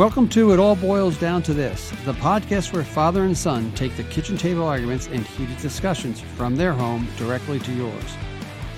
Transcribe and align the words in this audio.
Welcome 0.00 0.30
to 0.30 0.52
It 0.52 0.58
All 0.58 0.76
Boyles 0.76 1.18
Down 1.18 1.42
to 1.42 1.52
This, 1.52 1.90
the 2.06 2.14
podcast 2.14 2.72
where 2.72 2.82
father 2.82 3.24
and 3.24 3.36
son 3.36 3.70
take 3.72 3.94
the 3.98 4.04
kitchen 4.04 4.38
table 4.38 4.66
arguments 4.66 5.08
and 5.08 5.26
heated 5.26 5.58
discussions 5.58 6.22
from 6.22 6.56
their 6.56 6.72
home 6.72 7.06
directly 7.18 7.58
to 7.58 7.70
yours. 7.70 8.16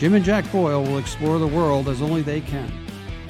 Jim 0.01 0.15
and 0.15 0.25
Jack 0.25 0.51
Boyle 0.51 0.83
will 0.83 0.99
explore 0.99 1.39
the 1.39 1.47
world 1.47 1.89
as 1.89 2.03
only 2.03 2.23
they 2.23 2.41
can. 2.41 2.73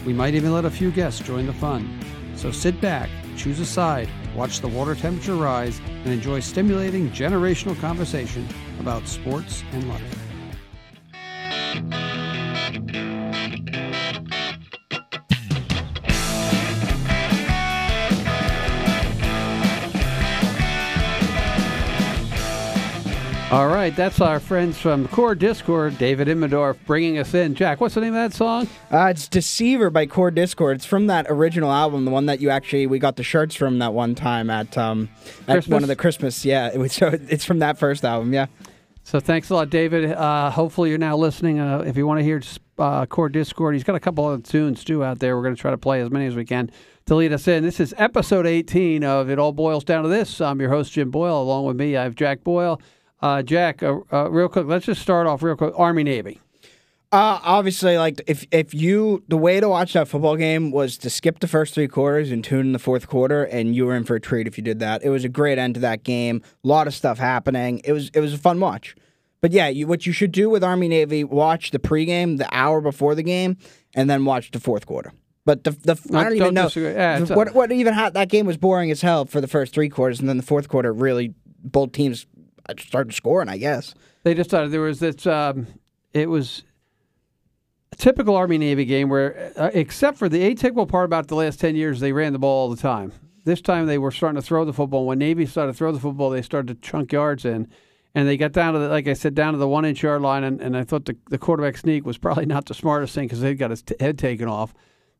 We 0.06 0.14
might 0.14 0.34
even 0.34 0.54
let 0.54 0.64
a 0.64 0.70
few 0.70 0.90
guests 0.90 1.20
join 1.20 1.44
the 1.44 1.52
fun. 1.52 2.00
So 2.34 2.50
sit 2.50 2.80
back, 2.80 3.10
choose 3.36 3.60
a 3.60 3.66
side, 3.66 4.08
watch 4.34 4.60
the 4.60 4.68
water 4.68 4.94
temperature 4.94 5.34
rise, 5.34 5.78
and 5.86 6.14
enjoy 6.14 6.40
stimulating 6.40 7.10
generational 7.10 7.78
conversation 7.78 8.48
about 8.80 9.06
sports 9.06 9.64
and 9.72 9.86
life. 9.90 10.21
All 23.52 23.68
right, 23.68 23.94
that's 23.94 24.18
our 24.22 24.40
friends 24.40 24.78
from 24.78 25.06
Core 25.08 25.34
Discord, 25.34 25.98
David 25.98 26.26
Immendorf, 26.26 26.78
bringing 26.86 27.18
us 27.18 27.34
in. 27.34 27.54
Jack, 27.54 27.82
what's 27.82 27.94
the 27.94 28.00
name 28.00 28.14
of 28.14 28.30
that 28.30 28.34
song? 28.34 28.66
Uh, 28.90 29.08
it's 29.08 29.28
Deceiver 29.28 29.90
by 29.90 30.06
Core 30.06 30.30
Discord. 30.30 30.76
It's 30.76 30.86
from 30.86 31.06
that 31.08 31.26
original 31.28 31.70
album, 31.70 32.06
the 32.06 32.10
one 32.10 32.24
that 32.24 32.40
you 32.40 32.48
actually 32.48 32.86
we 32.86 32.98
got 32.98 33.16
the 33.16 33.22
shirts 33.22 33.54
from 33.54 33.78
that 33.80 33.92
one 33.92 34.14
time 34.14 34.48
at 34.48 34.78
um 34.78 35.10
at 35.40 35.52
Christmas? 35.52 35.68
one 35.68 35.82
of 35.82 35.88
the 35.88 35.96
Christmas. 35.96 36.46
Yeah, 36.46 36.70
it 36.72 36.78
was, 36.78 36.92
so 36.94 37.08
it's 37.08 37.44
from 37.44 37.58
that 37.58 37.76
first 37.76 38.06
album. 38.06 38.32
Yeah. 38.32 38.46
So 39.04 39.20
thanks 39.20 39.50
a 39.50 39.54
lot, 39.54 39.68
David. 39.68 40.10
Uh, 40.10 40.48
hopefully 40.48 40.88
you're 40.88 40.96
now 40.96 41.18
listening. 41.18 41.60
Uh, 41.60 41.80
if 41.80 41.94
you 41.98 42.06
want 42.06 42.20
to 42.20 42.24
hear 42.24 42.40
uh, 42.78 43.04
Core 43.04 43.28
Discord, 43.28 43.74
he's 43.74 43.84
got 43.84 43.96
a 43.96 44.00
couple 44.00 44.30
of 44.30 44.44
tunes 44.44 44.82
too 44.82 45.04
out 45.04 45.18
there. 45.18 45.36
We're 45.36 45.42
going 45.42 45.54
to 45.54 45.60
try 45.60 45.72
to 45.72 45.76
play 45.76 46.00
as 46.00 46.10
many 46.10 46.24
as 46.24 46.34
we 46.34 46.46
can 46.46 46.70
to 47.04 47.14
lead 47.14 47.34
us 47.34 47.46
in. 47.46 47.62
This 47.64 47.80
is 47.80 47.92
episode 47.98 48.46
18 48.46 49.04
of 49.04 49.28
It 49.28 49.38
All 49.38 49.52
Boyles 49.52 49.84
Down 49.84 50.04
to 50.04 50.08
This. 50.08 50.40
I'm 50.40 50.58
your 50.58 50.70
host, 50.70 50.94
Jim 50.94 51.10
Boyle. 51.10 51.42
Along 51.42 51.66
with 51.66 51.76
me, 51.76 51.98
I 51.98 52.04
have 52.04 52.14
Jack 52.14 52.42
Boyle. 52.42 52.80
Uh, 53.22 53.42
Jack, 53.42 53.82
uh, 53.82 54.00
uh, 54.12 54.28
real 54.30 54.48
quick, 54.48 54.66
let's 54.66 54.86
just 54.86 55.00
start 55.00 55.26
off 55.26 55.42
real 55.42 55.56
quick. 55.56 55.72
Army 55.78 56.02
Navy. 56.02 56.40
Uh, 57.12 57.38
obviously, 57.42 57.98
like 57.98 58.22
if 58.26 58.46
if 58.50 58.72
you 58.72 59.22
the 59.28 59.36
way 59.36 59.60
to 59.60 59.68
watch 59.68 59.92
that 59.92 60.08
football 60.08 60.34
game 60.34 60.70
was 60.70 60.96
to 60.96 61.10
skip 61.10 61.40
the 61.40 61.46
first 61.46 61.74
three 61.74 61.86
quarters 61.86 62.30
and 62.30 62.42
tune 62.42 62.60
in 62.66 62.72
the 62.72 62.78
fourth 62.78 63.06
quarter, 63.06 63.44
and 63.44 63.76
you 63.76 63.84
were 63.84 63.94
in 63.94 64.04
for 64.04 64.16
a 64.16 64.20
treat 64.20 64.46
if 64.46 64.56
you 64.56 64.64
did 64.64 64.78
that. 64.78 65.04
It 65.04 65.10
was 65.10 65.22
a 65.22 65.28
great 65.28 65.58
end 65.58 65.74
to 65.74 65.80
that 65.80 66.04
game. 66.04 66.42
A 66.64 66.68
lot 66.68 66.86
of 66.86 66.94
stuff 66.94 67.18
happening. 67.18 67.82
It 67.84 67.92
was 67.92 68.08
it 68.14 68.20
was 68.20 68.32
a 68.32 68.38
fun 68.38 68.58
watch. 68.60 68.96
But 69.42 69.52
yeah, 69.52 69.68
you, 69.68 69.86
what 69.86 70.06
you 70.06 70.12
should 70.12 70.32
do 70.32 70.48
with 70.48 70.64
Army 70.64 70.88
Navy, 70.88 71.22
watch 71.22 71.70
the 71.70 71.78
pregame 71.78 72.38
the 72.38 72.48
hour 72.50 72.80
before 72.80 73.14
the 73.14 73.24
game, 73.24 73.58
and 73.94 74.08
then 74.08 74.24
watch 74.24 74.50
the 74.50 74.60
fourth 74.60 74.86
quarter. 74.86 75.12
But 75.44 75.64
the 75.64 75.72
the 75.72 76.00
I 76.14 76.24
don't 76.24 76.24
don't 76.24 76.36
even 76.36 76.54
know. 76.54 76.70
Yeah, 76.74 77.20
what 77.34 77.52
what 77.52 77.70
even 77.72 77.92
ha- 77.92 78.10
that 78.10 78.30
game 78.30 78.46
was 78.46 78.56
boring 78.56 78.90
as 78.90 79.02
hell 79.02 79.26
for 79.26 79.42
the 79.42 79.48
first 79.48 79.74
three 79.74 79.90
quarters, 79.90 80.18
and 80.18 80.30
then 80.30 80.38
the 80.38 80.42
fourth 80.42 80.68
quarter 80.68 80.94
really 80.94 81.34
both 81.62 81.92
teams 81.92 82.26
started 82.78 83.14
scoring. 83.14 83.48
I 83.48 83.58
guess. 83.58 83.94
They 84.24 84.34
just 84.34 84.50
thought 84.50 84.70
there 84.70 84.80
was 84.80 85.00
this. 85.00 85.26
Um, 85.26 85.66
it 86.12 86.28
was 86.28 86.64
a 87.92 87.96
typical 87.96 88.36
Army 88.36 88.58
Navy 88.58 88.84
game 88.84 89.08
where, 89.08 89.52
uh, 89.56 89.70
except 89.72 90.18
for 90.18 90.28
the 90.28 90.54
atypical 90.54 90.88
part 90.88 91.04
about 91.04 91.28
the 91.28 91.36
last 91.36 91.60
ten 91.60 91.76
years, 91.76 92.00
they 92.00 92.12
ran 92.12 92.32
the 92.32 92.38
ball 92.38 92.62
all 92.68 92.70
the 92.70 92.80
time. 92.80 93.12
This 93.44 93.60
time 93.60 93.86
they 93.86 93.98
were 93.98 94.12
starting 94.12 94.40
to 94.40 94.46
throw 94.46 94.64
the 94.64 94.72
football. 94.72 95.06
When 95.06 95.18
Navy 95.18 95.46
started 95.46 95.72
to 95.72 95.78
throw 95.78 95.90
the 95.90 95.98
football, 95.98 96.30
they 96.30 96.42
started 96.42 96.68
to 96.68 96.88
chunk 96.88 97.12
yards 97.12 97.44
in, 97.44 97.68
and 98.14 98.28
they 98.28 98.36
got 98.36 98.52
down 98.52 98.74
to 98.74 98.78
the, 98.78 98.88
like 98.88 99.08
I 99.08 99.14
said, 99.14 99.34
down 99.34 99.54
to 99.54 99.58
the 99.58 99.68
one 99.68 99.84
inch 99.84 100.02
yard 100.02 100.22
line. 100.22 100.44
And, 100.44 100.60
and 100.60 100.76
I 100.76 100.84
thought 100.84 101.06
the, 101.06 101.16
the 101.28 101.38
quarterback 101.38 101.76
sneak 101.76 102.06
was 102.06 102.18
probably 102.18 102.46
not 102.54 102.66
the 102.66 102.74
smartest 102.74 103.14
thing 103.14 103.26
because 103.26 103.40
they 103.40 103.54
got 103.54 103.70
his 103.70 103.82
t- 103.82 103.96
head 103.98 104.18
taken 104.18 104.48
off. 104.48 104.74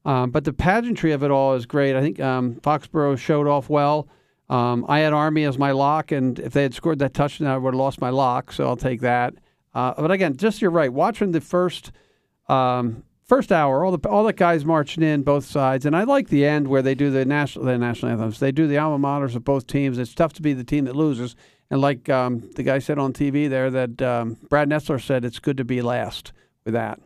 Um, 0.05 0.31
but 0.31 0.45
the 0.45 0.53
pageantry 0.53 1.13
of 1.13 1.23
it 1.23 1.31
all 1.31 1.55
is 1.55 1.67
great. 1.67 1.97
I 1.97 2.01
think 2.01 2.21
um, 2.21 2.57
Foxborough 2.57 3.19
showed 3.19 3.47
off 3.47 3.69
well. 3.69 4.09
Um, 4.53 4.85
I 4.87 4.99
had 4.99 5.15
Army 5.15 5.45
as 5.45 5.57
my 5.57 5.71
lock, 5.71 6.13
and 6.13 6.39
if 6.39 6.53
they 6.53 6.63
had 6.63 6.75
scored 6.75 6.99
that 6.99 7.15
touchdown, 7.15 7.49
I 7.49 7.57
would 7.57 7.73
have 7.73 7.79
lost 7.79 8.03
my 8.03 8.11
lock. 8.11 8.53
So 8.53 8.69
I'll 8.69 8.77
take 8.77 9.01
that. 9.01 9.33
Uh, 9.73 9.95
but 9.97 10.11
again, 10.11 10.37
just 10.37 10.61
you're 10.61 10.71
right. 10.71 10.93
Watching 10.93 11.33
the 11.33 11.41
first 11.41 11.91
um, 12.49 13.03
first 13.25 13.51
hour, 13.51 13.83
all 13.83 13.97
the 13.97 14.09
all 14.11 14.25
the 14.25 14.35
guys 14.35 14.67
marching 14.67 15.03
in 15.03 15.23
both 15.23 15.47
sides, 15.47 15.87
and 15.87 15.97
I 15.97 16.03
like 16.05 16.29
the 16.29 16.45
end 16.45 16.69
where 16.69 16.83
they 16.83 16.95
do 16.95 17.11
the 17.11 17.25
national 17.25 17.65
the 17.65 17.79
national 17.79 18.13
anthems. 18.13 18.41
They 18.41 18.53
do 18.53 18.67
the 18.67 18.77
alma 18.77 18.99
maters 19.09 19.35
of 19.35 19.43
both 19.43 19.67
teams. 19.67 19.97
It's 19.97 20.15
tough 20.15 20.35
to 20.35 20.43
be 20.43 20.53
the 20.53 20.65
team 20.65 20.85
that 20.85 20.97
loses, 20.97 21.35
and 21.71 21.81
like 21.81 22.11
um, 22.11 22.51
the 22.55 22.63
guy 22.63 22.79
said 22.79 22.99
on 22.99 23.15
TV 23.15 23.49
there, 23.49 23.71
that 23.71 24.03
um, 24.03 24.37
Brad 24.51 24.69
Nessler 24.69 25.01
said, 25.01 25.25
it's 25.25 25.39
good 25.39 25.57
to 25.57 25.65
be 25.65 25.81
last 25.81 26.35
with 26.67 26.75
that. 26.75 27.01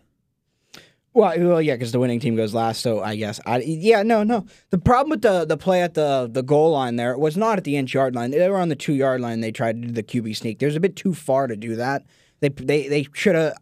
Well, 1.17 1.33
well, 1.39 1.63
yeah, 1.63 1.77
because 1.77 1.93
the 1.93 1.99
winning 1.99 2.21
team 2.21 2.37
goes 2.37 2.53
last. 2.53 2.83
So 2.83 3.03
I 3.03 3.17
guess, 3.17 3.41
I, 3.47 3.61
yeah, 3.61 4.03
no, 4.03 4.23
no. 4.23 4.45
The 4.69 4.77
problem 4.77 5.09
with 5.09 5.23
the 5.23 5.47
the 5.47 5.57
play 5.57 5.81
at 5.81 5.95
the 5.95 6.29
the 6.31 6.43
goal 6.43 6.73
line 6.73 6.97
there 6.97 7.17
was 7.17 7.39
not 7.39 7.57
at 7.57 7.65
the 7.65 7.79
inch 7.79 7.95
yard 7.95 8.15
line. 8.15 8.33
They 8.33 8.51
were 8.51 8.59
on 8.59 8.69
the 8.69 8.77
two 8.77 8.93
yard 8.93 9.23
line. 9.23 9.41
They 9.41 9.51
tried 9.51 9.81
to 9.81 9.89
do 9.89 9.95
the 9.95 10.03
QB 10.03 10.37
sneak. 10.37 10.59
There's 10.59 10.77
a 10.77 10.81
bit 10.81 10.95
too 10.95 11.15
far 11.15 11.47
to 11.47 11.57
do 11.57 11.75
that. 11.77 12.05
They 12.41 12.51
they 12.51 12.87
they 12.89 13.07
should 13.15 13.35
have 13.35 13.55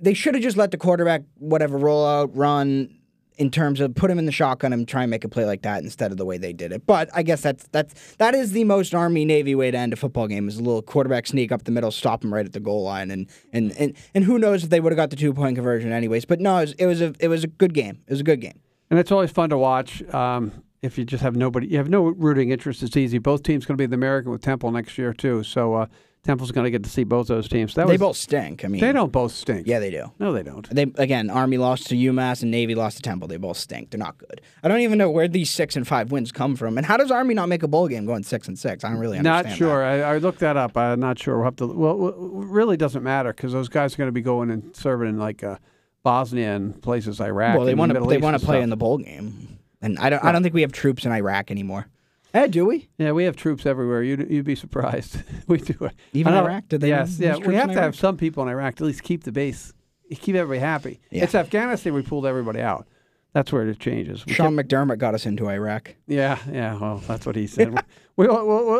they 0.00 0.12
should 0.12 0.34
have 0.34 0.42
just 0.42 0.58
let 0.58 0.70
the 0.70 0.76
quarterback 0.76 1.22
whatever 1.38 1.78
roll 1.78 2.04
out 2.06 2.36
run 2.36 2.94
in 3.40 3.50
terms 3.50 3.80
of 3.80 3.94
put 3.94 4.10
him 4.10 4.18
in 4.18 4.26
the 4.26 4.32
shotgun 4.32 4.70
and 4.74 4.86
try 4.86 5.02
and 5.02 5.10
make 5.10 5.24
a 5.24 5.28
play 5.28 5.46
like 5.46 5.62
that 5.62 5.82
instead 5.82 6.12
of 6.12 6.18
the 6.18 6.26
way 6.26 6.36
they 6.36 6.52
did 6.52 6.72
it. 6.72 6.86
But 6.86 7.08
I 7.14 7.22
guess 7.22 7.40
that's 7.40 7.66
that's 7.72 8.14
that 8.16 8.34
is 8.34 8.52
the 8.52 8.64
most 8.64 8.94
Army 8.94 9.24
Navy 9.24 9.54
way 9.54 9.70
to 9.70 9.78
end 9.78 9.94
a 9.94 9.96
football 9.96 10.28
game 10.28 10.46
is 10.46 10.58
a 10.58 10.62
little 10.62 10.82
quarterback 10.82 11.26
sneak 11.26 11.50
up 11.50 11.64
the 11.64 11.72
middle, 11.72 11.90
stop 11.90 12.22
him 12.22 12.34
right 12.34 12.44
at 12.44 12.52
the 12.52 12.60
goal 12.60 12.82
line, 12.82 13.10
and 13.10 13.28
and 13.54 13.72
and, 13.78 13.96
and 14.14 14.24
who 14.24 14.38
knows 14.38 14.62
if 14.62 14.68
they 14.68 14.78
would 14.78 14.92
have 14.92 14.98
got 14.98 15.08
the 15.08 15.16
two 15.16 15.32
point 15.32 15.56
conversion 15.56 15.90
anyways. 15.90 16.26
But 16.26 16.38
no, 16.38 16.58
it 16.58 16.60
was, 16.60 16.72
it 16.72 16.86
was 16.86 17.00
a 17.00 17.14
it 17.18 17.28
was 17.28 17.42
a 17.42 17.46
good 17.48 17.72
game. 17.72 18.02
It 18.06 18.10
was 18.10 18.20
a 18.20 18.24
good 18.24 18.42
game. 18.42 18.60
And 18.90 18.98
it's 18.98 19.10
always 19.10 19.30
fun 19.30 19.48
to 19.50 19.58
watch. 19.58 20.02
Um, 20.12 20.52
if 20.82 20.98
you 20.98 21.04
just 21.04 21.22
have 21.22 21.34
nobody, 21.34 21.68
you 21.68 21.78
have 21.78 21.88
no 21.88 22.08
rooting 22.08 22.50
interest. 22.50 22.82
It's 22.82 22.96
easy. 22.96 23.18
Both 23.18 23.42
teams 23.42 23.64
going 23.64 23.76
to 23.76 23.82
be 23.82 23.86
the 23.86 23.94
American 23.94 24.32
with 24.32 24.42
Temple 24.42 24.70
next 24.70 24.98
year 24.98 25.14
too. 25.14 25.42
So 25.44 25.74
uh, 25.74 25.86
Temple's 26.22 26.52
going 26.52 26.64
to 26.64 26.70
get 26.70 26.84
to 26.84 26.90
see 26.90 27.04
both 27.04 27.28
those 27.28 27.48
teams. 27.48 27.74
That 27.74 27.86
They 27.86 27.94
was, 27.94 28.00
both 28.00 28.16
stink. 28.16 28.62
I 28.62 28.68
mean, 28.68 28.80
They 28.82 28.92
don't 28.92 29.10
both 29.10 29.32
stink. 29.32 29.66
Yeah, 29.66 29.78
they 29.78 29.90
do. 29.90 30.12
No, 30.18 30.34
they 30.34 30.42
don't. 30.42 30.68
They 30.68 30.82
again, 30.96 31.30
Army 31.30 31.56
lost 31.56 31.86
to 31.88 31.94
UMass 31.94 32.42
and 32.42 32.50
Navy 32.50 32.74
lost 32.74 32.98
to 32.98 33.02
Temple. 33.02 33.26
They 33.26 33.38
both 33.38 33.56
stink. 33.56 33.90
They're 33.90 33.98
not 33.98 34.18
good. 34.18 34.42
I 34.62 34.68
don't 34.68 34.80
even 34.80 34.98
know 34.98 35.10
where 35.10 35.28
these 35.28 35.48
six 35.48 35.76
and 35.76 35.88
five 35.88 36.12
wins 36.12 36.30
come 36.30 36.56
from. 36.56 36.76
And 36.76 36.86
how 36.86 36.98
does 36.98 37.10
Army 37.10 37.32
not 37.32 37.48
make 37.48 37.62
a 37.62 37.68
bowl 37.68 37.88
game 37.88 38.04
going 38.04 38.22
six 38.22 38.48
and 38.48 38.58
six? 38.58 38.84
I 38.84 38.90
don't 38.90 38.98
really 38.98 39.16
understand. 39.16 39.48
Not 39.48 39.56
sure. 39.56 39.82
I, 39.82 40.00
I 40.00 40.18
looked 40.18 40.40
that 40.40 40.58
up. 40.58 40.76
I'm 40.76 41.00
not 41.00 41.18
sure. 41.18 41.36
We'll 41.36 41.44
have 41.46 41.56
to. 41.56 41.66
Well, 41.66 42.08
it 42.08 42.14
really 42.18 42.76
doesn't 42.76 43.02
matter 43.02 43.32
because 43.32 43.52
those 43.52 43.68
guys 43.70 43.94
are 43.94 43.96
going 43.96 44.08
to 44.08 44.12
be 44.12 44.20
going 44.20 44.50
and 44.50 44.76
serving 44.76 45.08
in 45.08 45.18
like 45.18 45.42
uh, 45.42 45.56
Bosnia 46.02 46.54
and 46.54 46.80
places, 46.82 47.20
Iraq. 47.20 47.56
Well, 47.56 47.64
they 47.64 47.74
want 47.74 47.90
to 47.90 47.94
Middle 47.94 48.08
they 48.08 48.18
want 48.18 48.38
to 48.38 48.44
play 48.44 48.56
stuff. 48.56 48.64
in 48.64 48.70
the 48.70 48.76
bowl 48.76 48.98
game, 48.98 49.58
and 49.80 49.98
I 49.98 50.10
don't 50.10 50.22
I 50.22 50.32
don't 50.32 50.42
think 50.42 50.54
we 50.54 50.60
have 50.62 50.72
troops 50.72 51.06
in 51.06 51.12
Iraq 51.12 51.50
anymore. 51.50 51.86
Eh, 52.32 52.46
do 52.46 52.66
we? 52.66 52.88
Yeah, 52.98 53.12
we 53.12 53.24
have 53.24 53.36
troops 53.36 53.66
everywhere. 53.66 54.02
You'd, 54.02 54.30
you'd 54.30 54.44
be 54.44 54.54
surprised. 54.54 55.22
we 55.46 55.58
do. 55.58 55.90
Even 56.12 56.34
Iraq? 56.34 56.68
Did 56.68 56.80
they 56.80 56.88
Yes. 56.88 57.18
Yeah. 57.18 57.36
We 57.36 57.54
have 57.54 57.66
to 57.66 57.72
Iraq? 57.72 57.82
have 57.84 57.96
some 57.96 58.16
people 58.16 58.42
in 58.42 58.48
Iraq 58.48 58.76
to 58.76 58.84
at 58.84 58.86
least 58.86 59.02
keep 59.02 59.24
the 59.24 59.32
base, 59.32 59.72
keep 60.10 60.36
everybody 60.36 60.60
happy. 60.60 61.00
Yeah. 61.10 61.24
It's 61.24 61.34
Afghanistan. 61.34 61.94
We 61.94 62.02
pulled 62.02 62.26
everybody 62.26 62.60
out. 62.60 62.86
That's 63.32 63.52
where 63.52 63.66
it 63.68 63.78
changes. 63.78 64.26
We 64.26 64.32
Sean 64.32 64.56
McDermott 64.56 64.98
got 64.98 65.14
us 65.14 65.24
into 65.24 65.48
Iraq. 65.48 65.94
Yeah, 66.08 66.38
yeah. 66.50 66.76
Well, 66.76 66.96
that's 67.06 67.26
what 67.26 67.36
he 67.36 67.46
said. 67.46 67.74
we, 68.16 68.26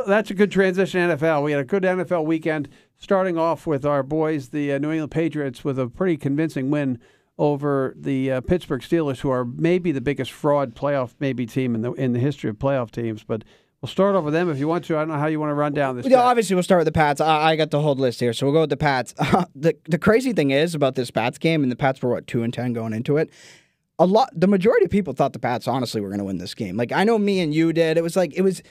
that's 0.08 0.30
a 0.30 0.34
good 0.34 0.50
transition. 0.50 1.00
NFL. 1.08 1.44
We 1.44 1.52
had 1.52 1.60
a 1.60 1.64
good 1.64 1.84
NFL 1.84 2.24
weekend, 2.24 2.68
starting 2.96 3.38
off 3.38 3.64
with 3.66 3.86
our 3.86 4.02
boys, 4.02 4.48
the 4.48 4.72
uh, 4.72 4.78
New 4.78 4.90
England 4.90 5.12
Patriots, 5.12 5.64
with 5.64 5.78
a 5.78 5.86
pretty 5.86 6.16
convincing 6.16 6.68
win 6.68 6.98
over 7.40 7.94
the 7.96 8.30
uh, 8.30 8.40
Pittsburgh 8.42 8.82
Steelers, 8.82 9.20
who 9.20 9.30
are 9.30 9.46
maybe 9.46 9.92
the 9.92 10.02
biggest 10.02 10.30
fraud 10.30 10.74
playoff 10.74 11.14
maybe 11.20 11.46
team 11.46 11.74
in 11.74 11.80
the 11.80 11.92
in 11.94 12.12
the 12.12 12.18
history 12.20 12.50
of 12.50 12.56
playoff 12.56 12.90
teams. 12.90 13.24
But 13.24 13.44
we'll 13.80 13.88
start 13.88 14.14
off 14.14 14.24
with 14.24 14.34
them 14.34 14.50
if 14.50 14.58
you 14.58 14.68
want 14.68 14.84
to. 14.84 14.96
I 14.96 15.00
don't 15.00 15.08
know 15.08 15.18
how 15.18 15.26
you 15.26 15.40
want 15.40 15.48
to 15.48 15.54
run 15.54 15.72
down 15.72 15.96
this. 15.96 16.06
Yeah, 16.06 16.20
obviously 16.20 16.54
we'll 16.54 16.62
start 16.62 16.80
with 16.80 16.84
the 16.84 16.92
Pats. 16.92 17.18
I, 17.18 17.52
I 17.52 17.56
got 17.56 17.70
the 17.70 17.80
whole 17.80 17.94
list 17.94 18.20
here, 18.20 18.34
so 18.34 18.44
we'll 18.44 18.52
go 18.52 18.60
with 18.60 18.70
the 18.70 18.76
Pats. 18.76 19.14
the 19.54 19.74
the 19.88 19.98
crazy 19.98 20.34
thing 20.34 20.50
is 20.50 20.74
about 20.74 20.96
this 20.96 21.10
Pats 21.10 21.38
game, 21.38 21.62
and 21.62 21.72
the 21.72 21.76
Pats 21.76 22.02
were 22.02 22.10
what 22.10 22.26
two 22.26 22.42
and 22.42 22.52
ten 22.52 22.74
going 22.74 22.92
into 22.92 23.16
it. 23.16 23.30
A 23.98 24.04
lot, 24.06 24.30
the 24.34 24.46
majority 24.46 24.84
of 24.84 24.90
people 24.90 25.14
thought 25.14 25.32
the 25.32 25.38
Pats 25.38 25.66
honestly 25.66 26.00
were 26.02 26.08
going 26.08 26.20
to 26.20 26.24
win 26.24 26.38
this 26.38 26.54
game. 26.54 26.76
Like 26.76 26.92
I 26.92 27.04
know 27.04 27.18
me 27.18 27.40
and 27.40 27.54
you 27.54 27.72
did. 27.72 27.96
It 27.96 28.02
was 28.02 28.16
like 28.16 28.34
it 28.34 28.42
was. 28.42 28.62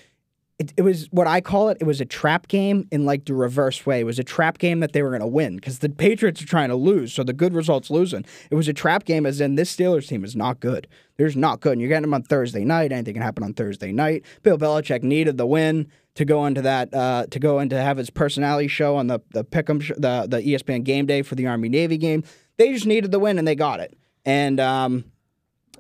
It, 0.60 0.74
it 0.76 0.82
was 0.82 1.08
what 1.12 1.26
I 1.26 1.40
call 1.40 1.70
it. 1.70 1.78
It 1.80 1.86
was 1.86 2.02
a 2.02 2.06
trap 2.06 2.50
game 2.50 2.86
in 2.92 3.06
like 3.06 3.26
the 3.26 3.34
reverse 3.34 3.86
way. 3.86 4.02
It 4.02 4.04
was 4.04 4.20
a 4.20 4.26
trap 4.26 4.58
game 4.58 4.82
that 4.82 4.92
they 4.92 5.02
were 5.02 5.10
going 5.10 5.22
to 5.22 5.28
win 5.28 5.56
because 5.56 5.80
the 5.80 5.88
Patriots 5.90 6.42
are 6.42 6.46
trying 6.46 6.68
to 6.68 6.76
lose, 6.76 7.14
so 7.14 7.24
the 7.24 7.32
good 7.32 7.54
results 7.54 7.90
losing. 7.90 8.26
It 8.52 8.56
was 8.56 8.68
a 8.68 8.74
trap 8.74 9.06
game, 9.06 9.26
as 9.26 9.40
in 9.40 9.56
this 9.56 9.74
Steelers 9.74 10.08
team 10.08 10.26
is 10.26 10.36
not 10.36 10.60
good. 10.60 10.88
They're 11.16 11.32
not 11.34 11.62
good. 11.62 11.74
And 11.74 11.82
you're 11.82 11.88
getting 11.88 12.04
them 12.04 12.14
on 12.14 12.24
Thursday 12.24 12.66
night. 12.66 12.92
Anything 12.92 13.14
can 13.14 13.24
happen 13.24 13.44
on 13.44 13.54
Thursday 13.54 13.92
night. 13.94 14.26
Bill 14.44 14.58
Belichick 14.58 15.02
needed 15.02 15.38
the 15.38 15.48
win 15.48 15.90
to 16.16 16.26
go 16.26 16.46
into 16.46 16.62
that 16.62 16.94
uh, 16.94 17.26
to 17.32 17.40
go 17.40 17.60
into 17.60 17.82
have 17.82 17.96
his 17.96 18.10
personality 18.10 18.68
show 18.68 18.98
on 18.98 19.08
the 19.08 19.20
the 19.32 19.46
Pick'em 19.46 19.82
sh- 19.82 19.92
the 19.96 20.28
the 20.30 20.42
ESPN 20.42 20.84
game 20.84 21.06
day 21.06 21.22
for 21.22 21.36
the 21.36 21.48
Army 21.48 21.70
Navy 21.70 21.98
game. 21.98 22.24
They 22.58 22.74
just 22.74 22.86
needed 22.86 23.12
the 23.12 23.20
win 23.20 23.40
and 23.40 23.48
they 23.48 23.56
got 23.56 23.80
it. 23.80 23.98
And 24.26 24.60
um, 24.60 25.06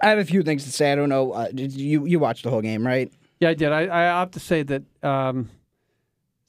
I 0.02 0.10
have 0.10 0.20
a 0.20 0.26
few 0.26 0.44
things 0.44 0.64
to 0.64 0.72
say. 0.72 0.94
I 0.94 0.96
don't 0.96 1.10
know. 1.10 1.34
Uh, 1.34 1.50
you 1.54 2.06
you 2.06 2.20
watched 2.20 2.44
the 2.44 2.50
whole 2.50 2.62
game, 2.62 2.88
right? 2.88 3.12
Yeah, 3.40 3.50
I 3.50 3.54
did. 3.54 3.72
I, 3.72 3.82
I 3.84 4.20
have 4.20 4.32
to 4.32 4.40
say 4.40 4.64
that 4.64 4.84
um, 5.04 5.50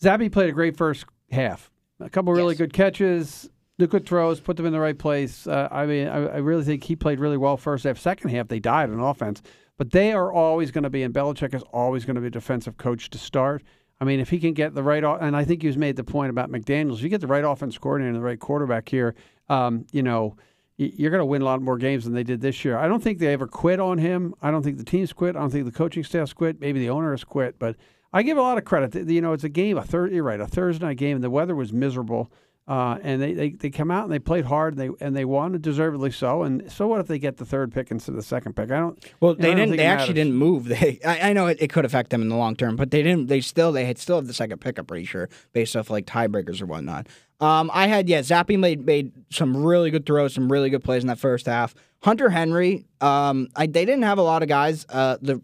Zappe 0.03 0.31
played 0.33 0.49
a 0.51 0.53
great 0.53 0.77
first 0.77 1.05
half. 1.31 1.71
A 2.01 2.11
couple 2.11 2.33
really 2.33 2.55
Yes. 2.55 2.59
good 2.59 2.73
catches. 2.73 3.49
the 3.79 3.87
good 3.87 4.05
throws, 4.07 4.41
put 4.41 4.59
them 4.59 4.67
in 4.67 4.73
the 4.73 4.81
right 4.81 4.99
place. 4.99 5.47
Uh, 5.47 5.67
I 5.71 5.87
mean, 5.87 6.07
I, 6.07 6.27
I 6.27 6.37
really 6.37 6.65
think 6.65 6.85
he 6.85 6.97
played 6.97 7.19
really 7.19 7.39
well 7.39 7.57
first 7.57 7.85
half. 7.85 7.99
Second 7.99 8.29
half, 8.31 8.49
they 8.49 8.59
died 8.61 8.91
on 8.91 9.01
offense. 9.01 9.41
But 9.79 9.93
they 9.93 10.13
are 10.13 10.31
always 10.31 10.71
going 10.71 10.85
to 10.85 10.91
be, 10.91 11.03
and 11.03 11.15
Belichick 11.15 11.55
is 11.55 11.63
always 11.73 12.05
going 12.05 12.17
to 12.17 12.21
be 12.21 12.27
a 12.27 12.31
defensive 12.31 12.77
coach 12.77 13.09
to 13.11 13.17
start. 13.19 13.63
I 13.99 14.05
mean, 14.05 14.21
if 14.21 14.29
he 14.29 14.39
can 14.39 14.53
get 14.53 14.75
the 14.75 14.83
right, 14.83 15.03
and 15.03 15.35
I 15.35 15.45
think 15.45 15.63
you've 15.63 15.79
made 15.79 15.97
the 15.97 16.05
point 16.05 16.29
about 16.29 16.51
McDaniels, 16.51 16.97
if 16.97 17.03
you 17.03 17.09
get 17.09 17.23
the 17.23 17.27
right 17.27 17.45
offense 17.45 17.79
coordinator 17.79 18.09
and 18.11 18.17
the 18.19 18.23
right 18.25 18.39
quarterback 18.39 18.89
here, 18.91 19.15
um, 19.49 19.87
you 19.93 20.03
know, 20.03 20.37
you're 20.81 21.11
going 21.11 21.21
to 21.21 21.27
win 21.27 21.43
a 21.43 21.45
lot 21.45 21.61
more 21.61 21.77
games 21.77 22.05
than 22.05 22.15
they 22.15 22.23
did 22.23 22.41
this 22.41 22.65
year. 22.65 22.79
I 22.79 22.89
don't 22.89 23.03
think 23.03 23.19
they 23.19 23.33
ever 23.33 23.47
quit 23.47 23.81
on 23.81 23.99
him. 23.99 24.35
I 24.41 24.51
don't 24.51 24.63
think 24.63 24.79
the 24.79 24.85
teams 24.85 25.13
quit. 25.13 25.37
I 25.37 25.41
don't 25.41 25.51
think 25.51 25.67
the 25.67 25.73
coaching 25.73 26.05
staffs 26.05 26.33
quit. 26.33 26.61
Maybe 26.61 26.81
the 26.81 26.91
owner 26.91 27.11
has 27.11 27.23
quit, 27.23 27.59
but 27.59 27.77
I 28.13 28.23
give 28.23 28.39
a 28.39 28.43
lot 28.43 28.59
of 28.59 28.65
credit. 28.65 29.09
You 29.09 29.21
know, 29.21 29.33
it's 29.33 29.45
a 29.45 29.49
game, 29.49 29.77
a 29.77 29.85
third. 29.85 30.13
You're 30.13 30.25
right, 30.25 30.41
a 30.41 30.47
Thursday 30.47 30.85
night 30.85 30.97
game, 30.97 31.17
and 31.17 31.25
the 31.25 31.31
weather 31.31 31.55
was 31.55 31.73
miserable. 31.73 32.33
Uh, 32.69 32.99
and 33.03 33.21
they, 33.21 33.33
they, 33.33 33.51
they 33.51 33.69
come 33.69 33.91
out 33.91 34.05
and 34.05 34.13
they 34.13 34.19
played 34.21 34.45
hard 34.45 34.79
and 34.79 34.81
they 34.81 35.05
and 35.05 35.17
they 35.17 35.25
won 35.25 35.61
deservedly 35.61 36.13
so. 36.13 36.45
And 36.45 36.71
so 36.71 36.87
what 36.87 37.01
if 37.01 37.09
they 37.09 37.19
get 37.19 37.37
the 37.37 37.45
third 37.45 37.73
pick 37.73 37.91
instead 37.91 38.13
of 38.13 38.17
the 38.17 38.23
second 38.23 38.55
pick? 38.55 38.71
I 38.71 38.79
don't. 38.79 39.13
Well, 39.19 39.35
they 39.35 39.49
don't 39.49 39.57
didn't. 39.57 39.77
They 39.77 39.85
actually 39.85 40.15
didn't 40.15 40.35
move. 40.35 40.65
They. 40.69 41.01
I, 41.05 41.31
I 41.31 41.33
know 41.33 41.49
it, 41.49 41.59
it 41.61 41.73
could 41.73 41.85
affect 41.85 42.11
them 42.11 42.23
in 42.23 42.29
the 42.29 42.37
long 42.37 42.55
term, 42.55 42.77
but 42.77 42.93
they 42.93 43.03
didn't. 43.03 43.27
They 43.27 43.41
still. 43.41 43.73
They 43.73 43.87
had 43.87 43.99
still 43.99 44.17
have 44.17 44.29
the 44.29 44.35
second 44.35 44.61
pick. 44.61 44.79
I'm 44.79 44.87
pretty 44.87 45.05
sure, 45.05 45.29
based 45.53 45.75
off 45.75 45.91
like 45.91 46.07
tiebreakers 46.07 46.63
or 46.63 46.67
whatnot. 46.67 47.09
Um, 47.41 47.71
I 47.73 47.87
had 47.87 48.09
yeah. 48.09 48.21
Zappe 48.21 48.59
made 48.59 48.85
made 48.85 49.13
some 49.31 49.57
really 49.57 49.91
good 49.91 50.07
throws, 50.07 50.35
some 50.35 50.51
really 50.51 50.71
good 50.71 50.85
plays 50.85 51.03
in 51.03 51.09
that 51.09 51.19
first 51.19 51.47
half. 51.47 51.75
Hunter 52.03 52.31
Henry. 52.31 52.87
Um, 53.01 53.49
I 53.57 53.67
they 53.67 53.85
didn't 53.85 54.03
have 54.03 54.19
a 54.19 54.23
lot 54.23 54.43
of 54.43 54.49
guys. 54.49 54.87
Uh, 54.89 55.17
the 55.23 55.43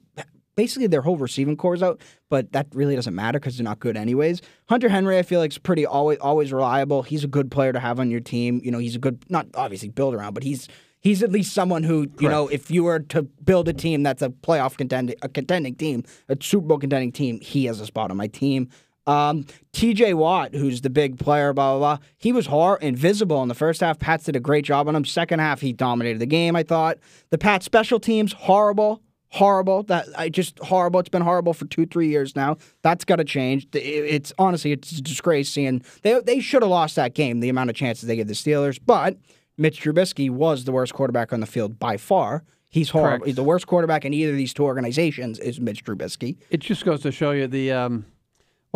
basically 0.57 0.87
their 0.87 1.03
whole 1.03 1.17
receiving 1.17 1.57
core 1.57 1.75
is 1.75 1.83
out, 1.83 2.01
but 2.29 2.53
that 2.53 2.67
really 2.73 2.97
doesn't 2.97 3.15
matter 3.15 3.39
because 3.39 3.57
they're 3.57 3.65
not 3.65 3.79
good 3.79 3.97
anyways. 3.97 4.43
Hunter 4.69 4.89
Henry, 4.89 5.19
I 5.19 5.23
feel 5.23 5.39
like 5.39 5.53
is 5.53 5.59
pretty 5.59 5.87
always 5.87 6.19
always 6.19 6.53
reliable. 6.53 7.03
He's 7.03 7.25
a 7.25 7.29
good 7.29 7.51
player 7.51 7.73
to 7.73 7.81
have 7.81 8.01
on 8.01 8.11
your 8.11 8.21
team. 8.21 8.61
You 8.65 8.71
know, 8.71 8.79
he's 8.79 8.97
a 8.97 8.99
good 8.99 9.25
not 9.29 9.47
obviously 9.55 9.89
build 9.91 10.15
around, 10.15 10.35
but 10.35 10.43
he's 10.43 10.69
he's 11.01 11.23
at 11.23 11.31
least 11.31 11.53
someone 11.53 11.83
who 11.83 12.09
you 12.19 12.29
know 12.29 12.49
if 12.49 12.71
you 12.71 12.85
were 12.85 13.01
to 13.01 13.23
build 13.23 13.69
a 13.69 13.73
team 13.73 14.03
that's 14.03 14.23
a 14.23 14.31
playoff 14.31 14.77
contending 14.77 15.17
a 15.23 15.29
contending 15.29 15.75
team, 15.75 16.05
a 16.29 16.37
Super 16.41 16.67
Bowl 16.67 16.79
contending 16.79 17.13
team, 17.13 17.41
he 17.41 17.67
has 17.67 17.81
a 17.81 17.87
spot 17.87 18.11
on 18.11 18.17
my 18.17 18.27
team. 18.27 18.69
Um, 19.07 19.45
TJ 19.73 20.15
Watt, 20.15 20.55
who's 20.55 20.81
the 20.81 20.91
big 20.91 21.19
player, 21.19 21.53
blah, 21.53 21.77
blah, 21.79 21.97
blah. 21.99 22.07
He 22.17 22.33
was 22.33 22.47
hor- 22.47 22.79
invisible 22.79 23.43
in 23.43 23.49
the 23.49 23.55
first 23.55 23.81
half. 23.81 23.99
Pats 23.99 24.25
did 24.25 24.35
a 24.37 24.41
great 24.41 24.65
job 24.65 24.89
on 24.89 24.97
him. 24.97 25.05
Second 25.05 25.39
half, 25.39 25.61
he 25.61 25.73
dominated 25.73 26.19
the 26.19 26.27
game, 26.27 26.57
I 26.57 26.63
thought. 26.63 26.99
The 27.31 27.39
Pats 27.39 27.65
special 27.65 28.01
teams, 28.01 28.33
horrible. 28.33 29.03
Horrible. 29.31 29.83
That 29.85 30.07
I 30.17 30.29
just 30.29 30.59
horrible. 30.61 31.01
It's 31.01 31.09
been 31.09 31.21
horrible 31.23 31.53
for 31.53 31.67
two, 31.67 31.85
three 31.85 32.09
years 32.09 32.35
now. 32.37 32.57
That's 32.83 33.05
got 33.05 33.17
to 33.17 33.25
change. 33.25 33.67
It- 33.75 33.79
It's 33.79 34.33
honestly, 34.39 34.73
it's 34.73 34.93
a 34.93 35.03
disgrace. 35.03 35.51
Seeing 35.51 35.83
they 36.03 36.21
they 36.21 36.41
should 36.41 36.63
have 36.63 36.71
lost 36.71 36.95
that 36.97 37.15
game. 37.15 37.41
The 37.41 37.49
amount 37.49 37.69
of 37.71 37.77
chances 37.77 38.07
they 38.07 38.17
gave 38.17 38.29
the 38.29 38.35
Steelers, 38.35 38.79
but 38.85 39.19
Mitch 39.59 39.83
Trubisky 39.83 40.31
was 40.31 40.65
the 40.65 40.73
worst 40.73 40.95
quarterback 40.95 41.33
on 41.33 41.41
the 41.41 41.47
field 41.47 41.79
by 41.79 41.97
far. 41.97 42.45
He's 42.69 42.91
horrible. 42.91 43.25
Correct. 43.25 43.37
The 43.37 43.43
worst 43.43 43.67
quarterback 43.67 44.05
in 44.05 44.15
either 44.15 44.31
of 44.31 44.37
these 44.39 44.55
two 44.55 44.65
organizations 44.65 45.39
is 45.41 45.61
Mitch 45.61 45.85
Trubisky. 45.85 46.37
It 46.51 46.61
just 46.61 46.85
goes 46.85 47.03
to 47.03 47.11
show 47.11 47.33
you 47.33 47.47
the 47.49 47.73
um, 47.73 48.07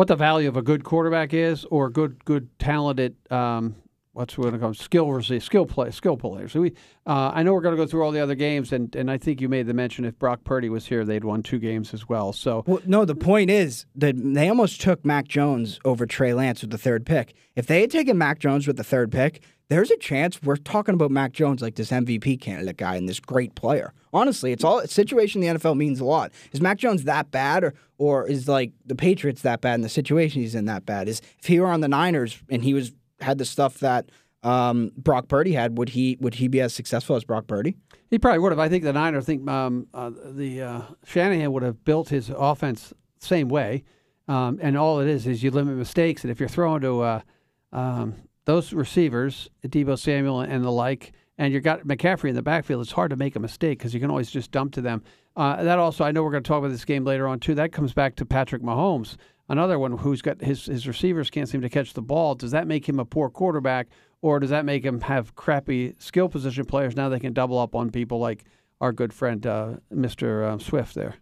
what 0.01 0.07
the 0.07 0.15
value 0.15 0.49
of 0.49 0.57
a 0.57 0.63
good 0.63 0.83
quarterback 0.83 1.31
is, 1.31 1.63
or 1.65 1.87
good, 1.87 2.25
good, 2.25 2.49
talented. 2.57 3.15
Um, 3.31 3.75
what's 4.13 4.35
what 4.35 4.51
it 4.51 4.59
called 4.59 4.75
skill 4.75 5.11
receive, 5.11 5.43
skill 5.43 5.67
play, 5.67 5.91
skill 5.91 6.17
players. 6.17 6.53
So 6.53 6.61
we, 6.61 6.71
uh, 7.05 7.29
I 7.35 7.43
know 7.43 7.53
we're 7.53 7.61
going 7.61 7.77
to 7.77 7.83
go 7.83 7.85
through 7.85 8.03
all 8.03 8.09
the 8.09 8.19
other 8.19 8.33
games, 8.33 8.73
and, 8.73 8.95
and 8.95 9.11
I 9.11 9.19
think 9.19 9.41
you 9.41 9.47
made 9.47 9.67
the 9.67 9.75
mention 9.75 10.03
if 10.05 10.17
Brock 10.17 10.43
Purdy 10.43 10.69
was 10.69 10.87
here, 10.87 11.05
they'd 11.05 11.23
won 11.23 11.43
two 11.43 11.59
games 11.59 11.93
as 11.93 12.09
well. 12.09 12.33
So 12.33 12.63
Well, 12.65 12.81
no, 12.87 13.05
the 13.05 13.13
point 13.13 13.51
is 13.51 13.85
that 13.93 14.15
they 14.17 14.49
almost 14.49 14.81
took 14.81 15.05
Mac 15.05 15.27
Jones 15.27 15.79
over 15.85 16.07
Trey 16.07 16.33
Lance 16.33 16.61
with 16.61 16.71
the 16.71 16.79
third 16.79 17.05
pick. 17.05 17.35
If 17.55 17.67
they 17.67 17.81
had 17.81 17.91
taken 17.91 18.17
Mac 18.17 18.39
Jones 18.39 18.65
with 18.65 18.77
the 18.77 18.83
third 18.83 19.11
pick, 19.11 19.43
there's 19.71 19.89
a 19.89 19.97
chance 19.97 20.43
we're 20.43 20.57
talking 20.57 20.93
about 20.93 21.11
Mac 21.11 21.31
Jones 21.31 21.61
like 21.61 21.75
this 21.75 21.91
MVP 21.91 22.41
candidate 22.41 22.75
guy 22.75 22.97
and 22.97 23.07
this 23.07 23.21
great 23.21 23.55
player. 23.55 23.93
Honestly, 24.11 24.51
it's 24.51 24.65
all 24.65 24.85
situation 24.85 25.41
in 25.41 25.53
the 25.53 25.59
NFL 25.59 25.77
means 25.77 26.01
a 26.01 26.05
lot. 26.05 26.33
Is 26.51 26.59
Mac 26.59 26.77
Jones 26.77 27.05
that 27.05 27.31
bad, 27.31 27.63
or 27.63 27.73
or 27.97 28.27
is 28.27 28.49
like 28.49 28.73
the 28.85 28.95
Patriots 28.95 29.43
that 29.43 29.61
bad, 29.61 29.75
and 29.75 29.83
the 29.83 29.89
situation 29.89 30.41
he's 30.41 30.55
in 30.55 30.65
that 30.65 30.85
bad? 30.85 31.07
Is 31.07 31.21
if 31.39 31.45
he 31.45 31.57
were 31.61 31.67
on 31.67 31.79
the 31.79 31.87
Niners 31.87 32.43
and 32.49 32.61
he 32.63 32.73
was 32.73 32.91
had 33.21 33.37
the 33.37 33.45
stuff 33.45 33.79
that 33.79 34.09
um, 34.43 34.91
Brock 34.97 35.29
Purdy 35.29 35.53
had, 35.53 35.77
would 35.77 35.89
he 35.89 36.17
would 36.19 36.35
he 36.35 36.49
be 36.49 36.59
as 36.59 36.73
successful 36.73 37.15
as 37.15 37.23
Brock 37.23 37.47
Purdy? 37.47 37.77
he 38.09 38.19
probably 38.19 38.39
would 38.39 38.51
have. 38.51 38.59
I 38.59 38.67
think 38.67 38.83
the 38.83 38.91
Niners 38.91 39.25
think 39.25 39.49
um, 39.49 39.87
uh, 39.93 40.11
the 40.13 40.61
uh, 40.61 40.81
Shanahan 41.05 41.53
would 41.53 41.63
have 41.63 41.85
built 41.85 42.09
his 42.09 42.29
offense 42.29 42.93
same 43.19 43.47
way, 43.47 43.85
um, 44.27 44.59
and 44.61 44.77
all 44.77 44.99
it 44.99 45.07
is 45.07 45.25
is 45.25 45.41
you 45.41 45.49
limit 45.49 45.77
mistakes, 45.77 46.25
and 46.25 46.29
if 46.31 46.41
you're 46.41 46.49
throwing 46.49 46.81
to 46.81 47.01
uh, 47.01 47.21
um, 47.71 48.15
those 48.45 48.73
receivers, 48.73 49.49
Deebo 49.65 49.97
Samuel 49.97 50.41
and 50.41 50.63
the 50.63 50.71
like, 50.71 51.13
and 51.37 51.53
you've 51.53 51.63
got 51.63 51.85
McCaffrey 51.85 52.29
in 52.29 52.35
the 52.35 52.41
backfield, 52.41 52.81
it's 52.81 52.91
hard 52.91 53.09
to 53.11 53.15
make 53.15 53.35
a 53.35 53.39
mistake 53.39 53.79
because 53.79 53.93
you 53.93 53.99
can 53.99 54.09
always 54.09 54.31
just 54.31 54.51
dump 54.51 54.73
to 54.73 54.81
them. 54.81 55.03
Uh, 55.35 55.63
that 55.63 55.79
also, 55.79 56.03
I 56.03 56.11
know 56.11 56.23
we're 56.23 56.31
going 56.31 56.43
to 56.43 56.47
talk 56.47 56.59
about 56.59 56.71
this 56.71 56.85
game 56.85 57.05
later 57.05 57.27
on 57.27 57.39
too. 57.39 57.55
That 57.55 57.71
comes 57.71 57.93
back 57.93 58.15
to 58.17 58.25
Patrick 58.25 58.61
Mahomes, 58.61 59.15
another 59.47 59.79
one 59.79 59.97
who's 59.97 60.21
got 60.21 60.41
his 60.41 60.65
his 60.65 60.87
receivers 60.87 61.29
can't 61.29 61.47
seem 61.47 61.61
to 61.61 61.69
catch 61.69 61.93
the 61.93 62.01
ball. 62.01 62.35
Does 62.35 62.51
that 62.51 62.67
make 62.67 62.87
him 62.87 62.99
a 62.99 63.05
poor 63.05 63.29
quarterback, 63.29 63.87
or 64.21 64.39
does 64.39 64.49
that 64.49 64.65
make 64.65 64.83
him 64.83 65.01
have 65.01 65.35
crappy 65.35 65.95
skill 65.99 66.27
position 66.29 66.65
players? 66.65 66.95
Now 66.95 67.09
they 67.09 67.19
can 67.19 67.33
double 67.33 67.59
up 67.59 67.75
on 67.75 67.91
people 67.91 68.19
like 68.19 68.45
our 68.81 68.91
good 68.91 69.13
friend 69.13 69.45
uh, 69.45 69.73
Mr. 69.93 70.43
Uh, 70.43 70.57
Swift 70.57 70.95
there. 70.95 71.15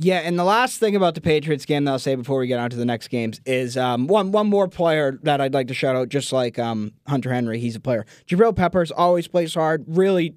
Yeah, 0.00 0.18
and 0.18 0.38
the 0.38 0.44
last 0.44 0.78
thing 0.78 0.94
about 0.94 1.16
the 1.16 1.20
Patriots 1.20 1.64
game 1.64 1.84
that 1.84 1.90
I'll 1.90 1.98
say 1.98 2.14
before 2.14 2.38
we 2.38 2.46
get 2.46 2.60
on 2.60 2.70
to 2.70 2.76
the 2.76 2.84
next 2.84 3.08
games 3.08 3.40
is 3.44 3.76
um, 3.76 4.06
one 4.06 4.30
one 4.30 4.46
more 4.46 4.68
player 4.68 5.18
that 5.24 5.40
I'd 5.40 5.52
like 5.52 5.66
to 5.68 5.74
shout 5.74 5.96
out, 5.96 6.08
just 6.08 6.32
like 6.32 6.56
um, 6.56 6.92
Hunter 7.08 7.32
Henry, 7.32 7.58
he's 7.58 7.74
a 7.74 7.80
player. 7.80 8.06
Jabril 8.28 8.54
Peppers 8.54 8.92
always 8.92 9.26
plays 9.26 9.54
hard. 9.54 9.84
Really, 9.88 10.36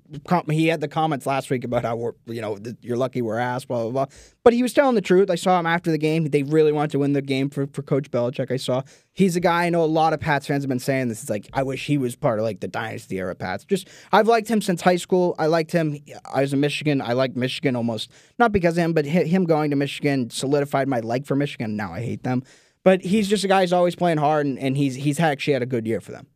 he 0.50 0.66
had 0.66 0.82
the 0.82 0.88
comments 0.88 1.28
last 1.28 1.52
week 1.52 1.64
about 1.64 1.84
how 1.84 1.96
we're, 1.96 2.14
you 2.26 2.42
know 2.42 2.58
you're 2.82 2.98
lucky 2.98 3.22
we're 3.22 3.38
ass, 3.38 3.64
blah 3.64 3.84
blah 3.84 3.92
blah. 3.92 4.06
But 4.44 4.54
he 4.54 4.64
was 4.64 4.74
telling 4.74 4.96
the 4.96 5.02
truth. 5.02 5.30
I 5.30 5.36
saw 5.36 5.60
him 5.60 5.68
after 5.68 5.92
the 5.92 6.00
game. 6.00 6.26
They 6.26 6.42
really 6.42 6.72
wanted 6.72 6.90
to 6.92 7.00
win 7.00 7.14
the 7.14 7.22
game 7.22 7.52
for, 7.52 7.68
for 7.68 7.84
Coach 7.84 8.10
Belichick. 8.10 8.50
I 8.50 8.58
saw 8.58 8.82
he's 9.14 9.36
a 9.36 9.40
guy 9.40 9.66
I 9.66 9.70
know 9.70 9.84
a 9.84 9.86
lot 9.86 10.14
of 10.14 10.20
Pats 10.20 10.48
fans 10.48 10.64
have 10.64 10.70
been 10.70 10.80
saying 10.80 11.10
this. 11.10 11.24
Is 11.24 11.30
like 11.30 11.50
I 11.54 11.64
wish 11.64 11.86
he 11.86 11.98
was 11.98 12.16
part 12.16 12.40
of 12.40 12.46
like 12.46 12.60
the 12.60 12.68
dynasty 12.68 13.18
era 13.18 13.36
Pats. 13.36 13.66
Just 13.66 13.88
I've 14.12 14.28
liked 14.28 14.48
him 14.48 14.62
since 14.62 14.82
high 14.82 14.96
school. 14.96 15.36
I 15.40 15.48
liked 15.48 15.72
him. 15.72 15.98
Uh, 16.14 16.20
I 16.34 16.42
was 16.42 16.54
in 16.54 16.60
Michigan. 16.60 17.02
I 17.02 17.14
liked 17.14 17.36
Michigan 17.36 17.76
almost 17.76 18.12
not 18.40 18.52
because 18.52 18.78
of 18.78 18.84
him, 18.84 18.94
but 18.94 19.06
him 19.06 19.46
going 19.46 19.70
to 19.72 19.76
Michigan 19.76 20.30
solidified 20.30 20.88
my 20.88 21.00
like 21.00 21.26
for 21.26 21.36
Michigan. 21.36 21.76
Now 21.76 21.94
I 21.94 22.02
hate 22.02 22.24
them. 22.24 22.44
But 22.84 23.02
he's 23.02 23.28
just 23.28 23.44
a 23.44 23.48
guy 23.48 23.62
who's 23.62 23.74
always 23.74 23.96
playing 23.96 24.18
hard, 24.18 24.46
and, 24.48 24.58
and 24.58 24.76
he's 24.76 24.96
he's 24.96 25.20
actually 25.20 25.54
had 25.54 25.62
a 25.62 25.68
good 25.68 25.86
year 25.86 26.02
for 26.02 26.12
them. 26.12 26.28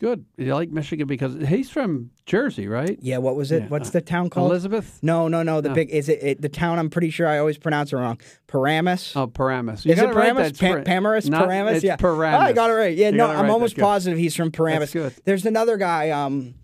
Good. 0.00 0.24
You 0.38 0.54
like 0.54 0.70
Michigan 0.70 1.06
because 1.06 1.34
he's 1.46 1.68
from 1.68 2.10
Jersey, 2.24 2.66
right? 2.66 2.98
Yeah, 3.02 3.18
what 3.18 3.36
was 3.36 3.52
it? 3.52 3.64
Yeah. 3.64 3.68
What's 3.68 3.90
the 3.90 4.00
town 4.00 4.30
called? 4.30 4.50
Elizabeth. 4.50 4.98
No, 5.02 5.28
no, 5.28 5.42
no. 5.42 5.60
The 5.60 5.68
No. 5.68 5.74
big 5.74 5.90
is 5.90 6.08
it, 6.08 6.22
it 6.22 6.40
the 6.40 6.48
town? 6.48 6.78
I'm 6.78 6.88
pretty 6.88 7.10
sure 7.10 7.28
I 7.28 7.38
always 7.38 7.58
pronounce 7.58 7.92
it 7.92 7.96
wrong. 7.96 8.18
Paramus. 8.46 9.14
Oh, 9.14 9.26
Paramus. 9.26 9.84
Is 9.84 9.98
it. 9.98 10.10
Paramus? 10.10 10.52
Pa- 10.58 10.80
Paramus? 10.82 11.28
Paramus? 11.28 11.74
It's 11.76 11.84
yeah. 11.84 11.96
Paramus. 11.96 12.40
Oh, 12.40 12.44
I 12.46 12.52
got 12.54 12.70
it 12.70 12.74
right. 12.74 12.96
Yeah, 12.96 13.10
You 13.10 13.16
no, 13.18 13.26
I'm 13.26 13.50
almost 13.50 13.76
positive 13.76 14.18
he's 14.18 14.34
from 14.34 14.50
Paramus. 14.50 14.92
That's 14.92 15.14
good. 15.16 15.24
There's 15.26 15.44
another 15.44 15.76
guy, 15.76 16.08
um, 16.08 16.54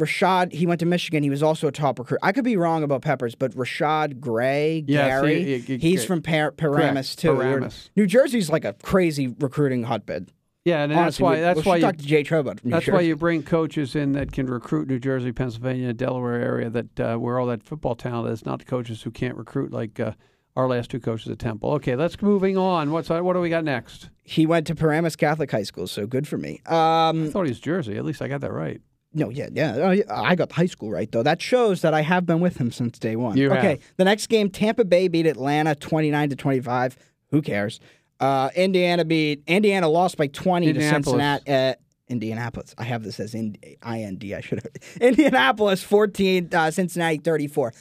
Rashad. 0.00 0.52
He 0.52 0.66
went 0.66 0.80
to 0.80 0.86
Michigan. 0.86 1.22
He 1.22 1.28
was 1.28 1.42
also 1.42 1.68
a 1.68 1.72
top 1.72 1.98
recruit. 1.98 2.20
I 2.22 2.32
could 2.32 2.44
be 2.44 2.56
wrong 2.56 2.82
about 2.82 3.02
Peppers, 3.02 3.34
but 3.34 3.52
Rashad 3.52 4.20
Gray, 4.20 4.84
Yes, 4.88 5.06
Gary, 5.06 5.44
he- 5.44 5.58
he- 5.58 5.76
he's 5.76 6.00
he- 6.00 6.06
from 6.06 6.22
Par- 6.22 6.52
Paramus 6.52 7.14
Correct, 7.14 7.18
too. 7.18 7.36
Paramus. 7.36 7.90
New 7.94 8.06
Jersey's 8.06 8.48
like 8.48 8.64
a 8.64 8.72
crazy 8.82 9.28
recruiting 9.38 9.82
hotbed. 9.82 10.30
Yeah, 10.70 10.82
and 10.84 10.92
that's 10.92 11.20
why. 11.20 11.34
we, 11.34 11.40
That's 11.40 11.58
we 11.58 11.68
why 11.68 11.76
you. 11.76 11.82
talk 11.82 11.96
to 11.96 12.04
Jay 12.06 12.22
Trev 12.22 12.40
about 12.46 12.64
New 12.64 12.70
That's 12.70 12.86
Jersey. 12.86 12.94
why 12.94 13.00
you 13.02 13.16
bring 13.16 13.42
coaches 13.42 13.94
in 13.94 14.12
that 14.12 14.32
can 14.32 14.46
recruit 14.46 14.88
New 14.88 14.98
Jersey, 14.98 15.32
Pennsylvania, 15.32 15.92
Delaware 15.92 16.40
area 16.40 16.70
that 16.70 17.00
uh, 17.00 17.16
where 17.16 17.38
all 17.38 17.46
that 17.46 17.62
football 17.62 17.94
talent 17.94 18.32
is. 18.32 18.44
Not 18.46 18.66
coaches 18.66 19.02
who 19.02 19.10
can't 19.10 19.36
recruit 19.36 19.72
like 19.72 20.00
uh, 20.00 20.12
our 20.56 20.66
last 20.68 20.90
two 20.90 21.00
coaches 21.00 21.30
at 21.30 21.38
Temple. 21.38 21.72
Okay, 21.74 21.96
let's 21.96 22.20
moving 22.22 22.56
on. 22.56 22.90
What's 22.92 23.08
what 23.10 23.32
do 23.34 23.40
we 23.40 23.48
got 23.50 23.64
next? 23.64 24.10
He 24.24 24.46
went 24.46 24.66
to 24.68 24.74
Paramus 24.74 25.16
Catholic 25.16 25.50
High 25.50 25.64
School, 25.64 25.86
so 25.86 26.06
good 26.06 26.26
for 26.28 26.38
me. 26.38 26.60
I 26.66 27.08
Um, 27.10 27.30
thought 27.30 27.44
he 27.44 27.50
was 27.50 27.60
Jersey. 27.60 27.96
At 27.96 28.04
least 28.04 28.22
I 28.22 28.28
got 28.28 28.40
that 28.42 28.52
right. 28.52 28.80
no, 29.12 29.28
yeah, 29.28 29.48
yeah. 29.52 29.74
Oh, 30.08 30.14
I 30.14 30.36
got 30.36 30.52
high 30.52 30.66
school 30.66 30.90
right 30.90 31.10
though. 31.10 31.22
That 31.24 31.42
shows 31.42 31.82
that 31.82 31.94
I 31.94 32.02
have 32.02 32.26
been 32.26 32.38
with 32.40 32.58
him 32.58 32.70
since 32.70 32.98
day 32.98 33.16
one. 33.16 33.36
You 33.36 33.50
okay, 33.52 33.70
have. 33.70 33.80
the 33.96 34.04
next 34.04 34.28
game, 34.28 34.50
Tampa 34.50 34.84
Bay 34.84 35.08
beat 35.08 35.26
Atlanta 35.26 35.74
twenty 35.74 36.10
nine 36.12 36.30
to 36.30 36.36
twenty 36.36 36.60
five. 36.60 36.96
Who 37.30 37.42
cares? 37.42 37.80
Uh, 38.20 38.50
Indiana 38.54 39.04
beat 39.04 39.42
Indiana 39.46 39.88
lost 39.88 40.16
by 40.16 40.26
twenty 40.28 40.66
to 40.66 40.70
Indianapolis. 40.72 41.04
Cincinnati. 41.06 41.50
Uh, 41.50 41.74
Indianapolis. 42.08 42.74
I 42.76 42.84
have 42.84 43.02
this 43.04 43.18
as 43.20 43.34
in, 43.34 43.56
IND. 43.86 44.24
I 44.36 44.40
should 44.40 44.60
have. 44.62 44.72
Indianapolis 45.00 45.82
14, 45.84 46.48
uh, 46.52 46.70
Cincinnati 46.72 47.18
34. 47.18 47.72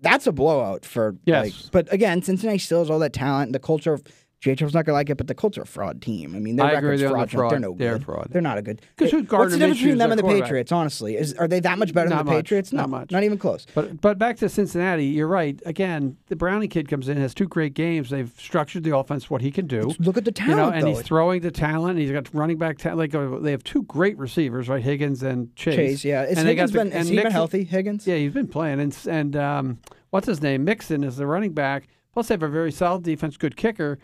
That's 0.00 0.26
a 0.26 0.32
blowout 0.32 0.86
for 0.86 1.14
Yes. 1.26 1.44
like, 1.44 1.54
but 1.72 1.92
again, 1.92 2.22
Cincinnati 2.22 2.58
still 2.58 2.78
has 2.78 2.88
all 2.88 2.98
that 3.00 3.12
talent 3.12 3.48
and 3.48 3.54
the 3.54 3.58
culture 3.58 3.92
of 3.92 4.02
JHL's 4.44 4.74
not 4.74 4.84
gonna 4.84 4.94
like 4.94 5.08
it, 5.08 5.16
but 5.16 5.26
the 5.28 5.34
Colts 5.34 5.56
are 5.58 5.62
a 5.62 5.66
fraud 5.66 6.02
team. 6.02 6.36
I 6.36 6.38
mean, 6.38 6.56
their 6.56 6.66
I 6.66 6.72
agree 6.72 6.90
record's 6.90 7.02
with 7.02 7.10
you 7.10 7.16
on 7.16 7.22
the 7.22 7.28
fraudulent. 7.28 7.38
They're 7.38 7.58
fraud. 7.58 7.62
no 7.62 7.74
They're 7.78 7.92
good. 7.98 8.04
fraud. 8.04 8.28
They're 8.30 8.42
not 8.42 8.58
a 8.58 8.62
good. 8.62 8.80
who- 8.98 9.04
What's 9.04 9.52
the 9.52 9.58
difference 9.58 9.78
between 9.78 9.98
them 9.98 10.12
and 10.12 10.18
the. 10.18 10.24
Patriots? 10.24 10.72
Honestly, 10.72 11.16
is 11.16 11.32
are 11.34 11.48
they 11.48 11.58
that 11.60 11.78
much 11.78 11.94
better 11.94 12.08
Not 12.10 12.18
than 12.18 12.26
the 12.26 12.32
much. 12.32 12.44
Patriots? 12.44 12.72
No, 12.72 12.82
Not 12.82 12.90
much. 12.90 13.10
not 13.10 13.24
even 13.24 13.38
close. 13.38 13.66
But 13.74 14.00
but 14.02 14.18
back 14.18 14.36
to 14.38 14.48
Cincinnati, 14.50 15.06
you're 15.06 15.26
right. 15.26 15.58
Again, 15.64 16.18
the 16.26 16.36
Browning 16.36 16.68
kid 16.68 16.86
comes 16.88 17.08
in, 17.08 17.16
has 17.16 17.32
two 17.34 17.48
great 17.48 17.72
games. 17.74 18.10
They've 18.10 18.32
structured 18.38 18.84
the 18.84 18.94
offense 18.96 19.30
what 19.30 19.40
he 19.40 19.50
can 19.50 19.66
do. 19.66 19.92
Look 19.98 20.18
at 20.18 20.24
the 20.26 20.34
You 20.38 20.48
know, 20.50 20.56
talent, 20.56 20.76
and 20.76 20.84
though. 20.84 20.88
he's 20.90 21.02
throwing 21.02 21.40
the 21.40 21.50
talent. 21.50 21.98
He's 21.98 22.12
got 22.12 22.32
running 22.34 22.58
back 22.58 22.76
talent. 22.78 22.98
Like 22.98 23.14
uh, 23.14 23.38
they 23.38 23.52
have 23.52 23.64
two 23.64 23.84
great 23.84 24.18
receivers, 24.18 24.68
right? 24.68 24.82
Higgins 24.82 25.22
and 25.22 25.54
Chase. 25.56 25.76
Chase, 25.76 26.04
yeah. 26.04 26.24
Is 26.24 26.36
and 26.38 26.46
Higgins 26.46 26.72
the- 26.72 26.78
been? 26.80 26.90
Has 26.92 27.08
he 27.08 27.16
been 27.16 27.32
healthy? 27.32 27.64
Higgins. 27.64 28.06
Yeah, 28.06 28.16
he's 28.16 28.32
been 28.34 28.48
playing. 28.48 28.80
And 28.80 28.96
and 29.08 29.34
um, 29.34 29.78
what's 30.10 30.26
his 30.26 30.42
name? 30.42 30.64
Mixon 30.64 31.02
is 31.04 31.16
the 31.16 31.26
running 31.26 31.52
back. 31.52 31.88
Plus, 32.12 32.28
they 32.28 32.34
have 32.34 32.42
a 32.42 32.48
very 32.48 32.70
solid 32.72 33.02
defense, 33.02 33.36
good 33.36 33.56
kicker. 33.56 33.98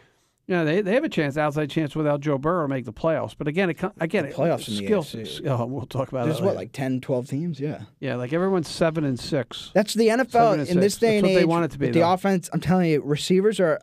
You 0.49 0.57
know, 0.57 0.65
they, 0.65 0.81
they 0.81 0.95
have 0.95 1.05
a 1.05 1.09
chance, 1.09 1.37
outside 1.37 1.71
chance, 1.71 1.95
without 1.95 2.21
Joe 2.21 2.37
Burrow 2.37 2.65
to 2.65 2.69
make 2.69 2.85
the 2.85 2.93
playoffs. 2.93 3.35
But 3.39 3.47
again, 3.47 3.71
it 3.71 3.79
again, 4.01 4.27
it- 4.27 4.35
playoffs 4.35 4.67
in 4.69 4.75
the 4.77 4.85
skills. 4.87 5.15
AFC. 5.15 5.47
Oh, 5.47 5.65
we'll 5.67 5.87
talk 5.87 6.09
about 6.09 6.25
There's 6.25 6.39
that. 6.41 6.45
what, 6.45 6.57
like 6.57 6.73
10, 6.73 7.01
12 7.01 7.29
teams? 7.29 7.61
Yeah. 7.61 7.83
yeah, 8.01 8.17
like 8.17 8.33
everyone's 8.33 8.69
seven 8.69 9.05
and 9.05 9.19
six. 9.19 9.71
That's 9.73 9.95
the 9.95 10.09
NFL 10.09 10.69
in 10.69 10.81
this 10.81 10.95
six. 10.95 10.97
day 10.97 11.07
That's 11.07 11.17
and 11.19 11.23
what 11.23 11.31
age. 11.31 11.37
they 11.39 11.45
want 11.45 11.65
it 11.67 11.71
to 11.71 11.79
be, 11.79 11.87
the 11.91 12.01
though. 12.01 12.13
offense, 12.13 12.51
I'm 12.53 12.61
telling 12.61 12.91
you, 12.91 13.03
receivers 13.03 13.61
are 13.61 13.81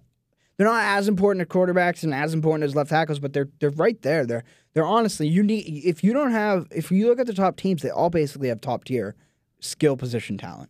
they're 0.58 0.68
not 0.68 0.84
as 0.84 1.08
important 1.08 1.42
as 1.42 1.48
quarterbacks 1.48 2.04
and 2.04 2.13
as 2.13 2.34
important 2.34 2.66
as 2.66 2.75
left 2.75 2.89
tackles, 2.89 3.20
but 3.20 3.32
they're 3.32 3.48
they're 3.62 3.70
right 3.70 4.00
there. 4.01 4.25
They're 4.25 4.44
they're 4.74 4.86
honestly 4.86 5.28
you 5.30 5.42
need 5.42 5.62
if 5.86 6.04
you 6.04 6.12
don't 6.12 6.32
have 6.32 6.68
if 6.72 6.92
you 6.92 7.08
look 7.08 7.20
at 7.22 7.28
the 7.28 7.34
top 7.34 7.56
teams, 7.56 7.82
they 7.82 7.89
all 7.89 8.10
basically 8.10 8.50
have 8.50 8.60
top 8.60 8.84
tier 8.84 9.16
skill 9.62 9.96
position 9.96 10.38
talent. 10.38 10.70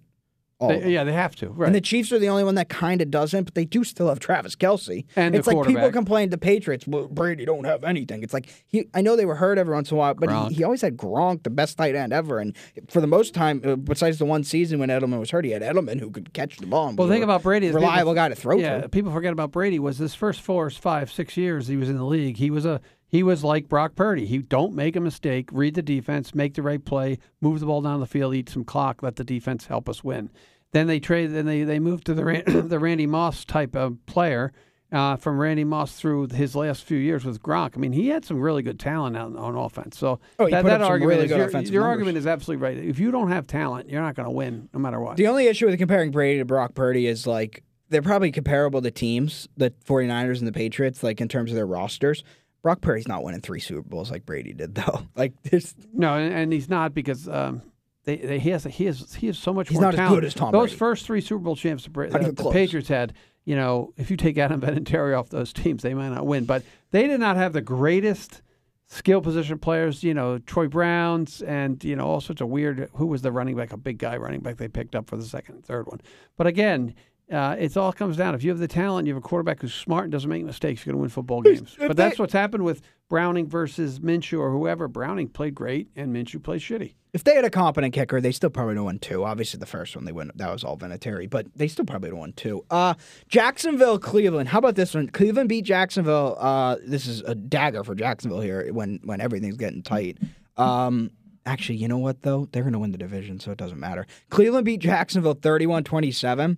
They- 0.60 0.92
yeah, 0.92 1.04
they 1.06 1.14
have 1.14 1.36
to. 1.38 1.50
Right. 1.50 1.68
And 1.68 1.76
the 1.76 1.80
Chiefs 1.82 2.12
are 2.12 2.20
the 2.20 2.28
only 2.28 2.44
one 2.44 2.56
that 2.56 2.68
kind 2.68 3.02
of 3.02 3.10
doesn't, 3.10 3.46
but 3.46 3.56
they 3.56 3.64
do 3.64 3.84
still 3.86 4.10
have 4.10 4.20
Travis 4.20 4.56
Kelce. 4.58 5.06
And 5.16 5.34
it's 5.34 5.48
like 5.48 5.66
people 5.66 5.90
complain 5.92 6.32
the 6.32 6.38
Patriots, 6.38 6.86
well, 6.86 7.08
Brady 7.08 7.46
don't 7.46 7.64
have 7.64 7.84
anything. 7.86 8.24
It's 8.24 8.34
like 8.34 8.50
he, 8.68 8.88
I 8.94 9.02
know 9.02 9.16
they 9.16 9.26
were 9.26 9.36
hurt 9.36 9.58
every 9.58 9.74
once 9.74 9.90
in 9.92 9.96
a 9.96 9.98
while, 9.98 10.14
but 10.16 10.30
he, 10.50 10.56
he 10.56 10.64
always 10.66 10.82
had 10.82 10.98
Gronk, 10.98 11.44
the 11.44 11.50
best 11.50 11.78
tight 11.78 11.96
end 11.96 12.12
ever. 12.12 12.40
And 12.40 12.56
for 12.90 13.00
the 13.00 13.08
most 13.08 13.34
time, 13.34 13.62
uh, 13.64 13.76
besides 13.78 14.20
the 14.20 14.26
one 14.26 14.44
season 14.44 14.80
when 14.80 14.90
Edelman 14.90 15.20
was 15.20 15.32
hurt, 15.32 15.46
he 15.46 15.52
had 15.52 15.62
Edelman 15.62 16.00
who 16.00 16.12
could 16.12 16.34
catch 16.34 16.58
the 16.58 16.66
ball. 16.68 16.90
and 16.90 16.98
Well, 16.98 17.08
the 17.08 17.14
thing 17.14 17.24
about 17.24 17.42
Brady 17.44 17.68
is 17.68 17.72
people- 17.72 17.82
reliable 17.88 18.14
guy 18.14 18.28
to 18.30 18.36
throw 18.36 18.58
yeah, 18.58 18.82
to. 18.82 18.90
people 18.90 19.14
forget 19.14 19.32
about 19.32 19.52
Brady 19.52 19.80
was 19.80 19.98
his 19.98 20.14
first 20.14 20.42
four, 20.42 20.70
five, 20.70 21.10
six 21.12 21.38
years 21.38 21.68
he 21.68 21.78
was 21.78 21.90
in 21.90 21.96
the 21.98 22.04
league. 22.06 22.36
He 22.38 22.50
was 22.52 22.66
a 22.66 22.82
he 23.10 23.24
was 23.24 23.44
like 23.44 23.68
Brock 23.68 23.96
Purdy. 23.96 24.26
He 24.26 24.38
don't 24.38 24.74
make 24.74 24.96
a 24.96 25.02
mistake, 25.02 25.50
read 25.52 25.74
the 25.74 25.82
defense, 25.82 26.36
make 26.36 26.54
the 26.54 26.62
right 26.62 26.84
play, 26.84 27.18
move 27.42 27.60
the 27.60 27.66
ball 27.66 27.82
down 27.82 28.00
the 28.00 28.06
field, 28.06 28.36
eat 28.36 28.50
some 28.50 28.64
clock, 28.64 29.02
let 29.02 29.16
the 29.16 29.24
defense 29.24 29.66
help 29.66 29.90
us 29.90 30.04
win. 30.04 30.30
Then 30.72 30.86
they 30.88 31.00
trade. 31.00 31.28
Then 31.28 31.46
they 31.48 31.64
they 31.64 31.80
moved 31.80 32.06
to 32.06 32.14
the 32.14 32.24
the 32.68 32.80
Randy 32.80 33.08
Moss 33.08 33.44
type 33.44 33.76
of 33.76 34.06
player. 34.06 34.54
Uh, 34.92 35.16
from 35.16 35.38
Randy 35.38 35.64
Moss 35.64 36.00
through 36.00 36.30
his 36.30 36.56
last 36.56 36.84
few 36.84 36.98
years 36.98 37.24
with 37.24 37.44
Gronk, 37.44 37.74
I 37.76 37.80
mean, 37.80 37.92
he 37.92 38.08
had 38.08 38.26
some 38.26 38.42
really 38.42 38.64
good 38.64 38.80
talent 38.80 39.16
on, 39.16 39.38
on 39.38 39.56
offense. 39.56 40.00
So 40.00 40.20
Oh, 40.40 40.50
that, 40.50 40.66
that 40.66 40.82
argument 40.82 41.30
really 41.30 41.46
is 41.52 41.54
your, 41.54 41.84
your 41.84 41.86
argument 41.86 42.18
is 42.18 42.26
absolutely 42.26 42.64
right. 42.64 42.76
If 42.76 42.98
you 42.98 43.12
don't 43.12 43.30
have 43.30 43.46
talent, 43.46 43.88
you're 43.88 44.02
not 44.02 44.16
going 44.16 44.26
to 44.26 44.32
win, 44.32 44.68
no 44.74 44.80
matter 44.80 45.00
what. 45.00 45.18
The 45.18 45.28
only 45.28 45.46
issue 45.46 45.68
with 45.68 45.78
comparing 45.78 46.10
Brady 46.10 46.40
to 46.40 46.46
Brock 46.46 46.74
Purdy 46.74 47.06
is 47.06 47.28
like 47.28 47.64
they're 47.90 48.02
probably 48.02 48.32
comparable 48.32 48.82
to 48.82 48.90
teams, 48.90 49.48
the 49.58 49.70
49ers 49.86 50.40
and 50.40 50.48
the 50.48 50.52
Patriots, 50.52 51.04
like 51.04 51.22
in 51.22 51.28
terms 51.28 51.52
of 51.52 51.56
their 51.56 51.68
rosters. 51.68 52.24
Brock 52.62 52.82
Purdy's 52.82 53.08
not 53.08 53.24
winning 53.24 53.42
three 53.42 53.60
Super 53.60 53.82
Bowls 53.88 54.12
like 54.12 54.26
Brady 54.26 54.54
did, 54.54 54.76
though. 54.76 55.02
Like, 55.16 55.34
there's 55.44 55.76
No, 55.94 56.16
and, 56.16 56.34
and 56.34 56.54
he's 56.54 56.70
not 56.70 56.94
because 56.94 57.28
um, 57.28 57.62
they, 58.06 58.18
they 58.18 58.40
he 58.40 58.50
has 58.50 58.64
he 58.66 58.86
has 58.86 59.14
he 59.16 59.28
has 59.28 59.38
so 59.38 59.54
much 59.54 59.70
He's 59.70 59.76
more 59.76 59.84
not 59.84 59.94
as 59.94 59.98
talent. 59.98 60.16
good 60.22 60.26
as 60.26 60.34
Tom 60.34 60.52
Those 60.52 60.70
Brady. 60.70 60.78
first 60.78 61.06
three 61.06 61.22
Super 61.22 61.40
Bowl 61.44 61.56
champs 61.56 61.86
the, 61.86 62.08
even 62.08 62.36
the. 62.36 62.50
Patriots 62.52 62.88
had, 62.90 63.14
you 63.46 63.56
know, 63.56 63.94
if 63.98 64.10
you 64.12 64.18
take 64.18 64.38
Adam 64.38 64.62
Vinatieri 64.62 65.18
off 65.18 65.30
those 65.30 65.54
teams, 65.54 65.84
they 65.84 65.94
might 65.94 66.10
not 66.10 66.26
win. 66.26 66.46
But 66.46 66.64
they 66.92 67.08
did 67.08 67.20
not 67.20 67.38
have 67.38 67.54
the 67.54 67.62
greatest 67.62 68.42
skill 68.88 69.22
position 69.22 69.60
players. 69.60 70.04
You 70.04 70.14
know, 70.14 70.38
Troy 70.40 70.68
Browns 70.68 71.42
and 71.42 71.84
you 71.84 71.96
know 71.96 72.08
all 72.08 72.22
sorts 72.22 72.42
of 72.42 72.50
weird. 72.50 72.90
Who 72.96 73.08
was 73.08 73.22
the 73.22 73.32
running 73.32 73.56
back? 73.56 73.72
A 73.74 73.78
big 73.78 73.98
guy 74.00 74.18
running 74.18 74.40
back 74.42 74.58
they 74.58 74.68
picked 74.68 74.96
up 74.96 75.10
for 75.10 75.18
the 75.18 75.24
second 75.26 75.56
and 75.56 75.66
third 75.66 75.88
one. 75.88 76.02
But 76.38 76.48
again. 76.48 76.94
Uh, 77.32 77.56
it 77.60 77.78
all 77.78 77.94
comes 77.94 78.18
down. 78.18 78.34
If 78.34 78.44
you 78.44 78.50
have 78.50 78.60
the 78.60 78.68
talent, 78.68 79.08
you 79.08 79.14
have 79.14 79.24
a 79.24 79.28
quarterback 79.28 79.62
who's 79.62 79.74
smart 79.74 80.06
and 80.06 80.12
doesn't 80.12 80.30
make 80.30 80.44
mistakes, 80.44 80.86
you're 80.86 80.94
going 80.94 81.00
to 81.00 81.02
win 81.02 81.10
football 81.10 81.42
games. 81.42 81.76
But 81.78 81.96
that's 81.96 82.18
what's 82.18 82.34
happened 82.34 82.64
with 82.64 82.82
Browning 83.08 83.48
versus 83.48 84.00
Minshew 84.00 84.40
or 84.40 84.52
whoever. 84.52 84.88
Browning 84.88 85.30
played 85.30 85.54
great 85.54 85.90
and 85.96 86.16
Minshew 86.16 86.42
played 86.42 86.62
shitty. 86.62 86.96
If 87.12 87.24
they 87.24 87.36
had 87.36 87.46
a 87.46 87.50
competent 87.50 87.94
kicker, 87.94 88.22
they 88.22 88.32
still 88.32 88.50
probably 88.50 88.74
would 88.74 88.78
have 88.78 88.86
won 88.86 89.00
two. 89.00 89.24
Obviously, 89.24 89.60
the 89.60 89.66
first 89.66 89.96
one 89.96 90.06
they 90.06 90.12
win 90.12 90.32
that 90.36 90.52
was 90.52 90.64
all 90.64 90.78
Vinatieri, 90.78 91.30
but 91.30 91.48
they 91.56 91.68
still 91.68 91.86
probably 91.86 92.10
would 92.10 92.16
have 92.16 92.20
won 92.20 92.34
two. 92.34 92.64
Uh, 92.70 92.94
Jacksonville, 93.28 93.98
Cleveland. 93.98 94.50
How 94.50 94.60
about 94.60 94.76
this 94.76 94.94
one? 94.94 95.08
Cleveland 95.10 95.50
beat 95.50 95.66
Jacksonville. 95.66 96.36
Uh, 96.40 96.78
this 96.86 97.08
is 97.08 97.22
a 97.22 97.34
dagger 97.34 97.84
for 97.84 97.96
Jacksonville 97.96 98.42
here 98.42 98.72
when 98.72 99.00
when 99.04 99.22
everything's 99.22 99.58
getting 99.58 99.82
tight. 99.82 100.20
Um, 100.58 101.10
actually, 101.48 101.78
you 101.78 101.88
know 101.88 101.98
what 101.98 102.22
though? 102.22 102.48
They're 102.52 102.64
going 102.64 102.74
to 102.74 102.80
win 102.80 102.92
the 102.92 102.98
division, 103.00 103.40
so 103.40 103.52
it 103.52 103.58
doesn't 103.58 103.80
matter. 103.80 104.06
Cleveland 104.30 104.66
beat 104.66 104.80
Jacksonville 104.82 105.36
31-27. 105.36 106.58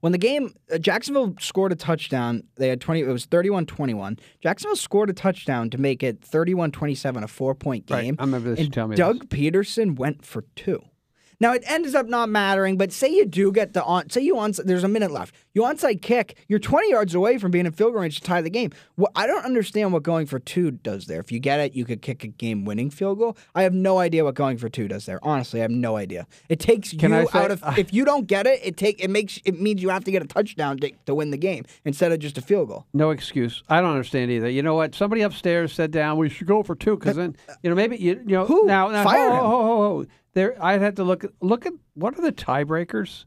When 0.00 0.12
the 0.12 0.18
game, 0.18 0.52
uh, 0.72 0.78
Jacksonville 0.78 1.34
scored 1.40 1.72
a 1.72 1.76
touchdown. 1.76 2.42
They 2.56 2.68
had 2.68 2.80
20, 2.80 3.00
it 3.00 3.06
was 3.06 3.24
31 3.26 3.66
21. 3.66 4.18
Jacksonville 4.42 4.76
scored 4.76 5.10
a 5.10 5.12
touchdown 5.12 5.70
to 5.70 5.78
make 5.78 6.02
it 6.02 6.22
31 6.24 6.72
27, 6.72 7.22
a 7.22 7.28
four 7.28 7.54
point 7.54 7.90
Right. 7.90 8.02
game. 8.02 8.16
I 8.18 8.22
remember 8.24 8.50
this. 8.50 8.60
You 8.64 8.68
tell 8.70 8.88
me 8.88 8.96
Doug 8.96 9.28
Pederson 9.28 9.96
went 9.96 10.24
for 10.24 10.42
two. 10.56 10.82
Now 11.40 11.52
it 11.54 11.62
ends 11.66 11.94
up 11.94 12.06
not 12.06 12.28
mattering, 12.28 12.76
but 12.76 12.92
say 12.92 13.08
you 13.10 13.24
do 13.24 13.50
get 13.50 13.72
the 13.72 13.82
on, 13.82 14.10
say 14.10 14.20
you 14.20 14.38
on, 14.38 14.52
there's 14.64 14.84
a 14.84 14.88
minute 14.88 15.10
left. 15.10 15.34
You 15.54 15.62
onside 15.62 16.02
kick, 16.02 16.36
you're 16.48 16.58
20 16.58 16.90
yards 16.90 17.14
away 17.14 17.38
from 17.38 17.50
being 17.50 17.64
in 17.66 17.72
field 17.72 17.92
goal 17.94 18.02
range 18.02 18.16
to 18.16 18.20
tie 18.22 18.40
the 18.42 18.50
game. 18.50 18.70
Well, 18.96 19.10
I 19.16 19.26
don't 19.26 19.44
understand 19.44 19.92
what 19.92 20.02
going 20.02 20.26
for 20.26 20.38
two 20.38 20.70
does 20.70 21.06
there. 21.06 21.18
If 21.18 21.32
you 21.32 21.40
get 21.40 21.58
it, 21.58 21.74
you 21.74 21.84
could 21.84 22.02
kick 22.02 22.22
a 22.24 22.28
game-winning 22.28 22.90
field 22.90 23.18
goal. 23.18 23.36
I 23.54 23.62
have 23.62 23.72
no 23.74 23.98
idea 23.98 24.22
what 24.24 24.34
going 24.34 24.58
for 24.58 24.68
two 24.68 24.86
does 24.86 25.06
there. 25.06 25.18
Honestly, 25.22 25.60
I 25.60 25.62
have 25.62 25.70
no 25.70 25.96
idea. 25.96 26.26
It 26.50 26.60
takes 26.60 26.92
Can 26.92 27.10
you 27.12 27.26
say- 27.26 27.38
out 27.38 27.50
of 27.50 27.64
if 27.78 27.92
you 27.92 28.04
don't 28.04 28.26
get 28.26 28.46
it, 28.46 28.60
it 28.62 28.76
take 28.76 29.02
it 29.02 29.08
makes 29.08 29.40
it 29.44 29.58
means 29.58 29.82
you 29.82 29.88
have 29.88 30.04
to 30.04 30.10
get 30.12 30.22
a 30.22 30.26
touchdown 30.26 30.76
to, 30.78 30.92
to 31.06 31.14
win 31.14 31.30
the 31.30 31.38
game 31.38 31.64
instead 31.84 32.12
of 32.12 32.18
just 32.18 32.36
a 32.38 32.42
field 32.42 32.68
goal. 32.68 32.86
No 32.92 33.10
excuse. 33.10 33.62
I 33.68 33.80
don't 33.80 33.90
understand 33.90 34.30
either. 34.30 34.48
You 34.50 34.62
know 34.62 34.74
what? 34.74 34.94
Somebody 34.94 35.22
upstairs 35.22 35.72
said 35.72 35.90
down 35.90 36.18
we 36.18 36.28
should 36.28 36.46
go 36.46 36.62
for 36.62 36.74
two 36.74 36.96
because 36.96 37.16
then 37.16 37.34
you 37.62 37.70
know 37.70 37.76
maybe 37.76 37.96
you 37.96 38.20
you 38.26 38.34
know 38.36 38.44
Who? 38.44 38.66
now, 38.66 38.88
now 38.88 39.04
Fire 39.04 39.30
ho, 39.30 39.34
him. 39.34 39.40
ho, 39.44 39.76
ho. 40.02 40.06
There, 40.32 40.56
I'd 40.62 40.80
have 40.80 40.94
to 40.96 41.04
look 41.04 41.24
at 41.24 41.30
look 41.40 41.66
at 41.66 41.72
what 41.94 42.16
are 42.18 42.22
the 42.22 42.32
tiebreakers, 42.32 43.24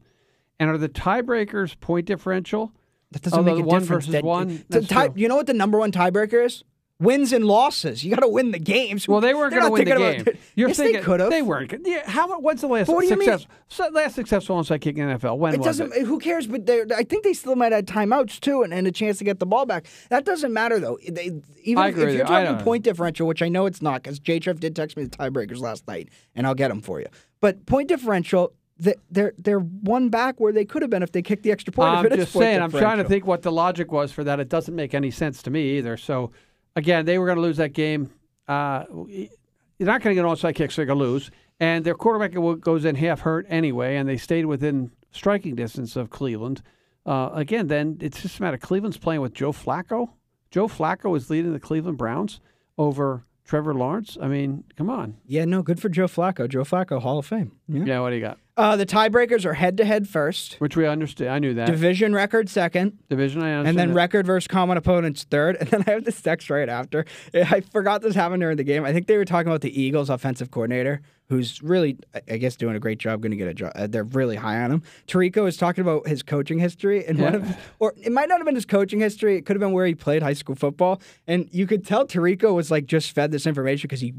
and 0.58 0.70
are 0.70 0.78
the 0.78 0.88
tiebreakers 0.88 1.78
point 1.80 2.06
differential? 2.06 2.72
That 3.12 3.22
doesn't 3.22 3.38
Oh, 3.38 3.42
make 3.42 3.62
a 3.62 3.66
one 3.66 3.80
difference. 3.82 4.06
versus 4.06 4.12
That- 4.12 4.24
one? 4.24 4.64
That's 4.68 4.88
tie- 4.88 5.10
you 5.14 5.28
know 5.28 5.36
what 5.36 5.46
the 5.46 5.54
number 5.54 5.78
one 5.78 5.92
tiebreaker 5.92 6.44
is? 6.44 6.64
Wins 7.00 7.32
and 7.32 7.44
losses. 7.44 8.04
You 8.04 8.14
got 8.14 8.20
to 8.20 8.28
win 8.28 8.52
the 8.52 8.58
games. 8.60 9.08
Well, 9.08 9.20
they 9.20 9.34
weren't 9.34 9.52
going 9.52 9.64
to 9.64 9.70
win 9.70 9.84
the 9.84 9.96
game. 9.96 10.20
about- 10.20 10.34
You're 10.54 10.68
yes, 10.68 10.76
thinking 10.76 11.00
they 11.00 11.02
could 11.02 11.18
have. 11.18 11.30
They 11.30 11.42
weren't. 11.42 11.74
Yeah, 11.84 12.08
how? 12.08 12.38
When's 12.40 12.60
the 12.60 12.68
last 12.68 12.86
But 12.86 12.94
what 12.94 13.00
do 13.02 13.08
you 13.08 13.20
success, 13.20 13.90
last 13.92 14.14
successful 14.14 14.56
onside 14.56 14.80
kick 14.80 14.96
in 14.96 15.08
the 15.08 15.14
NFL? 15.18 15.36
When 15.38 15.54
It 15.54 15.58
was 15.58 15.66
doesn't. 15.66 15.92
it? 15.92 16.06
Who 16.06 16.20
cares? 16.20 16.46
But 16.46 16.70
I 16.92 17.02
think 17.02 17.24
they 17.24 17.32
still 17.32 17.56
might 17.56 17.72
have 17.72 17.86
timeouts 17.86 18.38
too, 18.38 18.62
and, 18.62 18.72
and 18.72 18.86
a 18.86 18.92
chance 18.92 19.18
to 19.18 19.24
get 19.24 19.40
the 19.40 19.46
ball 19.46 19.66
back. 19.66 19.86
That 20.10 20.24
doesn't 20.24 20.52
matter 20.52 20.78
though. 20.78 20.98
They, 21.08 21.32
even 21.64 21.84
if, 21.86 21.98
if 21.98 22.14
you're 22.14 22.26
talking 22.26 22.58
point 22.64 22.84
differential, 22.84 23.26
which 23.26 23.42
I 23.42 23.48
know 23.48 23.66
it's 23.66 23.82
not, 23.82 24.04
because 24.04 24.20
J-Trev 24.20 24.60
did 24.60 24.76
text 24.76 24.96
me 24.96 25.02
the 25.02 25.10
tiebreakers 25.10 25.58
last 25.58 25.88
night, 25.88 26.10
and 26.36 26.46
I'll 26.46 26.54
get 26.54 26.68
them 26.68 26.80
for 26.80 27.00
you. 27.00 27.06
But 27.40 27.66
point 27.66 27.88
differential, 27.88 28.52
they- 28.78 28.94
they're 29.10 29.32
they're 29.36 29.58
one 29.58 30.10
back 30.10 30.38
where 30.38 30.52
they 30.52 30.64
could 30.64 30.82
have 30.82 30.92
been 30.92 31.02
if 31.02 31.10
they 31.10 31.22
kicked 31.22 31.42
the 31.42 31.50
extra 31.50 31.72
point. 31.72 31.88
I'm 31.90 32.06
if 32.06 32.12
it 32.12 32.18
is 32.20 32.24
just 32.26 32.38
saying. 32.38 32.62
I'm 32.62 32.70
trying 32.70 32.98
to 32.98 33.04
think 33.04 33.26
what 33.26 33.42
the 33.42 33.50
logic 33.50 33.90
was 33.90 34.12
for 34.12 34.22
that. 34.22 34.38
It 34.38 34.48
doesn't 34.48 34.76
make 34.76 34.94
any 34.94 35.10
sense 35.10 35.42
to 35.42 35.50
me 35.50 35.76
either. 35.78 35.96
So, 35.96 36.30
again, 36.76 37.04
they 37.04 37.18
were 37.18 37.26
going 37.26 37.36
to 37.36 37.42
lose 37.42 37.56
that 37.58 37.72
game. 37.72 38.10
Uh, 38.48 38.84
you're 39.08 39.86
not 39.86 40.02
going 40.02 40.14
to 40.16 40.22
get 40.22 40.24
an 40.24 40.34
onside 40.34 40.54
kick, 40.54 40.70
so 40.70 40.76
they're 40.76 40.86
going 40.86 40.98
to 40.98 41.04
lose. 41.04 41.30
And 41.60 41.84
their 41.84 41.94
quarterback 41.94 42.32
goes 42.60 42.84
in 42.84 42.96
half 42.96 43.20
hurt 43.20 43.46
anyway, 43.48 43.96
and 43.96 44.08
they 44.08 44.16
stayed 44.16 44.46
within 44.46 44.90
striking 45.12 45.54
distance 45.54 45.96
of 45.96 46.10
Cleveland. 46.10 46.62
Uh, 47.06 47.30
again, 47.32 47.68
then 47.68 47.98
it's 48.00 48.22
just 48.22 48.38
a 48.38 48.42
matter. 48.42 48.54
Of 48.56 48.60
Cleveland's 48.60 48.98
playing 48.98 49.20
with 49.20 49.34
Joe 49.34 49.52
Flacco. 49.52 50.10
Joe 50.50 50.68
Flacco 50.68 51.16
is 51.16 51.30
leading 51.30 51.52
the 51.52 51.60
Cleveland 51.60 51.98
Browns 51.98 52.40
over 52.78 53.24
Trevor 53.44 53.74
Lawrence. 53.74 54.16
I 54.20 54.28
mean, 54.28 54.64
come 54.76 54.88
on. 54.90 55.16
Yeah, 55.26 55.44
no, 55.44 55.62
good 55.62 55.80
for 55.80 55.88
Joe 55.88 56.06
Flacco. 56.06 56.48
Joe 56.48 56.64
Flacco, 56.64 57.00
Hall 57.00 57.18
of 57.18 57.26
Fame. 57.26 57.52
Yeah. 57.68 57.84
Yeah, 57.84 58.00
what 58.00 58.10
do 58.10 58.16
you 58.16 58.22
got? 58.22 58.38
Uh, 58.56 58.76
the 58.76 58.86
tiebreakers 58.86 59.44
are 59.44 59.54
head 59.54 59.76
to 59.76 59.84
head 59.84 60.08
first, 60.08 60.54
Which 60.60 60.76
we 60.76 60.86
understand. 60.86 61.30
I 61.30 61.38
knew 61.40 61.54
that. 61.54 61.66
division 61.66 62.14
record 62.14 62.48
second, 62.48 62.98
Division, 63.08 63.42
I 63.42 63.52
understand. 63.54 63.68
and 63.68 63.78
then 63.78 63.88
that. 63.88 63.94
record 63.94 64.26
versus 64.26 64.46
common 64.46 64.76
opponents 64.76 65.24
third. 65.24 65.56
And 65.60 65.68
then 65.70 65.84
I 65.86 65.90
have 65.90 66.04
this 66.04 66.20
text 66.20 66.48
right 66.50 66.68
after. 66.68 67.04
I 67.34 67.60
forgot 67.62 68.02
this 68.02 68.14
happened 68.14 68.42
during 68.42 68.56
the 68.56 68.62
game. 68.64 68.84
I 68.84 68.92
think 68.92 69.08
they 69.08 69.16
were 69.16 69.24
talking 69.24 69.48
about 69.48 69.62
the 69.62 69.80
Eagles' 69.82 70.08
offensive 70.08 70.52
coordinator 70.52 71.00
who's 71.28 71.62
really, 71.62 71.96
I- 72.30 72.36
guess, 72.36 72.56
doing 72.56 72.76
a 72.76 72.80
great 72.80 72.98
job. 72.98 73.22
Going 73.22 73.30
to 73.30 73.36
get 73.36 73.48
a 73.48 73.54
job. 73.54 73.72
Uh, 73.74 73.86
they're 73.86 74.04
really 74.04 74.36
high 74.36 74.60
on 74.62 74.70
him. 74.70 74.82
Tirico 75.06 75.48
is 75.48 75.56
talking 75.56 75.82
about 75.82 76.06
his 76.06 76.22
coaching 76.22 76.58
history, 76.58 77.04
and 77.06 77.18
one 77.18 77.32
Yeah. 77.32 77.38
of, 77.40 77.56
or 77.78 77.94
it 78.02 78.12
might 78.12 78.28
not 78.28 78.38
have 78.38 78.44
been 78.46 78.54
his 78.54 78.66
coaching 78.66 79.00
history. 79.00 79.36
It 79.36 79.46
could 79.46 79.56
have 79.56 79.60
been 79.60 79.72
where 79.72 79.86
he 79.86 79.94
played 79.94 80.22
high 80.22 80.32
school 80.34 80.54
football, 80.54 81.00
and 81.26 81.48
you 81.52 81.66
could 81.66 81.84
tell 81.86 82.06
Tirico 82.06 82.54
was 82.54 82.70
like 82.70 82.86
just 82.86 83.12
fed 83.12 83.30
this 83.32 83.46
information 83.46 83.88
because 83.88 84.00
he 84.00 84.12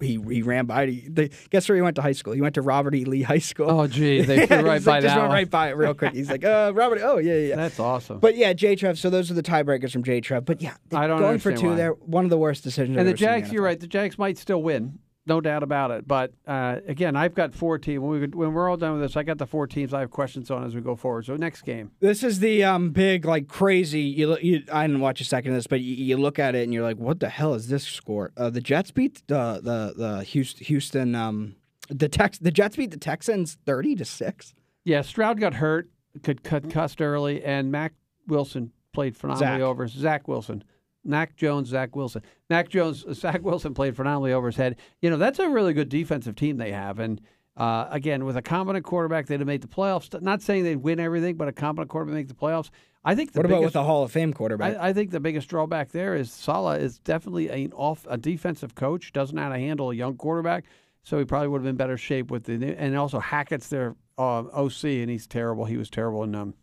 he 0.00 0.20
he 0.28 0.42
ran 0.42 0.66
by. 0.66 0.86
He, 0.86 1.08
the, 1.08 1.30
guess 1.50 1.68
where 1.68 1.76
he 1.76 1.82
went 1.82 1.96
to 1.96 2.02
high 2.02 2.12
school? 2.12 2.32
He 2.32 2.40
went 2.40 2.54
to 2.56 2.62
Robert 2.62 2.94
E. 2.94 3.04
Lee 3.04 3.22
High 3.22 3.38
School. 3.38 3.70
Oh, 3.70 3.86
gee, 3.86 4.22
they 4.22 4.46
flew 4.46 4.56
right 4.62 4.84
by 4.84 4.92
like, 4.92 5.02
just 5.02 5.14
that 5.14 5.18
went 5.18 5.28
one. 5.28 5.30
right 5.36 5.50
by 5.50 5.68
it 5.68 5.76
real 5.76 5.94
quick. 5.94 6.12
He's 6.14 6.30
like, 6.30 6.44
uh, 6.44 6.72
Robert. 6.74 7.00
Oh 7.02 7.18
yeah, 7.18 7.34
yeah. 7.36 7.56
That's 7.56 7.78
awesome. 7.78 8.18
But 8.18 8.36
yeah, 8.36 8.52
J 8.52 8.74
Trev. 8.74 8.98
So 8.98 9.10
those 9.10 9.30
are 9.30 9.34
the 9.34 9.42
tiebreakers 9.42 9.92
from 9.92 10.02
J 10.02 10.20
Trev. 10.20 10.44
But 10.44 10.60
yeah, 10.60 10.74
I 10.92 11.06
don't 11.06 11.20
going 11.20 11.38
for 11.38 11.52
two 11.52 11.68
why. 11.70 11.74
there. 11.76 11.92
One 11.92 12.24
of 12.24 12.30
the 12.30 12.38
worst 12.38 12.64
decisions. 12.64 12.96
and 12.96 13.00
I've 13.00 13.06
the 13.06 13.10
ever 13.12 13.16
seen 13.18 13.28
in 13.28 13.40
Jags, 13.42 13.52
you're 13.52 13.62
right. 13.62 13.78
The 13.78 13.86
Jags 13.86 14.18
might 14.18 14.38
still 14.38 14.62
win, 14.62 14.98
no 15.26 15.40
doubt 15.40 15.62
about 15.62 15.90
it. 15.92 16.06
But 16.08 16.32
uh, 16.46 16.78
again, 16.86 17.14
I've 17.16 17.34
got 17.34 17.54
four 17.54 17.78
teams. 17.78 18.00
When, 18.00 18.20
we, 18.20 18.26
when 18.26 18.52
we're 18.52 18.68
all 18.68 18.76
done 18.76 18.92
with 18.94 19.02
this, 19.02 19.16
I 19.16 19.22
got 19.22 19.38
the 19.38 19.46
four 19.46 19.66
teams 19.66 19.94
I 19.94 20.00
have 20.00 20.10
questions 20.10 20.50
on 20.50 20.64
as 20.64 20.74
we 20.74 20.80
go 20.80 20.96
forward. 20.96 21.26
So 21.26 21.36
next 21.36 21.62
game. 21.62 21.92
This 22.00 22.22
is 22.22 22.40
the 22.40 22.64
um 22.64 22.90
big 22.90 23.24
like 23.24 23.46
crazy. 23.48 24.00
You, 24.00 24.28
look- 24.28 24.42
you 24.42 24.62
I 24.72 24.86
didn't 24.86 25.00
watch 25.00 25.20
a 25.20 25.24
second 25.24 25.52
of 25.52 25.58
this, 25.58 25.66
but 25.66 25.80
you, 25.80 25.94
you 25.94 26.16
look 26.16 26.38
at 26.38 26.54
it 26.54 26.64
and 26.64 26.74
you're 26.74 26.82
like, 26.82 26.96
what 26.98 27.20
the 27.20 27.28
hell 27.28 27.54
is 27.54 27.68
this 27.68 27.84
score? 27.84 28.32
Uh, 28.36 28.50
the 28.50 28.60
Jets 28.60 28.90
beat 28.90 29.22
the 29.28 29.60
the 29.62 29.94
the 29.96 30.24
Houston, 30.24 30.66
Houston 30.66 31.14
um 31.14 31.54
the 31.88 32.08
Tex 32.08 32.38
the 32.38 32.50
Jets 32.50 32.76
beat 32.76 32.90
the 32.90 32.96
Texans 32.98 33.58
thirty 33.64 33.94
to 33.94 34.04
six. 34.04 34.54
Yeah, 34.84 35.02
Stroud 35.02 35.38
got 35.38 35.54
hurt, 35.54 35.88
could 36.24 36.42
cut 36.42 36.68
cussed 36.68 37.00
early, 37.00 37.44
and 37.44 37.70
Mac 37.70 37.92
Wilson 38.26 38.72
played 38.92 39.16
phenomenally 39.16 39.58
Zach. 39.60 39.62
over 39.62 39.86
Zach 39.88 40.26
Wilson. 40.28 40.64
Mac 41.04 41.36
Jones, 41.36 41.68
Zach 41.68 41.94
Wilson. 41.96 42.22
Mac 42.48 42.68
Jones, 42.68 43.04
Zach 43.12 43.42
Wilson 43.42 43.74
played 43.74 43.96
phenomenally 43.96 44.32
over 44.32 44.48
his 44.48 44.56
head. 44.56 44.76
You 45.00 45.10
know, 45.10 45.16
that's 45.16 45.38
a 45.38 45.48
really 45.48 45.72
good 45.72 45.88
defensive 45.88 46.36
team 46.36 46.56
they 46.56 46.72
have. 46.72 46.98
And 46.98 47.20
uh, 47.56 47.86
again, 47.90 48.24
with 48.24 48.36
a 48.36 48.42
competent 48.42 48.84
quarterback, 48.84 49.26
they'd 49.26 49.40
have 49.40 49.46
made 49.46 49.62
the 49.62 49.68
playoffs. 49.68 50.20
Not 50.22 50.42
saying 50.42 50.64
they'd 50.64 50.76
win 50.76 51.00
everything, 51.00 51.36
but 51.36 51.48
a 51.48 51.52
competent 51.52 51.90
quarterback 51.90 52.14
make 52.14 52.28
the 52.28 52.34
playoffs. 52.34 52.70
I 53.04 53.14
think 53.14 53.32
the 53.32 53.40
What 53.40 53.46
about 53.46 53.56
biggest, 53.56 53.74
with 53.74 53.82
a 53.82 53.84
Hall 53.84 54.04
of 54.04 54.12
Fame 54.12 54.32
quarterback? 54.32 54.76
I, 54.76 54.88
I 54.90 54.92
think 54.92 55.10
the 55.10 55.18
biggest 55.20 55.48
drawback 55.48 55.90
there 55.90 56.14
is 56.14 56.30
Saleh 56.30 56.80
is 56.80 56.98
definitely 57.00 57.48
an 57.48 57.72
off 57.72 58.06
a 58.08 58.16
defensive 58.16 58.74
coach, 58.76 59.12
doesn't 59.12 59.34
know 59.34 59.42
how 59.42 59.48
to 59.48 59.58
handle 59.58 59.90
a 59.90 59.94
young 59.94 60.16
quarterback, 60.16 60.64
so 61.02 61.18
he 61.18 61.24
probably 61.24 61.48
would 61.48 61.58
have 61.58 61.64
been 61.64 61.76
better 61.76 61.96
shape 61.96 62.30
with 62.30 62.44
the 62.44 62.58
new- 62.58 62.76
and 62.78 62.96
also 62.96 63.18
Hackett's 63.18 63.68
their 63.68 63.96
uh, 64.18 64.44
OC 64.52 64.84
and 64.84 65.10
he's 65.10 65.26
terrible. 65.26 65.64
He 65.64 65.76
was 65.76 65.90
terrible 65.90 66.22
in 66.22 66.34
um 66.36 66.54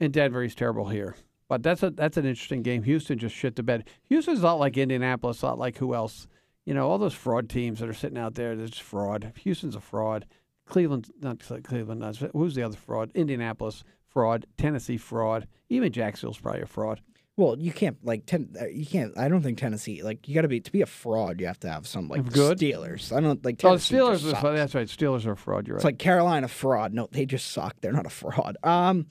in 0.00 0.10
Denver. 0.10 0.42
He's 0.42 0.54
terrible 0.54 0.88
here. 0.88 1.16
But 1.50 1.64
that's 1.64 1.82
a 1.82 1.90
that's 1.90 2.16
an 2.16 2.24
interesting 2.24 2.62
game. 2.62 2.84
Houston 2.84 3.18
just 3.18 3.34
shit 3.34 3.56
the 3.56 3.62
bed. 3.64 3.88
Houston's 4.08 4.40
not 4.40 4.60
like 4.60 4.78
Indianapolis, 4.78 5.42
not 5.42 5.58
like 5.58 5.76
who 5.78 5.94
else. 5.94 6.28
You 6.64 6.74
know, 6.74 6.88
all 6.88 6.96
those 6.96 7.12
fraud 7.12 7.48
teams 7.48 7.80
that 7.80 7.88
are 7.88 7.92
sitting 7.92 8.16
out 8.18 8.34
there, 8.36 8.54
they're 8.54 8.68
fraud. 8.68 9.32
Houston's 9.42 9.74
a 9.74 9.80
fraud. 9.80 10.26
Cleveland, 10.66 11.10
not 11.20 11.40
Cleveland, 11.64 12.00
not, 12.00 12.16
who's 12.32 12.54
the 12.54 12.62
other 12.62 12.76
fraud? 12.76 13.10
Indianapolis, 13.16 13.82
fraud. 14.06 14.46
Tennessee, 14.56 14.96
fraud. 14.96 15.48
Even 15.68 15.90
Jacksonville's 15.90 16.38
probably 16.38 16.62
a 16.62 16.66
fraud. 16.66 17.00
well, 17.36 17.56
you 17.58 17.72
can't 17.72 17.96
like 18.04 18.26
ten, 18.26 18.54
uh, 18.60 18.66
you 18.66 18.86
can't. 18.86 19.18
I 19.18 19.28
don't 19.28 19.42
think 19.42 19.58
Tennessee 19.58 20.04
like 20.04 20.28
you 20.28 20.36
got 20.36 20.42
to 20.42 20.48
be 20.48 20.60
to 20.60 20.70
be 20.70 20.82
a 20.82 20.86
fraud. 20.86 21.40
You 21.40 21.48
have 21.48 21.58
to 21.60 21.68
have 21.68 21.84
some 21.88 22.06
like 22.08 22.30
Good? 22.32 22.58
Steelers. 22.58 23.10
I 23.16 23.18
don't 23.18 23.44
like 23.44 23.56
Oh, 23.64 23.74
Steelers. 23.74 24.20
just 24.20 24.26
Are, 24.36 24.40
sucks. 24.40 24.56
that's 24.56 24.74
right. 24.76 24.86
Steelers 24.86 25.26
are 25.26 25.32
a 25.32 25.36
fraud. 25.36 25.66
You're 25.66 25.74
right. 25.74 25.80
It's 25.80 25.84
like 25.84 25.98
Carolina 25.98 26.46
fraud. 26.46 26.94
No, 26.94 27.08
they 27.10 27.26
just 27.26 27.50
suck. 27.50 27.74
They're 27.80 27.90
not 27.92 28.06
a 28.06 28.10
fraud. 28.10 28.56
Um, 28.62 29.06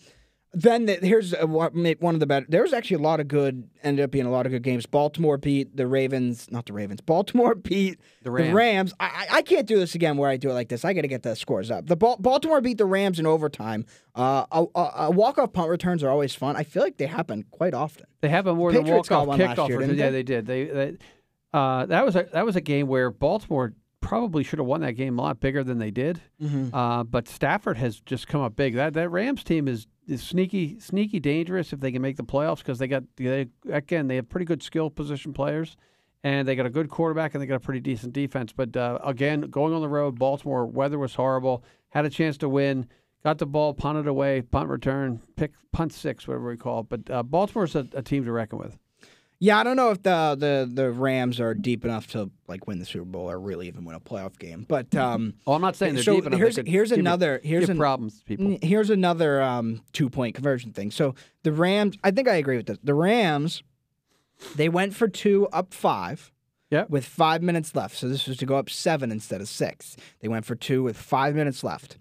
then 0.52 0.86
the, 0.86 0.96
here's 0.96 1.34
uh, 1.34 1.46
what 1.46 1.74
one 1.74 2.16
of 2.16 2.20
the 2.20 2.26
better. 2.26 2.46
There 2.50 2.64
was 2.64 2.74
actually 2.74 2.96
a 2.98 3.02
lot 3.08 3.20
of 3.20 3.28
good. 3.28 3.70
Ended 3.84 4.04
up 4.04 4.12
being 4.12 4.26
a 4.26 4.32
lot 4.32 4.46
of 4.48 4.52
good 4.52 4.64
games. 4.64 4.86
Baltimore 4.88 5.38
beat 5.38 5.78
the 5.78 5.86
Ravens. 5.86 6.50
Not 6.50 6.66
the 6.66 6.74
Ravens. 6.74 7.02
Baltimore 7.02 7.54
beat 7.56 8.00
The 8.24 8.32
the 8.32 8.54
Rams. 8.54 8.94
I, 9.00 9.28
I 9.32 9.42
can't 9.44 9.68
do 9.68 9.78
this 9.78 9.94
again 9.94 10.18
where 10.18 10.30
I 10.30 10.38
do 10.38 10.50
it 10.50 10.54
like 10.54 10.70
this. 10.70 10.84
I 10.84 10.94
got 10.94 11.02
to 11.02 11.08
get 11.08 11.22
the 11.22 11.36
scores 11.36 11.70
up. 11.70 11.86
The 11.86 11.96
Bal- 11.96 12.18
Baltimore 12.18 12.62
beat 12.62 12.80
the 12.80 12.86
Rams 12.86 13.20
in 13.20 13.28
overtime. 13.28 13.86
Uh, 14.16 14.46
a, 14.52 14.66
a, 14.76 14.92
a 14.96 15.12
walk 15.12 15.38
off 15.38 15.54
punt 15.54 15.70
returns 15.70 16.04
are 16.04 16.10
always 16.10 16.34
fun. 16.34 16.56
I 16.56 16.64
feel 16.64 16.82
like 16.82 16.98
they 16.98 17.06
happen 17.08 17.46
quite 17.52 17.76
often. 17.76 18.06
They 18.22 18.30
have 18.30 18.48
a 18.48 18.56
more 18.56 18.72
than 18.72 18.86
walk 18.86 19.12
off 19.12 19.28
kickoff. 19.28 19.70
year, 19.70 19.82
yeah, 19.82 20.06
they? 20.06 20.12
they 20.12 20.24
did. 20.24 20.46
They, 20.48 20.66
they 20.66 20.98
uh, 21.54 21.86
that 21.88 22.06
was 22.06 22.16
a 22.16 22.28
that 22.34 22.46
was 22.46 22.56
a 22.56 22.62
game 22.62 22.88
where 22.88 23.12
Baltimore 23.12 23.74
probably 24.02 24.44
should 24.44 24.60
have 24.60 24.68
won 24.68 24.82
that 24.82 24.94
game 24.94 25.20
a 25.20 25.22
lot 25.22 25.40
bigger 25.40 25.64
than 25.64 25.78
they 25.78 25.92
did. 25.92 26.22
Mm-hmm. 26.42 26.74
Uh, 26.74 27.04
but 27.04 27.28
Stafford 27.28 27.78
has 27.78 28.00
just 28.00 28.28
come 28.28 28.42
up 28.42 28.56
big. 28.56 28.76
That 28.76 28.94
that 28.94 29.10
Rams 29.10 29.44
team 29.44 29.68
is, 29.68 29.88
is 30.08 30.24
sneaky 30.24 30.80
sneaky 30.80 31.20
dangerous 31.20 31.74
if 31.74 31.80
they 31.80 31.92
can 31.92 32.02
make 32.02 32.18
the 32.18 32.24
playoffs 32.24 32.60
because 32.60 32.80
they 32.80 32.88
got 32.88 33.04
they, 33.18 33.48
again 33.72 34.08
they 34.08 34.16
have 34.16 34.30
pretty 34.30 34.46
good 34.46 34.64
skill 34.64 34.90
position 34.90 35.34
players. 35.34 35.76
And 36.22 36.46
they 36.46 36.58
got 36.58 36.66
a 36.66 36.70
good 36.70 36.90
quarterback, 36.90 37.34
and 37.34 37.42
they 37.42 37.48
got 37.48 37.56
a 37.56 37.60
pretty 37.62 37.80
decent 37.80 38.12
defense. 38.12 38.52
But 38.52 38.76
uh, 38.76 39.00
again, 39.06 39.40
going 39.42 39.74
on 39.74 39.80
the 39.80 39.88
road, 39.88 40.20
Baltimore 40.20 40.66
weather 40.66 41.00
was 41.00 41.16
horrible. 41.16 41.64
Had 41.92 42.04
a 42.04 42.10
chance 42.10 42.38
to 42.40 42.50
win, 42.50 42.88
got 43.24 43.38
the 43.38 43.46
ball 43.46 43.74
punted 43.74 44.06
away, 44.06 44.42
punt 44.42 44.68
return, 44.68 45.22
pick 45.38 45.54
punt 45.72 45.94
six, 45.94 46.28
whatever 46.28 46.50
we 46.50 46.58
call 46.58 46.82
it. 46.82 46.90
But 46.90 47.10
uh, 47.10 47.24
Baltimore's 47.24 47.74
a, 47.74 47.88
a 47.94 48.02
team 48.02 48.26
to 48.26 48.34
reckon 48.34 48.60
with. 48.60 48.78
Yeah, 49.42 49.58
I 49.58 49.64
don't 49.64 49.78
know 49.78 49.92
if 49.92 50.04
the, 50.04 50.36
the 50.38 50.70
the 50.72 50.92
Rams 50.92 51.40
are 51.40 51.54
deep 51.54 51.86
enough 51.86 52.08
to 52.08 52.30
like 52.50 52.68
win 52.68 52.80
the 52.80 52.86
Super 52.86 53.06
Bowl 53.06 53.32
or 53.32 53.40
really 53.40 53.68
even 53.68 53.86
win 53.86 53.96
a 53.96 54.00
playoff 54.02 54.38
game. 54.38 54.66
But 54.68 54.94
um, 54.96 55.34
Oh, 55.48 55.54
I'm 55.54 55.62
not 55.62 55.78
saying 55.78 55.94
they're 55.96 56.04
So 56.04 56.16
deep 56.16 56.26
enough. 56.26 56.40
here's- 56.40 56.60
here's 56.66 56.92
another- 56.92 57.40
here's 57.44 57.70
an- 57.70 57.78
problems, 57.78 58.22
people. 58.24 58.58
Here's 58.62 58.90
another 58.90 59.42
um, 59.42 59.82
two 59.94 60.10
point 60.10 60.36
conversion 60.36 60.74
thing. 60.74 60.92
So 60.92 61.16
the 61.44 61.54
Rams, 61.54 61.96
I 62.04 62.12
think 62.12 62.28
I 62.28 62.34
agree 62.36 62.58
with 62.58 62.66
this. 62.66 62.80
The 62.84 62.94
Rams, 62.94 63.64
they 64.56 64.68
went 64.68 64.94
for 64.94 65.08
two 65.08 65.48
up 65.54 65.74
five. 65.74 66.32
Yeah. 66.70 66.86
With 66.88 67.04
five 67.06 67.42
minutes 67.42 67.74
left. 67.74 67.96
So 67.98 68.08
this 68.08 68.28
was 68.28 68.38
to 68.38 68.46
go 68.46 68.56
up 68.58 68.70
seven 68.70 69.12
instead 69.12 69.42
of 69.42 69.48
six. 69.48 69.96
They 70.20 70.28
went 70.28 70.46
for 70.46 70.54
two 70.54 70.84
with 70.84 70.98
five 70.98 71.34
minutes 71.34 71.64
left. 71.64 71.98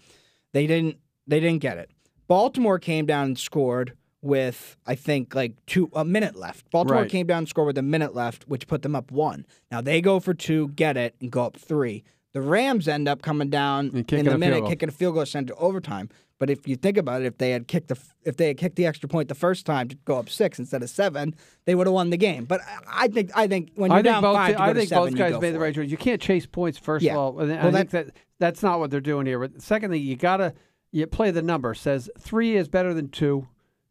They 0.53 0.67
didn't 0.67 0.99
they 1.27 1.41
didn't 1.41 1.63
get 1.63 1.79
it. 1.79 1.91
Baltimore 2.27 2.79
came 2.79 3.07
down 3.07 3.27
and 3.29 3.39
scored 3.39 3.95
with 4.23 4.77
I 4.87 4.95
think 4.95 5.35
like 5.35 5.55
two 5.67 5.91
a 5.95 6.05
minute 6.05 6.35
left. 6.37 6.71
Baltimore 6.71 7.03
Right. 7.03 7.11
came 7.11 7.27
down 7.27 7.39
and 7.39 7.49
scored 7.49 7.67
with 7.67 7.79
a 7.79 7.83
minute 7.83 8.15
left, 8.15 8.45
which 8.49 8.67
put 8.67 8.83
them 8.83 8.97
up 8.97 9.11
one. 9.13 9.47
Now 9.71 9.81
they 9.81 10.01
go 10.01 10.19
for 10.21 10.35
two, 10.35 10.69
get 10.69 10.97
it, 10.97 11.15
and 11.21 11.31
go 11.31 11.45
up 11.45 11.57
three. 11.57 12.03
The 12.35 12.43
Rams 12.43 12.89
end 12.89 13.09
up 13.09 13.23
coming 13.23 13.49
down 13.49 13.87
in 14.11 14.25
the 14.25 14.39
minute, 14.39 14.67
kicking 14.67 14.89
a 14.89 14.93
field 14.93 15.15
goal 15.15 15.25
sent 15.27 15.47
to 15.49 15.55
overtime. 15.55 16.09
But 16.41 16.51
if 16.51 16.69
you 16.69 16.77
think 16.77 16.97
about 16.97 17.23
it, 17.23 17.27
if 17.27 17.39
they 17.39 17.51
had 17.51 17.67
kicked 17.67 17.89
the 17.89 17.99
if 18.25 18.37
they 18.37 18.49
had 18.49 18.59
kicked 18.59 18.77
the 18.77 18.87
extra 18.87 19.09
point 19.09 19.29
the 19.29 19.35
first 19.35 19.67
time 19.67 19.89
to 19.89 19.97
go 20.05 20.19
up 20.19 20.29
six 20.29 20.59
instead 20.59 20.83
of 20.83 20.91
seven, 20.91 21.35
they 21.65 21.75
would 21.75 21.87
have 21.87 21.95
won 21.95 22.11
the 22.11 22.17
game. 22.17 22.45
But 22.45 22.61
I- 22.89 23.09
think 23.09 23.31
I 23.35 23.47
think 23.49 23.71
when 23.75 23.91
you're 23.91 23.99
I 24.01 24.03
think 24.03 24.13
down 24.15 24.23
both. 24.23 24.37
five, 24.37 24.57
I 24.57 24.73
think 24.75 24.89
seven, 24.89 25.11
both 25.11 25.19
guys 25.19 25.41
made 25.41 25.51
the 25.55 25.59
right 25.59 25.75
choice. 25.75 25.91
You 25.91 25.97
can't 25.97 26.21
chase 26.21 26.47
points 26.47 26.79
first 26.79 27.05
Yeah. 27.05 27.13
of 27.15 27.19
all, 27.19 27.41
and 27.41 27.53
I 27.53 27.63
Well, 27.65 27.73
think 27.73 27.91
that 27.91 28.11
that's 28.39 28.63
not 28.63 28.79
what 28.79 28.91
they're 28.91 29.01
doing 29.01 29.27
here. 29.27 29.39
But 29.41 29.61
secondly, 29.63 29.99
you 29.99 30.15
gotta 30.17 30.55
you 30.93 31.07
play 31.07 31.31
the 31.33 31.43
number. 31.43 31.75
Says 31.75 32.09
three 32.19 32.57
is 32.57 32.69
better 32.69 32.95
than 32.95 33.09
two 33.09 33.49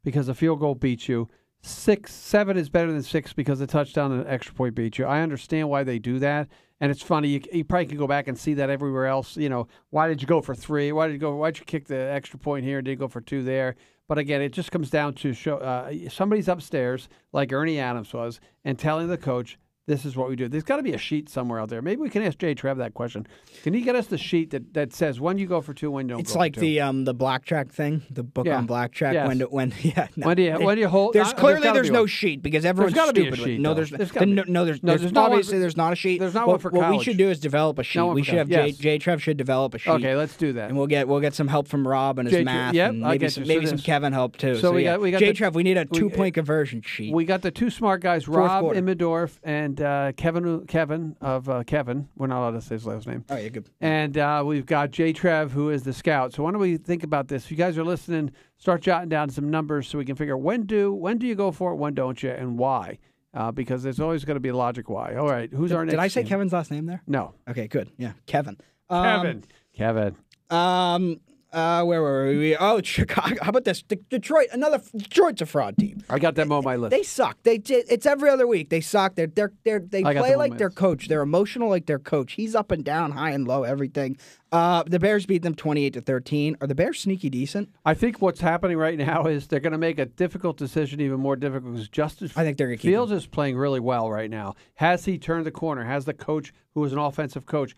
because 0.07 0.29
a 0.29 0.33
field 0.33 0.61
goal 0.61 0.73
beats 0.73 1.09
you. 1.09 1.27
Six, 1.61 2.13
seven 2.13 2.55
is 2.55 2.69
better 2.69 2.93
than 2.93 3.03
six 3.03 3.33
because 3.33 3.59
a 3.59 3.67
touchdown 3.67 4.13
and 4.13 4.21
an 4.21 4.27
extra 4.27 4.55
point 4.55 4.73
beats 4.73 4.97
you. 4.97 5.03
I 5.03 5.19
understand 5.19 5.67
why 5.67 5.83
they 5.83 5.99
do 5.99 6.17
that, 6.19 6.47
and 6.79 6.89
it's 6.89 7.01
funny. 7.01 7.27
You, 7.27 7.41
you 7.51 7.65
probably 7.65 7.87
can 7.87 7.97
go 7.97 8.07
back 8.07 8.29
and 8.29 8.39
see 8.39 8.53
that 8.53 8.69
everywhere 8.69 9.07
else. 9.07 9.35
You 9.35 9.49
know, 9.49 9.67
why 9.89 10.07
did 10.07 10.21
you 10.21 10.27
go 10.29 10.39
for 10.39 10.55
three? 10.55 10.93
Why 10.93 11.07
did 11.07 11.13
you 11.13 11.19
go? 11.19 11.35
Why 11.35 11.51
did 11.51 11.59
you 11.59 11.65
kick 11.65 11.87
the 11.87 11.97
extra 11.97 12.39
point 12.39 12.63
here? 12.63 12.77
And 12.77 12.85
Did 12.85 12.91
you 12.91 12.97
go 12.97 13.09
for 13.09 13.19
two 13.19 13.43
there? 13.43 13.75
But 14.07 14.17
again, 14.17 14.41
it 14.41 14.53
just 14.53 14.71
comes 14.71 14.89
down 14.89 15.13
to 15.15 15.33
show 15.33 15.57
uh, 15.57 15.91
somebody's 16.07 16.47
upstairs, 16.47 17.09
like 17.33 17.51
Ernie 17.51 17.77
Adams 17.77 18.13
was, 18.13 18.39
and 18.63 18.79
telling 18.79 19.09
the 19.09 19.17
coach, 19.17 19.59
"This 19.88 20.06
is 20.06 20.15
what 20.15 20.30
we 20.30 20.36
do." 20.36 20.47
There's 20.47 20.63
got 20.63 20.78
to 20.78 20.84
be 20.84 20.93
a 20.93 20.97
sheet 20.97 21.30
somewhere 21.30 21.60
out 21.60 21.69
there. 21.69 21.82
Maybe 21.82 22.02
we 22.02 22.10
can 22.10 22.21
ask 22.21 22.38
Jay 22.38 22.54
Trev 22.54 22.78
that 22.78 22.93
question. 22.93 23.26
Can 23.63 23.73
he 23.73 23.82
get 23.82 23.95
us 23.95 24.08
the 24.08 24.17
sheet 24.17 24.52
that, 24.52 24.73
that 24.73 24.93
says 24.93 25.19
when 25.19 25.38
you 25.38 25.47
go 25.47 25.62
for 25.62 25.73
two, 25.73 25.89
when 25.89 26.08
you 26.08 26.12
don't? 26.15 26.19
It's 26.19 26.36
like 26.36 26.56
the 26.56 26.82
um 26.82 27.06
the 27.06 27.13
blackjack 27.13 27.71
thing, 27.71 28.04
the 28.12 28.23
book 28.23 28.45
Yeah. 28.45 28.58
on 28.58 28.65
blackjack. 28.65 29.13
Yes. 29.13 29.28
When 29.28 29.39
to, 29.39 29.45
when 29.45 29.73
yeah. 29.82 30.08
No, 30.15 30.28
When 30.28 30.38
do 30.38 30.43
you- 30.43 30.60
when 30.60 30.76
do 30.76 30.82
you 30.82 30.88
hold- 30.88 31.13
There's 31.13 31.30
uh, 31.30 31.34
clearly 31.34 31.62
there's 31.71 31.88
be 31.88 31.93
no 31.93 32.02
one. 32.02 32.08
sheet 32.08 32.41
because 32.43 32.65
everyone's 32.65 32.93
gotta 32.95 33.13
be 33.13 33.21
a 33.28 33.32
stupid. 33.32 33.43
sheet, 33.43 33.60
no, 33.62 33.73
there's, 33.73 33.89
There's 33.89 34.13
no, 34.13 34.26
be. 34.26 34.52
no, 34.52 34.65
there's, 34.65 34.84
No, 34.84 34.88
there's, 34.91 35.02
there's 35.02 35.13
not 35.13 35.32
obviously 35.32 35.54
for- 35.56 35.60
there's 35.60 35.78
not 35.78 35.93
a 35.93 35.95
sheet. 35.95 36.19
there's 36.19 36.34
not 36.34 36.47
what, 36.47 36.54
one 36.54 36.60
for 36.60 36.69
college. 36.71 36.84
What 36.91 36.97
we 37.00 37.04
should 37.04 37.17
do 37.17 37.30
is 37.30 37.39
develop 37.39 37.80
a 37.80 37.84
sheet. 37.84 38.02
one 38.02 38.15
we 38.15 38.23
should 38.23 38.36
have 38.38 38.50
Yes. 38.50 38.78
J 38.78 38.97
Trev 38.97 39.21
should 39.23 39.38
develop 39.38 39.73
a 39.73 39.78
sheet. 39.80 39.91
Okay, 39.91 40.15
let's 40.15 40.36
do 40.36 40.54
that. 40.54 40.69
And 40.69 40.78
we'll 40.78 40.88
get 40.88 41.08
we'll 41.08 41.21
get 41.21 41.34
some 41.34 41.47
help 41.47 41.67
from 41.67 41.88
Rob 41.88 42.19
and 42.19 42.30
his 42.30 42.43
math. 42.43 42.73
yep, 42.73 42.91
and 42.91 43.02
maybe 43.02 43.30
some, 43.30 43.47
maybe 43.47 43.65
some 43.65 43.78
Kevin 43.78 44.12
help 44.13 44.38
too. 44.38 44.56
so 44.58 44.71
we 44.73 44.84
got- 44.84 45.00
we 45.02 45.12
got 45.12 45.19
J 45.19 45.28
the- 45.28 45.34
Trev. 45.34 45.56
We 45.56 45.63
need 45.63 45.78
a 45.78 45.86
two 45.86 46.10
point 46.10 46.34
conversion 46.36 46.82
sheet. 46.82 47.13
We 47.13 47.26
got 47.26 47.41
the 47.41 47.52
two 47.52 47.69
smart 47.69 48.02
guys, 48.02 48.28
Rob 48.28 48.62
quarter. 48.62 48.82
Immendorf 48.82 49.38
and 49.77 49.85
uh, 49.85 50.11
Kevin 50.13 50.65
Kevin 50.67 51.15
of 51.21 51.49
uh, 51.49 51.63
Kevin. 51.63 52.07
We're 52.15 52.27
not 52.27 52.39
allowed 52.41 52.51
to 52.51 52.61
say 52.61 52.75
his 52.75 52.85
last 52.85 53.07
name. 53.07 53.25
oh 53.29 53.37
yeah, 53.37 53.49
good. 53.49 53.69
And 53.81 54.17
uh, 54.17 54.43
we've 54.45 54.65
got 54.65 54.91
Jay 54.91 55.13
Trev, 55.13 55.51
who 55.51 55.69
is 55.69 55.83
the 55.83 55.93
scout. 55.93 56.33
So 56.33 56.43
why 56.43 56.51
don't 56.51 56.61
we 56.61 56.77
think 56.77 57.03
about 57.03 57.27
this? 57.27 57.45
If 57.45 57.51
you 57.51 57.57
guys 57.57 57.77
are 57.77 57.83
listening, 57.83 58.31
start 58.57 58.81
jotting 58.81 59.09
down 59.09 59.29
some 59.29 59.49
numbers 59.49 59.87
so 59.87 59.97
we 59.97 60.05
can 60.05 60.15
figure 60.15 60.37
when 60.37 60.63
do 60.65 60.93
when 60.93 61.17
do 61.17 61.27
you 61.27 61.35
go 61.35 61.51
for 61.51 61.71
it, 61.71 61.75
when 61.75 61.93
don't 61.93 62.21
you, 62.21 62.29
and 62.31 62.57
why? 62.57 62.99
Uh, 63.33 63.51
because 63.51 63.83
there's 63.83 63.99
always 63.99 64.25
going 64.25 64.35
to 64.35 64.41
be 64.41 64.49
a 64.49 64.55
logic 64.55 64.89
why. 64.89 65.15
All 65.15 65.27
right, 65.27 65.51
who's 65.53 65.71
our 65.71 65.85
next? 65.85 65.93
Did 65.93 65.99
I 65.99 66.07
say 66.07 66.21
team? 66.21 66.29
Kevin's 66.29 66.53
last 66.53 66.71
name 66.71 66.85
there? 66.85 67.03
No, 67.07 67.33
Okay, 67.47 67.67
good. 67.67 67.91
Yeah, 67.97 68.13
Kevin. 68.25 68.57
Um, 68.89 69.03
Kevin. 69.03 69.43
Kevin. 69.75 70.15
Um, 70.49 71.19
Uh, 71.53 71.81
where 71.83 72.01
were 72.01 72.27
we? 72.27 72.57
Oh, 72.57 72.81
Chicago. 72.83 73.38
How 73.41 73.49
about 73.49 73.63
this? 73.63 73.81
De- 73.81 73.95
Detroit. 73.95 74.47
Another 74.51 74.81
Detroit's 74.95 75.41
a 75.41 75.45
fraud 75.45 75.77
team. 75.77 76.03
I 76.10 76.19
got 76.19 76.36
them 76.36 76.51
on 76.51 76.63
my 76.63 76.75
list. 76.75 76.91
They 76.91 77.03
suck. 77.03 77.38
They 77.43 77.62
it's 77.65 78.05
every 78.05 78.29
other 78.29 78.45
week. 78.45 78.69
They 78.69 78.81
suck. 78.81 79.15
They're 79.15 79.27
they're, 79.27 79.53
they're 79.63 79.79
they 79.79 80.03
I 80.03 80.13
play 80.13 80.36
like 80.36 80.57
their 80.57 80.69
coach. 80.69 81.07
They're 81.07 81.21
emotional 81.21 81.69
like 81.69 81.86
their 81.86 81.99
coach. 81.99 82.33
He's 82.33 82.53
up 82.53 82.71
and 82.71 82.83
down, 82.83 83.12
high 83.12 83.31
and 83.31 83.47
low, 83.47 83.63
everything. 83.63 84.17
Uh, 84.51 84.83
the 84.86 84.99
Bears 84.99 85.25
beat 85.25 85.41
them 85.41 85.55
twenty 85.55 85.86
eight 85.86 85.93
to 85.93 86.01
thirteen. 86.01 86.57
Are 86.60 86.67
the 86.67 86.75
Bears 86.75 86.99
sneaky 86.99 87.29
decent? 87.29 87.69
I 87.86 87.93
think 87.93 88.21
what's 88.21 88.41
happening 88.41 88.77
right 88.77 88.97
now 88.97 89.25
is 89.27 89.47
they're 89.47 89.60
going 89.62 89.71
to 89.71 89.77
make 89.77 89.99
a 89.99 90.05
difficult 90.05 90.57
decision 90.57 90.99
even 90.99 91.19
more 91.19 91.36
difficult 91.38 91.73
because 91.73 91.89
Justice 91.89 92.33
I 92.36 92.43
think 92.43 92.57
they're 92.57 92.67
gonna 92.67 92.77
keep 92.77 92.91
Fields 92.91 93.12
is 93.12 93.25
playing 93.25 93.57
really 93.57 93.79
well 93.79 94.12
right 94.12 94.29
now. 94.29 94.55
Has 94.75 95.05
he 95.05 95.17
turned 95.17 95.45
the 95.45 95.51
corner? 95.51 95.86
Has 95.86 96.05
the 96.05 96.13
coach, 96.13 96.53
who 96.73 96.83
is 96.83 96.91
an 96.91 96.99
offensive 96.99 97.45
coach, 97.45 97.73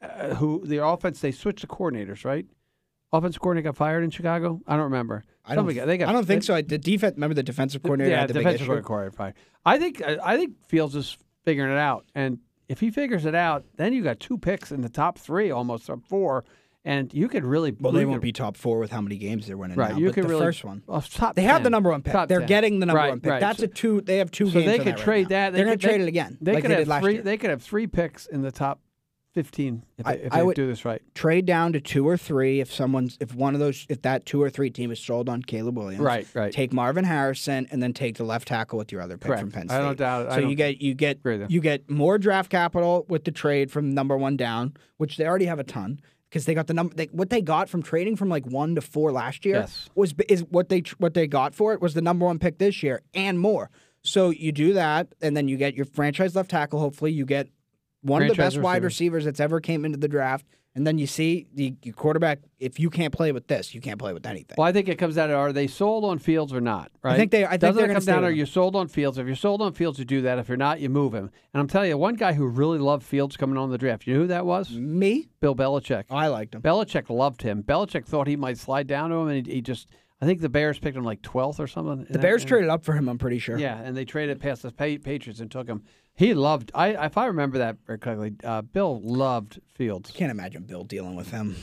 uh, 0.00 0.34
who 0.36 0.62
the 0.64 0.84
offense 0.84 1.20
they 1.20 1.32
switched 1.32 1.62
the 1.62 1.66
coordinators, 1.66 2.24
right? 2.24 2.46
Offense 3.12 3.38
coordinator 3.38 3.70
got 3.70 3.76
fired 3.76 4.04
in 4.04 4.10
Chicago. 4.10 4.60
I 4.66 4.74
don't 4.74 4.84
remember. 4.84 5.22
I 5.44 5.54
don't. 5.54 5.66
Got- 5.74 5.86
they 5.86 5.96
got. 5.96 6.08
I 6.08 6.12
don't 6.12 6.26
think 6.26 6.42
so. 6.42 6.54
I, 6.54 6.62
The 6.62 6.76
defense. 6.78 7.14
Remember 7.16 7.34
the 7.34 7.42
defensive 7.42 7.82
coordinator 7.82 8.10
Yeah, 8.10 8.20
had 8.20 8.28
the 8.30 8.34
defensive 8.34 8.66
coordinator 8.84 9.12
fired. 9.16 9.34
I 9.64 9.78
think. 9.78 10.02
I 10.02 10.36
think 10.36 10.56
Fields 10.66 10.94
is 10.94 11.16
figuring 11.44 11.72
it 11.72 11.78
out, 11.78 12.04
and 12.14 12.38
if 12.68 12.80
he 12.80 12.90
figures 12.90 13.24
it 13.24 13.34
out, 13.34 13.64
then 13.76 13.94
you 13.94 14.02
got 14.02 14.20
two 14.20 14.36
picks 14.36 14.70
in 14.72 14.82
the 14.82 14.90
top 14.90 15.16
three, 15.18 15.50
almost 15.50 15.88
or 15.88 15.96
four, 16.06 16.44
and 16.84 17.12
you 17.14 17.28
could 17.28 17.46
really. 17.46 17.74
Well, 17.80 17.94
they 17.94 18.04
won't 18.04 18.16
could- 18.16 18.22
be 18.24 18.32
top 18.32 18.58
four 18.58 18.78
with 18.78 18.90
how 18.90 19.00
many 19.00 19.16
games 19.16 19.46
they're 19.46 19.56
winning 19.56 19.78
Right, 19.78 19.92
now. 19.92 19.98
you 19.98 20.12
could 20.12 20.24
the 20.24 20.28
really 20.28 20.44
first 20.44 20.62
one. 20.66 20.82
well, 20.86 21.00
top 21.00 21.34
They 21.34 21.44
have 21.44 21.64
the 21.64 21.70
number 21.70 21.88
one 21.88 22.02
pick. 22.02 22.12
top 22.12 22.28
They're 22.28 22.40
10. 22.40 22.46
getting 22.48 22.78
the 22.80 22.84
number 22.84 22.98
Right, 22.98 23.08
one 23.08 23.20
pick. 23.20 23.30
right. 23.30 23.40
That's 23.40 23.60
So- 23.60 23.64
a 23.64 23.68
two. 23.68 24.02
They 24.02 24.18
have 24.18 24.30
two 24.30 24.48
So 24.48 24.60
games. 24.60 24.66
they 24.66 24.78
could 24.78 24.86
that 24.96 24.98
trade 24.98 25.22
now. 25.24 25.28
that. 25.30 25.50
They 25.52 25.56
They're 25.56 25.64
going 25.66 25.78
to 25.78 25.86
trade 25.86 26.00
it 26.02 26.08
again. 26.08 26.36
They 26.42 26.52
like 26.52 26.62
could 26.62 26.70
they 26.72 26.84
have 26.84 27.00
three. 27.02 27.14
year. 27.14 27.22
They 27.22 27.38
could 27.38 27.48
have 27.50 27.62
three 27.62 27.86
picks 27.86 28.26
in 28.26 28.42
the 28.42 28.52
top 28.52 28.80
fifteen 29.42 29.84
if 29.98 30.06
I- 30.06 30.12
if 30.14 30.32
I 30.32 30.42
would- 30.42 30.56
do 30.56 30.66
this 30.66 30.84
right. 30.84 31.00
trade 31.14 31.46
down 31.46 31.72
to 31.74 31.80
two 31.80 32.06
or 32.08 32.16
three 32.16 32.60
if 32.60 32.72
someone's 32.72 33.16
if 33.20 33.34
one 33.34 33.54
of 33.54 33.60
those 33.60 33.86
if 33.88 34.02
that 34.02 34.26
two 34.26 34.42
or 34.42 34.50
three 34.50 34.70
team 34.70 34.90
is 34.90 34.98
sold 34.98 35.28
on 35.28 35.42
Caleb 35.42 35.76
Williams. 35.76 36.02
Right, 36.02 36.26
right. 36.34 36.52
Take 36.52 36.72
Marvin 36.72 37.04
Harrison 37.04 37.68
and 37.70 37.82
then 37.82 37.92
take 37.92 38.16
the 38.16 38.24
left 38.24 38.48
tackle 38.48 38.78
with 38.78 38.90
your 38.90 39.00
other 39.00 39.16
pick 39.16 39.28
Correct. 39.28 39.40
from 39.42 39.50
Penn 39.52 39.68
State. 39.68 39.76
I 39.78 39.82
don't 39.82 39.98
doubt 39.98 40.26
it. 40.26 40.32
So 40.32 40.40
you 40.48 40.54
get 40.56 40.80
you 40.82 40.94
get 40.94 41.18
you 41.48 41.60
get 41.60 41.88
more 41.88 42.18
draft 42.18 42.50
capital 42.50 43.06
with 43.08 43.24
the 43.24 43.30
trade 43.32 43.70
from 43.70 43.94
number 43.94 44.16
one 44.16 44.36
down, 44.36 44.74
which 44.96 45.16
they 45.16 45.26
already 45.26 45.46
have 45.46 45.58
a 45.60 45.64
ton 45.64 46.00
because 46.28 46.44
they 46.44 46.54
got 46.54 46.66
the 46.66 46.74
number. 46.74 46.94
They, 46.94 47.06
what 47.06 47.30
they 47.30 47.40
got 47.40 47.68
from 47.68 47.82
trading 47.82 48.16
from 48.16 48.28
like 48.28 48.44
one 48.46 48.74
to 48.74 48.80
four 48.80 49.12
last 49.12 49.44
year 49.46 49.56
Yes. 49.60 49.88
was 49.94 50.14
is 50.28 50.42
what 50.50 50.68
they 50.68 50.82
what 50.98 51.14
they 51.14 51.26
got 51.26 51.54
for 51.54 51.72
it 51.72 51.80
was 51.80 51.94
the 51.94 52.02
number 52.02 52.26
one 52.26 52.38
pick 52.38 52.58
this 52.58 52.82
year 52.82 53.00
and 53.14 53.38
more. 53.38 53.70
So 54.02 54.30
you 54.30 54.52
do 54.52 54.72
that, 54.74 55.08
and 55.20 55.36
then 55.36 55.48
you 55.48 55.56
get 55.56 55.74
your 55.74 55.84
franchise 55.84 56.36
left 56.36 56.50
tackle. 56.50 56.78
Hopefully, 56.80 57.12
you 57.12 57.26
get 57.26 57.48
one 58.02 58.22
of 58.22 58.28
the 58.28 58.34
best 58.34 58.58
wide 58.58 58.84
receivers 58.84 59.24
that's 59.24 59.40
ever 59.40 59.60
came 59.60 59.84
into 59.84 59.98
the 59.98 60.08
draft. 60.08 60.46
And 60.74 60.86
then 60.86 60.96
you 60.96 61.08
see 61.08 61.48
the 61.54 61.72
quarterback. 61.96 62.38
If 62.60 62.78
you 62.78 62.88
can't 62.88 63.12
play 63.12 63.32
with 63.32 63.48
this, 63.48 63.74
you 63.74 63.80
can't 63.80 63.98
play 63.98 64.12
with 64.12 64.24
anything. 64.26 64.54
Well, 64.56 64.66
I 64.68 64.70
think 64.70 64.88
it 64.88 64.94
comes 64.96 65.16
down 65.16 65.30
to 65.30 65.34
are 65.34 65.52
they 65.52 65.66
sold 65.66 66.04
on 66.04 66.20
Fields 66.20 66.52
or 66.52 66.60
not? 66.60 66.92
Right. 67.02 67.16
think 67.16 67.32
they- 67.32 67.44
I 67.44 67.50
think 67.50 67.62
Doesn't 67.62 67.76
they're 67.82 67.90
it 67.90 67.94
come 67.94 68.04
down 68.04 68.22
to 68.22 68.28
are 68.28 68.30
you 68.30 68.46
sold 68.46 68.76
on 68.76 68.86
Fields? 68.86 69.18
If 69.18 69.26
you're 69.26 69.34
sold 69.34 69.60
on 69.60 69.72
Fields, 69.72 69.98
you 69.98 70.04
do 70.04 70.22
that. 70.22 70.38
If 70.38 70.46
you're 70.46 70.56
not, 70.56 70.78
you 70.78 70.88
move 70.88 71.14
him. 71.14 71.30
And 71.52 71.60
I'm 71.60 71.66
telling 71.66 71.88
you, 71.88 71.98
one 71.98 72.14
guy 72.14 72.34
who 72.34 72.46
really 72.46 72.78
loved 72.78 73.02
Fields 73.02 73.36
coming 73.36 73.56
on 73.56 73.70
the 73.70 73.78
draft. 73.78 74.06
You 74.06 74.14
know 74.14 74.20
who 74.20 74.26
that 74.28 74.46
was? 74.46 74.70
Me, 74.70 75.28
Bill 75.40 75.56
Belichick. 75.56 76.04
Oh, 76.10 76.16
I 76.16 76.28
liked 76.28 76.54
him. 76.54 76.62
Belichick 76.62 77.10
loved 77.10 77.42
him. 77.42 77.64
Belichick 77.64 78.04
thought 78.04 78.28
he 78.28 78.36
might 78.36 78.58
slide 78.58 78.86
down 78.86 79.10
to 79.10 79.16
him, 79.16 79.28
and 79.28 79.46
he, 79.46 79.54
he 79.54 79.60
just. 79.62 79.88
I 80.20 80.26
think 80.26 80.40
the 80.40 80.48
Bears 80.48 80.78
picked 80.78 80.96
him 80.96 81.04
like 81.04 81.22
12th 81.22 81.60
or 81.60 81.66
something. 81.66 82.06
The 82.10 82.18
Bears 82.18 82.44
traded 82.44 82.70
up 82.70 82.84
for 82.84 82.92
him. 82.92 83.08
I'm 83.08 83.18
pretty 83.18 83.38
sure. 83.38 83.56
Yeah, 83.58 83.78
and 83.78 83.96
they 83.96 84.04
traded 84.04 84.40
past 84.40 84.62
the 84.62 84.72
Patriots 84.72 85.40
and 85.40 85.50
took 85.50 85.68
him. 85.68 85.84
He 86.14 86.34
loved. 86.34 86.72
I 86.74 87.06
if 87.06 87.16
I 87.16 87.26
remember 87.26 87.58
that 87.58 87.76
very 87.86 87.98
correctly, 87.98 88.32
uh, 88.42 88.62
Bill 88.62 89.00
loved 89.00 89.60
Fields. 89.74 90.10
Can't 90.10 90.32
imagine 90.32 90.64
Bill 90.64 90.82
dealing 90.82 91.14
with 91.14 91.30
him. 91.30 91.54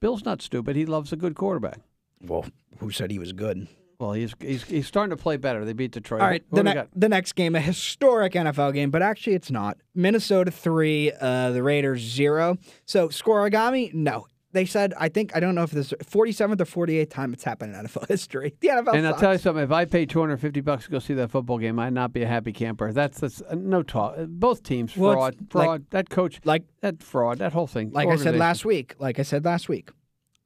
Bill's 0.00 0.24
not 0.24 0.40
stupid. 0.40 0.76
He 0.76 0.86
loves 0.86 1.12
a 1.12 1.16
good 1.16 1.34
quarterback. 1.34 1.80
Well, 2.22 2.46
who 2.78 2.90
said 2.90 3.10
he 3.10 3.18
was 3.18 3.32
good? 3.34 3.68
Well, 3.98 4.12
he's 4.14 4.34
he's, 4.40 4.62
he's 4.64 4.86
starting 4.86 5.14
to 5.14 5.22
play 5.22 5.36
better. 5.36 5.66
They 5.66 5.74
beat 5.74 5.90
Detroit. 5.92 6.22
All 6.22 6.26
right, 6.26 6.42
What 6.48 6.64
the, 6.64 6.74
ne- 6.74 6.86
the 6.96 7.08
next 7.10 7.32
game, 7.34 7.54
a 7.54 7.60
historic 7.60 8.32
NFL 8.32 8.72
game, 8.72 8.90
but 8.90 9.02
actually 9.02 9.34
it's 9.34 9.50
not. 9.50 9.76
Minnesota 9.94 10.50
three, 10.50 11.12
uh, 11.20 11.50
the 11.50 11.62
Raiders 11.62 12.00
zero. 12.00 12.56
So 12.86 13.08
scorigami, 13.08 13.92
no. 13.92 14.26
They 14.52 14.64
said, 14.64 14.94
I 14.98 15.08
think, 15.08 15.36
I 15.36 15.38
don't 15.40 15.54
know 15.54 15.62
if 15.62 15.70
this 15.70 15.92
is 15.92 15.98
47th 16.04 16.60
or 16.60 16.86
48th 16.86 17.10
time 17.10 17.32
it's 17.32 17.44
happened 17.44 17.74
in 17.76 17.84
NFL 17.86 18.08
history. 18.08 18.54
The 18.60 18.68
NFL 18.68 18.94
And 18.94 19.06
I'll 19.06 19.12
sucks. 19.12 19.20
tell 19.20 19.32
you 19.34 19.38
something. 19.38 19.62
If 19.64 19.70
I 19.70 19.84
paid 19.84 20.10
two 20.10 20.18
hundred 20.20 20.38
fifty 20.38 20.60
bucks 20.60 20.86
to 20.86 20.90
go 20.90 20.98
see 20.98 21.14
that 21.14 21.30
football 21.30 21.58
game, 21.58 21.78
I'd 21.78 21.92
not 21.92 22.12
be 22.12 22.22
a 22.22 22.26
happy 22.26 22.52
camper. 22.52 22.92
That's 22.92 23.20
that's 23.20 23.42
uh, 23.42 23.54
no 23.54 23.82
talk. 23.84 24.16
Both 24.26 24.62
teams 24.64 24.96
Well, 24.96 25.12
fraud, 25.14 25.36
it's 25.40 25.54
like- 25.54 25.64
fraud. 25.66 25.84
that 25.90 26.10
coach, 26.10 26.40
like 26.44 26.64
that 26.80 27.02
fraud, 27.02 27.38
that 27.38 27.52
whole 27.52 27.66
thing. 27.68 27.90
like 27.92 28.08
I 28.08 28.16
said 28.16 28.36
last 28.36 28.64
week, 28.64 28.94
like 28.98 29.18
I 29.18 29.22
said 29.22 29.44
last 29.44 29.68
week, 29.68 29.90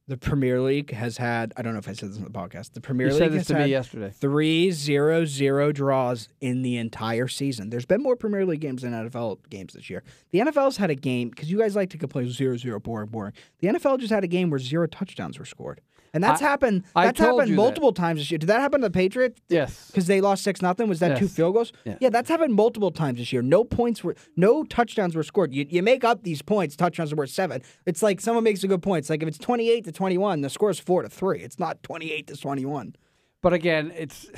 the 0.07 0.17
Premier 0.17 0.61
League 0.61 0.91
has 0.91 1.17
had, 1.17 1.51
I 1.57 1.63
don't 1.63 1.73
know 1.73 1.79
if 1.79 1.89
I 1.89 1.93
said 1.93 2.09
this 2.11 2.17
on 2.17 2.23
the 2.25 2.29
podcast, 2.29 2.73
the 2.73 2.81
Premier 2.81 3.07
You 3.07 3.13
League 3.13 3.19
said 3.21 3.31
this 3.31 3.39
has 3.39 3.47
to 3.47 3.55
had 3.55 3.63
me 3.65 3.71
yesterday. 3.71 4.11
three 4.15 4.69
zero 4.71 5.25
zero 5.25 5.71
draws 5.71 6.29
in 6.41 6.61
the 6.61 6.77
entire 6.77 7.27
season. 7.27 7.69
There's 7.71 7.85
been 7.87 8.03
more 8.03 8.15
Premier 8.15 8.45
League 8.45 8.59
games 8.61 8.83
than 8.83 8.91
NFL 8.93 9.49
games 9.49 9.73
this 9.73 9.89
year. 9.89 10.03
The 10.31 10.39
NFL's 10.39 10.77
had 10.77 10.89
a 10.91 10.95
game 10.95 11.29
because 11.29 11.49
you 11.49 11.57
guys 11.57 11.75
like 11.75 11.89
to 11.89 11.97
complain 11.97 12.29
zero 12.29 12.55
zero 12.57 12.79
boring 12.79 13.09
boring. 13.09 13.33
The 13.59 13.69
NFL 13.69 13.99
just 13.99 14.11
had 14.13 14.23
a 14.23 14.27
game 14.27 14.49
where 14.51 14.59
zero 14.59 14.85
touchdowns 14.85 15.39
were 15.39 15.45
scored, 15.45 15.81
and 16.15 16.23
that's 16.23 16.41
I- 16.41 16.45
happened. 16.45 16.83
That's 16.95 17.19
happened 17.19 17.49
you 17.49 17.55
that. 17.55 17.61
multiple 17.61 17.91
times 17.93 18.19
this 18.21 18.31
year. 18.31 18.39
Did 18.39 18.47
that 18.47 18.59
happen 18.61 18.81
to 18.81 18.87
the 18.87 18.91
Patriots? 18.91 19.39
Yes. 19.49 19.87
Because 19.87 20.07
they 20.07 20.21
lost 20.21 20.43
six 20.43 20.61
nothing. 20.63 20.87
Was 20.87 20.99
that 21.01 21.17
two 21.19 21.27
field 21.27 21.53
goals? 21.53 21.71
Yeah. 21.83 22.09
that's 22.09 22.29
happened 22.29 22.53
multiple 22.55 22.89
times 22.89 23.19
this 23.19 23.31
year. 23.31 23.43
No 23.43 23.63
points 23.63 24.03
were, 24.03 24.15
no 24.35 24.63
touchdowns 24.63 25.15
were 25.15 25.21
scored. 25.23 25.53
You, 25.53 25.67
you 25.69 25.83
make 25.83 26.03
up 26.03 26.23
these 26.23 26.41
points. 26.41 26.75
Touchdowns 26.75 27.13
are 27.13 27.17
worth 27.17 27.29
seven. 27.29 27.61
It's 27.85 28.01
like 28.01 28.19
someone 28.21 28.43
makes 28.43 28.63
a 28.63 28.67
good 28.67 28.81
point. 28.81 28.99
It's 29.03 29.09
like 29.11 29.21
if 29.21 29.27
it's 29.27 29.37
twenty 29.37 29.69
eight 29.69 29.85
to 29.85 29.91
twenty 29.91 30.17
one, 30.17 30.41
the 30.41 30.49
score 30.49 30.71
is 30.71 30.79
four 30.79 31.03
to 31.03 31.09
three. 31.09 31.41
It's 31.41 31.59
not 31.59 31.83
twenty 31.83 32.11
eight 32.11 32.25
to 32.27 32.37
twenty 32.37 32.65
one. 32.65 32.95
But 33.41 33.53
again, 33.53 33.91
it's. 33.95 34.27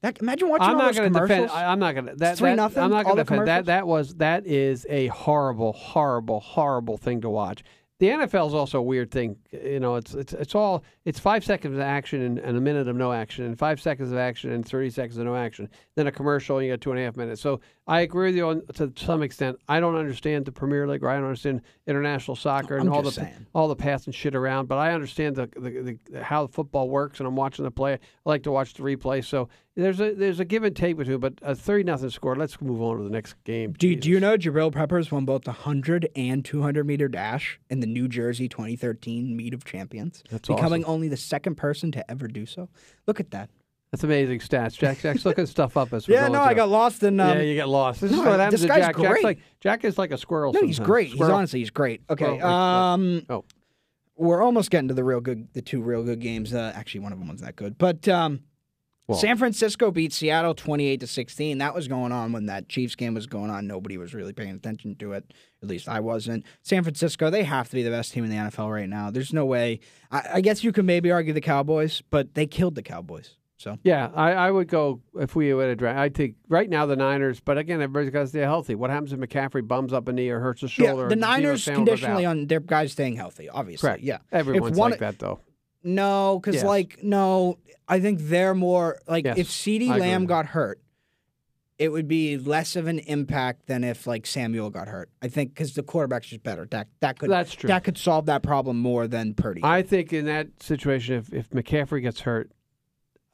That, 0.00 0.20
imagine 0.20 0.48
watching 0.48 0.62
I'm 0.62 0.70
all 0.74 0.78
not 0.78 0.86
those 0.86 0.96
going 0.98 1.12
to 1.12 1.18
commercials. 1.18 1.46
defend. 1.48 1.50
I, 1.66 1.72
I'm 1.72 1.80
not 1.80 1.92
going 1.96 2.06
to. 2.06 2.14
That, 2.14 2.38
three 2.38 2.50
that- 2.50 2.54
nothing, 2.56 2.84
I'm 2.84 2.90
not 2.90 3.04
going 3.04 3.16
to 3.16 3.24
defend 3.24 3.48
that. 3.48 3.64
That 3.64 3.84
was 3.88 4.14
that 4.14 4.46
is 4.46 4.86
a 4.88 5.08
horrible, 5.08 5.72
horrible, 5.72 6.38
horrible 6.38 6.96
thing 6.98 7.20
to 7.22 7.28
watch. 7.30 7.64
The 7.98 8.06
NFL 8.06 8.46
is 8.48 8.54
also 8.54 8.78
a 8.78 8.82
weird 8.82 9.10
thing. 9.10 9.36
You 9.50 9.80
know, 9.80 9.96
it's 9.96 10.14
it's 10.14 10.32
it's 10.32 10.54
all 10.54 10.84
it's 11.04 11.18
five 11.18 11.44
seconds 11.44 11.74
of 11.74 11.80
action 11.80 12.22
and, 12.22 12.38
and 12.38 12.56
a 12.56 12.60
minute 12.60 12.86
of 12.86 12.94
no 12.94 13.12
action, 13.12 13.44
and 13.44 13.58
five 13.58 13.80
seconds 13.80 14.12
of 14.12 14.18
action 14.18 14.52
and 14.52 14.64
thirty 14.64 14.88
seconds 14.90 15.18
of 15.18 15.24
no 15.24 15.34
action. 15.34 15.68
Then 15.96 16.06
a 16.06 16.12
commercial, 16.12 16.58
and 16.58 16.66
you 16.66 16.72
got 16.72 16.80
two 16.80 16.92
and 16.92 17.00
a 17.00 17.04
half 17.04 17.16
minutes. 17.16 17.40
So 17.40 17.60
I 17.88 18.02
agree 18.02 18.28
with 18.28 18.36
you 18.36 18.46
on, 18.46 18.62
to 18.74 18.92
some 18.96 19.22
extent. 19.22 19.58
I 19.66 19.80
don't 19.80 19.96
understand 19.96 20.44
the 20.44 20.52
Premier 20.52 20.86
League, 20.86 21.02
or 21.02 21.08
I 21.08 21.16
don't 21.16 21.24
understand 21.24 21.62
international 21.86 22.36
soccer 22.36 22.76
and 22.76 22.86
I'm 22.86 22.94
all 22.94 23.02
the 23.02 23.10
saying. 23.10 23.46
all 23.54 23.66
the 23.66 23.74
passing 23.74 24.12
shit 24.12 24.34
around. 24.34 24.66
But 24.68 24.76
I 24.76 24.92
understand 24.92 25.36
the, 25.36 25.48
the, 25.56 25.98
the 26.10 26.22
how 26.22 26.46
football 26.46 26.88
works, 26.88 27.18
and 27.18 27.26
I'm 27.26 27.34
watching 27.34 27.64
the 27.64 27.70
play. 27.70 27.94
I 27.94 27.98
like 28.26 28.44
to 28.44 28.52
watch 28.52 28.74
the 28.74 28.82
replay. 28.82 29.24
So 29.24 29.48
there's 29.74 30.00
a 30.00 30.12
there's 30.12 30.38
a 30.38 30.44
give 30.44 30.64
and 30.64 30.76
take 30.76 30.98
between. 30.98 31.18
But 31.18 31.34
a 31.40 31.54
thirty 31.54 31.82
nothing 31.82 32.10
score. 32.10 32.36
Let's 32.36 32.60
move 32.60 32.82
on 32.82 32.98
to 32.98 33.04
the 33.04 33.10
next 33.10 33.42
game. 33.44 33.72
Do, 33.72 33.96
do 33.96 34.10
you 34.10 34.20
know 34.20 34.36
Jabril 34.36 34.70
Peppers 34.70 35.10
won 35.10 35.24
both 35.24 35.44
the 35.44 35.52
100 35.52 36.10
and 36.14 36.44
200 36.44 36.84
meter 36.86 37.08
dash 37.08 37.58
in 37.70 37.80
the 37.80 37.86
New 37.92 38.08
Jersey 38.08 38.48
2013 38.48 39.36
Meet 39.36 39.54
of 39.54 39.64
Champions? 39.64 40.22
That's 40.30 40.48
becoming 40.48 40.84
awesome. 40.84 40.94
only 40.94 41.08
the 41.08 41.16
second 41.16 41.56
person 41.56 41.92
to 41.92 42.10
ever 42.10 42.28
do 42.28 42.46
so. 42.46 42.68
Look 43.06 43.20
at 43.20 43.30
that. 43.32 43.50
That's 43.90 44.04
amazing 44.04 44.40
stats. 44.40 44.76
Jack, 44.76 45.00
Jack's 45.00 45.24
looking 45.24 45.46
stuff 45.46 45.76
up 45.76 45.92
as 45.92 46.06
we're 46.06 46.14
Yeah, 46.14 46.28
no, 46.28 46.42
I 46.42 46.52
got 46.54 46.68
lost 46.68 47.02
in. 47.02 47.18
Um, 47.18 47.38
yeah, 47.38 47.42
you 47.42 47.54
get 47.54 47.68
lost. 47.68 48.02
This 48.02 48.12
is 48.12 48.18
what 48.18 48.38
happens 48.38 48.52
this 48.52 48.62
to 48.62 48.68
guy's 48.68 48.80
Jack. 48.80 48.96
Jack's 48.96 49.08
great. 49.08 49.24
like 49.24 49.38
Jack 49.60 49.84
is 49.84 49.96
like 49.96 50.10
a 50.10 50.18
squirrel. 50.18 50.52
no, 50.52 50.60
he's 50.60 50.76
sometimes. 50.76 50.86
great. 50.86 51.06
He's 51.08 51.16
Squirrel. 51.16 51.34
honestly, 51.36 51.60
he's 51.60 51.70
great. 51.70 52.02
Okay, 52.10 52.24
Squirrel, 52.24 52.46
um, 52.46 53.26
oh. 53.30 53.44
we're 54.16 54.42
almost 54.42 54.70
getting 54.70 54.88
to 54.88 54.94
the 54.94 55.04
real 55.04 55.20
good, 55.20 55.48
the 55.54 55.62
two 55.62 55.80
real 55.80 56.04
good 56.04 56.20
games. 56.20 56.52
Uh, 56.52 56.72
actually, 56.74 57.00
one 57.00 57.12
of 57.12 57.18
them 57.18 57.28
wasn't 57.28 57.46
that 57.46 57.56
good, 57.56 57.78
but 57.78 58.06
um, 58.08 58.40
Well- 59.08 59.18
San 59.18 59.38
Francisco 59.38 59.90
beat 59.90 60.12
Seattle 60.12 60.54
28 60.54 61.00
to 61.00 61.06
16. 61.06 61.58
That 61.58 61.74
was 61.74 61.88
going 61.88 62.12
on 62.12 62.32
when 62.32 62.46
that 62.46 62.68
Chiefs 62.68 62.94
game 62.94 63.14
was 63.14 63.26
going 63.26 63.50
on. 63.50 63.66
Nobody 63.66 63.96
was 63.96 64.12
really 64.14 64.34
paying 64.34 64.50
attention 64.54 64.94
to 64.96 65.12
it. 65.12 65.32
At 65.62 65.68
least 65.68 65.88
I 65.88 66.00
wasn't. 66.00 66.44
San 66.62 66.82
Francisco, 66.82 67.30
they 67.30 67.42
have 67.44 67.68
to 67.70 67.74
be 67.74 67.82
the 67.82 67.90
best 67.90 68.12
team 68.12 68.22
in 68.24 68.30
the 68.30 68.36
NFL 68.36 68.70
right 68.70 68.88
now. 68.88 69.10
There's 69.10 69.32
no 69.32 69.46
way. 69.46 69.80
I, 70.10 70.28
I 70.34 70.40
guess 70.42 70.62
you 70.62 70.72
could 70.72 70.84
maybe 70.84 71.10
argue 71.10 71.32
the 71.32 71.40
Cowboys, 71.40 72.02
but 72.10 72.34
they 72.34 72.46
killed 72.46 72.74
the 72.74 72.82
Cowboys. 72.82 73.34
So 73.56 73.76
Yeah, 73.82 74.10
I, 74.14 74.32
I 74.34 74.50
would 74.52 74.68
go 74.68 75.00
if 75.18 75.34
we 75.34 75.52
would 75.52 75.80
have. 75.80 75.96
I 75.96 76.10
think 76.10 76.36
right 76.48 76.70
now 76.70 76.86
the 76.86 76.94
Niners, 76.94 77.40
but 77.40 77.58
again, 77.58 77.80
everybody's 77.82 78.10
got 78.10 78.20
to 78.20 78.26
stay 78.28 78.40
healthy. 78.40 78.76
What 78.76 78.90
happens 78.90 79.12
if 79.12 79.18
McCaffrey 79.18 79.66
bums 79.66 79.92
up 79.92 80.06
a 80.06 80.12
knee 80.12 80.28
or 80.28 80.38
hurts 80.38 80.62
a 80.62 80.68
shoulder? 80.68 81.02
yeah, 81.04 81.08
the 81.08 81.16
Niners 81.16 81.64
conditionally 81.64 82.24
on 82.24 82.46
their 82.46 82.60
guys 82.60 82.92
staying 82.92 83.16
healthy. 83.16 83.48
Obviously, 83.48 83.88
Correct. 83.88 84.04
yeah. 84.04 84.18
Everyone's 84.30 84.76
one- 84.78 84.92
like 84.92 85.00
that 85.00 85.18
though. 85.18 85.40
No, 85.82 86.38
because 86.40 86.56
Yes. 86.56 86.64
like 86.64 87.02
no, 87.02 87.58
I 87.88 88.00
think 88.00 88.20
they're 88.22 88.54
more 88.54 88.98
like 89.08 89.24
Yes, 89.24 89.38
if 89.38 89.68
I 89.68 89.70
agree 89.70 89.88
Lamb 89.88 90.22
with 90.22 90.28
got 90.28 90.46
hurt, 90.46 90.80
it 91.78 91.90
would 91.92 92.08
be 92.08 92.36
less 92.36 92.74
of 92.74 92.86
an 92.88 92.98
impact 93.00 93.66
than 93.66 93.84
if 93.84 94.06
like 94.06 94.26
Samuel 94.26 94.70
got 94.70 94.88
hurt. 94.88 95.10
I 95.22 95.28
think 95.28 95.50
because 95.54 95.74
the 95.74 95.82
quarterback's 95.84 96.26
just 96.28 96.42
better. 96.42 96.66
That 96.70 96.88
that 97.00 97.18
could 97.18 97.30
That's 97.30 97.54
true. 97.54 97.68
that 97.68 97.84
could 97.84 97.96
solve 97.96 98.26
that 98.26 98.42
problem 98.42 98.78
more 98.80 99.06
than 99.06 99.34
Purdy. 99.34 99.60
I 99.62 99.82
think 99.82 100.12
in 100.12 100.26
that 100.26 100.62
situation, 100.62 101.14
if, 101.14 101.32
if 101.32 101.50
McCaffrey 101.50 102.02
gets 102.02 102.20
hurt, 102.20 102.50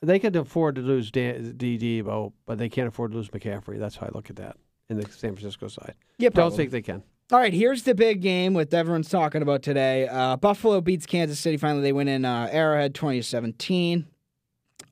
they 0.02 0.18
could 0.18 0.37
afford 0.37 0.74
to 0.74 0.83
lose 0.83 1.11
Dan, 1.11 1.54
D. 1.57 1.78
Deebo, 1.78 2.33
but 2.44 2.59
they 2.59 2.68
can't 2.68 2.88
afford 2.88 3.12
to 3.12 3.16
lose 3.16 3.30
McCaffrey. 3.30 3.78
That's 3.78 3.96
how 3.96 4.07
I 4.07 4.11
look 4.14 4.28
at 4.28 4.37
that 4.37 4.59
in 4.90 4.98
the 4.98 5.11
San 5.11 5.35
Francisco 5.35 5.68
side. 5.68 5.94
yeah, 6.18 6.28
Don't 6.28 6.35
probably. 6.35 6.57
think 6.59 6.70
they 6.72 6.83
can. 6.83 7.02
All 7.32 7.38
right, 7.38 7.54
here's 7.54 7.84
the 7.84 7.94
big 7.94 8.20
game 8.20 8.52
with 8.52 8.74
everyone's 8.74 9.08
talking 9.08 9.40
about 9.40 9.62
today. 9.62 10.06
Uh, 10.06 10.37
Buffalo 10.37 10.82
beats 10.82 11.06
Kansas 11.06 11.40
City. 11.40 11.56
Finally, 11.56 11.80
they 11.80 11.92
win 11.92 12.06
in 12.06 12.26
uh, 12.26 12.48
Arrowhead, 12.52 12.94
2017. 12.94 14.06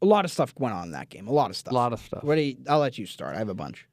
A 0.00 0.06
lot 0.06 0.24
of 0.24 0.30
stuff 0.30 0.54
went 0.58 0.74
on 0.74 0.84
in 0.84 0.92
that 0.92 1.10
game. 1.10 1.28
A 1.28 1.32
lot 1.32 1.50
of 1.50 1.56
stuff. 1.56 1.72
A 1.72 1.74
lot 1.74 1.92
of 1.92 2.00
stuff. 2.00 2.24
What 2.24 2.36
do 2.36 2.40
you, 2.40 2.56
I'll 2.70 2.78
let 2.78 2.96
you 2.96 3.04
start. 3.04 3.34
I 3.34 3.38
have 3.38 3.50
a 3.50 3.54
bunch. 3.54 3.86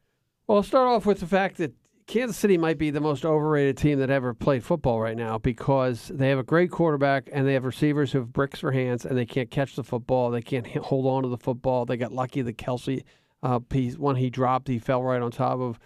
Well, 0.48 0.58
I'll 0.58 0.64
start 0.64 0.88
off 0.88 1.06
with 1.06 1.20
the 1.20 1.28
fact 1.28 1.58
that 1.58 1.74
Kansas 2.08 2.38
City 2.38 2.58
might 2.58 2.78
be 2.78 2.92
the 2.92 3.02
most 3.02 3.26
overrated 3.26 3.76
team 3.76 4.00
that 4.00 4.10
ever 4.10 4.34
played 4.34 4.64
football 4.64 5.02
right 5.02 5.18
now 5.18 5.38
because 5.38 6.08
they 6.08 6.30
have 6.30 6.40
a 6.40 6.44
great 6.44 6.72
quarterback 6.72 7.30
and 7.34 7.46
they 7.46 7.54
have 7.54 7.66
receivers 7.66 8.14
who 8.14 8.20
have 8.20 8.32
bricks 8.32 8.62
for 8.62 8.72
hands 8.72 9.06
and 9.06 9.18
they 9.18 9.26
can't 9.26 9.52
catch 9.52 9.76
the 9.76 9.84
football. 9.84 10.32
They 10.32 10.42
can't 10.42 10.66
hold 10.78 11.06
on 11.08 11.24
to 11.24 11.30
the 11.30 11.38
football. 11.38 11.86
They 11.86 11.98
got 11.98 12.14
lucky 12.14 12.42
that 12.42 12.58
Kelce, 12.58 13.04
uh, 13.44 13.60
piece, 13.60 13.98
one 13.98 14.16
he 14.16 14.30
dropped, 14.30 14.70
he 14.70 14.80
fell 14.80 15.04
right 15.04 15.22
on 15.22 15.30
top 15.30 15.60
of. 15.60 15.78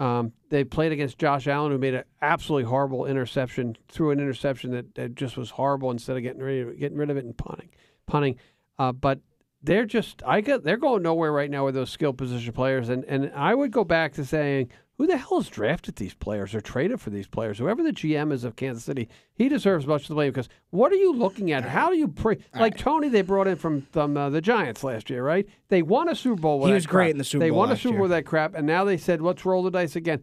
Um, 0.00 0.32
they 0.48 0.64
played 0.64 0.92
against 0.92 1.18
Josh 1.18 1.46
Allen, 1.46 1.70
who 1.70 1.78
made 1.78 1.94
an 1.94 2.04
absolutely 2.22 2.68
horrible 2.68 3.04
interception, 3.04 3.76
threw 3.88 4.10
an 4.10 4.18
interception 4.18 4.70
that, 4.70 4.94
that 4.94 5.14
just 5.14 5.36
was 5.36 5.50
horrible 5.50 5.90
instead 5.90 6.16
of 6.16 6.22
getting 6.22 6.40
rid 6.40 6.66
of, 6.66 6.78
getting 6.78 6.96
rid 6.96 7.10
of 7.10 7.18
it 7.18 7.24
and 7.26 7.36
punting. 7.36 7.68
punting. 8.06 8.36
Uh, 8.78 8.92
but 8.92 9.20
they're 9.62 9.84
just 9.84 10.22
I 10.26 10.40
get 10.40 10.64
they're 10.64 10.78
going 10.78 11.02
nowhere 11.02 11.32
right 11.32 11.50
now 11.50 11.66
with 11.66 11.74
those 11.74 11.90
skill 11.90 12.14
position 12.14 12.52
players, 12.54 12.88
and 12.88 13.04
and 13.04 13.30
I 13.34 13.54
would 13.54 13.72
go 13.72 13.84
back 13.84 14.14
to 14.14 14.24
saying 14.24 14.70
who 15.00 15.06
the 15.06 15.16
hell 15.16 15.38
has 15.40 15.48
drafted 15.48 15.96
these 15.96 16.12
players 16.12 16.54
or 16.54 16.60
traded 16.60 17.00
for 17.00 17.08
these 17.08 17.26
players? 17.26 17.56
Whoever 17.56 17.82
the 17.82 17.90
GM 17.90 18.30
is 18.34 18.44
of 18.44 18.54
Kansas 18.54 18.84
City, 18.84 19.08
he 19.32 19.48
deserves 19.48 19.86
much 19.86 20.02
of 20.02 20.08
the 20.08 20.14
blame 20.14 20.30
because 20.30 20.50
what 20.68 20.92
are 20.92 20.96
you 20.96 21.14
looking 21.14 21.52
at? 21.52 21.64
How 21.64 21.88
do 21.88 21.96
you 21.96 22.06
pre 22.06 22.36
like 22.54 22.76
Toney? 22.76 23.08
They 23.08 23.22
brought 23.22 23.48
in 23.48 23.56
from 23.56 23.80
from 23.92 24.14
uh, 24.18 24.28
the 24.28 24.42
Giants 24.42 24.84
last 24.84 25.08
year, 25.08 25.24
right? 25.24 25.48
They 25.68 25.80
won 25.80 26.10
a 26.10 26.14
Super 26.14 26.38
Bowl. 26.42 26.58
With 26.60 26.68
He 26.68 26.74
was 26.74 26.86
great 26.86 27.12
in 27.12 27.16
the 27.16 27.24
Super 27.24 27.42
They 27.46 27.48
Bowl 27.48 27.60
They 27.62 27.68
won 27.68 27.70
a 27.72 27.76
Super. 27.78 27.94
Bowl 27.94 28.02
with 28.02 28.10
that 28.10 28.26
crap, 28.26 28.54
and 28.54 28.66
now 28.66 28.84
they 28.84 28.98
said 28.98 29.22
let's 29.22 29.42
roll 29.46 29.62
the 29.62 29.70
dice 29.70 29.96
again. 29.96 30.22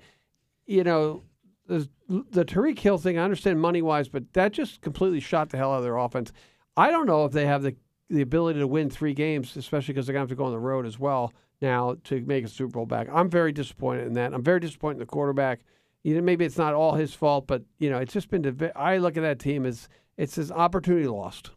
You 0.67 0.83
know. 0.83 1.23
there's- 1.67 1.87
The 2.07 2.45
Tyreek 2.45 2.77
Hill 2.77 2.99
thing, 2.99 3.17
I 3.17 3.23
understand 3.23 3.59
money 3.59 3.81
wise, 3.81 4.09
but 4.09 4.31
that 4.33 4.53
just 4.53 4.81
completely 4.81 5.21
shot 5.21 5.49
the 5.49 5.57
hell 5.57 5.73
out 5.73 5.77
of 5.77 5.83
their 5.85 5.97
offense. 5.97 6.31
I 6.77 6.91
don't 6.91 7.07
know 7.07 7.25
if 7.25 7.31
they 7.31 7.47
have 7.47 7.63
the 7.63 7.75
the 8.11 8.21
ability 8.21 8.59
to 8.59 8.67
win 8.67 8.91
three 8.91 9.15
games, 9.15 9.57
especially 9.57 9.95
because 9.95 10.05
they're 10.05 10.13
going 10.13 10.27
to 10.27 10.29
have 10.31 10.37
to 10.37 10.39
go 10.39 10.45
on 10.45 10.51
the 10.51 10.59
road 10.59 10.85
as 10.85 10.99
well 10.99 11.33
now 11.61 11.97
to 12.05 12.21
make 12.21 12.45
a 12.45 12.47
Super 12.47 12.71
Bowl 12.71 12.85
back. 12.85 13.07
I'm 13.11 13.29
very 13.29 13.51
disappointed 13.51 14.07
in 14.07 14.13
that. 14.13 14.33
I'm 14.33 14.43
very 14.43 14.59
disappointed 14.59 14.95
in 14.95 14.99
the 14.99 15.05
quarterback. 15.05 15.61
You 16.03 16.15
know, 16.15 16.21
maybe 16.21 16.45
it's 16.45 16.57
not 16.57 16.73
all 16.73 16.93
his 16.93 17.13
fault, 17.13 17.47
but 17.47 17.63
you 17.79 17.89
know, 17.89 17.97
it's 17.97 18.13
just 18.13 18.29
been. 18.29 18.41
div- 18.43 18.71
I 18.75 18.97
look 18.97 19.17
at 19.17 19.21
that 19.21 19.39
team 19.39 19.65
as 19.65 19.89
it's 20.15 20.35
his 20.35 20.51
opportunity 20.51 21.07
lost. 21.07 21.51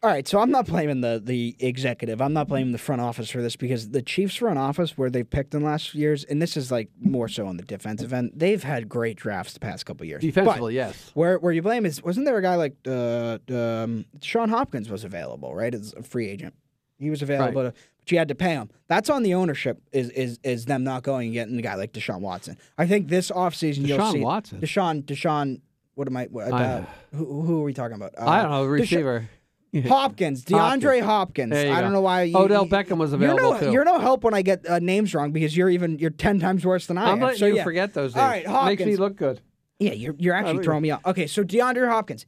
All 0.00 0.08
right, 0.08 0.28
so 0.28 0.38
I'm 0.38 0.52
not 0.52 0.66
blaming 0.66 1.00
the 1.00 1.20
the 1.22 1.56
executive. 1.58 2.22
I'm 2.22 2.32
not 2.32 2.46
blaming 2.46 2.70
the 2.70 2.78
front 2.78 3.00
office 3.00 3.30
for 3.30 3.42
this 3.42 3.56
because 3.56 3.90
the 3.90 4.00
Chiefs 4.00 4.36
front 4.36 4.56
office, 4.56 4.96
where 4.96 5.10
they've 5.10 5.28
picked 5.28 5.54
in 5.54 5.60
the 5.60 5.66
last 5.66 5.92
years, 5.92 6.22
and 6.22 6.40
this 6.40 6.56
is 6.56 6.70
like 6.70 6.88
more 7.00 7.26
so 7.26 7.48
on 7.48 7.56
the 7.56 7.64
defensive 7.64 8.12
end, 8.12 8.30
they've 8.32 8.62
had 8.62 8.88
great 8.88 9.16
drafts 9.16 9.54
the 9.54 9.60
past 9.60 9.86
couple 9.86 10.06
years. 10.06 10.22
But 10.22 10.34
Defensively, 10.34 10.76
yes. 10.76 11.10
where 11.14 11.40
where 11.40 11.52
you 11.52 11.62
blame 11.62 11.84
is 11.84 12.00
wasn't 12.00 12.26
there 12.26 12.38
a 12.38 12.42
guy 12.42 12.54
like 12.54 12.76
uh, 12.86 13.38
um, 13.52 14.04
Sean 14.22 14.50
Hopkins 14.50 14.88
was 14.88 15.02
available, 15.02 15.52
right? 15.52 15.74
As 15.74 15.92
a 15.96 16.04
free 16.04 16.28
agent, 16.28 16.54
he 17.00 17.10
was 17.10 17.20
available, 17.20 17.64
to, 17.64 17.74
you 18.12 18.18
had 18.18 18.28
to 18.28 18.34
pay 18.34 18.50
him. 18.50 18.70
That's 18.88 19.10
on 19.10 19.22
the 19.22 19.34
ownership. 19.34 19.80
Is 19.92 20.10
is 20.10 20.38
is 20.42 20.64
them 20.64 20.84
not 20.84 21.02
going 21.02 21.26
and 21.26 21.34
getting 21.34 21.58
a 21.58 21.62
guy 21.62 21.74
like 21.74 21.92
Deshaun 21.92 22.20
Watson? 22.20 22.56
I 22.76 22.86
think 22.86 23.08
this 23.08 23.30
offseason 23.30 23.86
you'll 23.86 23.98
Deshaun 23.98 24.12
see 24.12 24.20
Watson? 24.20 24.60
Deshaun 24.60 25.02
Deshaun. 25.04 25.60
What 25.94 26.06
am 26.08 26.16
I? 26.16 26.24
What, 26.26 26.52
uh, 26.52 26.56
I- 26.56 27.16
who, 27.16 27.42
who 27.42 27.60
are 27.60 27.64
we 27.64 27.74
talking 27.74 27.96
about? 27.96 28.14
Uh, 28.16 28.28
I 28.28 28.42
don't 28.42 28.50
know. 28.50 28.64
Desha- 28.66 28.80
Receiver. 28.80 29.28
Hopkins, 29.86 30.44
DeAndre 30.44 31.02
Hopkins. 31.02 31.54
I 31.54 31.80
don't 31.82 31.92
know 31.92 32.00
why. 32.00 32.22
You, 32.22 32.38
Odell 32.38 32.66
Beckham 32.66 32.96
was 32.96 33.10
you're 33.10 33.22
available 33.22 33.52
no, 33.52 33.60
too. 33.60 33.72
You're 33.72 33.84
no 33.84 33.98
help 33.98 34.24
when 34.24 34.32
I 34.32 34.40
get 34.40 34.66
uh, 34.66 34.78
names 34.78 35.14
wrong 35.14 35.30
because 35.30 35.54
you're 35.56 35.68
even 35.68 35.98
you're 35.98 36.10
ten 36.10 36.40
times 36.40 36.64
worse 36.64 36.86
than 36.86 36.96
I 36.96 37.04
I'm 37.04 37.14
am. 37.14 37.20
letting 37.20 37.38
so 37.38 37.46
you 37.46 37.56
yeah. 37.56 37.64
forget 37.64 37.92
those 37.92 38.16
All 38.16 38.30
names. 38.30 38.46
right, 38.46 38.64
Makes 38.66 38.84
me 38.86 38.96
look 38.96 39.16
good. 39.16 39.42
Yeah, 39.78 39.92
you're 39.92 40.14
you're 40.18 40.34
actually 40.34 40.64
throwing 40.64 40.82
me 40.82 40.90
off. 40.90 41.04
Okay, 41.04 41.26
so 41.26 41.44
DeAndre 41.44 41.88
Hopkins, 41.88 42.24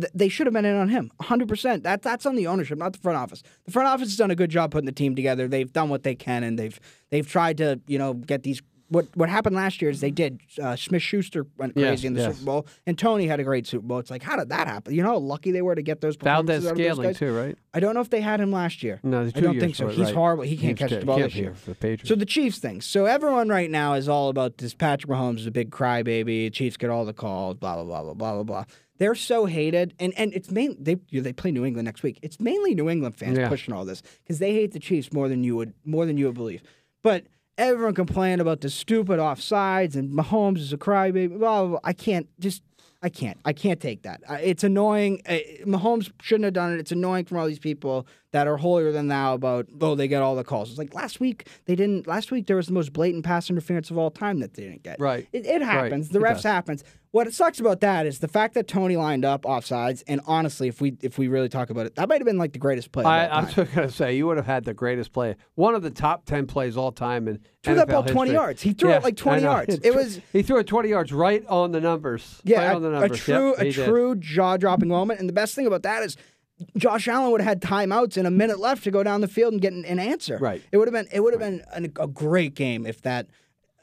th- 0.00 0.12
they 0.14 0.28
should 0.28 0.46
have 0.46 0.54
been 0.54 0.64
in 0.64 0.76
on 0.76 0.88
him 0.88 1.10
100. 1.16 1.48
percent 1.48 1.82
That 1.84 2.02
that's 2.02 2.26
on 2.26 2.36
the 2.36 2.46
ownership, 2.46 2.78
not 2.78 2.92
the 2.92 2.98
front 2.98 3.18
office. 3.18 3.42
The 3.64 3.72
front 3.72 3.88
office 3.88 4.08
has 4.08 4.16
done 4.16 4.30
a 4.30 4.36
good 4.36 4.50
job 4.50 4.70
putting 4.70 4.86
the 4.86 4.92
team 4.92 5.14
together. 5.14 5.48
They've 5.48 5.72
done 5.72 5.88
what 5.88 6.02
they 6.02 6.14
can, 6.14 6.42
and 6.44 6.58
they've 6.58 6.78
they've 7.10 7.26
tried 7.26 7.58
to 7.58 7.80
you 7.86 7.98
know 7.98 8.14
get 8.14 8.42
these. 8.42 8.62
What 8.88 9.06
what 9.16 9.28
happened 9.28 9.56
last 9.56 9.82
year 9.82 9.90
is 9.90 9.98
they 10.00 10.12
did. 10.12 10.38
Uh, 10.62 10.76
Smith 10.76 11.02
Schuster 11.02 11.44
went 11.58 11.74
crazy 11.74 11.88
Yes, 11.90 12.04
in 12.04 12.14
the 12.14 12.20
yes. 12.20 12.34
Super 12.36 12.44
Bowl, 12.46 12.66
and 12.86 12.96
Toney 12.96 13.26
had 13.26 13.40
a 13.40 13.42
great 13.42 13.66
Super 13.66 13.84
Bowl. 13.84 13.98
It's 13.98 14.12
like, 14.12 14.22
how 14.22 14.36
did 14.36 14.50
that 14.50 14.68
happen? 14.68 14.94
You 14.94 15.02
know 15.02 15.08
how 15.08 15.18
lucky 15.18 15.50
they 15.50 15.60
were 15.60 15.74
to 15.74 15.82
get 15.82 16.00
those 16.00 16.14
Valdes 16.14 16.46
performances 16.46 16.66
out 16.66 16.70
of 16.70 16.76
those 16.78 16.86
Scantling 16.86 17.14
too, 17.16 17.36
right? 17.36 17.58
I 17.74 17.80
don't 17.80 17.94
know 17.94 18.00
if 18.00 18.10
they 18.10 18.20
had 18.20 18.40
him 18.40 18.52
last 18.52 18.84
year. 18.84 19.00
No, 19.02 19.22
I 19.22 19.30
don't 19.40 19.58
think 19.58 19.74
so. 19.74 19.88
it, 19.88 19.96
He's 19.96 20.04
right. 20.06 20.14
horrible. 20.14 20.44
He 20.44 20.56
can't 20.56 20.78
catch 20.78 20.90
the 20.90 21.04
ball 21.04 21.18
this 21.18 21.34
year. 21.34 21.52
for 21.54 21.70
the 21.70 21.74
Patriots. 21.74 22.08
So 22.08 22.14
the 22.14 22.24
Chiefs 22.26 22.58
thing. 22.60 22.80
So 22.80 23.06
everyone 23.06 23.48
right 23.48 23.68
now 23.72 23.94
is 23.94 24.08
all 24.08 24.28
about 24.28 24.58
this. 24.58 24.72
Patrick 24.72 25.10
Mahomes 25.10 25.38
is 25.40 25.46
a 25.48 25.50
big 25.50 25.70
crybaby. 25.72 26.52
Chiefs 26.52 26.76
get 26.76 26.88
all 26.88 27.04
the 27.04 27.12
calls. 27.12 27.56
Blah 27.56 27.74
blah 27.82 27.84
blah 27.84 28.02
blah 28.04 28.14
blah 28.14 28.34
blah 28.34 28.42
blah. 28.44 28.64
They're 28.98 29.14
so 29.14 29.46
hated, 29.46 29.94
and 29.98 30.12
and 30.16 30.32
it's 30.34 30.50
main 30.50 30.76
they 30.82 30.96
they 31.12 31.32
play 31.32 31.50
New 31.50 31.64
England 31.64 31.86
next 31.86 32.02
week. 32.02 32.18
It's 32.22 32.40
mainly 32.40 32.74
New 32.74 32.88
England 32.88 33.16
fans 33.16 33.38
Yeah. 33.38 33.48
pushing 33.48 33.74
all 33.74 33.84
this 33.84 34.02
because 34.22 34.38
they 34.38 34.52
hate 34.54 34.72
the 34.72 34.80
Chiefs 34.80 35.12
more 35.12 35.28
than 35.28 35.44
you 35.44 35.56
would 35.56 35.74
more 35.84 36.06
than 36.06 36.16
you 36.16 36.26
would 36.26 36.34
believe. 36.34 36.62
But 37.02 37.26
everyone 37.58 37.94
complained 37.94 38.40
about 38.40 38.60
the 38.60 38.70
stupid 38.70 39.18
offsides 39.18 39.94
and 39.96 40.10
Mahomes 40.12 40.58
is 40.58 40.72
a 40.72 40.78
crybaby. 40.78 41.28
Blah 41.28 41.38
blah. 41.38 41.66
blah. 41.68 41.80
I 41.84 41.92
can't 41.92 42.28
just. 42.40 42.62
I 43.02 43.10
can't. 43.10 43.38
I 43.44 43.52
can't 43.52 43.78
take 43.78 44.02
that. 44.02 44.22
It's 44.42 44.64
annoying. 44.64 45.20
Uh, 45.28 45.34
Mahomes 45.64 46.10
shouldn't 46.22 46.44
have 46.44 46.54
done 46.54 46.72
it. 46.72 46.80
It's 46.80 46.90
annoying 46.90 47.26
from 47.26 47.36
all 47.36 47.46
these 47.46 47.58
people 47.58 48.06
that 48.32 48.48
are 48.48 48.56
holier 48.56 48.90
than 48.90 49.08
thou 49.08 49.34
about 49.34 49.66
oh 49.80 49.94
they 49.94 50.08
get 50.08 50.22
all 50.22 50.34
the 50.34 50.42
calls. 50.42 50.70
It's 50.70 50.78
like 50.78 50.94
last 50.94 51.20
week 51.20 51.46
they 51.66 51.76
didn't. 51.76 52.06
Last 52.06 52.30
week 52.30 52.46
there 52.46 52.56
was 52.56 52.66
the 52.66 52.72
most 52.72 52.94
blatant 52.94 53.22
pass 53.24 53.50
interference 53.50 53.90
of 53.90 53.98
all 53.98 54.10
time 54.10 54.40
that 54.40 54.54
they 54.54 54.62
didn't 54.62 54.82
get. 54.82 54.98
Right. 54.98 55.28
It, 55.32 55.44
it 55.46 55.60
happens. 55.62 56.08
The 56.08 56.20
refs 56.20 56.42
happens. 56.42 56.84
What 57.12 57.32
sucks 57.32 57.60
about 57.60 57.80
that 57.80 58.04
is 58.04 58.18
the 58.18 58.28
fact 58.28 58.54
that 58.54 58.68
Toney 58.68 58.96
lined 58.96 59.24
up 59.24 59.42
offsides. 59.42 60.02
And 60.06 60.20
honestly, 60.26 60.68
if 60.68 60.80
we 60.80 60.96
if 61.00 61.18
we 61.18 61.28
really 61.28 61.48
talk 61.48 61.70
about 61.70 61.86
it, 61.86 61.94
that 61.94 62.08
might 62.08 62.20
have 62.20 62.26
been 62.26 62.38
like 62.38 62.52
the 62.52 62.58
greatest 62.58 62.92
play. 62.92 63.04
I, 63.04 63.26
all 63.28 63.38
I'm 63.38 63.44
time. 63.46 63.54
just 63.54 63.74
going 63.74 63.88
to 63.88 63.94
say 63.94 64.16
you 64.16 64.26
would 64.26 64.36
have 64.36 64.46
had 64.46 64.64
the 64.64 64.74
greatest 64.74 65.12
play, 65.12 65.36
one 65.54 65.74
of 65.74 65.82
the 65.82 65.90
top 65.90 66.26
ten 66.26 66.46
plays 66.46 66.76
all 66.76 66.92
time 66.92 67.28
in 67.28 67.40
Threw 67.62 67.74
that 67.76 67.88
NFL 67.88 67.90
ball 67.90 68.04
20 68.04 68.32
yards. 68.32 68.62
He 68.62 68.72
threw 68.72 68.90
it 68.90 69.02
like 69.02 69.16
20 69.16 69.42
yards. 69.42 69.78
It 69.82 69.94
was- 69.94 70.20
he 70.32 70.42
threw 70.42 70.58
it 70.58 70.66
20 70.66 70.88
yards 70.88 71.12
right 71.12 71.44
on 71.46 71.72
the 71.72 71.80
numbers. 71.80 72.40
Yeah, 72.44 72.66
right 72.66 72.76
on 72.76 72.82
the 72.82 72.90
a, 72.92 73.02
a 73.04 73.08
true 73.08 73.54
Yep, 73.58 73.66
a 73.66 73.72
true 73.72 74.14
jaw 74.16 74.56
dropping 74.56 74.88
moment. 74.88 75.20
And 75.20 75.28
the 75.28 75.32
best 75.32 75.54
thing 75.54 75.66
about 75.66 75.82
that 75.84 76.02
is 76.02 76.16
Josh 76.76 77.06
Allen 77.08 77.30
would 77.32 77.40
have 77.40 77.48
had 77.48 77.60
timeouts 77.60 78.16
and 78.16 78.26
a 78.26 78.30
minute 78.30 78.58
left 78.58 78.84
to 78.84 78.90
go 78.90 79.02
down 79.02 79.20
the 79.20 79.28
field 79.28 79.52
and 79.52 79.60
get 79.60 79.72
an, 79.72 79.84
an 79.84 79.98
answer. 79.98 80.38
Right. 80.38 80.62
It 80.72 80.78
would 80.78 80.88
have 80.88 80.92
been 80.94 81.08
it 81.12 81.20
would 81.20 81.32
have 81.32 81.40
been 81.40 81.62
an, 81.72 81.92
a 81.98 82.06
great 82.06 82.54
game 82.54 82.86
if 82.86 83.02
that 83.02 83.26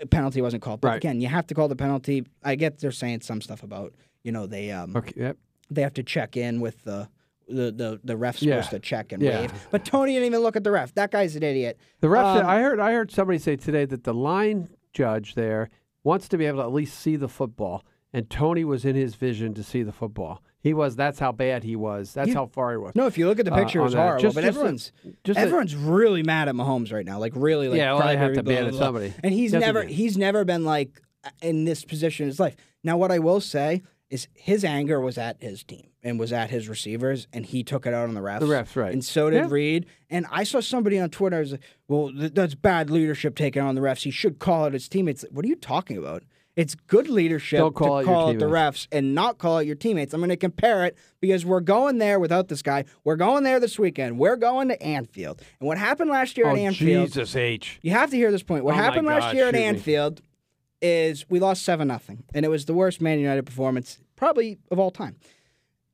penalty 0.09 0.41
wasn't 0.41 0.61
called. 0.63 0.81
But 0.81 0.87
Right. 0.89 0.97
again, 0.97 1.21
you 1.21 1.27
have 1.27 1.47
to 1.47 1.53
call 1.53 1.67
the 1.67 1.75
penalty. 1.75 2.25
I 2.43 2.55
get 2.55 2.79
they're 2.79 2.91
saying 2.91 3.21
some 3.21 3.41
stuff 3.41 3.63
about 3.63 3.93
you 4.23 4.31
know 4.31 4.45
they 4.47 4.71
um 4.71 4.95
Okay, 4.95 5.13
yep. 5.15 5.37
they 5.69 5.81
have 5.81 5.93
to 5.95 6.03
check 6.03 6.37
in 6.37 6.61
with 6.61 6.83
the. 6.83 7.09
The, 7.49 7.71
the 7.73 7.99
the 8.05 8.15
ref's 8.15 8.41
Yeah. 8.41 8.61
supposed 8.61 8.69
to 8.71 8.79
check 8.79 9.11
and 9.11 9.21
Yeah. 9.21 9.41
wave, 9.41 9.67
but 9.69 9.83
Toney 9.83 10.13
didn't 10.13 10.27
even 10.27 10.39
look 10.39 10.55
at 10.55 10.63
the 10.63 10.71
ref. 10.71 10.93
That 10.93 11.11
guy's 11.11 11.35
an 11.35 11.43
idiot. 11.43 11.77
The 11.99 12.07
ref. 12.07 12.23
Um, 12.25 12.45
I 12.45 12.61
heard. 12.61 12.79
I 12.79 12.93
heard 12.93 13.11
somebody 13.11 13.37
say 13.37 13.57
today 13.57 13.83
that 13.83 14.05
the 14.05 14.13
line 14.13 14.69
judge 14.93 15.35
there 15.35 15.69
wants 16.05 16.29
to 16.29 16.37
be 16.37 16.45
able 16.45 16.59
to 16.59 16.63
at 16.63 16.71
least 16.71 16.97
see 16.97 17.17
the 17.17 17.27
football, 17.27 17.83
and 18.13 18.29
Toney 18.29 18.63
was 18.63 18.85
in 18.85 18.95
his 18.95 19.15
vision 19.15 19.53
to 19.55 19.61
see 19.63 19.83
the 19.83 19.91
football. 19.91 20.41
He 20.63 20.73
was. 20.73 20.95
That's 20.95 21.19
how 21.19 21.31
bad 21.33 21.63
he 21.63 21.75
was. 21.75 22.13
That's 22.13 22.29
Yeah. 22.29 22.35
how 22.35 22.45
far 22.47 22.71
he 22.71 22.77
was. 22.77 22.95
No, 22.95 23.05
if 23.05 23.17
you 23.17 23.27
look 23.27 23.37
at 23.37 23.45
the 23.45 23.53
Uh, 23.53 23.57
picture, 23.57 23.79
it 23.79 23.81
on 23.81 23.85
was 23.87 23.93
horrible. 23.93 24.21
Just- 24.21 24.35
but 24.35 24.41
just 24.41 24.55
a- 24.55 24.59
everyone's 24.59 24.91
just 25.25 25.37
a- 25.37 25.41
everyone's 25.41 25.75
really 25.75 26.23
mad 26.23 26.47
at 26.47 26.55
Mahomes 26.55 26.91
right 26.93 27.05
now. 27.05 27.19
Like 27.19 27.33
really, 27.35 27.67
like 27.67 27.77
Yeah, 27.77 27.93
well, 27.93 28.07
they 28.07 28.15
have 28.17 28.33
to 28.33 28.41
blah, 28.43 28.53
ban 28.53 28.61
blah, 28.63 28.67
at 28.69 28.71
blah. 28.71 28.79
somebody. 28.79 29.13
And 29.23 29.33
he's 29.33 29.51
never 29.53 29.83
he's 29.83 30.17
never 30.17 30.45
been 30.45 30.63
like 30.63 31.01
in 31.41 31.65
this 31.65 31.83
position 31.85 32.23
in 32.23 32.29
his 32.29 32.39
life. 32.39 32.55
Now, 32.83 32.97
what 32.97 33.11
I 33.11 33.19
will 33.19 33.41
say 33.41 33.81
is 34.09 34.27
his 34.33 34.63
anger 34.63 34.99
was 35.01 35.17
at 35.17 35.41
his 35.41 35.63
team 35.63 35.87
and 36.03 36.19
was 36.19 36.31
at 36.31 36.49
his 36.49 36.69
receivers, 36.69 37.27
and 37.33 37.45
he 37.45 37.63
took 37.63 37.85
it 37.85 37.93
out 37.93 38.07
on 38.07 38.13
the 38.13 38.21
refs. 38.21 38.39
The 38.41 38.45
refs, 38.45 38.75
right. 38.75 38.91
And 38.93 39.03
so 39.03 39.29
did 39.29 39.37
Yeah. 39.37 39.47
Reid. 39.49 39.85
And 40.09 40.25
I 40.31 40.43
saw 40.43 40.59
somebody 40.59 40.99
on 40.99 41.09
Twitter 41.09 41.39
was 41.39 41.53
like, 41.53 41.61
"Well, 41.87 42.11
th- 42.11 42.33
that's 42.33 42.55
bad 42.55 42.89
leadership 42.89 43.35
taking 43.35 43.61
on 43.63 43.75
the 43.75 43.81
refs. 43.81 44.03
He 44.03 44.11
should 44.11 44.37
call 44.39 44.65
out 44.65 44.73
his 44.73 44.87
teammates." 44.87 45.25
What 45.31 45.43
are 45.45 45.47
you 45.47 45.55
talking 45.55 45.97
about? 45.97 46.23
It's 46.55 46.75
good 46.75 47.09
leadership 47.09 47.59
Don't 47.59 47.75
call 47.75 47.87
to 47.87 47.95
out 47.95 48.05
call 48.05 48.29
out 48.29 48.39
the 48.39 48.45
refs 48.45 48.87
and 48.91 49.15
not 49.15 49.39
call 49.39 49.57
out 49.57 49.65
your 49.65 49.75
teammates. 49.75 50.13
I'm 50.13 50.19
going 50.19 50.29
to 50.29 50.37
compare 50.37 50.85
it 50.85 50.95
because 51.19 51.45
we're 51.45 51.61
going 51.61 51.97
there 51.97 52.19
without 52.19 52.47
this 52.47 52.61
guy. 52.61 52.85
We're 53.03 53.15
going 53.15 53.43
there 53.43 53.59
this 53.59 53.79
weekend. 53.79 54.19
We're 54.19 54.35
going 54.35 54.67
to 54.67 54.81
Anfield. 54.81 55.41
And 55.59 55.67
what 55.67 55.79
happened 55.79 56.11
last 56.11 56.37
year 56.37 56.45
oh 56.47 56.51
at 56.51 56.57
Anfield? 56.57 57.07
Jesus 57.07 57.35
H. 57.35 57.79
You 57.81 57.91
have 57.91 58.11
to 58.11 58.17
hear 58.17 58.31
this 58.31 58.43
point. 58.43 58.63
What 58.63 58.75
Oh 58.75 58.77
happened 58.77 59.07
last 59.07 59.33
year 59.33 59.47
at 59.47 59.55
shoot 59.55 59.59
me. 59.59 59.65
Anfield 59.65 60.21
is 60.81 61.25
we 61.29 61.39
lost 61.39 61.63
seven 61.63 61.87
nothing, 61.87 62.23
and 62.35 62.45
it 62.45 62.49
was 62.49 62.65
the 62.65 62.73
worst 62.73 63.01
Man 63.01 63.17
United 63.19 63.45
performance 63.45 63.99
probably 64.15 64.59
of 64.69 64.77
all 64.77 64.91
time. 64.91 65.15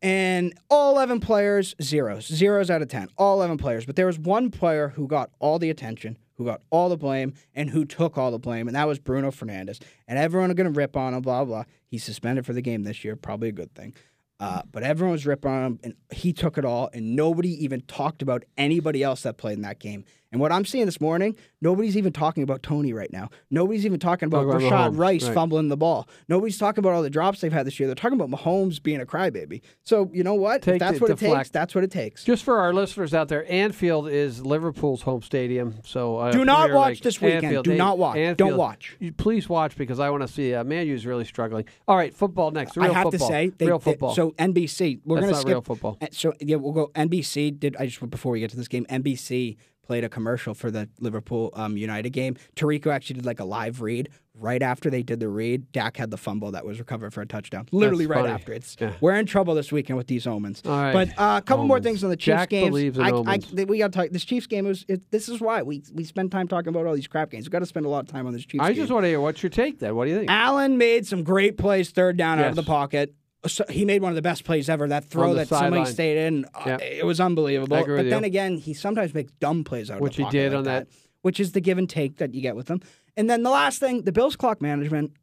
And 0.01 0.53
all 0.69 0.93
eleven 0.93 1.19
players 1.19 1.75
zeros, 1.81 2.25
zeros 2.25 2.69
out 2.69 2.81
of 2.81 2.87
ten, 2.87 3.07
all 3.17 3.35
eleven 3.35 3.57
players. 3.57 3.85
But 3.85 3.95
there 3.95 4.07
was 4.07 4.17
one 4.17 4.49
player 4.49 4.89
who 4.89 5.07
got 5.07 5.29
all 5.39 5.59
the 5.59 5.69
attention, 5.69 6.17
who 6.39 6.45
got 6.45 6.61
all 6.71 6.89
the 6.89 6.97
blame, 6.97 7.33
and 7.53 7.69
who 7.69 7.85
took 7.85 8.17
all 8.17 8.31
the 8.31 8.39
blame, 8.39 8.67
and 8.67 8.75
that 8.75 8.87
was 8.87 8.97
Bruno 8.97 9.29
Fernandes. 9.29 9.79
And 10.07 10.17
everyone 10.17 10.49
are 10.49 10.55
gonna 10.55 10.71
rip 10.71 10.97
on 10.97 11.13
him, 11.13 11.21
blah 11.21 11.45
blah. 11.45 11.65
He's 11.85 12.03
suspended 12.03 12.45
for 12.47 12.53
the 12.53 12.61
game 12.61 12.83
this 12.83 13.03
year, 13.03 13.15
probably 13.15 13.49
a 13.49 13.51
good 13.51 13.75
thing. 13.75 13.93
Uh, 14.39 14.61
but 14.71 14.83
everyone 14.83 15.11
was 15.11 15.25
ripping 15.25 15.51
on 15.51 15.65
him, 15.65 15.79
and 15.83 15.93
he 16.11 16.31
took 16.31 16.57
it 16.57 16.63
all, 16.63 16.89
and 16.93 17.15
nobody 17.15 17.49
even 17.63 17.81
talked 17.81 18.21
about 18.21 18.45
anybody 18.57 19.03
else 19.03 19.23
that 19.23 19.37
played 19.37 19.57
in 19.57 19.63
that 19.63 19.79
game. 19.79 20.05
And 20.31 20.39
what 20.39 20.51
I'm 20.51 20.63
seeing 20.63 20.85
this 20.85 21.01
morning, 21.01 21.35
nobody's 21.59 21.97
even 21.97 22.13
talking 22.13 22.43
about 22.43 22.61
Toney 22.61 22.93
right 22.93 23.11
now. 23.11 23.29
Nobody's 23.49 23.83
even 23.85 23.99
talking 23.99 24.27
about 24.27 24.43
Talking 24.51 24.69
Rashad 24.69 24.95
Rice 24.97 25.23
right. 25.25 25.33
fumbling 25.33 25.69
the 25.69 25.77
ball. 25.77 26.07
Nobody's 26.27 26.57
talking 26.59 26.83
about 26.83 26.93
all 26.93 27.01
the 27.01 27.09
drops 27.09 27.41
they've 27.41 27.51
had 27.51 27.65
this 27.65 27.79
year. 27.79 27.87
They're 27.87 27.95
talking 27.95 28.19
about 28.19 28.29
Mahomes 28.29 28.81
being 28.81 29.01
a 29.01 29.07
crybaby. 29.07 29.61
So 29.83 30.09
you 30.13 30.23
know 30.23 30.35
what? 30.35 30.61
Take 30.61 30.75
if 30.75 30.79
that's 30.81 31.01
what 31.01 31.09
it 31.09 31.17
takes. 31.17 31.49
That's 31.49 31.73
what 31.73 31.83
it 31.83 31.89
takes. 31.89 32.23
Just 32.23 32.43
for 32.43 32.59
our 32.59 32.73
listeners 32.73 33.15
out 33.15 33.27
there, 33.27 33.51
Anfield 33.51 34.07
is 34.07 34.45
Liverpool's 34.45 35.01
home 35.01 35.23
stadium. 35.23 35.79
So 35.83 36.17
uh, 36.17 36.31
Do 36.31 36.45
not 36.45 36.71
watch 36.73 36.95
League- 36.97 37.03
this 37.03 37.19
weekend. 37.19 37.45
Anfield, 37.45 37.65
Do 37.65 37.71
they- 37.71 37.77
not 37.77 37.97
watch. 37.97 38.37
Don't 38.37 38.55
watch. 38.57 38.97
Please 39.17 39.49
watch 39.49 39.75
because 39.77 39.99
I 39.99 40.11
want 40.11 40.21
to 40.21 40.27
see. 40.27 40.53
Uh, 40.53 40.63
Man 40.63 40.85
U's 40.87 41.07
really 41.07 41.25
struggling. 41.25 41.65
All 41.87 41.95
right, 41.97 42.13
football 42.13 42.51
next. 42.51 42.77
Real 42.77 42.91
I 42.91 42.93
have 42.93 43.03
football. 43.09 43.27
to 43.27 43.33
say, 43.33 43.47
they, 43.57 43.65
real 43.65 43.79
they- 43.79 43.91
football. 43.93 44.13
so 44.13 44.31
NBC, 44.31 44.99
we're 45.05 45.21
going 45.21 45.33
to 45.33 45.39
skip 45.39 45.47
real 45.49 45.61
football. 45.61 45.97
Uh, 45.99 46.05
So 46.11 46.33
yeah, 46.39 46.57
we'll 46.57 46.73
go. 46.73 46.91
NBC 46.95 47.59
did. 47.59 47.75
I 47.77 47.87
just 47.87 48.07
before 48.11 48.31
we 48.33 48.39
get 48.41 48.51
to 48.51 48.57
this 48.57 48.67
game, 48.67 48.85
NBC 48.91 49.57
played 49.89 50.03
a 50.03 50.09
commercial 50.09 50.53
for 50.53 50.69
the 50.69 50.87
Liverpool 50.99 51.49
um, 51.55 51.75
United 51.75 52.11
game. 52.11 52.35
Tirico 52.55 52.93
actually 52.93 53.15
did 53.15 53.25
like 53.25 53.39
a 53.39 53.43
live 53.43 53.81
read 53.81 54.07
right 54.35 54.61
after 54.61 54.91
they 54.91 55.01
did 55.01 55.19
the 55.19 55.27
read. 55.27 55.71
Dak 55.71 55.97
had 55.97 56.11
the 56.11 56.15
fumble 56.17 56.51
that 56.51 56.63
was 56.63 56.77
recovered 56.77 57.11
for 57.11 57.21
a 57.21 57.25
touchdown. 57.25 57.65
Literally 57.71 58.05
That's 58.05 58.15
right 58.15 58.21
funny. 58.25 58.33
after. 58.33 58.53
It's 58.53 58.77
Yeah. 58.79 58.93
we're 59.01 59.15
in 59.15 59.25
trouble 59.25 59.55
this 59.55 59.71
weekend 59.71 59.97
with 59.97 60.05
these 60.05 60.27
omens. 60.27 60.61
All 60.63 60.71
right. 60.73 60.93
But 60.93 61.09
uh, 61.19 61.39
a 61.39 61.41
couple 61.41 61.65
more 61.65 61.79
things 61.79 62.03
on 62.03 62.11
the 62.11 62.17
Chiefs 62.17 62.25
Jack 62.37 62.49
games. 62.49 62.69
believes 62.69 62.99
in 62.99 63.03
I, 63.03 63.09
omens. 63.09 63.47
I, 63.57 63.63
we 63.63 63.79
got 63.79 63.91
to 63.91 63.97
talk. 63.97 64.09
This 64.11 64.25
Chiefs 64.25 64.45
game 64.45 64.65
was. 64.65 64.85
It, 64.87 65.09
this 65.09 65.27
is 65.27 65.41
why 65.41 65.63
we 65.63 65.81
we 65.91 66.03
spend 66.03 66.31
time 66.31 66.47
talking 66.47 66.69
about 66.69 66.85
all 66.85 66.93
these 66.93 67.07
crap 67.07 67.31
games. 67.31 67.47
We 67.47 67.49
got 67.49 67.59
to 67.59 67.65
spend 67.65 67.87
a 67.87 67.89
lot 67.89 68.01
of 68.01 68.09
time 68.11 68.27
on 68.27 68.33
this 68.33 68.45
Chiefs. 68.45 68.63
I 68.63 68.67
game. 68.67 68.75
just 68.83 68.91
want 68.91 69.05
to 69.05 69.07
hear 69.07 69.19
what's 69.19 69.41
your 69.41 69.49
take 69.49 69.79
then. 69.79 69.95
What 69.95 70.05
do 70.05 70.11
you 70.11 70.19
think? 70.19 70.29
Allen 70.29 70.77
made 70.77 71.07
some 71.07 71.23
great 71.23 71.57
plays 71.57 71.89
third 71.89 72.15
down 72.15 72.37
out 72.37 72.49
of 72.51 72.55
the 72.55 72.61
pocket. 72.61 73.15
So 73.47 73.63
he 73.69 73.85
made 73.85 74.01
one 74.01 74.11
of 74.11 74.15
the 74.17 74.21
best 74.21 74.43
plays 74.43 74.69
ever. 74.69 74.87
That 74.87 75.05
throw 75.05 75.33
that 75.35 75.47
somebody 75.47 75.75
sideline. 75.85 75.93
stayed 75.93 76.25
in, 76.27 76.45
uh, 76.53 76.63
Yep. 76.65 76.81
it 76.81 77.05
was 77.05 77.19
unbelievable. 77.21 77.77
But 77.85 78.09
then 78.09 78.23
you. 78.23 78.27
again, 78.27 78.57
he 78.57 78.73
sometimes 78.73 79.13
makes 79.13 79.31
dumb 79.39 79.63
plays 79.63 79.89
out 79.89 79.95
of 79.95 80.01
Which 80.01 80.17
he 80.17 80.25
did 80.29 80.51
like 80.51 80.57
on 80.59 80.63
that. 80.65 80.87
which 81.21 81.39
is 81.39 81.53
the 81.53 81.61
give 81.61 81.77
and 81.77 81.89
take 81.89 82.17
that 82.17 82.33
you 82.33 82.41
get 82.41 82.55
with 82.57 82.67
them. 82.67 82.81
And 83.15 83.29
then 83.29 83.43
the 83.43 83.49
last 83.49 83.79
thing, 83.79 84.03
the 84.03 84.11
Bills 84.11 84.35
clock 84.35 84.61
management. 84.61 85.13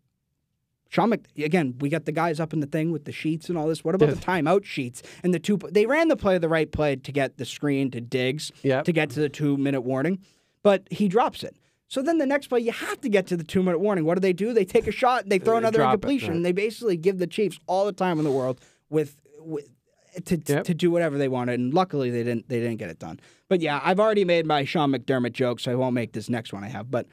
Sean 0.88 1.10
Mc, 1.10 1.26
again, 1.38 1.74
we 1.80 1.88
got 1.88 2.04
the 2.04 2.12
guys 2.12 2.38
up 2.38 2.52
in 2.52 2.60
the 2.60 2.66
thing 2.66 2.92
with 2.92 3.04
the 3.06 3.12
sheets 3.12 3.48
and 3.48 3.58
all 3.58 3.66
this. 3.66 3.84
What 3.84 3.94
about 3.94 4.08
the 4.10 4.16
timeout 4.16 4.64
sheets 4.64 5.02
and 5.24 5.34
the 5.34 5.38
two? 5.40 5.58
They 5.70 5.84
ran 5.84 6.08
the 6.08 6.16
play 6.16 6.38
the 6.38 6.48
right 6.48 6.70
play 6.70 6.96
to 6.96 7.12
get 7.12 7.36
the 7.38 7.44
screen 7.44 7.90
to 7.90 8.00
Diggs 8.00 8.52
Yep. 8.62 8.84
to 8.84 8.92
get 8.92 9.10
to 9.10 9.20
the 9.20 9.28
two 9.28 9.56
minute 9.56 9.80
warning, 9.82 10.20
but 10.62 10.86
he 10.90 11.08
drops 11.08 11.42
it. 11.42 11.56
So 11.88 12.02
then 12.02 12.18
the 12.18 12.26
next 12.26 12.48
play, 12.48 12.60
you 12.60 12.72
have 12.72 13.00
to 13.02 13.08
get 13.08 13.26
to 13.28 13.36
the 13.36 13.44
two 13.44 13.62
minute 13.62 13.78
warning. 13.78 14.04
What 14.04 14.14
do 14.14 14.20
they 14.20 14.32
do? 14.32 14.52
They 14.52 14.64
take 14.64 14.86
a 14.86 14.92
shot, 14.92 15.28
they 15.28 15.38
throw 15.38 15.54
They 15.54 15.58
another 15.58 15.82
incompletion. 15.82 16.28
right. 16.30 16.36
and 16.36 16.44
They 16.44 16.52
basically 16.52 16.96
give 16.96 17.18
the 17.18 17.26
Chiefs 17.26 17.58
all 17.66 17.84
the 17.86 17.92
time 17.92 18.18
in 18.18 18.24
the 18.24 18.32
world 18.32 18.60
with 18.90 19.16
with 19.40 19.68
to 20.24 20.36
Yep. 20.44 20.64
to 20.64 20.74
do 20.74 20.90
whatever 20.90 21.16
they 21.18 21.28
wanted. 21.28 21.60
And 21.60 21.72
luckily 21.74 22.10
they 22.10 22.22
didn't 22.24 22.48
they 22.48 22.58
didn't 22.58 22.76
get 22.78 22.90
it 22.90 22.98
done. 22.98 23.20
But 23.48 23.60
yeah, 23.60 23.80
I've 23.84 24.00
already 24.00 24.24
made 24.24 24.46
my 24.46 24.64
Sean 24.64 24.90
McDermott 24.92 25.32
joke, 25.32 25.60
so 25.60 25.70
I 25.70 25.74
won't 25.76 25.94
make 25.94 26.12
this 26.12 26.28
next 26.28 26.52
one 26.52 26.64
I 26.64 26.68
have. 26.68 26.90
But 26.90 27.06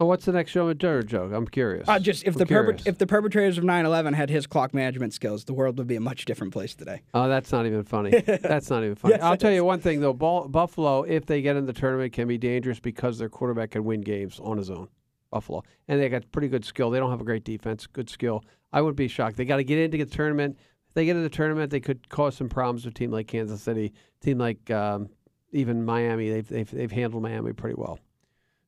Oh, 0.00 0.06
what's 0.06 0.24
the 0.24 0.32
next 0.32 0.50
Sean 0.50 0.74
McDermott 0.74 1.06
joke? 1.06 1.32
I'm 1.32 1.46
curious. 1.46 1.88
uh, 1.88 2.00
just 2.00 2.24
if 2.24 2.34
I'm 2.34 2.38
the 2.40 2.46
perpet- 2.46 2.86
if 2.86 2.98
the 2.98 3.06
perpetrators 3.06 3.58
of 3.58 3.64
9/11 3.64 4.14
had 4.14 4.28
his 4.28 4.46
clock 4.46 4.74
management 4.74 5.14
skills, 5.14 5.44
the 5.44 5.54
world 5.54 5.78
would 5.78 5.86
be 5.86 5.94
a 5.94 6.00
much 6.00 6.24
different 6.24 6.52
place 6.52 6.74
today. 6.74 7.02
Oh, 7.14 7.28
that's 7.28 7.52
not 7.52 7.64
even 7.64 7.84
funny. 7.84 8.10
that's 8.20 8.70
not 8.70 8.82
even 8.82 8.96
funny. 8.96 9.14
Yes, 9.14 9.22
I'll 9.22 9.36
tell 9.36 9.52
is. 9.52 9.56
you 9.56 9.64
one 9.64 9.80
thing 9.80 10.00
though. 10.00 10.12
Ball, 10.12 10.48
Buffalo, 10.48 11.04
if 11.04 11.26
they 11.26 11.42
get 11.42 11.54
in 11.56 11.66
the 11.66 11.72
tournament, 11.72 12.12
can 12.12 12.26
be 12.26 12.38
dangerous 12.38 12.80
because 12.80 13.18
their 13.18 13.28
quarterback 13.28 13.70
can 13.70 13.84
win 13.84 14.00
games 14.00 14.40
on 14.40 14.58
his 14.58 14.68
own. 14.68 14.88
Buffalo, 15.30 15.62
and 15.88 16.00
they 16.00 16.08
got 16.08 16.30
pretty 16.32 16.48
good 16.48 16.64
skill. 16.64 16.90
They 16.90 16.98
don't 16.98 17.10
have 17.10 17.20
a 17.20 17.24
great 17.24 17.44
defense, 17.44 17.86
good 17.86 18.08
skill. 18.08 18.44
I 18.72 18.80
wouldn't 18.80 18.96
be 18.96 19.08
shocked. 19.08 19.36
They 19.36 19.44
got 19.44 19.56
to 19.56 19.64
get 19.64 19.78
into 19.78 19.98
the 19.98 20.06
tournament. 20.06 20.56
If 20.88 20.94
they 20.94 21.04
get 21.04 21.16
in 21.16 21.22
the 21.22 21.28
tournament, 21.28 21.70
they 21.70 21.80
could 21.80 22.08
cause 22.08 22.36
some 22.36 22.48
problems 22.48 22.84
with 22.84 22.94
a 22.94 22.98
team 22.98 23.10
like 23.10 23.26
Kansas 23.26 23.60
City, 23.62 23.92
team 24.20 24.38
like 24.38 24.70
um, 24.70 25.08
even 25.52 25.84
Miami. 25.84 26.30
They've, 26.30 26.48
they've 26.48 26.70
they've 26.70 26.92
handled 26.92 27.22
Miami 27.22 27.52
pretty 27.52 27.76
well. 27.76 27.98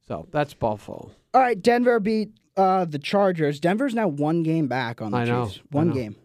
So 0.08 0.26
that's 0.30 0.54
Buffalo. 0.54 1.10
All 1.34 1.40
right, 1.40 1.60
Denver 1.60 2.00
beat 2.00 2.30
uh, 2.56 2.84
the 2.84 2.98
Chargers. 2.98 3.60
Denver's 3.60 3.94
now 3.94 4.08
one 4.08 4.42
game 4.42 4.66
back 4.68 5.02
on 5.02 5.10
the 5.12 5.18
I 5.18 5.24
know, 5.24 5.46
Chiefs. 5.46 5.60
I 5.72 5.76
One 5.76 5.88
know. 5.88 5.94
game. 5.94 6.16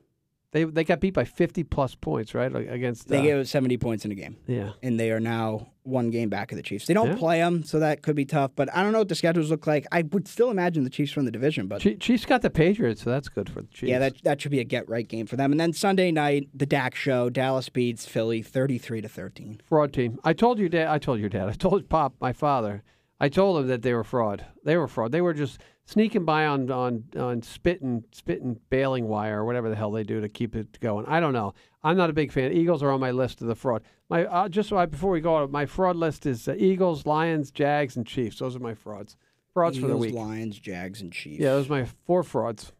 They 0.51 0.65
they 0.65 0.83
got 0.83 0.99
beat 0.99 1.13
by 1.13 1.23
fifty 1.23 1.63
plus 1.63 1.95
points, 1.95 2.33
right? 2.35 2.51
Like, 2.51 2.67
Against 2.67 3.07
They 3.07 3.19
uh, 3.19 3.21
gave 3.21 3.37
us 3.37 3.49
70 3.49 3.77
points 3.77 4.03
in 4.03 4.11
a 4.11 4.15
game, 4.15 4.35
yeah. 4.47 4.71
and 4.83 4.99
they 4.99 5.11
are 5.11 5.19
now 5.21 5.69
one 5.83 6.09
game 6.09 6.27
back 6.27 6.51
of 6.51 6.57
the 6.57 6.61
Chiefs. 6.61 6.87
They 6.87 6.93
don't 6.93 7.11
Yeah. 7.11 7.15
play 7.15 7.39
them, 7.39 7.63
so 7.63 7.79
that 7.79 8.01
could 8.01 8.17
be 8.17 8.25
tough. 8.25 8.51
But 8.53 8.67
I 8.75 8.83
don't 8.83 8.91
know 8.91 8.99
what 8.99 9.07
the 9.07 9.15
schedules 9.15 9.49
look 9.49 9.65
like. 9.65 9.87
I 9.93 10.01
would 10.11 10.27
still 10.27 10.51
imagine 10.51 10.83
the 10.83 10.89
Chiefs 10.89 11.13
from 11.13 11.23
the 11.23 11.31
division, 11.31 11.67
but 11.67 11.79
Chief- 11.79 11.99
Chiefs 11.99 12.25
got 12.25 12.41
the 12.41 12.49
Patriots, 12.49 13.01
so 13.01 13.09
that's 13.09 13.29
good 13.29 13.49
for 13.49 13.61
the 13.61 13.67
Chiefs. 13.69 13.89
yeah, 13.89 13.99
that 13.99 14.21
that 14.23 14.41
should 14.41 14.51
be 14.51 14.59
a 14.59 14.65
get 14.65 14.89
right 14.89 15.07
game 15.07 15.25
for 15.25 15.37
them. 15.37 15.51
And 15.51 15.59
then 15.59 15.71
Sunday 15.71 16.11
night, 16.11 16.49
the 16.53 16.65
Dak 16.65 16.95
show. 16.95 17.29
Dallas 17.29 17.69
beats 17.69 18.05
Philly 18.05 18.41
33 18.41 18.99
to 19.01 19.07
13. 19.07 19.61
fraud 19.63 19.93
team. 19.93 20.19
I 20.25 20.33
told 20.33 20.59
your 20.59 20.67
dad. 20.69 20.87
I 20.89 20.97
told 20.97 21.21
your 21.21 21.29
dad. 21.29 21.47
I 21.47 21.53
told 21.53 21.87
Pop, 21.87 22.15
my 22.19 22.33
father. 22.33 22.83
I 23.21 23.29
told 23.29 23.55
them 23.57 23.67
that 23.67 23.83
they 23.83 23.93
were 23.93 24.03
fraud. 24.03 24.43
They 24.63 24.77
were 24.77 24.87
fraud. 24.87 25.11
They 25.11 25.21
were 25.21 25.35
just 25.35 25.59
sneaking 25.85 26.25
by 26.25 26.47
on 26.47 26.71
on 26.71 27.03
on 27.15 27.43
spitting 27.43 28.03
spitting 28.11 28.59
baling 28.71 29.07
wire 29.07 29.41
or 29.41 29.45
whatever 29.45 29.69
the 29.69 29.75
hell 29.75 29.91
they 29.91 30.03
do 30.03 30.21
to 30.21 30.27
keep 30.27 30.55
it 30.55 30.79
going. 30.79 31.05
I 31.05 31.19
don't 31.19 31.31
know. 31.31 31.53
I'm 31.83 31.95
not 31.95 32.09
a 32.09 32.13
big 32.13 32.31
fan. 32.31 32.51
Eagles 32.51 32.81
are 32.81 32.89
on 32.89 32.99
my 32.99 33.11
list 33.11 33.39
of 33.43 33.47
the 33.47 33.53
fraud. 33.53 33.83
My 34.09 34.25
uh, 34.25 34.49
just 34.49 34.69
so 34.69 34.77
I, 34.79 34.87
before 34.87 35.11
we 35.11 35.21
go, 35.21 35.45
my 35.45 35.67
fraud 35.67 35.97
list 35.97 36.25
is 36.25 36.47
uh, 36.47 36.55
Eagles, 36.57 37.05
Lions, 37.05 37.51
Jags, 37.51 37.95
and 37.95 38.07
Chiefs. 38.07 38.39
Those 38.39 38.55
are 38.55 38.59
my 38.59 38.73
frauds. 38.73 39.15
Frauds 39.53 39.77
for 39.77 39.81
the 39.85 39.89
Eagles, 39.89 40.01
week. 40.01 40.15
Lions, 40.15 40.57
Jags, 40.57 41.01
and 41.01 41.13
Chiefs. 41.13 41.41
Yeah, 41.41 41.51
those 41.51 41.67
are 41.67 41.73
my 41.73 41.85
four 42.07 42.23
frauds. 42.23 42.71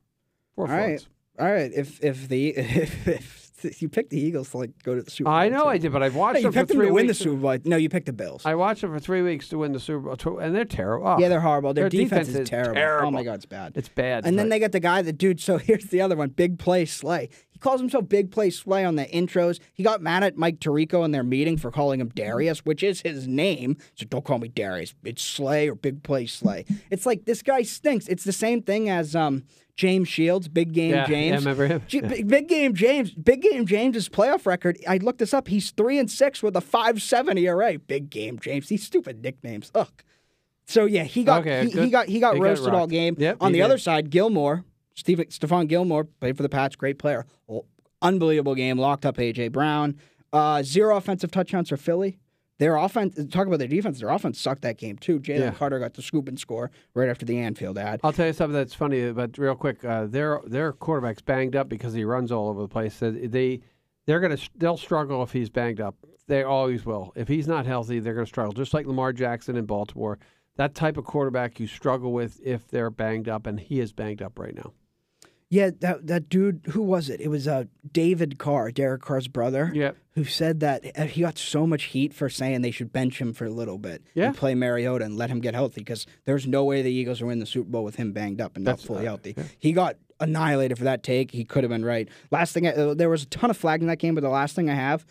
Four 0.56 0.68
All 0.68 0.74
right. 0.76 1.00
frauds. 1.00 1.08
All 1.38 1.52
right. 1.52 1.72
If 1.72 2.04
if 2.04 2.28
the 2.28 2.50
if, 2.58 3.08
if 3.08 3.51
you 3.64 3.90
picked 3.90 4.10
the 4.10 4.20
Eagles 4.20 4.50
to 4.52 4.58
like 4.58 4.72
go 4.84 4.96
to 4.96 5.02
the 5.02 5.12
Super 5.12 5.26
Bowl, 5.30 5.34
I 5.34 5.50
know 5.50 5.64
too. 5.64 5.68
I 5.70 5.78
did, 5.78 5.92
but 5.94 6.04
I've 6.04 6.16
watched 6.16 6.38
you 6.38 6.44
them 6.44 6.52
for 6.54 6.60
picked 6.60 6.68
them 6.70 6.78
three 6.78 6.88
to 6.88 6.94
win 6.94 7.06
the 7.08 7.12
weeks. 7.12 7.20
Super 7.20 7.36
Bowl. 7.36 7.58
No, 7.66 7.78
you 7.78 7.90
picked 7.90 8.06
the 8.08 8.14
Bills. 8.14 8.46
I 8.46 8.56
watched 8.56 8.82
them 8.82 8.92
for 8.94 9.00
three 9.00 9.22
weeks 9.22 9.50
to 9.50 9.58
win 9.58 9.72
the 9.74 9.80
Super 9.80 10.00
Bowl, 10.00 10.16
tw- 10.18 10.42
and 10.42 10.56
they're 10.56 10.66
terrible. 10.66 11.08
Oh, 11.08 11.18
yeah, 11.20 11.30
they're 11.30 11.40
horrible. 11.42 11.74
Their, 11.74 11.84
Their 11.86 11.90
defense, 11.90 12.28
defense 12.28 12.28
is 12.30 12.36
is 12.42 12.50
terrible. 12.50 13.08
Oh 13.08 13.12
my 13.12 13.24
god, 13.24 13.36
it's 13.36 13.46
bad. 13.46 13.74
it's 13.76 13.90
bad. 13.90 14.26
and 14.26 14.38
then 14.38 14.50
they 14.50 14.60
got 14.60 14.72
the 14.72 14.80
guy 14.80 15.02
that 15.02 15.14
dude. 15.18 15.40
So 15.40 15.58
here's 15.60 15.86
the 15.86 16.02
other 16.02 16.16
one, 16.16 16.30
Big 16.30 16.60
Play 16.60 16.86
Slay. 16.86 17.30
Calls 17.62 17.80
himself 17.80 18.10
Big 18.10 18.32
Play 18.32 18.50
Slay 18.50 18.84
on 18.84 18.96
the 18.96 19.06
intros. 19.06 19.60
He 19.74 19.84
got 19.84 20.02
mad 20.02 20.24
at 20.24 20.36
Mike 20.36 20.60
Tirico 20.60 21.06
in 21.06 21.12
their 21.12 21.24
meeting 21.24 21.58
for 21.58 21.72
calling 21.72 22.02
him 22.02 22.10
Darius, 22.10 22.60
which 22.66 22.84
is 22.84 23.02
his 23.02 23.28
name. 23.28 23.78
So 23.96 24.06
don't 24.06 24.26
call 24.26 24.40
me 24.40 24.50
Darius. 24.50 24.94
It's 25.04 25.22
Slay 25.22 25.70
or 25.70 25.76
Big 25.76 26.04
Play 26.04 26.26
Slay. 26.26 26.66
It's 26.90 27.06
like 27.06 27.26
this 27.26 27.42
guy 27.42 27.62
stinks. 27.62 28.08
It's 28.08 28.24
the 28.24 28.34
same 28.34 28.62
thing 28.62 28.90
as 28.90 29.16
um, 29.16 29.44
James 29.76 30.08
Shields, 30.10 30.48
Big 30.48 30.74
Game 30.74 30.92
yeah, 30.92 31.06
James. 31.06 31.30
Yeah, 31.32 31.36
remember 31.38 31.68
him? 31.68 31.84
G- 31.88 32.00
Yeah. 32.02 32.24
big, 32.24 32.48
game 32.48 32.74
James. 32.74 33.12
Big 33.14 33.42
game 33.42 33.66
James's 33.66 34.10
playoff 34.10 34.46
record. 34.46 34.78
I 34.88 34.98
looked 34.98 35.20
this 35.20 35.34
up. 35.34 35.48
He's 35.48 35.72
three 35.72 35.98
and 35.98 36.10
six 36.10 36.44
with 36.44 36.56
a 36.56 36.62
five 36.62 37.02
seven 37.02 37.38
ERA. 37.38 37.78
Big 37.78 38.10
game 38.10 38.40
James. 38.40 38.68
These 38.68 38.84
stupid 38.84 39.24
nicknames. 39.24 39.72
Ugh. 39.76 39.88
So 40.66 40.86
yeah, 40.86 41.04
he 41.04 41.24
got 41.24 41.42
Okay, 41.42 41.66
he, 41.66 41.72
he 41.82 41.90
got 41.90 42.08
he 42.08 42.20
got 42.20 42.36
He 42.36 42.40
got 42.40 42.40
roasted 42.40 42.74
all 42.74 42.88
game. 42.88 43.16
Yep, 43.18 43.38
On 43.42 43.54
he 43.54 43.60
the 43.60 43.64
other 43.64 43.78
side, 43.78 44.10
Gilmore, 44.10 44.64
Steve 44.96 45.20
Stephon 45.30 45.68
Gilmore 45.68 46.04
played 46.06 46.38
for 46.38 46.44
the 46.44 46.50
Pats. 46.50 46.76
Great 46.76 47.00
player. 47.00 47.26
Oh, 47.50 47.66
unbelievable 48.02 48.56
game. 48.56 48.78
Locked 48.78 49.06
up 49.06 49.18
AJ 49.18 49.52
Brown. 49.52 49.98
Uh, 50.34 50.64
zero 50.64 50.96
offensive 50.98 51.32
touchdowns 51.32 51.70
for 51.70 51.78
Philly. 51.78 52.18
Their 52.60 52.76
offense. 52.76 53.20
Talk 53.32 53.48
about 53.48 53.58
their 53.60 53.68
defense. 53.68 54.00
Their 54.00 54.10
offense 54.10 54.40
sucked 54.40 54.62
that 54.62 54.78
game 54.78 54.98
too. 54.98 55.20
Jalen 55.20 55.40
Yeah. 55.40 55.52
Carter 55.52 55.80
got 55.80 55.96
the 55.96 56.02
scoop 56.04 56.28
and 56.28 56.40
score 56.40 56.70
right 56.94 57.10
after 57.10 57.26
the 57.26 57.40
Anfield 57.40 57.78
ad. 57.78 58.00
I'll 58.04 58.14
tell 58.14 58.28
you 58.28 58.34
something 58.34 58.54
that's 58.54 58.76
funny, 58.76 59.12
but 59.12 59.38
real 59.38 59.56
quick, 59.56 59.84
uh, 59.84 60.06
their 60.06 60.42
their 60.46 60.72
quarterback's 60.72 61.22
banged 61.24 61.56
up 61.56 61.70
because 61.70 61.94
he 61.94 62.04
runs 62.04 62.32
all 62.32 62.50
over 62.50 62.62
the 62.62 62.68
place. 62.68 63.00
They 63.00 63.62
they're 64.06 64.20
gonna 64.20 64.38
they'll 64.56 64.78
struggle 64.78 65.24
if 65.24 65.32
he's 65.32 65.50
banged 65.50 65.82
up. 65.82 65.96
They 66.28 66.44
always 66.44 66.86
will. 66.86 67.12
If 67.16 67.28
he's 67.28 67.48
not 67.48 67.66
healthy, 67.66 68.00
they're 68.00 68.14
gonna 68.14 68.28
struggle. 68.28 68.54
Just 68.54 68.74
like 68.76 68.86
Lamar 68.86 69.12
Jackson 69.12 69.56
in 69.56 69.66
Baltimore, 69.66 70.20
that 70.58 70.76
type 70.76 70.98
of 70.98 71.04
quarterback 71.06 71.60
you 71.60 71.66
struggle 71.66 72.14
with 72.14 72.40
if 72.44 72.68
they're 72.68 72.92
banged 72.92 73.28
up, 73.28 73.48
and 73.48 73.60
he 73.60 73.80
is 73.80 73.92
banged 73.92 74.22
up 74.22 74.38
right 74.38 74.54
now. 74.56 74.72
Yeah, 75.54 75.72
that 75.82 76.08
that 76.08 76.30
dude. 76.30 76.62
Who 76.70 76.82
was 76.82 77.10
it? 77.10 77.20
It 77.20 77.28
was 77.28 77.46
uh, 77.46 77.66
David 77.92 78.40
Carr, 78.40 78.72
Derek 78.72 79.02
Carr's 79.02 79.28
brother. 79.28 79.70
Yep. 79.74 79.98
Who 80.16 80.24
said 80.24 80.62
that 80.62 80.86
uh, 80.98 81.04
he 81.06 81.22
got 81.22 81.38
so 81.38 81.68
much 81.68 81.84
heat 81.86 82.14
for 82.14 82.30
saying 82.30 82.62
they 82.62 82.72
should 82.72 82.92
bench 82.94 83.20
him 83.20 83.34
for 83.34 83.46
a 83.46 83.50
little 83.50 83.78
bit 83.78 84.02
Yeah. 84.14 84.28
and 84.28 84.36
play 84.38 84.56
Mariota 84.56 85.04
and 85.06 85.18
let 85.18 85.30
him 85.30 85.40
get 85.42 85.54
healthy 85.54 85.82
because 85.82 86.06
there's 86.26 86.48
no 86.48 86.64
way 86.64 86.82
the 86.82 86.92
Eagles 86.92 87.20
will 87.22 87.28
win 87.28 87.40
the 87.40 87.46
Super 87.46 87.70
Bowl 87.70 87.84
with 87.84 87.96
him 87.96 88.12
banged 88.14 88.40
up 88.42 88.56
and 88.58 88.66
That's- 88.66 88.84
not 88.84 88.88
fully 88.88 89.06
uh, 89.08 89.10
healthy. 89.12 89.34
yeah. 89.38 89.44
He 89.60 89.72
got 89.74 89.98
annihilated 90.22 90.78
for 90.78 90.84
that 90.86 91.04
take. 91.04 91.32
He 91.32 91.44
could 91.46 91.64
have 91.64 91.70
been 91.70 91.84
right. 91.86 92.08
Last 92.32 92.54
thing, 92.54 92.68
I, 92.68 92.72
uh, 92.72 92.94
there 92.94 93.10
was 93.10 93.24
a 93.24 93.28
ton 93.28 93.50
of 93.50 93.58
flagging 93.58 93.84
in 93.84 93.88
that 93.90 94.00
game, 94.00 94.16
but 94.16 94.22
the 94.22 94.30
last 94.30 94.56
thing 94.56 94.70
I 94.70 94.76
have, 94.76 95.06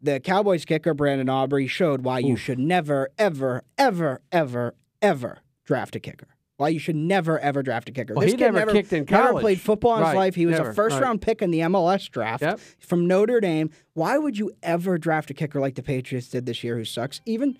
the 0.00 0.20
Cowboys 0.20 0.64
kicker 0.64 0.94
Brandon 0.94 1.28
Aubrey 1.28 1.66
showed 1.66 2.02
why 2.02 2.18
you 2.20 2.36
should 2.36 2.58
never, 2.60 3.08
ever, 3.18 3.62
ever, 3.76 4.20
ever, 4.32 4.74
ever 5.02 5.38
draft 5.64 5.96
a 5.96 6.00
kicker. 6.00 6.28
Why 6.58 6.70
you 6.70 6.80
should 6.80 6.96
never 6.96 7.38
ever 7.38 7.62
draft 7.62 7.88
a 7.88 7.92
kicker. 7.92 8.14
Well, 8.14 8.26
this 8.26 8.34
kid 8.34 8.52
never 8.52 8.72
kicked 8.72 8.92
in 8.92 9.06
college. 9.06 9.26
Never 9.26 9.40
played 9.40 9.60
football 9.60 9.96
in 9.96 10.04
his 10.04 10.14
life. 10.14 10.34
He 10.34 10.44
was 10.44 10.58
never, 10.58 10.70
a 10.70 10.74
first 10.74 10.94
right. 10.94 11.02
round 11.02 11.22
pick 11.22 11.40
in 11.40 11.52
the 11.52 11.60
MLS 11.60 12.10
draft 12.10 12.42
Yep. 12.42 12.58
from 12.80 13.06
Notre 13.06 13.40
Dame. 13.40 13.70
Why 13.94 14.18
would 14.18 14.36
you 14.36 14.50
ever 14.62 14.98
draft 14.98 15.30
a 15.30 15.34
kicker 15.34 15.60
like 15.60 15.76
the 15.76 15.84
Patriots 15.84 16.28
did 16.28 16.46
this 16.46 16.64
year 16.64 16.76
who 16.76 16.84
sucks? 16.84 17.20
Even 17.24 17.56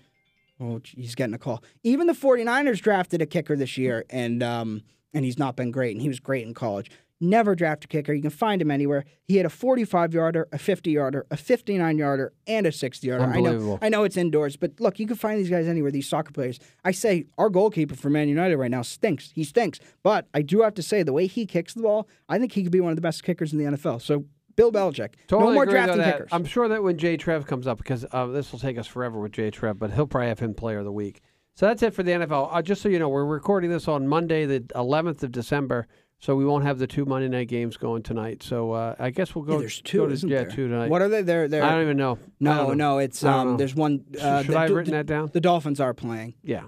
oh, 0.59 0.81
he's 0.83 1.15
getting 1.15 1.33
a 1.33 1.37
call. 1.39 1.63
Even 1.81 2.07
the 2.07 2.13
49ers 2.13 2.81
drafted 2.81 3.21
a 3.21 3.25
kicker 3.25 3.55
this 3.55 3.77
year 3.77 4.03
and 4.09 4.43
um 4.43 4.81
and 5.13 5.23
he's 5.23 5.39
not 5.39 5.55
been 5.55 5.71
great 5.71 5.93
and 5.93 6.01
he 6.01 6.09
was 6.09 6.19
great 6.19 6.45
in 6.45 6.53
college. 6.53 6.91
Never 7.21 7.53
draft 7.53 7.83
a 7.83 7.87
kicker. 7.87 8.13
You 8.13 8.21
can 8.21 8.31
find 8.31 8.61
him 8.61 8.71
anywhere. 8.71 9.03
He 9.25 9.35
had 9.35 9.45
a 9.45 9.49
45 9.49 10.13
yarder, 10.13 10.47
a 10.53 10.57
50 10.57 10.91
yarder, 10.91 11.25
a 11.29 11.35
59 11.35 11.97
yarder, 11.97 12.33
and 12.47 12.65
a 12.65 12.71
60 12.71 13.07
yarder. 13.07 13.25
I 13.25 13.41
know, 13.41 13.79
I 13.81 13.89
know 13.89 14.03
it's 14.05 14.15
indoors, 14.15 14.55
but 14.55 14.79
look, 14.79 14.99
you 14.99 15.07
can 15.07 15.17
find 15.17 15.37
these 15.37 15.49
guys 15.49 15.67
anywhere. 15.67 15.91
These 15.91 16.07
soccer 16.07 16.31
players. 16.31 16.59
I 16.85 16.91
say 16.91 17.25
our 17.37 17.49
goalkeeper 17.49 17.95
for 17.95 18.09
Man 18.09 18.29
United 18.29 18.55
right 18.55 18.71
now 18.71 18.83
stinks. 18.83 19.31
He 19.31 19.43
stinks. 19.43 19.79
But 20.01 20.27
I 20.33 20.41
do 20.41 20.61
have 20.61 20.73
to 20.75 20.83
say 20.83 21.03
the 21.03 21.11
way 21.13 21.27
he 21.27 21.45
kicks 21.45 21.73
the 21.73 21.81
ball, 21.81 22.07
I 22.29 22.39
think 22.39 22.53
he 22.53 22.63
could 22.63 22.71
be 22.71 22.79
one 22.79 22.91
of 22.91 22.95
the 22.95 23.01
best 23.01 23.23
kickers 23.23 23.51
in 23.51 23.59
the 23.59 23.65
NFL. 23.65 24.01
So 24.01 24.23
Bill 24.55 24.71
Belichick, 24.71 25.13
Totally 25.27 25.51
no 25.51 25.53
more 25.53 25.65
drafting 25.65 26.03
kickers. 26.03 26.29
I'm 26.31 26.43
sure 26.45 26.67
that 26.67 26.83
when 26.83 26.97
Jay 26.97 27.17
Trev 27.17 27.45
comes 27.45 27.67
up, 27.67 27.77
because 27.77 28.05
uh, 28.11 28.27
this 28.27 28.51
will 28.51 28.59
take 28.59 28.77
us 28.77 28.87
forever 28.87 29.19
with 29.19 29.31
Jay 29.31 29.51
Trev, 29.51 29.79
but 29.79 29.91
he'll 29.91 30.07
probably 30.07 30.27
have 30.27 30.39
him 30.39 30.53
player 30.53 30.79
of 30.79 30.85
the 30.85 30.91
week. 30.91 31.21
So 31.55 31.65
that's 31.65 31.83
it 31.83 31.93
for 31.93 32.03
the 32.03 32.11
NFL. 32.11 32.49
Uh, 32.51 32.61
just 32.61 32.81
so 32.81 32.89
you 32.89 32.99
know, 32.99 33.09
we're 33.09 33.25
recording 33.25 33.69
this 33.69 33.87
on 33.87 34.07
Monday, 34.07 34.45
the 34.45 34.61
11th 34.75 35.23
of 35.23 35.31
December, 35.31 35.87
so 36.19 36.35
we 36.35 36.45
won't 36.45 36.65
have 36.65 36.79
the 36.79 36.87
two 36.87 37.05
Monday 37.05 37.29
night 37.29 37.47
games 37.47 37.77
going 37.77 38.03
tonight. 38.03 38.43
So 38.43 38.71
uh, 38.73 38.95
I 38.99 39.09
guess 39.09 39.33
we'll 39.33 39.45
go. 39.45 39.53
Yeah, 39.53 39.59
there's 39.59 39.81
two, 39.81 39.99
go 39.99 40.07
to, 40.07 40.13
isn't 40.13 40.29
yeah, 40.29 40.41
there? 40.43 40.51
two 40.51 40.67
tonight. 40.67 40.89
What 40.89 41.01
are 41.01 41.09
they? 41.09 41.21
They're, 41.21 41.47
they're 41.47 41.63
I 41.63 41.71
don't 41.71 41.83
even 41.83 41.97
know. 41.97 42.19
No, 42.39 42.55
don't 42.55 42.77
know. 42.77 42.95
no. 42.95 42.97
It's 42.99 43.23
um. 43.23 43.51
know. 43.51 43.57
There's 43.57 43.75
one. 43.75 44.05
Uh, 44.19 44.43
Should 44.43 44.51
the, 44.53 44.57
I 44.57 44.61
have 44.61 44.69
the- 44.69 44.75
written 44.75 44.93
that 44.93 45.05
down? 45.05 45.29
The 45.31 45.41
Dolphins 45.41 45.79
are 45.79 45.93
playing. 45.93 46.35
Yeah. 46.43 46.63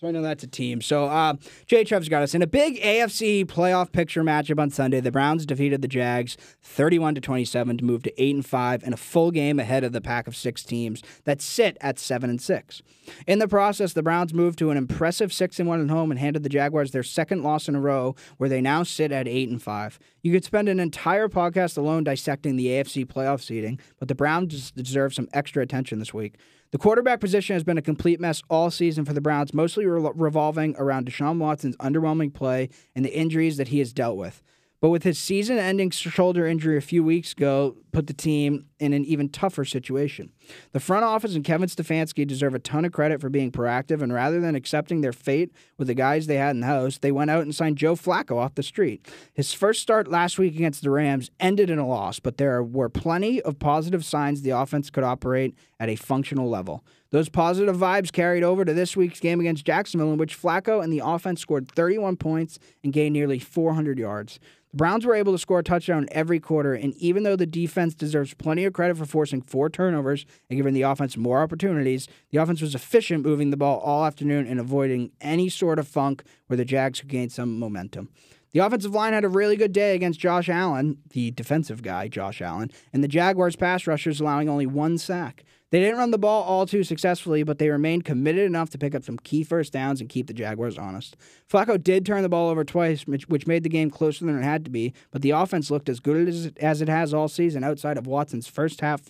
So 0.00 0.06
I 0.06 0.12
know 0.12 0.22
that's 0.22 0.44
a 0.44 0.46
team. 0.46 0.80
So 0.80 1.06
uh, 1.06 1.34
Jay 1.66 1.82
Trev's 1.82 2.08
got 2.08 2.22
us 2.22 2.32
in 2.32 2.40
a 2.40 2.46
big 2.46 2.80
AFC 2.80 3.44
playoff 3.44 3.90
picture 3.90 4.22
matchup 4.22 4.60
on 4.60 4.70
Sunday. 4.70 5.00
The 5.00 5.10
Browns 5.10 5.44
defeated 5.44 5.82
the 5.82 5.88
Jags 5.88 6.36
31 6.62 7.16
to 7.16 7.20
27 7.20 7.78
to 7.78 7.84
move 7.84 8.04
to 8.04 8.22
8 8.22 8.36
and 8.36 8.46
5 8.46 8.84
and 8.84 8.94
a 8.94 8.96
full 8.96 9.32
game 9.32 9.58
ahead 9.58 9.82
of 9.82 9.90
the 9.90 10.00
pack 10.00 10.28
of 10.28 10.36
6 10.36 10.62
teams 10.62 11.02
that 11.24 11.42
sit 11.42 11.76
at 11.80 11.98
7 11.98 12.30
and 12.30 12.40
6. 12.40 12.82
In 13.26 13.40
the 13.40 13.48
process, 13.48 13.92
the 13.92 14.04
Browns 14.04 14.32
moved 14.32 14.60
to 14.60 14.70
an 14.70 14.76
impressive 14.76 15.32
6 15.32 15.58
and 15.58 15.68
1 15.68 15.82
at 15.82 15.90
home 15.90 16.12
and 16.12 16.20
handed 16.20 16.44
the 16.44 16.48
Jaguars 16.48 16.92
their 16.92 17.02
second 17.02 17.42
loss 17.42 17.68
in 17.68 17.74
a 17.74 17.80
row 17.80 18.14
where 18.36 18.48
they 18.48 18.60
now 18.60 18.84
sit 18.84 19.10
at 19.10 19.26
8 19.26 19.48
and 19.48 19.60
5. 19.60 19.98
You 20.22 20.32
could 20.32 20.44
spend 20.44 20.68
an 20.68 20.78
entire 20.78 21.28
podcast 21.28 21.76
alone 21.76 22.04
dissecting 22.04 22.54
the 22.54 22.66
AFC 22.66 23.04
playoff 23.04 23.42
seeding, 23.42 23.80
but 23.98 24.06
the 24.06 24.14
Browns 24.14 24.70
deserve 24.70 25.12
some 25.12 25.28
extra 25.32 25.60
attention 25.60 25.98
this 25.98 26.14
week. 26.14 26.36
The 26.70 26.78
quarterback 26.78 27.20
position 27.20 27.54
has 27.54 27.64
been 27.64 27.78
a 27.78 27.82
complete 27.82 28.20
mess 28.20 28.42
all 28.50 28.70
season 28.70 29.06
for 29.06 29.14
the 29.14 29.22
Browns, 29.22 29.54
mostly 29.54 29.86
re- 29.86 30.10
revolving 30.14 30.76
around 30.76 31.06
Deshaun 31.06 31.38
Watson's 31.38 31.76
underwhelming 31.78 32.34
play 32.34 32.68
and 32.94 33.04
the 33.04 33.16
injuries 33.16 33.56
that 33.56 33.68
he 33.68 33.78
has 33.78 33.94
dealt 33.94 34.18
with. 34.18 34.42
But 34.80 34.90
with 34.90 35.02
his 35.02 35.18
season 35.18 35.58
ending 35.58 35.90
shoulder 35.90 36.46
injury 36.46 36.76
a 36.76 36.82
few 36.82 37.02
weeks 37.02 37.32
ago, 37.32 37.76
put 37.90 38.06
the 38.06 38.12
team 38.12 38.66
in 38.78 38.92
an 38.92 39.04
even 39.06 39.28
tougher 39.28 39.64
situation. 39.64 40.30
The 40.72 40.78
front 40.78 41.04
office 41.04 41.34
and 41.34 41.42
Kevin 41.42 41.68
Stefanski 41.68 42.24
deserve 42.24 42.54
a 42.54 42.60
ton 42.60 42.84
of 42.84 42.92
credit 42.92 43.20
for 43.20 43.28
being 43.28 43.50
proactive, 43.50 44.02
and 44.02 44.12
rather 44.12 44.40
than 44.40 44.54
accepting 44.54 45.00
their 45.00 45.12
fate 45.12 45.50
with 45.78 45.88
the 45.88 45.94
guys 45.94 46.26
they 46.26 46.36
had 46.36 46.50
in 46.50 46.60
the 46.60 46.66
house, 46.66 46.98
they 46.98 47.10
went 47.10 47.30
out 47.30 47.42
and 47.42 47.54
signed 47.54 47.76
Joe 47.76 47.96
Flacco 47.96 48.36
off 48.36 48.54
the 48.54 48.62
street. 48.62 49.08
His 49.34 49.52
first 49.52 49.82
start 49.82 50.06
last 50.06 50.38
week 50.38 50.54
against 50.54 50.82
the 50.82 50.90
Rams 50.90 51.30
ended 51.40 51.70
in 51.70 51.80
a 51.80 51.86
loss, 51.86 52.20
but 52.20 52.36
there 52.36 52.62
were 52.62 52.88
plenty 52.88 53.42
of 53.42 53.58
positive 53.58 54.04
signs 54.04 54.42
the 54.42 54.50
offense 54.50 54.90
could 54.90 55.02
operate 55.02 55.56
at 55.80 55.88
a 55.88 55.96
functional 55.96 56.48
level. 56.48 56.84
Those 57.10 57.28
positive 57.28 57.76
vibes 57.76 58.12
carried 58.12 58.42
over 58.42 58.64
to 58.64 58.74
this 58.74 58.96
week's 58.96 59.20
game 59.20 59.40
against 59.40 59.64
Jacksonville, 59.64 60.12
in 60.12 60.18
which 60.18 60.40
Flacco 60.40 60.82
and 60.82 60.92
the 60.92 61.02
offense 61.04 61.40
scored 61.40 61.70
31 61.70 62.16
points 62.16 62.58
and 62.84 62.92
gained 62.92 63.14
nearly 63.14 63.38
400 63.38 63.98
yards. 63.98 64.38
The 64.70 64.76
Browns 64.76 65.06
were 65.06 65.14
able 65.14 65.32
to 65.32 65.38
score 65.38 65.60
a 65.60 65.64
touchdown 65.64 66.08
every 66.10 66.38
quarter, 66.38 66.74
and 66.74 66.94
even 66.96 67.22
though 67.22 67.36
the 67.36 67.46
defense 67.46 67.94
deserves 67.94 68.34
plenty 68.34 68.66
of 68.66 68.74
credit 68.74 68.98
for 68.98 69.06
forcing 69.06 69.40
four 69.40 69.70
turnovers 69.70 70.26
and 70.50 70.58
giving 70.58 70.74
the 70.74 70.82
offense 70.82 71.16
more 71.16 71.40
opportunities, 71.40 72.06
the 72.30 72.38
offense 72.38 72.60
was 72.60 72.74
efficient 72.74 73.24
moving 73.24 73.48
the 73.48 73.56
ball 73.56 73.78
all 73.78 74.04
afternoon 74.04 74.46
and 74.46 74.60
avoiding 74.60 75.10
any 75.22 75.48
sort 75.48 75.78
of 75.78 75.88
funk 75.88 76.22
where 76.48 76.58
the 76.58 76.66
Jags 76.66 77.00
could 77.00 77.08
gain 77.08 77.30
some 77.30 77.58
momentum. 77.58 78.10
The 78.52 78.60
offensive 78.60 78.94
line 78.94 79.12
had 79.14 79.24
a 79.24 79.28
really 79.28 79.56
good 79.56 79.72
day 79.72 79.94
against 79.94 80.20
Josh 80.20 80.48
Allen, 80.48 80.98
the 81.10 81.30
defensive 81.30 81.82
guy, 81.82 82.08
Josh 82.08 82.42
Allen, 82.42 82.70
and 82.92 83.02
the 83.02 83.08
Jaguars 83.08 83.56
pass 83.56 83.86
rushers 83.86 84.20
allowing 84.20 84.48
only 84.48 84.66
one 84.66 84.98
sack. 84.98 85.44
They 85.70 85.80
didn't 85.80 85.98
run 85.98 86.12
the 86.12 86.18
ball 86.18 86.44
all 86.44 86.64
too 86.64 86.82
successfully, 86.82 87.42
but 87.42 87.58
they 87.58 87.68
remained 87.68 88.06
committed 88.06 88.46
enough 88.46 88.70
to 88.70 88.78
pick 88.78 88.94
up 88.94 89.04
some 89.04 89.18
key 89.18 89.44
first 89.44 89.72
downs 89.72 90.00
and 90.00 90.08
keep 90.08 90.26
the 90.26 90.32
Jaguars 90.32 90.78
honest. 90.78 91.16
Flacco 91.50 91.82
did 91.82 92.06
turn 92.06 92.22
the 92.22 92.28
ball 92.28 92.48
over 92.48 92.64
twice, 92.64 93.06
which, 93.06 93.46
made 93.46 93.62
the 93.62 93.68
game 93.68 93.90
closer 93.90 94.24
than 94.24 94.38
it 94.38 94.42
had 94.42 94.64
to 94.64 94.70
be, 94.70 94.94
but 95.10 95.20
the 95.20 95.30
offense 95.30 95.70
looked 95.70 95.88
as 95.88 96.00
good 96.00 96.28
as, 96.28 96.50
as 96.58 96.80
it 96.80 96.88
has 96.88 97.12
all 97.12 97.28
season 97.28 97.64
outside 97.64 97.98
of 97.98 98.06
Watson's 98.06 98.46
first 98.46 98.80
half, 98.80 99.02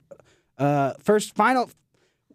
uh, 0.59 0.95
first 1.01 1.35
final, 1.35 1.71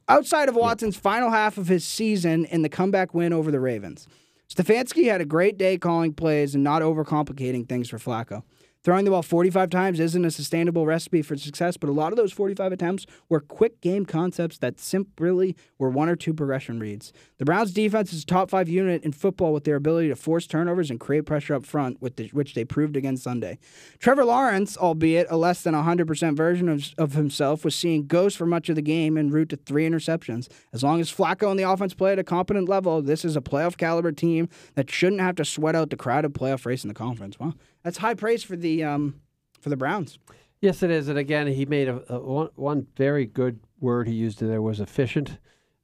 outside 0.07 0.47
of 0.47 0.55
Watson's 0.55 0.95
final 0.95 1.29
half 1.29 1.57
of 1.57 1.67
his 1.67 1.83
season 1.83 2.45
in 2.45 2.61
the 2.61 2.69
comeback 2.69 3.13
win 3.13 3.33
over 3.33 3.51
the 3.51 3.59
Ravens. 3.59 4.07
Stefanski 4.53 5.05
had 5.05 5.19
a 5.19 5.25
great 5.25 5.57
day 5.57 5.77
calling 5.77 6.13
plays 6.13 6.55
and 6.55 6.63
not 6.63 6.81
overcomplicating 6.81 7.67
things 7.67 7.89
for 7.89 7.97
Flacco. 7.97 8.43
Throwing 8.83 9.05
the 9.05 9.11
ball 9.11 9.21
45 9.21 9.69
times 9.69 9.99
isn't 10.01 10.25
a 10.25 10.29
sustainable 10.29 10.85
recipe 10.85 11.21
for 11.21 11.37
success, 11.37 11.77
but 11.77 11.89
a 11.89 11.93
lot 11.93 12.11
of 12.11 12.17
those 12.17 12.33
45 12.33 12.73
attempts 12.73 13.05
were 13.29 13.39
quick 13.39 13.79
game 13.79 14.05
concepts 14.05 14.57
that 14.57 14.77
simply 14.77 15.55
were 15.77 15.89
one 15.89 16.09
or 16.09 16.17
two 16.17 16.33
progression 16.33 16.81
reads. 16.81 17.13
The 17.37 17.45
Browns' 17.45 17.71
defense 17.71 18.11
is 18.11 18.23
a 18.23 18.25
top 18.25 18.49
five 18.49 18.67
unit 18.67 19.01
in 19.03 19.13
football 19.13 19.53
with 19.53 19.63
their 19.63 19.77
ability 19.77 20.09
to 20.09 20.17
force 20.17 20.47
turnovers 20.47 20.91
and 20.91 20.99
create 20.99 21.25
pressure 21.25 21.55
up 21.55 21.65
front, 21.65 22.01
which 22.01 22.55
they 22.55 22.65
proved 22.65 22.97
again 22.97 23.15
Sunday. 23.15 23.57
Trevor 23.99 24.25
Lawrence, 24.25 24.75
albeit 24.75 25.27
a 25.29 25.37
less 25.37 25.61
than 25.63 25.73
100% 25.73 26.35
version 26.35 26.67
of, 26.67 26.93
of 26.97 27.13
himself, 27.13 27.63
was 27.63 27.75
seeing 27.75 28.05
ghosts 28.05 28.37
for 28.37 28.45
much 28.45 28.67
of 28.67 28.75
the 28.75 28.81
game 28.81 29.17
en 29.17 29.29
route 29.29 29.47
to 29.47 29.55
three 29.55 29.87
interceptions. 29.87 30.49
As 30.73 30.83
long 30.83 30.99
as 30.99 31.09
Flacco 31.09 31.49
and 31.49 31.57
the 31.57 31.69
offense 31.69 31.93
play 31.93 32.11
at 32.11 32.19
a 32.19 32.23
competent 32.23 32.67
level, 32.67 33.01
this 33.01 33.23
is 33.23 33.37
a 33.37 33.41
playoff 33.41 33.77
caliber 33.77 34.11
team 34.11 34.49
that 34.75 34.91
shouldn't 34.91 35.21
have 35.21 35.35
to 35.35 35.45
sweat 35.45 35.73
out 35.73 35.89
the 35.89 35.95
crowded 35.95 36.33
playoff 36.33 36.65
race 36.65 36.83
in 36.83 36.89
the 36.89 36.93
conference. 36.93 37.39
Well, 37.39 37.53
that's 37.83 37.97
high 37.97 38.13
praise 38.13 38.43
for 38.43 38.55
the 38.55 38.83
um, 38.83 39.21
for 39.61 39.69
the 39.69 39.77
Browns. 39.77 40.19
Yes, 40.61 40.81
it 40.81 40.91
is. 40.91 41.09
And 41.09 41.17
again, 41.17 41.47
he 41.47 41.65
made 41.65 41.89
a, 41.89 42.01
a 42.13 42.19
one, 42.19 42.49
one 42.55 42.87
very 42.95 43.25
good 43.25 43.59
word 43.79 44.07
he 44.07 44.13
used 44.13 44.39
there 44.39 44.61
was 44.61 44.79
efficient. 44.79 45.37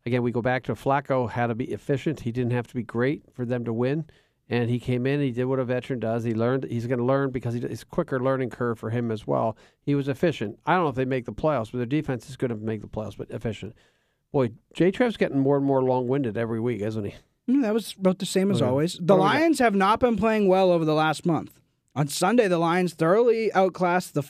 Again, 0.06 0.24
we 0.24 0.32
go 0.32 0.42
back 0.42 0.64
to 0.64 0.74
Flacco 0.74 1.30
had 1.30 1.48
to 1.48 1.56
be 1.56 1.66
efficient. 1.66 2.22
He 2.22 2.32
didn't 2.32 2.54
have 2.54 2.68
to 2.68 2.74
be 2.76 2.84
great 2.84 3.24
for 3.34 3.46
them 3.46 3.66
to 3.66 3.74
win. 3.74 4.06
And 4.52 4.70
he 4.70 4.80
came 4.80 5.06
in, 5.06 5.20
he 5.20 5.32
did 5.32 5.46
what 5.46 5.60
a 5.60 5.66
veteran 5.66 6.00
does. 6.00 6.24
He 6.24 6.34
learned, 6.34 6.64
he's 6.64 6.88
going 6.88 6.98
to 6.98 7.06
learn 7.06 7.30
because 7.30 7.54
he, 7.54 7.60
it's 7.60 7.84
a 7.84 7.86
quicker 7.86 8.20
learning 8.20 8.50
curve 8.50 8.80
for 8.80 8.90
him 8.90 9.12
as 9.12 9.28
well. 9.28 9.56
He 9.82 9.94
was 9.94 10.08
efficient. 10.08 10.58
I 10.66 10.74
don't 10.74 10.86
know 10.86 10.90
if 10.90 10.96
they 10.96 11.06
make 11.06 11.26
the 11.26 11.34
playoffs, 11.34 11.72
but 11.72 11.78
their 11.78 11.86
defense 11.86 12.30
is 12.30 12.38
going 12.38 12.50
to 12.50 12.56
make 12.56 12.82
the 12.82 12.88
playoffs, 12.88 13.18
but 13.18 13.30
efficient. 13.30 13.76
Boy, 14.32 14.52
J 14.74 14.90
Trev's 14.90 15.18
getting 15.18 15.40
more 15.40 15.58
and 15.58 15.66
more 15.66 15.84
long 15.84 16.08
winded 16.08 16.36
every 16.38 16.60
week, 16.60 16.82
isn't 16.82 17.04
he? 17.04 17.16
Mm, 17.48 17.62
that 17.62 17.74
was 17.74 17.94
about 18.00 18.18
the 18.20 18.26
same 18.26 18.50
as 18.50 18.62
Okay. 18.62 18.70
always. 18.70 18.94
The 18.94 19.02
What 19.02 19.08
do 19.08 19.14
we 19.16 19.20
got? 19.20 19.36
Lions 19.36 19.60
have 19.60 19.76
not 19.76 20.00
been 20.00 20.16
playing 20.16 20.48
well 20.48 20.72
over 20.72 20.86
the 20.86 20.96
last 20.96 21.26
month. 21.28 21.60
On 22.00 22.08
Sunday, 22.08 22.48
the 22.48 22.58
Lions 22.58 22.94
thoroughly 22.94 23.52
outclassed 23.52 24.14
the 24.14 24.24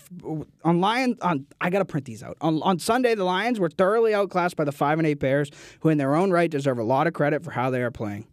on 0.63 0.81
Lion 0.81 1.19
on. 1.21 1.45
I 1.61 1.69
gotta 1.69 1.85
print 1.85 2.07
these 2.07 2.23
out. 2.23 2.35
On 2.41 2.59
on 2.63 2.79
Sunday, 2.79 3.13
the 3.13 3.25
Lions 3.25 3.59
were 3.59 3.69
thoroughly 3.69 4.11
outclassed 4.11 4.55
by 4.55 4.63
the 4.63 4.71
five 4.71 4.97
and 4.97 5.05
eight 5.05 5.19
Bears, 5.19 5.51
who 5.81 5.89
in 5.89 5.99
their 5.99 6.15
own 6.15 6.31
right 6.31 6.49
deserve 6.49 6.79
a 6.79 6.83
lot 6.83 7.05
of 7.05 7.13
credit 7.13 7.43
for 7.43 7.51
how 7.51 7.69
they 7.69 7.83
are 7.83 7.91
playing. 7.91 8.25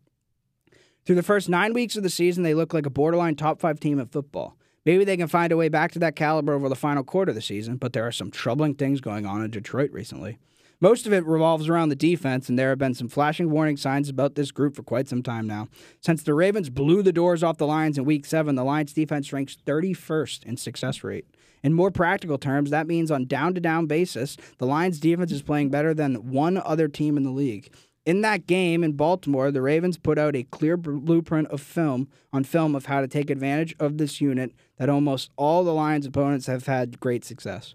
Through 1.04 1.16
the 1.16 1.22
first 1.22 1.50
nine 1.50 1.74
weeks 1.74 1.96
of 1.96 2.02
the 2.02 2.08
season, 2.08 2.44
they 2.44 2.54
look 2.54 2.72
like 2.72 2.86
a 2.86 2.90
borderline 2.90 3.36
top 3.36 3.60
five 3.60 3.78
team 3.78 3.98
in 3.98 4.06
football. 4.06 4.56
Maybe 4.86 5.04
they 5.04 5.18
can 5.18 5.28
find 5.28 5.52
a 5.52 5.56
way 5.58 5.68
back 5.68 5.92
to 5.92 5.98
that 5.98 6.16
caliber 6.16 6.54
over 6.54 6.70
the 6.70 6.74
final 6.74 7.04
quarter 7.04 7.28
of 7.28 7.36
the 7.36 7.42
season, 7.42 7.76
but 7.76 7.92
there 7.92 8.06
are 8.06 8.12
some 8.12 8.30
troubling 8.30 8.74
things 8.74 9.02
going 9.02 9.26
on 9.26 9.44
in 9.44 9.50
Detroit 9.50 9.92
recently. 9.92 10.38
Most 10.78 11.06
of 11.06 11.12
it 11.14 11.24
revolves 11.24 11.70
around 11.70 11.88
the 11.88 11.96
defense, 11.96 12.50
and 12.50 12.58
there 12.58 12.68
have 12.68 12.78
been 12.78 12.92
some 12.92 13.08
flashing 13.08 13.50
warning 13.50 13.78
signs 13.78 14.10
about 14.10 14.34
this 14.34 14.50
group 14.50 14.76
for 14.76 14.82
quite 14.82 15.08
some 15.08 15.22
time 15.22 15.46
now. 15.46 15.68
Since 16.02 16.22
the 16.22 16.34
Ravens 16.34 16.68
blew 16.68 17.02
the 17.02 17.14
doors 17.14 17.42
off 17.42 17.56
the 17.56 17.66
Lions 17.66 17.96
in 17.96 18.04
Week 18.04 18.26
7, 18.26 18.54
the 18.54 18.64
Lions 18.64 18.92
defense 18.92 19.32
ranks 19.32 19.56
31st 19.64 20.44
in 20.44 20.58
success 20.58 21.02
rate. 21.02 21.24
In 21.62 21.72
more 21.72 21.90
practical 21.90 22.36
terms, 22.36 22.68
that 22.70 22.86
means 22.86 23.10
on 23.10 23.24
down 23.24 23.54
to 23.54 23.60
down 23.60 23.86
basis, 23.86 24.36
the 24.58 24.66
Lions 24.66 25.00
defense 25.00 25.32
is 25.32 25.40
playing 25.40 25.70
better 25.70 25.94
than 25.94 26.30
one 26.30 26.58
other 26.58 26.88
team 26.88 27.16
in 27.16 27.22
the 27.22 27.30
league. 27.30 27.72
In 28.04 28.20
that 28.20 28.46
game 28.46 28.84
in 28.84 28.92
Baltimore, 28.92 29.50
the 29.50 29.62
Ravens 29.62 29.96
put 29.96 30.18
out 30.18 30.36
a 30.36 30.44
clear 30.44 30.76
blueprint 30.76 31.48
of 31.48 31.62
film 31.62 32.08
on 32.34 32.44
film 32.44 32.74
of 32.74 32.86
how 32.86 33.00
to 33.00 33.08
take 33.08 33.30
advantage 33.30 33.74
of 33.80 33.96
this 33.96 34.20
unit 34.20 34.52
that 34.76 34.90
almost 34.90 35.30
all 35.36 35.64
the 35.64 35.74
Lions 35.74 36.04
opponents 36.04 36.46
have 36.46 36.66
had 36.66 37.00
great 37.00 37.24
success. 37.24 37.74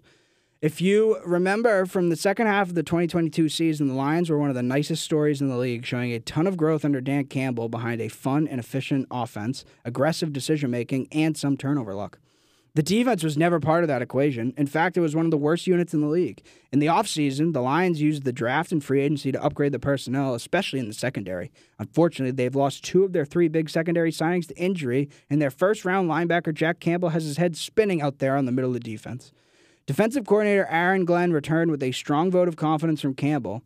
If 0.62 0.80
you 0.80 1.18
remember 1.24 1.86
from 1.86 2.08
the 2.08 2.14
second 2.14 2.46
half 2.46 2.68
of 2.68 2.76
the 2.76 2.84
2022 2.84 3.48
season, 3.48 3.88
the 3.88 3.94
Lions 3.94 4.30
were 4.30 4.38
one 4.38 4.48
of 4.48 4.54
the 4.54 4.62
nicest 4.62 5.02
stories 5.02 5.40
in 5.40 5.48
the 5.48 5.56
league, 5.56 5.84
showing 5.84 6.12
a 6.12 6.20
ton 6.20 6.46
of 6.46 6.56
growth 6.56 6.84
under 6.84 7.00
Dan 7.00 7.24
Campbell 7.24 7.68
behind 7.68 8.00
a 8.00 8.06
fun 8.06 8.46
and 8.46 8.60
efficient 8.60 9.08
offense, 9.10 9.64
aggressive 9.84 10.32
decision 10.32 10.70
making, 10.70 11.08
and 11.10 11.36
some 11.36 11.56
turnover 11.56 11.94
luck. 11.94 12.20
The 12.76 12.82
defense 12.84 13.24
was 13.24 13.36
never 13.36 13.58
part 13.58 13.82
of 13.82 13.88
that 13.88 14.02
equation. 14.02 14.54
In 14.56 14.68
fact, 14.68 14.96
it 14.96 15.00
was 15.00 15.16
one 15.16 15.24
of 15.24 15.32
the 15.32 15.36
worst 15.36 15.66
units 15.66 15.94
in 15.94 16.00
the 16.00 16.06
league. 16.06 16.44
In 16.70 16.78
the 16.78 16.86
offseason, 16.86 17.54
the 17.54 17.60
Lions 17.60 18.00
used 18.00 18.22
the 18.22 18.32
draft 18.32 18.70
and 18.70 18.84
free 18.84 19.00
agency 19.00 19.32
to 19.32 19.42
upgrade 19.42 19.72
the 19.72 19.80
personnel, 19.80 20.32
especially 20.32 20.78
in 20.78 20.86
the 20.86 20.94
secondary. 20.94 21.50
Unfortunately, 21.80 22.30
they've 22.30 22.54
lost 22.54 22.84
two 22.84 23.02
of 23.02 23.12
their 23.12 23.24
three 23.24 23.48
big 23.48 23.68
secondary 23.68 24.12
signings 24.12 24.46
to 24.46 24.56
injury, 24.56 25.10
and 25.28 25.42
their 25.42 25.50
first 25.50 25.84
round 25.84 26.08
linebacker, 26.08 26.54
Jack 26.54 26.78
Campbell, 26.78 27.08
has 27.08 27.24
his 27.24 27.38
head 27.38 27.56
spinning 27.56 28.00
out 28.00 28.20
there 28.20 28.36
on 28.36 28.44
the 28.44 28.52
middle 28.52 28.70
of 28.70 28.74
the 28.74 28.80
defense. 28.80 29.32
Defensive 29.86 30.26
coordinator 30.26 30.66
Aaron 30.66 31.04
Glenn 31.04 31.32
returned 31.32 31.70
with 31.70 31.82
a 31.82 31.92
strong 31.92 32.30
vote 32.30 32.46
of 32.46 32.56
confidence 32.56 33.00
from 33.00 33.14
Campbell, 33.14 33.62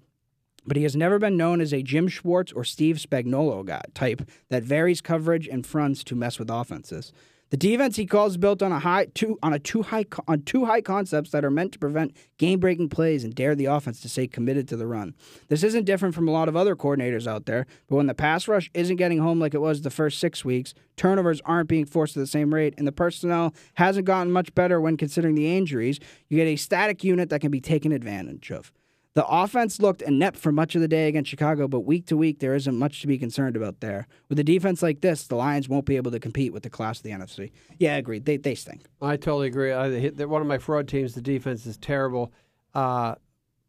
but 0.66 0.76
he 0.76 0.82
has 0.82 0.96
never 0.96 1.18
been 1.18 1.36
known 1.36 1.60
as 1.60 1.74
a 1.74 1.82
Jim 1.82 2.08
Schwartz 2.08 2.52
or 2.52 2.64
Steve 2.64 2.96
Spagnuolo 2.96 3.64
guy 3.64 3.82
type 3.94 4.22
that 4.48 4.62
varies 4.62 5.02
coverage 5.02 5.46
and 5.46 5.66
fronts 5.66 6.02
to 6.04 6.14
mess 6.14 6.38
with 6.38 6.50
offenses. 6.50 7.12
The 7.50 7.56
defense 7.56 7.94
he 7.94 8.06
calls 8.06 8.36
built 8.36 8.60
on 8.60 8.72
a 8.72 8.80
high 8.80 9.06
two 9.14 9.38
on 9.40 9.52
a 9.52 9.60
two 9.60 9.82
high 9.82 10.04
on 10.26 10.42
two 10.42 10.64
high 10.64 10.80
concepts 10.80 11.30
that 11.30 11.44
are 11.44 11.50
meant 11.50 11.70
to 11.72 11.78
prevent 11.78 12.16
game-breaking 12.38 12.88
plays 12.88 13.22
and 13.22 13.32
dare 13.32 13.54
the 13.54 13.66
offense 13.66 14.00
to 14.00 14.08
stay 14.08 14.26
committed 14.26 14.66
to 14.66 14.76
the 14.76 14.86
run. 14.86 15.14
This 15.46 15.62
isn't 15.62 15.84
different 15.84 16.16
from 16.16 16.26
a 16.26 16.32
lot 16.32 16.48
of 16.48 16.56
other 16.56 16.74
coordinators 16.74 17.28
out 17.28 17.46
there, 17.46 17.66
but 17.88 17.96
when 17.96 18.08
the 18.08 18.14
pass 18.14 18.48
rush 18.48 18.68
isn't 18.74 18.96
getting 18.96 19.18
home 19.18 19.38
like 19.38 19.54
it 19.54 19.60
was 19.60 19.82
the 19.82 19.90
first 19.90 20.18
6 20.18 20.44
weeks, 20.44 20.74
turnovers 20.96 21.40
aren't 21.44 21.68
being 21.68 21.84
forced 21.84 22.16
at 22.16 22.20
the 22.20 22.26
same 22.26 22.52
rate 22.52 22.74
and 22.78 22.86
the 22.86 22.92
personnel 22.92 23.54
hasn't 23.74 24.06
gotten 24.06 24.32
much 24.32 24.52
better 24.56 24.80
when 24.80 24.96
considering 24.96 25.36
the 25.36 25.56
injuries, 25.56 26.00
you 26.28 26.38
get 26.38 26.48
a 26.48 26.56
static 26.56 27.04
unit 27.04 27.28
that 27.28 27.40
can 27.40 27.52
be 27.52 27.60
taken 27.60 27.92
advantage 27.92 28.50
of. 28.50 28.72
The 29.16 29.26
offense 29.26 29.80
looked 29.80 30.02
inept 30.02 30.36
for 30.36 30.52
much 30.52 30.74
of 30.74 30.82
the 30.82 30.88
day 30.88 31.08
against 31.08 31.30
Chicago, 31.30 31.66
but 31.68 31.80
week 31.80 32.04
to 32.08 32.18
week, 32.18 32.38
there 32.40 32.54
isn't 32.54 32.78
much 32.78 33.00
to 33.00 33.06
be 33.06 33.16
concerned 33.16 33.56
about 33.56 33.80
there. 33.80 34.08
With 34.28 34.38
a 34.38 34.44
defense 34.44 34.82
like 34.82 35.00
this, 35.00 35.26
the 35.26 35.36
Lions 35.36 35.70
won't 35.70 35.86
be 35.86 35.96
able 35.96 36.10
to 36.10 36.20
compete 36.20 36.52
with 36.52 36.64
the 36.64 36.68
class 36.68 36.98
of 36.98 37.02
the 37.04 37.12
NFC. 37.12 37.50
Yeah, 37.78 37.94
I 37.94 37.96
agree. 37.96 38.18
They, 38.18 38.36
they 38.36 38.54
stink. 38.54 38.82
I 39.00 39.16
totally 39.16 39.46
agree. 39.46 39.72
I 39.72 39.88
hit 39.88 40.28
one 40.28 40.42
of 40.42 40.46
my 40.46 40.58
fraud 40.58 40.86
teams. 40.86 41.14
The 41.14 41.22
defense 41.22 41.64
is 41.64 41.78
terrible, 41.78 42.30
uh, 42.74 43.14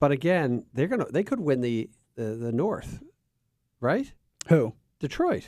but 0.02 0.12
again, 0.12 0.66
they're 0.74 0.90
gonna 0.90 1.06
they 1.10 1.24
could 1.24 1.40
win 1.40 1.62
the 1.62 1.90
the, 2.16 2.24
the 2.36 2.52
North, 2.52 3.00
right? 3.80 4.12
Who? 4.50 4.74
Detroit. 5.00 5.48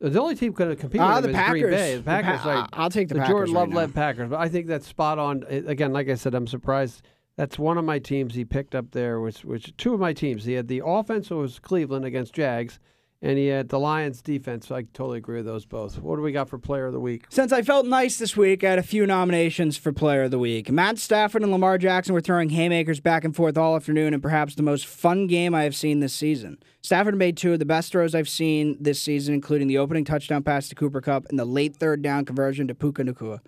The 0.00 0.20
only 0.20 0.36
team 0.36 0.52
going 0.52 0.70
to 0.70 0.76
compete 0.76 1.00
Ah, 1.00 1.16
with 1.16 1.24
the 1.24 1.30
is 1.30 1.48
Green 1.50 1.64
Packers. 1.64 1.74
Bay. 1.74 1.92
The 1.94 1.98
The 1.98 2.04
Packers, 2.04 2.40
Pa- 2.42 2.48
like, 2.60 2.68
I'll 2.72 2.88
take 2.90 3.08
the 3.08 3.14
the 3.14 3.20
Packers 3.22 3.32
Jordan 3.32 3.54
right 3.54 3.60
Love 3.68 3.74
led 3.74 3.94
Packers. 3.94 4.30
But 4.30 4.38
I 4.38 4.48
think 4.48 4.68
that's 4.68 4.86
spot 4.86 5.18
on. 5.18 5.42
Again, 5.48 5.92
like 5.92 6.08
I 6.08 6.14
said, 6.14 6.34
I'm 6.36 6.46
surprised. 6.46 7.02
That's 7.38 7.56
one 7.56 7.78
of 7.78 7.84
my 7.84 8.00
teams 8.00 8.34
he 8.34 8.44
picked 8.44 8.74
up 8.74 8.90
there, 8.90 9.20
which 9.20 9.44
which 9.44 9.72
two 9.76 9.94
of 9.94 10.00
my 10.00 10.12
teams. 10.12 10.44
He 10.44 10.54
had 10.54 10.66
the 10.66 10.82
offense 10.84 11.30
was 11.30 11.60
Cleveland 11.60 12.04
against 12.04 12.34
Jags, 12.34 12.80
and 13.22 13.38
he 13.38 13.46
had 13.46 13.68
the 13.68 13.78
Lions 13.78 14.20
defense. 14.20 14.72
I 14.72 14.82
totally 14.92 15.18
agree 15.18 15.36
with 15.36 15.46
those 15.46 15.64
both. 15.64 16.00
What 16.00 16.16
do 16.16 16.22
we 16.22 16.32
got 16.32 16.48
for 16.48 16.58
Player 16.58 16.86
of 16.86 16.92
the 16.92 16.98
Week? 16.98 17.26
Since 17.28 17.52
I 17.52 17.62
felt 17.62 17.86
nice 17.86 18.18
this 18.18 18.36
week, 18.36 18.64
I 18.64 18.70
had 18.70 18.80
a 18.80 18.82
few 18.82 19.06
nominations 19.06 19.76
for 19.76 19.92
Player 19.92 20.24
of 20.24 20.32
the 20.32 20.38
Week. 20.40 20.68
Matt 20.68 20.98
Stafford 20.98 21.44
and 21.44 21.52
Lamar 21.52 21.78
Jackson 21.78 22.12
were 22.12 22.20
throwing 22.20 22.50
haymakers 22.50 22.98
back 22.98 23.22
and 23.22 23.36
forth 23.36 23.56
all 23.56 23.76
afternoon 23.76 24.14
and 24.14 24.22
perhaps 24.22 24.56
the 24.56 24.64
most 24.64 24.84
fun 24.84 25.28
game 25.28 25.54
I 25.54 25.62
have 25.62 25.76
seen 25.76 26.00
this 26.00 26.14
season. 26.14 26.58
Stafford 26.82 27.14
made 27.14 27.36
two 27.36 27.52
of 27.52 27.60
the 27.60 27.64
best 27.64 27.92
throws 27.92 28.16
I've 28.16 28.28
seen 28.28 28.76
this 28.80 29.00
season, 29.00 29.32
including 29.32 29.68
the 29.68 29.78
opening 29.78 30.04
touchdown 30.04 30.42
pass 30.42 30.68
to 30.70 30.74
Cooper 30.74 31.00
Kupp 31.00 31.26
and 31.28 31.38
the 31.38 31.44
late 31.44 31.76
third 31.76 32.02
down 32.02 32.24
conversion 32.24 32.66
to 32.66 32.74
Puka 32.74 33.04
Nacua. 33.04 33.38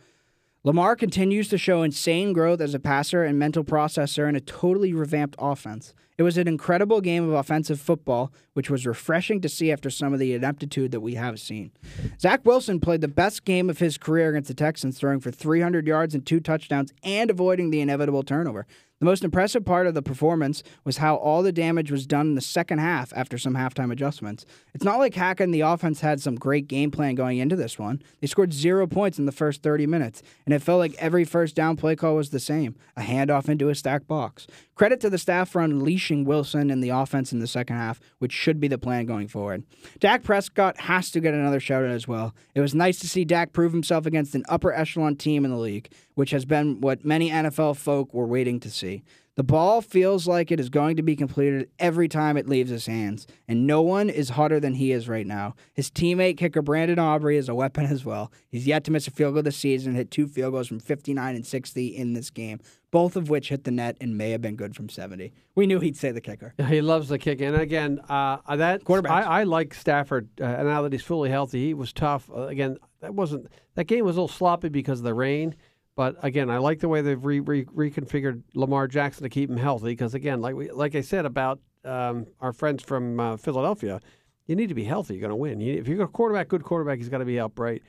Lamar 0.63 0.95
continues 0.95 1.49
to 1.49 1.57
show 1.57 1.83
insane 1.83 2.35
growth 2.35 2.61
as 2.61 2.75
a 2.75 2.79
passer 2.79 3.25
and 3.25 3.39
mental 3.39 3.65
processor 3.65 4.29
in 4.29 4.37
a 4.37 4.43
totally 4.43 4.93
revamped 4.93 5.35
offense. 5.39 5.95
It 6.19 6.23
was 6.23 6.37
an 6.37 6.47
incredible 6.47 7.01
game 7.01 7.27
of 7.27 7.33
offensive 7.33 7.81
football, 7.81 8.31
which 8.53 8.69
was 8.69 8.87
refreshing 8.87 9.41
to 9.41 9.49
see 9.49 9.73
after 9.73 9.89
some 9.89 10.13
of 10.13 10.19
the 10.19 10.35
ineptitude 10.35 10.91
that 10.91 11.01
we 11.01 11.15
have 11.15 11.41
seen. 11.41 11.73
Zach 12.21 12.45
Wilson 12.45 12.79
played 12.79 13.01
the 13.01 13.09
best 13.09 13.47
game 13.47 13.71
of 13.71 13.79
his 13.79 13.97
career 13.97 14.29
against 14.29 14.49
the 14.49 14.55
Texans, 14.55 14.99
throwing 14.99 15.21
for 15.21 15.31
300 15.31 15.87
yards 15.87 16.15
and 16.15 16.27
two 16.27 16.41
touchdowns 16.41 16.93
and 17.03 17.31
avoiding 17.31 17.71
the 17.71 17.81
inevitable 17.81 18.23
turnover. 18.23 18.67
The 19.01 19.07
most 19.07 19.25
impressive 19.25 19.65
part 19.65 19.87
of 19.87 19.95
the 19.95 20.03
performance 20.03 20.63
was 20.85 20.99
how 20.99 21.17
all 21.17 21.43
the 21.43 21.53
damage 21.53 21.91
was 21.91 22.07
done 22.07 22.27
in 22.29 22.35
the 22.35 22.43
second 22.43 22.81
half 22.81 23.15
after 23.17 23.39
some 23.39 23.55
halftime 23.55 23.91
adjustments. 23.91 24.45
It's 24.75 24.85
not 24.85 24.99
like 24.99 25.15
Hackett 25.15 25.45
and 25.45 25.55
the 25.55 25.63
offense 25.63 26.03
had 26.03 26.21
some 26.21 26.35
great 26.35 26.69
game 26.69 26.91
plan 26.91 27.15
going 27.15 27.39
into 27.39 27.57
this 27.57 27.79
one. 27.79 28.03
They 28.21 28.27
scored 28.27 28.53
zero 28.53 28.87
points 28.87 29.19
in 29.19 29.25
the 29.25 29.33
first 29.33 29.63
30 29.63 29.87
minutes, 29.87 30.23
and 30.45 30.55
it 30.55 30.61
felt 30.61 30.81
like 30.81 30.95
every 30.99 31.25
first 31.25 31.57
down 31.57 31.79
play 31.79 31.97
call 31.97 32.15
was 32.15 32.29
the 32.29 32.39
same 32.39 32.77
a 32.95 33.01
handoff 33.01 33.49
into 33.49 33.71
a 33.71 33.75
stacked 33.75 34.07
box. 34.07 34.47
Credit 34.81 34.99
to 35.01 35.11
the 35.11 35.19
staff 35.19 35.51
for 35.51 35.61
unleashing 35.61 36.25
Wilson 36.25 36.71
and 36.71 36.83
the 36.83 36.89
offense 36.89 37.35
in 37.35 37.39
the 37.39 37.47
second 37.47 37.77
half, 37.77 38.01
which 38.19 38.33
should 38.33 38.59
be 38.59 38.67
the 38.67 38.79
plan 38.79 39.05
going 39.05 39.29
forward. 39.29 39.63
Dak 39.99 40.23
Prescott 40.23 40.81
has 40.81 41.11
to 41.11 41.21
get 41.21 41.35
another 41.35 41.61
shout 41.61 41.85
out 41.85 41.91
as 41.91 42.09
well. 42.09 42.35
It 42.55 42.63
was 42.63 42.75
nice 42.75 42.99
to 43.01 43.07
see 43.07 43.27
Dak 43.27 43.53
prove 43.53 43.73
himself 43.73 44.07
against 44.07 44.35
an 44.35 44.43
upper 44.49 44.73
echelon 44.73 45.17
team 45.17 45.45
in 45.45 45.51
the 45.51 45.59
league, 45.59 45.93
which 46.15 46.31
has 46.31 46.47
been 46.47 46.81
what 46.81 47.05
many 47.05 47.29
NFL 47.29 47.77
folk 47.77 48.15
were 48.15 48.25
waiting 48.25 48.59
to 48.61 48.71
see. 48.71 49.03
The 49.41 49.45
ball 49.45 49.81
feels 49.81 50.27
like 50.27 50.53
it 50.53 50.61
is 50.61 50.69
going 50.69 50.99
to 50.99 51.03
be 51.03 51.17
completed 51.17 51.71
every 51.79 52.09
time 52.09 52.37
it 52.37 52.47
leaves 52.47 52.69
his 52.69 52.85
hands, 52.85 53.27
and 53.49 53.67
no 53.67 53.81
one 53.81 54.11
is 54.11 54.29
hotter 54.29 54.61
than 54.61 54.75
he 54.75 54.93
is 54.93 55.09
right 55.09 55.27
now. 55.27 55.55
His 55.73 55.91
teammate 55.91 56.37
kicker 56.37 56.61
Brandon 56.61 56.99
Aubrey 56.99 57.39
is 57.39 57.49
a 57.49 57.55
weapon 57.55 57.87
as 57.87 58.05
well. 58.05 58.31
He's 58.51 58.67
yet 58.67 58.85
to 58.85 58.91
miss 58.91 59.09
a 59.09 59.11
field 59.11 59.33
goal 59.33 59.43
this 59.43 59.57
season, 59.57 59.95
hit 59.95 60.11
two 60.11 60.29
field 60.29 60.53
goals 60.53 60.69
from 60.69 60.79
59 60.79 61.35
and 61.35 61.47
60 61.47 61.87
in 61.87 62.13
this 62.13 62.29
game, 62.29 62.61
both 62.91 63.17
of 63.17 63.31
which 63.31 63.49
hit 63.49 63.65
the 63.65 63.71
net 63.71 63.97
and 63.99 64.19
may 64.19 64.29
have 64.33 64.43
been 64.43 64.57
good 64.57 64.77
from 64.77 64.91
70. 64.91 65.33
We 65.55 65.67
knew 65.67 65.81
he'd 65.81 65.97
say 65.97 66.13
the 66.13 66.21
kicker. 66.21 66.53
He 66.69 66.83
loves 66.83 67.09
the 67.09 67.19
kick, 67.19 67.41
and 67.41 67.57
again, 67.57 67.99
uh, 68.11 68.57
that 68.57 68.85
quarterback. 68.85 69.27
I, 69.27 69.41
I 69.41 69.45
like 69.45 69.73
Stafford 69.73 70.29
uh, 70.39 70.63
now 70.65 70.83
that 70.83 70.93
he's 70.93 71.03
fully 71.03 71.31
healthy. 71.31 71.65
He 71.65 71.73
was 71.73 71.95
tough. 71.95 72.29
Uh, 72.31 72.49
again, 72.49 72.77
that 73.01 73.15
wasn't 73.15 73.47
that 73.77 73.85
game 73.85 74.05
was 74.05 74.17
a 74.17 74.21
little 74.21 74.29
sloppy 74.29 74.69
because 74.69 74.99
of 74.99 75.05
the 75.05 75.15
rain. 75.15 75.57
But 76.01 76.17
again, 76.23 76.49
I 76.49 76.57
like 76.57 76.81
the 76.81 76.89
way 76.89 77.03
they've 77.03 77.23
re, 77.23 77.41
re, 77.41 77.67
reconfigured 77.67 78.43
Lamar 78.55 78.89
Jackson 78.89 79.23
to 79.25 79.29
keep 79.29 79.51
him 79.51 79.59
healthy. 79.59 79.89
Because 79.89 80.15
again, 80.15 80.41
like 80.41 80.55
we, 80.55 80.71
like 80.71 80.95
I 80.95 81.03
said 81.03 81.27
about 81.27 81.61
um, 81.85 82.27
our 82.41 82.55
friends 82.55 82.83
from 82.83 83.21
uh, 83.21 83.37
Philadelphia, 83.37 84.01
you 84.47 84.57
need 84.57 84.71
to 84.71 84.75
be 84.75 84.85
healthy. 84.85 85.13
You're 85.13 85.21
going 85.21 85.29
to 85.29 85.37
win. 85.37 85.61
You, 85.61 85.75
if 85.75 85.87
you're 85.87 86.03
a 86.03 86.09
quarterback, 86.09 86.49
good 86.49 86.65
quarterback, 86.65 86.97
he's 86.97 87.11
got 87.11 87.19
to 87.19 87.27
be 87.27 87.39
upright. 87.39 87.83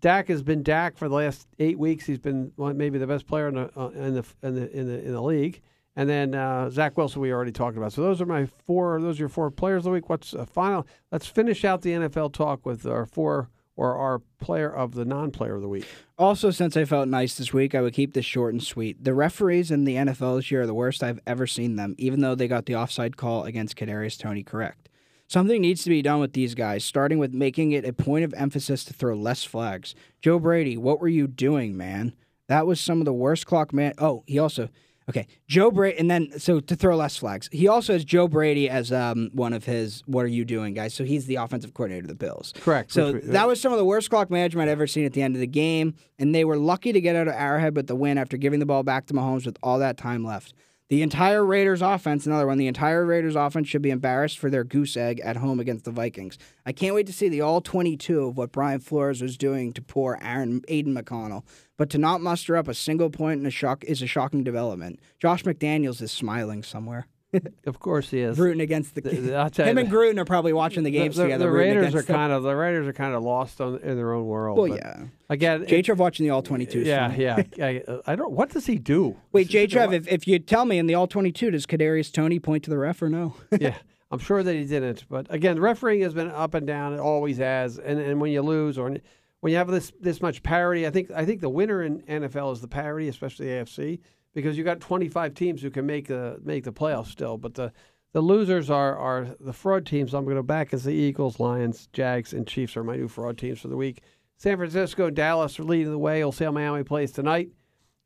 Dak 0.00 0.28
has 0.28 0.42
been 0.42 0.62
Dak 0.62 0.96
for 0.96 1.10
the 1.10 1.14
last 1.14 1.46
eight 1.58 1.78
weeks. 1.78 2.06
He's 2.06 2.18
been 2.18 2.52
well, 2.56 2.72
maybe 2.72 2.96
the 2.96 3.06
best 3.06 3.26
player 3.26 3.48
in 3.48 3.56
the, 3.56 3.70
uh, 3.78 3.88
in 3.88 4.14
the 4.14 4.24
in 4.42 4.54
the 4.54 4.70
in 4.74 4.86
the 4.86 5.04
in 5.04 5.12
the 5.12 5.22
league. 5.22 5.60
And 5.94 6.08
then 6.08 6.34
uh, 6.34 6.70
Zach 6.70 6.96
Wilson, 6.96 7.20
we 7.20 7.34
already 7.34 7.52
talked 7.52 7.76
about. 7.76 7.92
So 7.92 8.00
those 8.00 8.22
are 8.22 8.26
my 8.26 8.46
four. 8.46 8.98
Those 8.98 9.18
are 9.18 9.24
your 9.24 9.28
four 9.28 9.50
players 9.50 9.80
of 9.80 9.84
the 9.84 9.90
week. 9.90 10.08
What's 10.08 10.32
uh, 10.32 10.46
final? 10.46 10.86
Let's 11.12 11.26
finish 11.26 11.66
out 11.66 11.82
the 11.82 11.90
NFL 11.90 12.32
talk 12.32 12.64
with 12.64 12.86
our 12.86 13.04
four 13.04 13.50
or 13.78 13.96
our 13.96 14.20
player 14.40 14.68
of 14.68 14.94
the 14.94 15.04
non-player 15.04 15.54
of 15.54 15.62
the 15.62 15.68
week. 15.68 15.86
Also, 16.18 16.50
since 16.50 16.76
I 16.76 16.84
felt 16.84 17.06
nice 17.06 17.36
this 17.36 17.52
week, 17.52 17.76
I 17.76 17.80
would 17.80 17.94
keep 17.94 18.12
this 18.12 18.24
short 18.24 18.52
and 18.52 18.60
sweet. 18.62 19.04
The 19.04 19.14
referees 19.14 19.70
in 19.70 19.84
the 19.84 19.94
NFL 19.94 20.36
this 20.36 20.50
year 20.50 20.62
are 20.62 20.66
the 20.66 20.74
worst 20.74 21.04
I've 21.04 21.20
ever 21.28 21.46
seen 21.46 21.76
them, 21.76 21.94
even 21.96 22.20
though 22.20 22.34
they 22.34 22.48
got 22.48 22.66
the 22.66 22.74
offside 22.74 23.16
call 23.16 23.44
against 23.44 23.76
Kadarius 23.76 24.18
Toney 24.18 24.42
correct. 24.42 24.88
Something 25.28 25.62
needs 25.62 25.84
to 25.84 25.90
be 25.90 26.02
done 26.02 26.18
with 26.18 26.32
these 26.32 26.56
guys, 26.56 26.84
starting 26.84 27.18
with 27.18 27.32
making 27.32 27.70
it 27.70 27.84
a 27.84 27.92
point 27.92 28.24
of 28.24 28.34
emphasis 28.34 28.82
to 28.84 28.92
throw 28.92 29.14
less 29.14 29.44
flags. 29.44 29.94
Joe 30.20 30.40
Brady, 30.40 30.76
what 30.76 31.00
were 31.00 31.06
you 31.06 31.28
doing, 31.28 31.76
man? 31.76 32.14
That 32.48 32.66
was 32.66 32.80
some 32.80 33.00
of 33.00 33.04
the 33.04 33.12
worst 33.12 33.46
clock 33.46 33.72
man. 33.72 33.92
Oh, 33.98 34.24
he 34.26 34.40
also 34.40 34.70
okay. 35.08 35.26
Joe 35.46 35.70
Brady, 35.70 35.98
and 35.98 36.10
then 36.10 36.38
so 36.38 36.60
to 36.60 36.76
throw 36.76 36.96
less 36.96 37.16
flags, 37.16 37.48
he 37.52 37.68
also 37.68 37.92
has 37.92 38.04
Joe 38.04 38.28
Brady 38.28 38.68
as 38.68 38.92
um, 38.92 39.30
one 39.32 39.52
of 39.52 39.64
his 39.64 40.02
"What 40.06 40.24
are 40.24 40.28
you 40.28 40.44
doing, 40.44 40.74
guys?" 40.74 40.94
So 40.94 41.04
he's 41.04 41.26
the 41.26 41.36
offensive 41.36 41.74
coordinator 41.74 42.04
of 42.04 42.08
the 42.08 42.14
Bills. 42.14 42.52
Correct. 42.60 42.92
So 42.92 43.12
Which 43.12 43.24
we- 43.24 43.30
that 43.30 43.46
was 43.46 43.60
some 43.60 43.72
of 43.72 43.78
the 43.78 43.84
worst 43.84 44.10
clock 44.10 44.30
management 44.30 44.68
I've 44.68 44.72
ever 44.72 44.86
seen 44.86 45.04
at 45.04 45.12
the 45.12 45.22
end 45.22 45.34
of 45.34 45.40
the 45.40 45.46
game, 45.46 45.94
and 46.18 46.34
they 46.34 46.44
were 46.44 46.56
lucky 46.58 46.92
to 46.92 47.00
get 47.00 47.16
out 47.16 47.28
of 47.28 47.34
Arrowhead 47.34 47.76
with 47.76 47.86
the 47.86 47.96
win 47.96 48.18
after 48.18 48.36
giving 48.36 48.60
the 48.60 48.66
ball 48.66 48.82
back 48.82 49.06
to 49.06 49.14
Mahomes 49.14 49.46
with 49.46 49.56
all 49.62 49.78
that 49.78 49.96
time 49.96 50.24
left. 50.24 50.54
The 50.88 51.02
entire 51.02 51.44
Raiders 51.44 51.82
offense, 51.82 52.24
another 52.24 52.46
one, 52.46 52.56
the 52.56 52.66
entire 52.66 53.04
Raiders 53.04 53.36
offense 53.36 53.68
should 53.68 53.82
be 53.82 53.90
embarrassed 53.90 54.38
for 54.38 54.48
their 54.48 54.64
goose 54.64 54.96
egg 54.96 55.20
at 55.20 55.36
home 55.36 55.60
against 55.60 55.84
the 55.84 55.90
Vikings. 55.90 56.38
I 56.64 56.72
can't 56.72 56.94
wait 56.94 57.06
to 57.08 57.12
see 57.12 57.28
the 57.28 57.42
all 57.42 57.60
22 57.60 58.24
of 58.24 58.38
what 58.38 58.52
Brian 58.52 58.80
Flores 58.80 59.20
was 59.20 59.36
doing 59.36 59.74
to 59.74 59.82
poor 59.82 60.18
Aaron 60.22 60.62
Aiden 60.62 60.98
McConnell. 60.98 61.44
But 61.76 61.90
to 61.90 61.98
not 61.98 62.22
muster 62.22 62.56
up 62.56 62.68
a 62.68 62.74
single 62.74 63.10
point 63.10 63.38
in 63.38 63.44
a 63.44 63.50
shock 63.50 63.84
is 63.84 64.00
a 64.00 64.06
shocking 64.06 64.44
development. 64.44 64.98
Josh 65.18 65.44
McDaniels 65.44 66.00
is 66.00 66.10
smiling 66.10 66.62
somewhere. 66.62 67.06
Of 67.66 67.78
course 67.78 68.10
he 68.10 68.20
is. 68.20 68.38
Gruden 68.38 68.62
against 68.62 68.94
the, 68.94 69.02
The- 69.02 69.10
the- 69.16 69.36
I'll 69.36 69.50
tell 69.50 69.66
you, 69.66 69.70
him 69.72 69.78
and 69.78 69.90
the- 69.90 69.94
Gruden 69.94 70.18
are 70.18 70.24
probably 70.24 70.52
watching 70.52 70.82
the 70.82 70.90
games 70.90 71.16
the, 71.16 71.24
together. 71.24 71.44
the 71.44 71.50
Raiders 71.50 71.94
are 71.94 72.02
kind 72.02 72.32
of 72.32 72.42
the 72.42 72.54
Raiders 72.56 72.86
are 72.88 72.92
kind 72.92 73.14
of 73.14 73.22
lost 73.22 73.60
on, 73.60 73.78
in 73.80 73.96
their 73.96 74.12
own 74.14 74.26
world. 74.26 74.56
Well, 74.58 74.68
but 74.70 74.78
yeah. 74.78 75.04
Again, 75.28 75.66
J 75.66 75.80
it- 75.80 75.82
Trev 75.84 75.98
watching 75.98 76.24
the 76.24 76.30
all 76.30 76.42
22. 76.42 76.80
yeah, 76.80 77.12
yeah. 77.14 77.42
I, 77.62 77.82
I 78.06 78.16
don't. 78.16 78.32
What 78.32 78.50
does 78.50 78.64
he 78.66 78.78
do? 78.78 79.16
Wait, 79.32 79.48
J 79.48 79.66
Trev, 79.66 79.92
if, 79.92 80.08
if 80.08 80.26
you 80.26 80.38
tell 80.38 80.64
me 80.64 80.78
in 80.78 80.86
the 80.86 80.94
all 80.94 81.06
22, 81.06 81.50
does 81.50 81.66
Kadarius 81.66 82.10
Toney 82.12 82.38
point 82.38 82.64
to 82.64 82.70
the 82.70 82.78
ref 82.78 83.02
or 83.02 83.10
no? 83.10 83.34
yeah, 83.60 83.76
I'm 84.10 84.18
sure 84.20 84.42
that 84.42 84.54
he 84.54 84.64
didn't. 84.64 85.04
But 85.10 85.26
again, 85.28 85.60
refereeing 85.60 86.00
has 86.02 86.14
been 86.14 86.30
up 86.30 86.54
and 86.54 86.66
down. 86.66 86.94
It 86.94 87.00
always 87.00 87.36
has. 87.38 87.78
And 87.78 88.00
and 88.00 88.20
when 88.22 88.30
you 88.32 88.40
lose 88.40 88.78
or 88.78 88.96
when 89.40 89.50
you 89.52 89.56
have 89.58 89.68
this 89.68 89.92
this 90.00 90.22
much 90.22 90.42
parity, 90.42 90.86
I 90.86 90.90
think 90.90 91.10
I 91.10 91.26
think 91.26 91.42
the 91.42 91.50
winner 91.50 91.82
in 91.82 92.00
NFL 92.02 92.54
is 92.54 92.62
the 92.62 92.68
parity, 92.68 93.08
especially 93.08 93.46
the 93.46 93.52
AFC, 93.52 93.98
because 94.34 94.56
you 94.56 94.64
got 94.64 94.80
25 94.80 95.34
teams 95.34 95.62
who 95.62 95.70
can 95.70 95.86
make 95.86 96.08
the 96.08 96.38
make 96.42 96.64
the 96.64 96.72
playoffs 96.72 97.08
still. 97.08 97.36
But 97.36 97.54
the 97.54 97.72
the 98.12 98.20
losers 98.20 98.70
are 98.70 98.96
are 98.96 99.36
the 99.40 99.52
fraud 99.52 99.86
teams. 99.86 100.14
I'm 100.14 100.24
going 100.24 100.36
to 100.36 100.42
back 100.42 100.72
as 100.72 100.84
the 100.84 100.92
Eagles, 100.92 101.40
Lions, 101.40 101.88
Jags, 101.92 102.32
and 102.32 102.46
Chiefs 102.46 102.76
are 102.76 102.84
my 102.84 102.96
new 102.96 103.08
fraud 103.08 103.38
teams 103.38 103.60
for 103.60 103.68
the 103.68 103.76
week. 103.76 104.02
San 104.36 104.56
Francisco 104.56 105.10
Dallas 105.10 105.58
are 105.58 105.64
leading 105.64 105.90
the 105.90 105.98
way. 105.98 106.22
We'll 106.22 106.32
see 106.32 106.44
how 106.44 106.52
Miami 106.52 106.84
plays 106.84 107.10
tonight. 107.10 107.50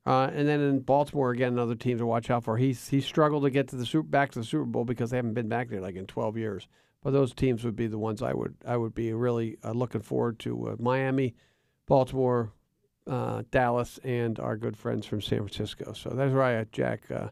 Uh, 0.04 0.30
and 0.32 0.48
then 0.48 0.60
in 0.60 0.80
Baltimore 0.80 1.30
again, 1.30 1.52
another 1.52 1.76
team 1.76 1.98
to 1.98 2.06
watch 2.06 2.30
out 2.30 2.42
for. 2.42 2.56
He's 2.56 2.88
he 2.88 3.00
struggled 3.00 3.44
to 3.44 3.50
get 3.50 3.68
to 3.68 3.76
the 3.76 3.86
super, 3.86 4.08
back 4.08 4.32
to 4.32 4.40
the 4.40 4.44
Super 4.44 4.64
Bowl 4.64 4.84
because 4.84 5.10
they 5.10 5.16
haven't 5.16 5.34
been 5.34 5.48
back 5.48 5.68
there 5.68 5.80
like 5.80 5.94
in 5.94 6.06
12 6.06 6.36
years. 6.36 6.66
But 7.02 7.12
those 7.12 7.34
teams 7.34 7.64
would 7.64 7.76
be 7.76 7.86
the 7.86 7.98
ones 7.98 8.22
I 8.22 8.32
would 8.32 8.56
I 8.66 8.76
would 8.76 8.94
be 8.94 9.12
really 9.12 9.58
uh, 9.62 9.72
looking 9.72 10.00
forward 10.00 10.38
to: 10.40 10.68
uh, 10.68 10.76
Miami, 10.78 11.34
Baltimore, 11.86 12.52
uh, 13.08 13.42
Dallas, 13.50 13.98
and 14.04 14.38
our 14.38 14.56
good 14.56 14.76
friends 14.76 15.06
from 15.06 15.20
San 15.20 15.38
Francisco. 15.38 15.92
So 15.92 16.10
that's 16.10 16.32
where 16.32 16.42
I 16.42 16.54
at, 16.54 16.72
Jack. 16.72 17.10
Uh, 17.10 17.28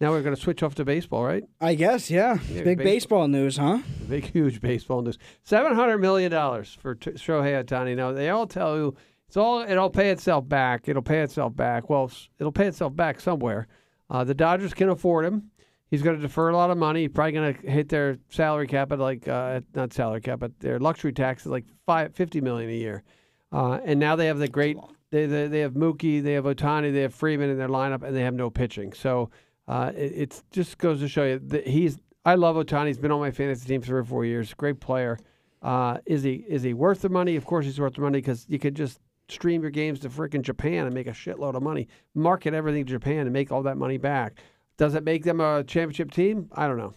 now 0.00 0.10
we're 0.10 0.22
going 0.22 0.34
to 0.34 0.40
switch 0.40 0.62
off 0.62 0.74
to 0.76 0.84
baseball, 0.84 1.24
right? 1.24 1.44
I 1.60 1.74
guess, 1.76 2.10
yeah. 2.10 2.38
Yeah, 2.50 2.62
Big 2.62 2.78
baseball. 2.78 2.84
baseball 2.84 3.28
news, 3.28 3.56
huh? 3.56 3.78
Big, 4.08 4.24
huge 4.30 4.60
baseball 4.60 5.02
news. 5.02 5.18
Seven 5.44 5.74
hundred 5.74 5.98
million 5.98 6.30
dollars 6.30 6.76
for 6.80 6.94
t- 6.94 7.12
Shohei 7.12 7.64
Otani. 7.64 7.96
Now 7.96 8.12
they 8.12 8.28
all 8.28 8.46
tell 8.46 8.76
you 8.76 8.96
It's 9.28 9.36
all 9.36 9.60
it'll 9.60 9.90
pay 9.90 10.10
itself 10.10 10.48
back. 10.48 10.88
It'll 10.88 11.00
pay 11.02 11.20
itself 11.20 11.54
back. 11.56 11.88
Well, 11.88 12.10
it'll 12.38 12.52
pay 12.52 12.66
itself 12.66 12.94
back 12.96 13.20
somewhere. 13.20 13.68
Uh, 14.10 14.24
the 14.24 14.34
Dodgers 14.34 14.74
can 14.74 14.88
afford 14.90 15.24
him. 15.24 15.50
He's 15.90 16.02
going 16.02 16.16
to 16.16 16.22
defer 16.22 16.48
a 16.48 16.56
lot 16.56 16.70
of 16.70 16.76
money. 16.76 17.02
He's 17.02 17.10
probably 17.12 17.32
going 17.32 17.54
to 17.54 17.70
hit 17.70 17.88
their 17.88 18.18
salary 18.28 18.66
cap 18.66 18.90
at 18.90 18.98
like 18.98 19.28
uh, 19.28 19.60
not 19.74 19.92
salary 19.92 20.20
cap, 20.20 20.40
but 20.40 20.58
their 20.58 20.80
luxury 20.80 21.12
tax 21.12 21.42
is 21.46 21.52
like 21.52 21.64
five, 21.86 22.14
50 22.14 22.40
million 22.40 22.68
a 22.68 22.74
year. 22.74 23.04
Uh, 23.52 23.78
and 23.84 24.00
now 24.00 24.16
they 24.16 24.26
have 24.26 24.38
the 24.38 24.48
great. 24.48 24.76
They, 25.14 25.26
they 25.26 25.46
they 25.46 25.60
have 25.60 25.74
Mookie, 25.74 26.20
they 26.20 26.32
have 26.32 26.42
Otani, 26.42 26.92
they 26.92 27.02
have 27.02 27.14
Freeman 27.14 27.48
in 27.48 27.56
their 27.56 27.68
lineup, 27.68 28.02
and 28.02 28.16
they 28.16 28.22
have 28.22 28.34
no 28.34 28.50
pitching. 28.50 28.92
So 28.92 29.30
uh, 29.68 29.92
it 29.94 30.12
it's 30.16 30.42
just 30.50 30.76
goes 30.76 30.98
to 30.98 31.08
show 31.08 31.22
you 31.22 31.38
that 31.38 31.68
he's. 31.68 31.98
I 32.24 32.34
love 32.34 32.56
Otani. 32.56 32.88
He's 32.88 32.98
been 32.98 33.12
on 33.12 33.20
my 33.20 33.30
fantasy 33.30 33.68
team 33.68 33.80
for 33.80 33.86
three 33.86 34.00
or 34.00 34.04
four 34.04 34.24
years. 34.24 34.52
Great 34.54 34.80
player. 34.80 35.16
Uh, 35.62 35.98
is 36.04 36.24
he 36.24 36.44
is 36.48 36.64
he 36.64 36.74
worth 36.74 37.02
the 37.02 37.08
money? 37.08 37.36
Of 37.36 37.46
course, 37.46 37.64
he's 37.64 37.78
worth 37.78 37.94
the 37.94 38.00
money 38.00 38.18
because 38.18 38.44
you 38.48 38.58
could 38.58 38.74
just 38.74 38.98
stream 39.28 39.62
your 39.62 39.70
games 39.70 40.00
to 40.00 40.08
freaking 40.08 40.42
Japan 40.42 40.84
and 40.84 40.92
make 40.92 41.06
a 41.06 41.12
shitload 41.12 41.54
of 41.54 41.62
money. 41.62 41.86
Market 42.16 42.52
everything 42.52 42.84
to 42.84 42.90
Japan 42.90 43.18
and 43.18 43.32
make 43.32 43.52
all 43.52 43.62
that 43.62 43.76
money 43.76 43.98
back. 43.98 44.40
Does 44.78 44.96
it 44.96 45.04
make 45.04 45.22
them 45.22 45.40
a 45.40 45.62
championship 45.62 46.10
team? 46.10 46.50
I 46.56 46.66
don't 46.66 46.76
know. 46.76 46.92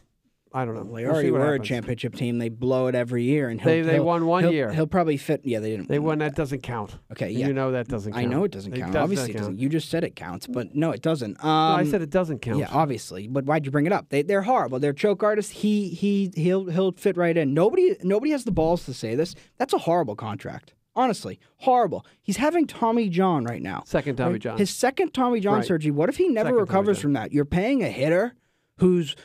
I 0.58 0.66
don't 0.66 0.76
know. 0.76 0.84
They 0.84 1.04
We'll 1.04 1.14
already 1.14 1.32
were 1.32 1.42
a 1.46 1.52
happens. 1.52 1.68
championship 1.68 2.16
team. 2.16 2.38
They 2.40 2.50
blow 2.50 2.88
it 2.88 2.96
every 2.96 3.24
year, 3.24 3.50
and 3.50 3.62
he'll, 3.62 3.70
They- 3.72 3.82
they 3.82 4.00
won 4.00 4.26
one 4.26 4.44
he'll- 4.44 4.52
year. 4.54 4.72
He'll 4.72 4.88
probably 4.88 5.18
fit. 5.18 5.42
Yeah, 5.44 5.60
they 5.60 5.70
didn't. 5.72 5.88
They 5.90 6.00
won. 6.00 6.18
That 6.20 6.36
doesn't 6.36 6.62
count. 6.64 6.98
Okay, 7.12 7.30
yeah. 7.30 7.48
You 7.48 7.54
know 7.54 7.72
that 7.72 7.88
doesn't 7.88 8.14
count. 8.14 8.26
I 8.26 8.28
know 8.28 8.44
it 8.44 8.52
doesn't 8.52 8.74
count. 8.74 8.94
does 8.94 9.04
Obviously, 9.04 9.32
it 9.32 9.38
doesn't. 9.38 9.60
You 9.60 9.70
just 9.70 9.90
said 9.90 10.04
it 10.04 10.16
counts, 10.16 10.48
but 10.48 10.76
no, 10.76 10.92
it 10.92 11.02
doesn't. 11.02 11.44
Um, 11.44 11.48
No, 11.74 11.76
I 11.78 11.84
said 11.86 12.02
it 12.02 12.10
doesn't 12.10 12.40
count. 12.42 12.60
Yeah, 12.60 12.70
obviously. 12.72 13.28
But 13.28 13.46
why'd 13.46 13.66
you 13.66 13.72
bring 13.72 13.86
it 13.86 13.94
up? 13.94 14.10
They 14.10 14.24
they're 14.24 14.42
horrible. 14.42 14.80
They're 14.80 14.94
choke 14.94 15.22
artists. 15.24 15.52
He 15.52 15.90
he 15.90 16.32
he'll 16.36 16.66
he'll 16.66 16.92
fit 16.94 17.18
right 17.18 17.38
in. 17.38 17.54
Nobody 17.54 17.96
nobody 18.04 18.32
has 18.32 18.44
the 18.44 18.52
balls 18.52 18.86
to 18.86 18.94
say 18.94 19.16
this. 19.16 19.36
That's 19.58 19.74
a 19.74 19.78
horrible 19.80 20.16
contract. 20.16 20.74
Honestly, 20.96 21.40
horrible. 21.58 22.04
He's 22.24 22.38
having 22.38 22.66
Tommy 22.66 23.08
John 23.10 23.44
right 23.44 23.62
now. 23.62 23.84
Second 23.86 24.16
Tommy 24.16 24.32
Right? 24.34 24.42
John. 24.42 24.58
His 24.58 24.72
second 24.72 25.14
Tommy 25.14 25.40
John 25.40 25.58
Right. 25.58 25.66
surgery. 25.66 25.92
What 25.92 26.10
if 26.10 26.18
he 26.18 26.28
never 26.28 26.48
Second 26.50 26.60
recovers 26.60 27.00
from 27.00 27.14
that? 27.14 27.32
You're 27.32 27.46
paying 27.46 27.84
a 27.84 27.90
hitter 27.90 28.34
who's 28.78 29.16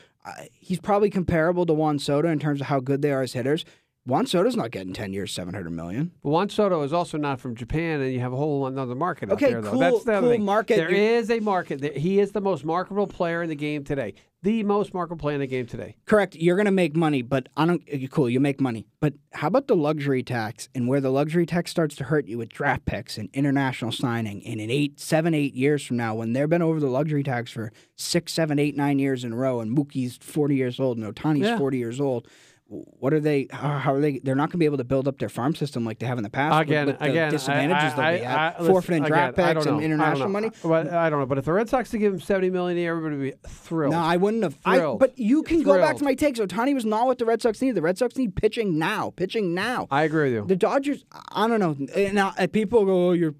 he's 0.52 0.80
probably 0.80 1.10
comparable 1.10 1.66
to 1.66 1.72
Juan 1.72 1.98
Soto 1.98 2.28
in 2.28 2.38
terms 2.38 2.60
of 2.60 2.68
how 2.68 2.80
good 2.80 3.02
they 3.02 3.12
are 3.12 3.22
as 3.22 3.32
hitters. 3.32 3.64
Juan 4.04 4.26
Soto's 4.26 4.56
not 4.56 4.72
getting 4.72 4.92
ten 4.92 5.12
years, 5.12 5.32
seven 5.32 5.54
hundred 5.54 5.70
million. 5.70 6.10
Juan 6.22 6.48
Soto 6.48 6.82
is 6.82 6.92
also 6.92 7.16
not 7.18 7.38
from 7.38 7.54
Japan, 7.54 8.00
and 8.00 8.12
you 8.12 8.18
have 8.18 8.32
a 8.32 8.36
whole 8.36 8.66
another 8.66 8.96
market 8.96 9.30
Okay, 9.30 9.46
out 9.46 9.50
there. 9.52 9.60
Though. 9.62 9.70
cool- 9.70 9.78
That's 9.80 10.04
the 10.04 10.20
cool 10.20 10.30
thing. 10.30 10.44
market. 10.44 10.76
There 10.76 10.88
is 10.90 11.30
a 11.30 11.38
market. 11.38 11.96
He 11.96 12.18
is 12.18 12.32
the 12.32 12.40
most 12.40 12.64
marketable 12.64 13.06
player 13.06 13.44
in 13.44 13.48
the 13.48 13.54
game 13.54 13.84
today. 13.84 14.14
The 14.42 14.64
most 14.64 14.92
marketable 14.92 15.20
player 15.20 15.34
in 15.36 15.40
the 15.40 15.46
game 15.46 15.66
today. 15.66 15.94
Correct. 16.04 16.34
You're 16.34 16.56
going 16.56 16.66
to 16.66 16.72
make 16.72 16.96
money, 16.96 17.22
but 17.22 17.48
I 17.56 17.64
don't. 17.64 17.80
Cool, 18.10 18.28
you 18.28 18.40
make 18.40 18.60
money, 18.60 18.88
but 18.98 19.14
how 19.34 19.46
about 19.46 19.68
the 19.68 19.76
luxury 19.76 20.24
tax 20.24 20.68
and 20.74 20.88
where 20.88 21.00
the 21.00 21.10
luxury 21.12 21.46
tax 21.46 21.70
starts 21.70 21.94
to 21.96 22.04
hurt 22.04 22.26
you 22.26 22.38
with 22.38 22.48
draft 22.48 22.84
picks 22.84 23.18
and 23.18 23.28
international 23.32 23.92
signing, 23.92 24.44
and 24.44 24.60
in 24.60 24.68
eight, 24.68 24.98
seven, 24.98 25.32
eight 25.32 25.54
years 25.54 25.86
from 25.86 25.96
now, 25.96 26.16
when 26.16 26.32
they've 26.32 26.48
been 26.48 26.60
over 26.60 26.80
the 26.80 26.88
luxury 26.88 27.22
tax 27.22 27.52
for 27.52 27.70
six, 27.94 28.32
seven, 28.32 28.58
eight, 28.58 28.76
nine 28.76 28.98
years 28.98 29.22
in 29.22 29.32
a 29.32 29.36
row, 29.36 29.60
and 29.60 29.70
Mookie's 29.78 30.16
forty 30.20 30.56
years 30.56 30.80
old 30.80 30.98
and 30.98 31.06
Otani's 31.14 31.42
Yeah. 31.42 31.56
forty 31.58 31.78
years 31.78 32.00
old. 32.00 32.26
What 32.72 33.12
are 33.12 33.20
they? 33.20 33.48
How, 33.50 33.92
are 33.94 34.00
they? 34.00 34.18
They're 34.18 34.34
not 34.34 34.44
going 34.48 34.52
to 34.52 34.58
be 34.58 34.64
able 34.64 34.78
to 34.78 34.84
build 34.84 35.06
up 35.06 35.18
their 35.18 35.28
farm 35.28 35.54
system 35.54 35.84
like 35.84 35.98
they 35.98 36.06
have 36.06 36.16
in 36.18 36.24
the 36.24 36.30
past. 36.30 36.58
with- 36.58 36.68
Again, 36.68 36.86
with, 36.86 36.98
the 36.98 37.04
again, 37.10 37.30
disadvantages 37.30 37.98
I, 37.98 38.08
I, 38.08 38.16
have, 38.18 38.60
I, 38.62 38.66
forfeiting 38.66 39.02
draft 39.04 39.36
picks 39.36 39.66
and 39.66 39.82
international 39.82 40.02
I 40.02 40.10
don't 40.10 40.18
know. 40.20 40.28
money. 40.28 40.50
But 40.62 40.88
I 40.92 41.10
don't 41.10 41.20
know. 41.20 41.26
But 41.26 41.36
if 41.38 41.44
the 41.44 41.52
Red 41.52 41.68
Sox 41.68 41.90
to 41.90 41.98
give 41.98 42.14
him 42.14 42.20
seventy 42.20 42.48
million 42.48 42.78
a 42.78 42.80
year, 42.80 42.92
everybody 42.96 43.16
would 43.16 43.42
be 43.42 43.48
thrilled. 43.48 43.92
No, 43.92 44.00
I 44.00 44.16
wouldn't 44.16 44.42
have. 44.42 44.54
Thrilled. 44.64 45.00
but 45.00 45.18
you 45.18 45.42
can 45.42 45.62
go 45.62 45.76
back 45.78 45.96
to 45.96 45.98
Thrilled. 45.98 46.02
my 46.02 46.14
takes. 46.14 46.40
Otani 46.40 46.72
was 46.74 46.86
not 46.86 47.06
what 47.06 47.18
the 47.18 47.26
Red 47.26 47.42
Sox 47.42 47.60
need. 47.60 47.72
The 47.72 47.82
Red 47.82 47.98
Sox 47.98 48.16
need 48.16 48.34
pitching 48.36 48.78
now. 48.78 49.10
Pitching 49.10 49.52
now. 49.54 49.86
I 49.90 50.04
agree 50.04 50.24
with 50.24 50.32
you. 50.32 50.46
The 50.46 50.56
Dodgers, 50.56 51.04
I 51.30 51.46
don't 51.48 51.60
know. 51.60 51.76
Now, 52.12 52.30
people 52.52 52.86
go, 52.86 53.08
"Oh, 53.08 53.12
you're 53.12 53.34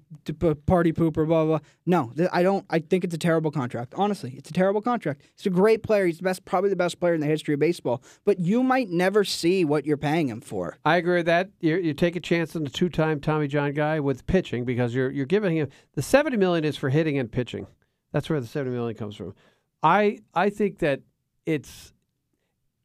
party 0.67 0.93
pooper," 0.93 1.25
blah 1.27 1.45
blah. 1.45 1.59
No, 1.85 2.11
I 2.31 2.43
don't. 2.43 2.65
I 2.69 2.79
think 2.79 3.03
it's 3.03 3.15
a 3.15 3.17
terrible 3.17 3.49
contract. 3.51 3.93
Honestly, 3.97 4.35
it's 4.37 4.49
a 4.49 4.53
terrible 4.53 4.81
contract. 4.81 5.21
He's 5.35 5.45
a 5.47 5.49
great 5.49 5.81
player. 5.81 6.05
He's 6.05 6.17
the 6.17 6.23
best, 6.23 6.45
probably 6.45 6.69
the 6.69 6.75
best 6.75 6.99
player 6.99 7.13
in 7.15 7.21
the 7.21 7.27
history 7.27 7.55
of 7.55 7.59
baseball. 7.59 8.03
But 8.25 8.39
you 8.39 8.61
might 8.63 8.89
never 8.89 9.22
see 9.23 9.63
what 9.63 9.85
you're 9.85 9.97
paying 9.97 10.27
him 10.27 10.41
for. 10.41 10.77
I 10.83 10.97
agree 10.97 11.17
with 11.17 11.25
that. 11.27 11.49
You, 11.59 11.77
you 11.77 11.93
take 11.93 12.15
a 12.15 12.19
chance 12.19 12.55
on 12.55 12.63
the 12.63 12.69
two-time 12.69 13.19
Tommy 13.19 13.47
John 13.47 13.73
guy 13.73 13.99
with 13.99 14.25
pitching 14.27 14.65
because 14.65 14.93
you're 14.93 15.11
you're 15.11 15.25
giving 15.25 15.55
him 15.57 15.69
the 15.93 16.01
seventy 16.01 16.37
million 16.37 16.65
is 16.65 16.77
for 16.77 16.89
hitting 16.89 17.17
and 17.17 17.31
pitching. 17.31 17.67
That's 18.11 18.29
where 18.29 18.41
the 18.41 18.47
seventy 18.47 18.75
million 18.75 18.97
comes 18.97 19.15
from. 19.15 19.33
I 19.81 20.19
I 20.33 20.49
think 20.49 20.79
that 20.79 21.01
it's 21.45 21.92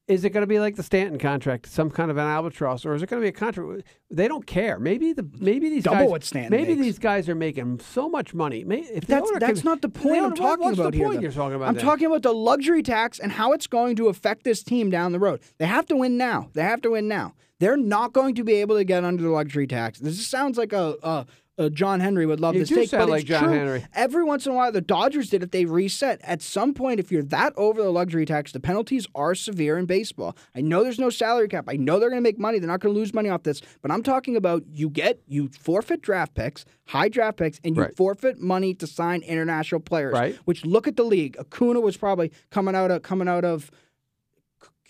is 0.09 0.25
it 0.25 0.31
going 0.31 0.43
to 0.43 0.47
be 0.47 0.59
like 0.59 0.77
the 0.77 0.83
Stanton 0.83 1.19
contract, 1.19 1.67
some 1.67 1.91
kind 1.91 2.11
of 2.11 2.17
an 2.17 2.25
albatross, 2.27 2.85
or 2.87 2.95
is 2.95 3.03
it 3.03 3.09
going 3.11 3.21
to 3.21 3.25
be 3.25 3.29
a 3.29 3.33
contract? 3.33 3.83
They 4.11 4.27
don't 4.27 4.47
care. 4.47 4.79
Maybe 4.79 5.13
the 5.13 5.29
maybe 5.39 5.69
these 5.69 5.85
Double 5.85 5.99
guys, 5.99 6.11
what 6.11 6.25
Stanton 6.25 6.51
maybe 6.51 6.73
makes. 6.75 6.83
these 6.83 6.99
guys 6.99 7.29
are 7.29 7.35
making 7.35 7.81
so 7.81 8.09
much 8.09 8.33
money. 8.35 8.61
If 8.63 9.07
That's 9.07 9.31
that's 9.39 9.61
can- 9.61 9.69
not 9.71 9.83
the 9.83 9.89
point 9.91 10.25
I'm 10.25 10.35
talking 10.35 10.65
what's 10.65 10.79
about 10.79 10.93
the 10.93 10.99
here. 10.99 11.07
point 11.07 11.19
though? 11.19 11.23
you're 11.23 11.33
talking 11.33 11.57
about 11.57 11.69
I'm 11.69 11.75
then? 11.75 11.85
talking 11.85 12.07
about 12.07 12.23
the 12.23 12.33
luxury 12.33 12.83
tax 12.83 13.19
and 13.19 13.31
how 13.33 13.53
it's 13.53 13.67
going 13.67 13.97
to 13.97 14.09
affect 14.09 14.45
this 14.45 14.63
team 14.63 14.89
down 14.91 15.13
the 15.13 15.21
road. 15.21 15.41
They 15.59 15.67
have 15.67 15.87
to 15.87 15.97
win 15.97 16.17
now. 16.17 16.49
They 16.55 16.63
have 16.63 16.81
to 16.83 16.91
win 16.93 17.07
now. 17.07 17.35
They're 17.61 17.77
not 17.77 18.13
going 18.13 18.35
to 18.37 18.45
be 18.45 18.55
able 18.55 18.77
to 18.77 18.85
get 18.85 19.05
under 19.05 19.23
the 19.23 19.31
luxury 19.31 19.67
tax. 19.67 19.99
This 19.99 20.27
sounds 20.27 20.57
like 20.57 20.73
a. 20.73 20.97
a 21.03 21.27
uh, 21.59 21.69
John 21.69 22.01
Henry 22.01 22.25
would 22.25 22.41
love 22.41 22.55
You 22.55 22.61
this 22.65 22.69
take, 22.69 22.91
but 22.93 23.09
like 23.09 23.23
it's 23.23 23.29
John 23.29 23.45
true. 23.45 23.53
Henry. 23.53 23.87
Every 23.95 24.23
once 24.25 24.47
in 24.47 24.53
a 24.53 24.55
while, 24.55 24.71
the 24.71 24.81
Dodgers 24.81 25.29
did 25.31 25.43
it. 25.43 25.51
They 25.53 25.65
reset. 25.65 26.21
At 26.23 26.41
some 26.41 26.73
point, 26.73 27.01
if 27.01 27.11
you're 27.11 27.23
that 27.25 27.53
over 27.57 27.83
the 27.83 27.91
luxury 27.91 28.25
tax, 28.25 28.53
the 28.53 28.61
penalties 28.61 29.07
are 29.15 29.35
severe 29.35 29.77
in 29.77 29.87
baseball. 29.87 30.37
I 30.55 30.61
know 30.61 30.83
there's 30.85 30.99
no 30.99 31.11
salary 31.11 31.49
cap. 31.49 31.65
I 31.69 31.77
know 31.77 31.99
they're 31.99 32.11
going 32.11 32.23
to 32.23 32.27
make 32.29 32.39
money. 32.39 32.59
They're 32.59 32.69
not 32.69 32.81
going 32.81 32.95
to 32.95 32.99
lose 32.99 33.13
money 33.13 33.29
off 33.29 33.43
this. 33.43 33.61
But 33.83 33.91
I'm 33.91 34.03
talking 34.03 34.37
about 34.37 34.63
you 34.73 34.89
get 34.89 35.21
you 35.27 35.49
forfeit 35.49 36.01
draft 36.01 36.35
picks, 36.35 36.65
high 36.87 37.09
draft 37.09 37.39
picks, 37.39 37.61
and 37.65 37.75
you 37.77 37.83
Right. 37.83 37.97
forfeit 37.97 38.39
money 38.39 38.75
to 38.75 38.87
sign 38.87 39.23
international 39.23 39.81
players. 39.81 40.13
Right. 40.15 40.37
Which 40.45 40.65
look 40.65 40.87
at 40.87 40.97
the 40.97 41.05
league. 41.05 41.37
Acuna 41.39 41.81
was 41.81 41.97
probably 41.97 42.31
coming 42.51 42.75
out 42.75 42.91
of 42.91 43.03
coming 43.03 43.29
out 43.29 43.45
of. 43.45 43.71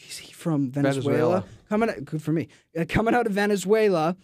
Is 0.08 0.18
he 0.18 0.32
from 0.32 0.70
Venezuela? 0.70 1.02
Venezuela. 1.10 1.44
Coming 1.68 1.90
out, 1.90 2.04
good 2.04 2.22
for 2.22 2.32
me. 2.32 2.48
Uh, 2.78 2.84
coming 2.88 3.14
out 3.14 3.26
of 3.26 3.32
Venezuela, 3.32 4.16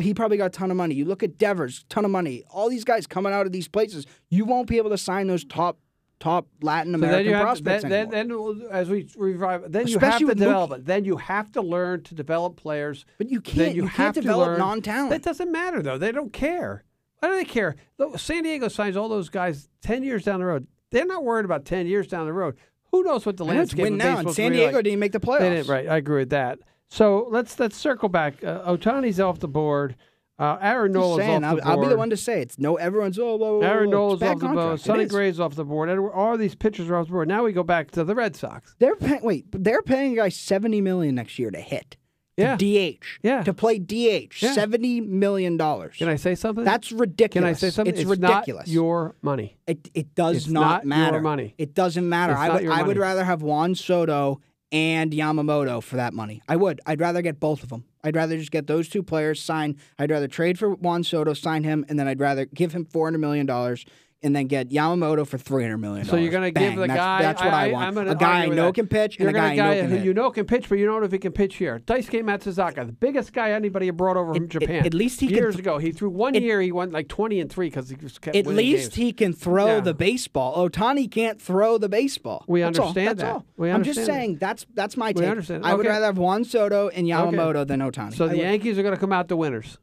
he 0.00 0.14
probably 0.14 0.36
got 0.36 0.46
a 0.46 0.50
ton 0.50 0.70
of 0.70 0.76
money. 0.76 0.94
You 0.94 1.04
look 1.04 1.22
at 1.22 1.38
Devers, 1.38 1.84
ton 1.88 2.04
of 2.04 2.10
money. 2.10 2.44
All 2.50 2.68
these 2.68 2.84
guys 2.84 3.06
coming 3.06 3.32
out 3.32 3.46
of 3.46 3.52
these 3.52 3.68
places, 3.68 4.06
you 4.30 4.44
won't 4.44 4.68
be 4.68 4.76
able 4.78 4.90
to 4.90 4.98
sign 4.98 5.26
those 5.26 5.44
top 5.44 5.78
top 6.20 6.46
Latin 6.62 6.92
So 6.92 6.98
American 6.98 7.26
you 7.26 7.32
have 7.32 7.40
to, 7.40 7.44
prospects 7.44 7.82
then, 7.82 8.10
then, 8.10 8.28
then 8.28 8.68
as 8.70 8.88
we 8.88 9.08
revive, 9.16 9.70
then 9.70 9.86
you 9.88 9.98
have 9.98 10.18
to 10.18 10.26
develop 10.34 10.72
it. 10.72 10.84
Then 10.86 11.04
you 11.04 11.16
have 11.16 11.52
to 11.52 11.60
learn 11.60 12.02
to 12.04 12.14
develop 12.14 12.56
players. 12.56 13.04
but 13.18 13.28
you 13.30 13.40
can't. 13.40 13.74
you, 13.74 13.82
You, 13.82 13.88
have 13.88 13.96
can't 13.96 14.14
to 14.14 14.20
develop 14.22 14.58
non-talent. 14.58 15.10
That 15.10 15.22
doesn't 15.22 15.50
matter 15.52 15.82
though. 15.82 15.98
They 15.98 16.12
don't 16.12 16.32
care. 16.32 16.84
Why 17.18 17.28
do 17.30 17.36
they 17.36 17.44
care? 17.44 17.76
San 18.16 18.42
Diego 18.42 18.68
signs 18.68 18.96
all 18.96 19.08
those 19.08 19.28
guys 19.28 19.68
ten 19.82 20.02
years 20.02 20.24
down 20.24 20.40
the 20.40 20.46
road. 20.46 20.66
They're 20.90 21.06
not 21.06 21.24
worried 21.24 21.44
about 21.44 21.64
ten 21.64 21.86
years 21.86 22.06
down 22.06 22.26
the 22.26 22.32
road. 22.32 22.56
Who 22.92 23.02
knows 23.02 23.26
what 23.26 23.36
the 23.36 23.44
I 23.44 23.54
know 23.54 23.62
it's 23.62 23.72
landscape 23.72 23.82
win 23.82 23.96
now, 23.96 24.18
and 24.18 24.30
San 24.32 24.52
Diego 24.52 24.76
like. 24.76 24.84
didn't 24.84 25.00
make 25.00 25.12
the 25.12 25.20
playoffs. 25.20 25.40
They 25.40 25.50
didn't, 25.50 25.68
right? 25.68 25.88
I 25.88 25.96
agree 25.96 26.20
with 26.20 26.30
that. 26.30 26.60
So 26.94 27.26
let's 27.28 27.58
let's 27.58 27.76
circle 27.76 28.08
back. 28.08 28.44
Uh, 28.44 28.72
Otani's 28.72 29.18
off 29.18 29.40
the 29.40 29.48
board. 29.48 29.96
Uh, 30.38 30.58
Aaron 30.60 30.92
Nola's 30.92 31.26
off 31.26 31.42
I'll, 31.42 31.56
the 31.56 31.66
I'll 31.66 31.80
be 31.80 31.88
the 31.88 31.96
one 31.96 32.10
to 32.10 32.16
say 32.16 32.40
it's 32.40 32.56
no. 32.56 32.76
Everyone's 32.76 33.18
oh, 33.18 33.36
blah, 33.36 33.58
blah, 33.58 33.68
Aaron. 33.68 33.90
Nola's 33.90 34.22
It's 34.22 34.30
off 34.30 34.38
the 34.38 34.48
board. 34.48 34.74
It 34.74 34.82
Sonny. 34.82 35.06
Gray's 35.06 35.40
off 35.40 35.56
the 35.56 35.64
board. 35.64 35.88
And 35.88 36.08
All 36.10 36.38
these 36.38 36.54
pitchers 36.54 36.88
are 36.88 36.96
off 36.96 37.06
the 37.06 37.12
board. 37.12 37.26
Now 37.26 37.42
we 37.42 37.52
go 37.52 37.64
back 37.64 37.90
to 37.92 38.04
the 38.04 38.14
Red 38.14 38.36
Sox. 38.36 38.76
They're 38.78 38.94
pay- 38.94 39.18
wait, 39.22 39.46
they're 39.50 39.82
paying 39.82 40.12
a 40.12 40.16
guy 40.16 40.28
seventy 40.28 40.80
million 40.80 41.16
next 41.16 41.36
year 41.36 41.50
to 41.50 41.60
hit. 41.60 41.96
Yeah. 42.36 42.56
To 42.56 42.64
DH. 42.64 43.04
Yeah. 43.22 43.42
To 43.42 43.52
play 43.52 43.80
DH. 43.80 44.40
Yeah. 44.40 44.52
Seventy 44.52 45.00
million 45.00 45.56
dollars. 45.56 45.96
Can 45.96 46.08
I 46.08 46.14
say 46.14 46.36
something? 46.36 46.64
That's 46.64 46.92
ridiculous. 46.92 47.44
Can 47.44 47.48
I 47.48 47.52
say 47.54 47.70
something? 47.70 47.94
It's, 47.94 48.04
not 48.04 48.20
ridiculous. 48.20 48.68
your 48.68 49.16
money. 49.20 49.58
It 49.66 49.90
it 49.94 50.14
does 50.14 50.36
It's 50.36 50.46
not, 50.46 50.84
not 50.84 50.96
your 50.96 51.06
matter. 51.06 51.20
money. 51.20 51.54
It 51.58 51.74
doesn't 51.74 52.08
matter. 52.08 52.34
It's 52.34 52.40
I 52.40 52.50
would 52.50 52.62
your 52.62 52.72
I 52.72 52.82
would 52.82 52.98
rather 52.98 53.24
have 53.24 53.42
Juan 53.42 53.74
Soto 53.74 54.40
and 54.74 55.12
Yamamoto 55.12 55.80
for 55.80 55.94
that 55.94 56.12
money. 56.12 56.42
I 56.48 56.56
would. 56.56 56.80
I'd 56.84 57.00
rather 57.00 57.22
get 57.22 57.38
both 57.38 57.62
of 57.62 57.68
them. 57.68 57.84
I'd 58.02 58.16
rather 58.16 58.36
just 58.36 58.50
get 58.50 58.66
those 58.66 58.88
two 58.88 59.04
players 59.04 59.40
signed. 59.40 59.76
I'd 60.00 60.10
rather 60.10 60.26
trade 60.26 60.58
for 60.58 60.74
Juan 60.74 61.04
Soto, 61.04 61.32
sign 61.32 61.62
him, 61.62 61.86
and 61.88 61.96
then 61.96 62.08
I'd 62.08 62.18
rather 62.18 62.44
give 62.44 62.72
him 62.72 62.84
four 62.84 63.06
hundred 63.06 63.18
million 63.20 63.46
dollars. 63.46 63.86
And 64.24 64.34
then 64.34 64.46
get 64.46 64.70
Yamamoto 64.70 65.26
for 65.26 65.36
three 65.36 65.62
hundred 65.64 65.78
million. 65.78 66.06
So 66.06 66.16
you're 66.16 66.30
going 66.32 66.52
to 66.52 66.58
give 66.58 66.76
the 66.76 66.86
that's, 66.86 66.98
guy. 66.98 67.20
That's 67.22 67.42
what 67.42 67.52
I, 67.52 67.70
want. 67.70 67.86
I'm 67.88 67.94
gonna 67.94 68.10
a 68.12 68.14
guy 68.14 68.44
I 68.44 68.46
know 68.46 68.54
that. 68.66 68.74
can 68.74 68.86
pitch, 68.88 69.18
You're 69.18 69.28
and 69.28 69.36
a 69.36 69.40
gonna 69.40 69.54
guy 69.54 69.62
I 69.72 69.80
know 69.82 69.86
who 69.88 69.94
hit. 69.96 70.04
you 70.06 70.14
know 70.14 70.30
can 70.30 70.46
pitch, 70.46 70.68
but 70.70 70.78
you 70.78 70.86
don't 70.86 71.00
know 71.00 71.04
if 71.06 71.12
he 71.12 71.18
can 71.18 71.32
pitch 71.32 71.56
here. 71.56 71.78
Daisuke 71.80 72.22
Matsuzaka, 72.24 72.86
the 72.86 72.92
biggest 72.92 73.34
guy 73.34 73.50
anybody 73.50 73.90
brought 73.90 74.16
over 74.16 74.32
from 74.32 74.44
At- 74.44 74.48
Japan. 74.48 74.86
at 74.86 74.94
least 74.94 75.20
he 75.20 75.26
can 75.26 75.36
years 75.36 75.56
th- 75.56 75.60
ago. 75.60 75.76
He 75.76 75.92
threw 75.92 76.08
one 76.08 76.34
it- 76.34 76.42
year. 76.42 76.60
He 76.62 76.72
went 76.72 76.90
like 76.92 77.08
twenty 77.08 77.38
and 77.38 77.52
three 77.52 77.66
because 77.68 77.90
he 77.90 77.96
just 77.96 78.22
kept 78.22 78.34
At 78.34 78.46
least 78.46 78.92
games. 78.92 78.94
he 78.94 79.12
can 79.12 79.34
throw 79.34 79.66
Yeah. 79.66 79.80
the 79.80 79.92
baseball. 79.92 80.56
Otani 80.68 81.10
can't 81.10 81.38
throw 81.38 81.76
the 81.76 81.90
baseball. 81.90 82.46
We 82.48 82.62
That's 82.62 82.78
all. 82.78 82.86
understand 82.88 83.08
That's 83.18 83.20
that. 83.28 83.32
all. 83.34 83.44
We 83.58 83.70
I'm 83.70 83.82
just 83.84 83.98
that. 84.00 84.06
saying 84.06 84.38
that's 84.40 84.64
that's 84.72 84.96
my 84.96 85.12
take. 85.12 85.28
understand. 85.28 85.66
I 85.66 85.74
would 85.74 85.84
rather 85.84 86.06
have 86.06 86.16
Juan 86.16 86.44
Soto 86.44 86.88
and 86.88 87.06
Yamamoto 87.06 87.66
than 87.66 87.80
Otani. 87.80 88.14
so 88.14 88.26
the. 88.26 88.38
Yankees 88.38 88.78
are 88.78 88.82
going 88.82 88.94
to 88.94 89.00
come 89.00 89.12
out 89.12 89.28
the 89.28 89.36
winners. 89.36 89.76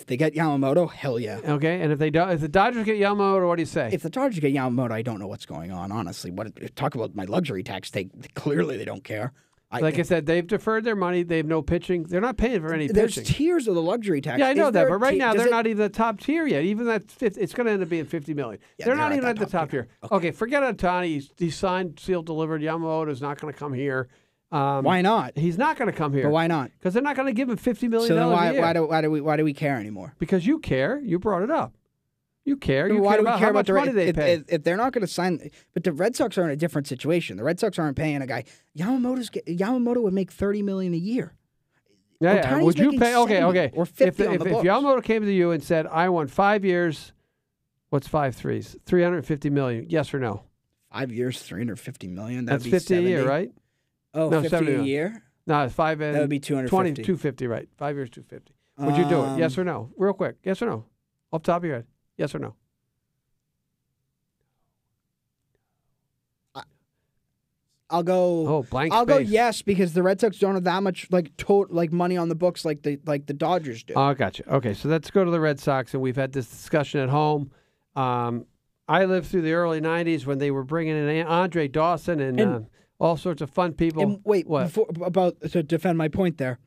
If 0.00 0.06
they 0.06 0.16
get 0.16 0.34
Yamamoto, 0.34 0.90
hell 0.90 1.18
yeah. 1.18 1.40
Okay, 1.44 1.80
and 1.80 1.92
if 1.92 1.98
they 1.98 2.10
do, 2.10 2.22
if 2.22 2.40
the 2.40 2.48
Dodgers 2.48 2.84
get 2.84 2.96
Yamamoto, 2.98 3.48
what 3.48 3.56
do 3.56 3.62
you 3.62 3.66
say? 3.66 3.90
If 3.92 4.02
the 4.02 4.10
Dodgers 4.10 4.38
get 4.38 4.54
Yamamoto, 4.54 4.92
I 4.92 5.02
don't 5.02 5.18
know 5.18 5.26
what's 5.26 5.46
going 5.46 5.72
on. 5.72 5.90
Honestly, 5.92 6.30
what 6.30 6.46
talk 6.76 6.94
about 6.94 7.14
my 7.14 7.24
luxury 7.24 7.62
tax 7.62 7.90
They 7.90 8.08
Clearly, 8.34 8.76
they 8.76 8.84
don't 8.84 9.02
care. 9.04 9.32
I- 9.70 9.80
like 9.80 9.96
I 9.96 10.00
eh 10.00 10.02
said, 10.04 10.24
they've 10.24 10.46
deferred 10.46 10.84
their 10.84 10.96
money. 10.96 11.22
They 11.24 11.36
have 11.36 11.46
no 11.46 11.60
pitching. 11.60 12.04
They're 12.04 12.22
not 12.22 12.38
paying 12.38 12.62
for 12.62 12.72
any 12.72 12.86
There's 12.86 13.16
pitching. 13.16 13.34
tiers 13.34 13.68
of 13.68 13.74
the 13.74 13.82
luxury 13.82 14.22
tax. 14.22 14.38
yeah, 14.38 14.46
I 14.46 14.52
Is 14.52 14.56
know 14.56 14.70
that, 14.70 14.88
but 14.88 14.96
right 14.98 15.10
ti- 15.12 15.18
now 15.18 15.34
they're 15.34 15.48
it- 15.48 15.50
not 15.50 15.66
even 15.66 15.82
the 15.82 15.90
top 15.90 16.20
tier 16.20 16.46
yet. 16.46 16.64
Even 16.64 16.86
that 16.86 17.10
fifth, 17.10 17.36
it's 17.36 17.52
going 17.52 17.66
to 17.66 17.72
end 17.72 17.82
up 17.82 17.90
being 17.90 18.06
fifty 18.06 18.32
million. 18.32 18.60
Yeah, 18.78 18.86
they're, 18.86 18.94
they're 18.94 19.04
not 19.04 19.12
even 19.14 19.28
at 19.28 19.36
the 19.38 19.44
top 19.44 19.68
tier. 19.70 19.88
tier. 20.02 20.08
Okay, 20.10 20.30
forget 20.30 20.62
Otani. 20.62 21.06
He's, 21.08 21.30
he's 21.36 21.54
signed, 21.56 21.98
sealed, 22.00 22.24
delivered. 22.24 22.62
Yamamoto 22.62 23.10
is 23.10 23.20
not 23.20 23.38
going 23.40 23.52
to 23.52 23.58
come 23.58 23.74
here. 23.74 24.08
Um, 24.50 24.82
Why 24.84 25.02
not? 25.02 25.36
He's 25.36 25.58
not 25.58 25.76
going 25.76 25.90
to 25.90 25.96
come 25.96 26.12
here. 26.14 26.22
But 26.24 26.30
why 26.30 26.46
not? 26.46 26.70
Because 26.78 26.94
they're 26.94 27.02
not 27.02 27.16
going 27.16 27.26
to 27.26 27.34
give 27.34 27.50
him 27.50 27.56
fifty 27.58 27.86
million 27.86 28.08
So 28.08 28.14
then 28.14 28.30
why 28.30 28.58
why 28.58 28.72
do 28.72 28.86
why 28.86 29.02
do 29.02 29.10
we 29.10 29.20
why 29.20 29.36
do 29.36 29.44
we 29.44 29.52
care 29.52 29.76
anymore? 29.76 30.14
because 30.18 30.46
you 30.46 30.58
care. 30.58 30.98
You 31.00 31.18
brought 31.18 31.42
it 31.42 31.50
up. 31.50 31.74
You 32.46 32.56
care. 32.56 32.88
You 32.88 33.02
why 33.02 33.16
care 33.16 33.18
do 33.18 33.22
we 33.24 33.28
about 33.28 33.38
care 33.40 33.46
how 33.46 33.50
about 33.50 33.58
much 33.58 33.66
the 33.66 33.72
money 33.74 33.92
they 33.92 34.06
if, 34.08 34.16
pay. 34.16 34.32
if, 34.32 34.44
if 34.48 34.64
they're 34.64 34.78
not 34.78 34.94
going 34.94 35.02
to 35.06 35.12
sign? 35.12 35.50
But 35.74 35.84
the 35.84 35.92
Red 35.92 36.16
Sox 36.16 36.38
are 36.38 36.44
in 36.44 36.50
a 36.50 36.56
different 36.56 36.86
situation. 36.86 37.36
The 37.36 37.44
Red 37.44 37.60
Sox 37.60 37.78
aren't 37.78 37.98
paying 37.98 38.22
a 38.22 38.26
guy. 38.26 38.44
Yamamoto's 38.76 39.28
Yamamoto 39.28 40.00
would 40.02 40.14
make 40.14 40.32
thirty 40.32 40.62
million 40.62 40.94
a 40.94 40.96
year. 40.96 41.34
Yeah, 42.20 42.34
yeah. 42.36 42.62
Would 42.62 42.78
you 42.78 42.98
pay? 42.98 43.14
Okay, 43.16 43.42
okay. 43.44 43.70
or 43.74 43.84
50 43.84 44.04
if, 44.04 44.16
the- 44.16 44.32
if, 44.32 44.40
the 44.40 44.58
if. 44.58 44.64
Yamamoto 44.64 45.04
came 45.04 45.22
to 45.24 45.30
you 45.32 45.50
and 45.50 45.62
said, 45.62 45.86
"I 45.86 46.08
want 46.08 46.30
five 46.30 46.64
years," 46.64 47.12
what's 47.90 48.08
five 48.08 48.34
threes? 48.34 48.76
Three 48.86 49.02
hundred 49.02 49.26
fifty 49.26 49.50
million. 49.50 49.84
Yes 49.90 50.14
or 50.14 50.18
no? 50.18 50.44
Five 50.90 51.12
years, 51.12 51.42
three 51.42 51.60
hundred 51.60 51.78
fifty 51.78 52.08
million. 52.08 52.46
That'd 52.46 52.60
That's 52.62 52.64
be 52.64 52.70
fifty 52.70 52.94
70. 52.94 53.06
a 53.06 53.10
year, 53.18 53.28
right? 53.28 53.50
Oh, 54.18 54.28
No, 54.30 54.42
50 54.42 54.48
70 54.48 54.74
a 54.74 54.82
year. 54.82 55.22
No, 55.46 55.64
it's 55.64 55.74
five 55.74 56.00
and 56.00 56.14
That 56.14 56.20
would 56.20 56.28
be 56.30 56.40
two 56.40 56.54
hundred 56.56 56.68
20, 56.68 56.92
250, 56.94 57.46
right? 57.46 57.68
Five 57.78 57.96
years, 57.96 58.10
two 58.10 58.22
fifty. 58.22 58.54
Would 58.78 58.96
you 58.96 59.08
do 59.08 59.24
it? 59.24 59.38
Yes 59.38 59.56
Um, 59.56 59.62
or 59.62 59.64
no? 59.64 59.90
Real 59.96 60.12
quick. 60.12 60.36
Yes 60.44 60.60
or 60.62 60.66
no? 60.66 60.84
Off 61.32 61.42
the 61.42 61.46
top 61.52 61.62
of 61.62 61.64
your 61.64 61.76
head. 61.76 61.86
Yes 62.16 62.34
or 62.34 62.38
no? 62.38 62.54
I'll 67.90 68.02
go. 68.02 68.46
Oh, 68.46 68.62
blank 68.64 68.92
I'll 68.92 69.06
go 69.06 69.16
yes 69.16 69.62
because 69.62 69.94
the 69.94 70.02
Red 70.02 70.20
Sox 70.20 70.38
don't 70.38 70.54
have 70.54 70.64
that 70.64 70.82
much 70.82 71.06
like 71.10 71.34
to- 71.38 71.66
like 71.70 71.90
money 71.90 72.18
on 72.18 72.28
the 72.28 72.34
books 72.34 72.64
like 72.64 72.82
the 72.82 73.00
like 73.06 73.26
the 73.26 73.32
Dodgers 73.32 73.82
do. 73.82 73.94
Oh, 73.96 74.12
gotcha. 74.12 74.46
Okay, 74.56 74.74
so 74.74 74.88
let's 74.90 75.10
go 75.10 75.24
to 75.24 75.30
the 75.30 75.40
Red 75.40 75.58
Sox, 75.58 75.94
and 75.94 76.02
we've 76.02 76.16
had 76.16 76.32
this 76.32 76.46
discussion 76.50 77.00
at 77.00 77.08
home. 77.08 77.50
Um, 77.96 78.44
I 78.86 79.06
lived 79.06 79.28
through 79.28 79.40
the 79.42 79.54
early 79.54 79.80
'90s 79.80 80.26
when 80.26 80.36
they 80.36 80.50
were 80.50 80.64
bringing 80.64 80.96
in 80.96 81.26
Andre 81.26 81.66
Dawson 81.66 82.20
and, 82.20 82.38
And- 82.38 82.54
uh, 82.54 82.60
all 82.98 83.16
sorts 83.16 83.42
of 83.42 83.50
fun 83.50 83.72
people. 83.72 84.02
and 84.02 84.20
wait, 84.24 84.46
what? 84.46 84.64
before, 84.64 84.86
about 85.02 85.40
to 85.50 85.62
defend 85.62 85.98
my 85.98 86.08
point 86.08 86.38
there. 86.38 86.58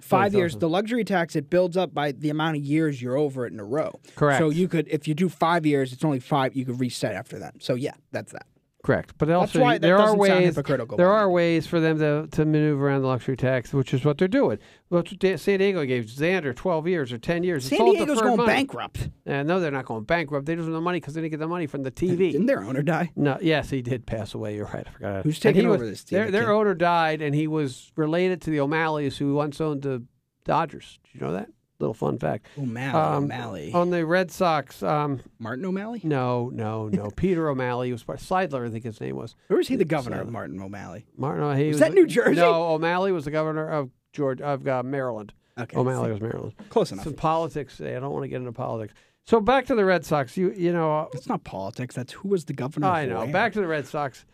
Five 0.00 0.34
years, 0.34 0.56
the 0.56 0.68
luxury 0.68 1.04
tax 1.04 1.34
it 1.34 1.48
builds 1.48 1.76
up 1.76 1.94
by 1.94 2.12
the 2.12 2.28
amount 2.28 2.56
of 2.56 2.62
years 2.62 3.00
you're 3.00 3.16
over 3.16 3.46
it 3.46 3.52
in 3.52 3.60
a 3.60 3.64
row. 3.64 4.00
Correct. 4.16 4.38
So 4.38 4.50
you 4.50 4.68
could, 4.68 4.86
if 4.88 5.08
you 5.08 5.14
do 5.14 5.28
five 5.28 5.64
years, 5.64 5.92
it's 5.92 6.04
only 6.04 6.20
five. 6.20 6.54
You 6.54 6.66
could 6.66 6.78
reset 6.78 7.14
after 7.14 7.38
that. 7.38 7.62
So 7.62 7.74
yeah, 7.74 7.94
that's 8.12 8.32
that. 8.32 8.46
Correct, 8.84 9.14
but 9.16 9.30
also 9.30 9.60
why 9.60 9.78
there 9.78 9.98
are 9.98 10.14
ways. 10.14 10.54
hypocritical 10.54 10.98
There 10.98 11.10
are 11.10 11.30
ways 11.30 11.66
for 11.66 11.80
them 11.80 11.98
to, 12.00 12.28
to 12.32 12.44
maneuver 12.44 12.86
around 12.86 13.00
the 13.00 13.08
luxury 13.08 13.34
tax, 13.34 13.72
which 13.72 13.94
is 13.94 14.04
what 14.04 14.18
they're 14.18 14.28
doing. 14.28 14.58
Well, 14.90 15.02
what 15.02 15.40
San 15.40 15.58
Diego 15.58 15.86
gave 15.86 16.04
Xander 16.04 16.54
twelve 16.54 16.86
years 16.86 17.10
or 17.10 17.16
ten 17.16 17.42
years. 17.44 17.64
San 17.66 17.78
Diego's 17.82 18.20
going 18.20 18.36
money. 18.36 18.46
bankrupt. 18.52 19.08
And 19.24 19.48
no, 19.48 19.58
they're 19.58 19.70
not 19.70 19.86
going 19.86 20.04
bankrupt. 20.04 20.44
They 20.44 20.54
just 20.54 20.66
have 20.66 20.74
the 20.74 20.82
money 20.82 21.00
because 21.00 21.14
they 21.14 21.22
didn't 21.22 21.30
get 21.30 21.40
the 21.40 21.48
money 21.48 21.66
from 21.66 21.82
the 21.82 21.90
TV. 21.90 22.32
Didn't 22.32 22.44
their 22.44 22.62
owner 22.62 22.82
die? 22.82 23.10
No, 23.16 23.38
yes, 23.40 23.70
he 23.70 23.80
did 23.80 24.04
pass 24.04 24.34
away. 24.34 24.54
You're 24.54 24.66
right. 24.66 24.86
I 24.86 24.90
forgot. 24.90 25.24
Who's 25.24 25.36
And 25.36 25.42
taking 25.42 25.62
he 25.62 25.66
was- 25.66 25.76
over 25.76 25.86
this? 25.86 26.04
Their, 26.04 26.30
their 26.30 26.52
owner 26.52 26.74
died, 26.74 27.22
and 27.22 27.34
he 27.34 27.46
was 27.46 27.90
related 27.96 28.42
to 28.42 28.50
the 28.50 28.60
O'Malleys, 28.60 29.16
who 29.16 29.32
once 29.34 29.60
owned 29.62 29.80
the 29.80 30.04
Dodgers. 30.44 30.98
Did 31.04 31.14
you 31.20 31.26
know 31.26 31.32
that? 31.32 31.48
Little 31.84 31.94
fun 31.94 32.18
fact. 32.18 32.46
O'Malley. 32.58 32.98
Um, 33.00 33.24
O'Malley. 33.24 33.72
On 33.74 33.90
the 33.90 34.04
Red 34.06 34.30
Sox, 34.30 34.82
um, 34.82 35.20
Martin 35.38 35.64
O'Malley. 35.66 36.00
no, 36.02 36.50
no, 36.52 36.88
no. 36.88 37.10
Peter 37.16 37.48
O'Malley 37.48 37.92
was 37.92 38.02
part 38.02 38.18
Seidler, 38.20 38.66
I 38.66 38.70
think 38.70 38.84
his 38.84 39.00
name 39.00 39.16
was. 39.16 39.34
Where 39.48 39.56
was 39.58 39.68
he 39.68 39.76
the 39.76 39.84
governor 39.84 40.16
So- 40.16 40.22
of 40.22 40.30
Martin 40.30 40.60
O'Malley? 40.60 41.04
Martin. 41.16 41.44
oh, 41.44 41.54
He 41.54 41.68
Was 41.68 41.78
that 41.80 41.92
New 41.92 42.06
Jersey? 42.06 42.36
No, 42.40 42.72
O'Malley 42.72 43.12
was 43.12 43.24
the 43.26 43.30
governor 43.30 43.68
of 43.68 43.90
George 44.12 44.40
of 44.40 44.66
uh, 44.66 44.82
Maryland. 44.82 45.32
Okay, 45.58 45.76
O'Malley 45.76 46.10
was 46.10 46.20
Maryland. 46.20 46.54
close 46.70 46.90
enough. 46.90 47.04
Some 47.04 47.14
politics. 47.14 47.80
I 47.80 47.90
don't 48.00 48.10
want 48.12 48.24
to 48.24 48.28
get 48.28 48.36
into 48.36 48.50
politics. 48.52 48.94
So 49.26 49.40
back 49.40 49.66
to 49.66 49.74
the 49.74 49.84
Red 49.84 50.04
Sox. 50.04 50.36
You 50.36 50.52
you 50.56 50.72
know 50.72 51.08
It's 51.12 51.28
not 51.28 51.44
politics. 51.44 51.94
That's 51.94 52.12
who 52.12 52.28
was 52.28 52.44
the 52.46 52.52
governor. 52.54 52.86
I 52.88 53.06
know. 53.06 53.18
where. 53.20 53.26
Back 53.32 53.52
to 53.54 53.60
the 53.60 53.66
Red 53.66 53.86
Sox. 53.86 54.24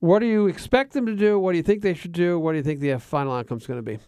What 0.00 0.18
do 0.20 0.26
you 0.26 0.46
expect 0.46 0.92
them 0.92 1.06
to 1.06 1.14
do? 1.14 1.38
What 1.38 1.52
do 1.52 1.56
you 1.56 1.62
think 1.62 1.82
they 1.82 1.94
should 1.94 2.12
do? 2.12 2.38
What 2.38 2.52
do 2.52 2.58
you 2.58 2.62
think 2.64 2.80
the 2.80 2.96
final 2.98 3.32
outcome 3.32 3.58
is 3.58 3.66
going 3.66 3.78
to 3.78 3.82
be? 3.82 3.98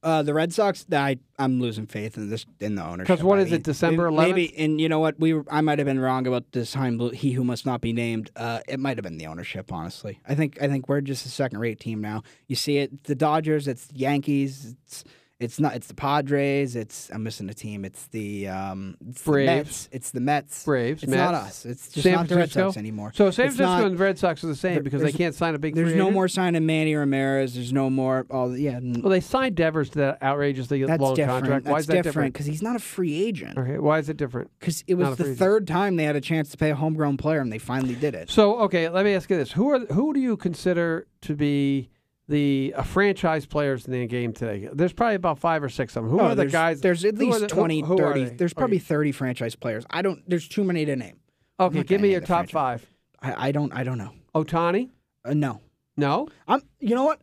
Uh, 0.00 0.22
the 0.22 0.32
Red 0.32 0.52
Sox. 0.52 0.86
I 0.92 1.18
I'm 1.40 1.60
losing 1.60 1.86
faith 1.86 2.16
in 2.16 2.30
this 2.30 2.46
in 2.60 2.76
the 2.76 2.84
ownership. 2.84 3.08
'Cause 3.16 3.24
what 3.24 3.38
I 3.40 3.42
is 3.42 3.52
it, 3.52 3.64
December 3.64 4.06
11th? 4.08 4.28
Maybe, 4.36 4.56
and 4.58 4.80
you 4.80 4.88
know 4.88 5.00
what? 5.00 5.18
We 5.18 5.32
were, 5.34 5.44
I 5.50 5.60
might 5.60 5.78
have 5.80 5.86
been 5.86 5.98
wrong 5.98 6.26
about 6.28 6.52
this 6.52 6.70
time. 6.70 7.00
He 7.12 7.32
who 7.32 7.42
must 7.42 7.66
not 7.66 7.80
be 7.80 7.92
named. 7.92 8.30
Uh, 8.36 8.60
it 8.68 8.78
might 8.78 8.96
have 8.96 9.02
been 9.02 9.18
the 9.18 9.26
ownership. 9.26 9.72
Honestly, 9.72 10.20
I 10.28 10.36
think 10.36 10.56
I 10.62 10.68
think 10.68 10.88
we're 10.88 11.00
just 11.00 11.26
a 11.26 11.30
second 11.30 11.58
rate 11.58 11.80
team 11.80 12.00
now. 12.00 12.22
You 12.46 12.54
see 12.54 12.78
it. 12.78 13.04
The 13.04 13.16
Dodgers. 13.16 13.66
It's 13.66 13.88
Yankees. 13.92 14.76
It's 14.84 15.04
it's 15.40 15.60
not. 15.60 15.76
It's 15.76 15.86
the 15.86 15.94
Padres. 15.94 16.74
It's 16.74 17.10
I'm 17.12 17.22
missing 17.22 17.48
a 17.48 17.54
team. 17.54 17.84
It's 17.84 18.06
the 18.08 18.48
um. 18.48 18.96
It's 19.08 19.22
the 19.22 19.30
Braves. 19.30 19.48
Mets. 19.48 19.88
It's 19.92 20.10
the 20.10 20.20
Mets. 20.20 20.64
Braves, 20.64 21.02
It's 21.04 21.10
Mets, 21.10 21.18
not 21.18 21.34
us. 21.34 21.64
It's 21.64 21.88
just 21.90 22.02
San 22.02 22.14
not 22.14 22.28
the 22.28 22.34
Red 22.36 22.50
Sox 22.50 22.76
anymore. 22.76 23.12
So 23.14 23.30
San 23.30 23.46
It's 23.46 23.56
Francisco 23.56 23.64
not- 23.82 23.86
and 23.86 23.98
the 23.98 24.02
Red 24.02 24.18
Sox 24.18 24.42
are 24.42 24.48
the 24.48 24.56
same 24.56 24.82
because 24.82 25.00
they 25.00 25.12
can't 25.12 25.34
sign 25.36 25.54
a 25.54 25.58
big. 25.58 25.76
There's 25.76 25.90
free 25.90 25.98
no 25.98 26.10
more 26.10 26.26
signing 26.26 26.66
Manny 26.66 26.94
Ramirez. 26.96 27.54
There's 27.54 27.72
no 27.72 27.88
more. 27.88 28.26
All 28.30 28.56
yeah. 28.56 28.80
Well, 28.82 29.10
they 29.10 29.20
signed 29.20 29.54
Devers 29.54 29.90
to 29.90 29.98
that 30.00 30.22
outrageously 30.22 30.82
That's 30.84 31.00
long 31.00 31.14
different. 31.14 31.40
contract. 31.44 31.66
Why 31.66 31.72
That's 31.72 31.80
is 31.82 31.86
that 31.86 32.02
different 32.02 32.32
because 32.32 32.46
he's 32.46 32.62
not 32.62 32.74
a 32.74 32.80
free 32.80 33.14
agent. 33.22 33.56
Okay, 33.58 33.78
why 33.78 33.98
is 34.00 34.08
it 34.08 34.16
different? 34.16 34.50
Because 34.58 34.82
it 34.88 34.94
was 34.94 35.10
the 35.10 35.16
free 35.16 35.24
agent. 35.26 35.38
third 35.38 35.66
time 35.68 35.94
they 35.96 36.04
had 36.04 36.16
a 36.16 36.20
chance 36.20 36.48
to 36.50 36.56
pay 36.56 36.70
a 36.70 36.74
homegrown 36.74 37.16
player, 37.16 37.40
and 37.40 37.52
they 37.52 37.58
finally 37.58 37.94
did 37.94 38.16
it. 38.16 38.28
So 38.28 38.58
okay, 38.62 38.88
let 38.88 39.04
me 39.04 39.14
ask 39.14 39.30
you 39.30 39.36
this: 39.36 39.52
Who 39.52 39.68
are 39.70 39.78
who 39.86 40.12
do 40.12 40.18
you 40.18 40.36
consider 40.36 41.06
to 41.20 41.36
be 41.36 41.90
the 42.28 42.74
uh, 42.76 42.82
franchise 42.82 43.46
players 43.46 43.86
in 43.86 43.92
the 43.92 44.06
game 44.06 44.32
today? 44.32 44.68
There's 44.72 44.92
probably 44.92 45.16
about 45.16 45.38
five 45.38 45.62
or 45.62 45.68
six 45.68 45.96
of 45.96 46.04
them. 46.04 46.10
Who 46.12 46.20
Oh, 46.20 46.26
are 46.26 46.34
the 46.34 46.46
guys? 46.46 46.80
There's 46.80 47.04
at 47.04 47.16
least 47.16 47.40
the- 47.40 47.46
20, 47.48 47.80
who 47.82 47.94
are 47.94 48.14
30. 48.14 48.24
There's 48.36 48.54
probably 48.54 48.76
Okay. 48.76 48.84
30 48.84 49.12
franchise 49.12 49.54
players. 49.56 49.84
I 49.90 50.02
don't. 50.02 50.22
There's 50.28 50.46
too 50.48 50.64
many 50.64 50.84
to 50.84 50.96
name. 50.96 51.18
Okay, 51.60 51.82
give 51.82 52.00
me 52.00 52.10
your 52.12 52.20
top 52.20 52.48
franchise. 52.50 52.52
five. 52.52 52.86
I, 53.20 53.48
I 53.48 53.52
don't. 53.52 53.72
I 53.72 53.82
don't 53.82 53.98
know. 53.98 54.12
Otani? 54.34 54.90
Uh, 55.24 55.34
no. 55.34 55.60
No. 55.96 56.28
I'm. 56.46 56.62
You 56.80 56.94
know 56.94 57.04
what? 57.04 57.20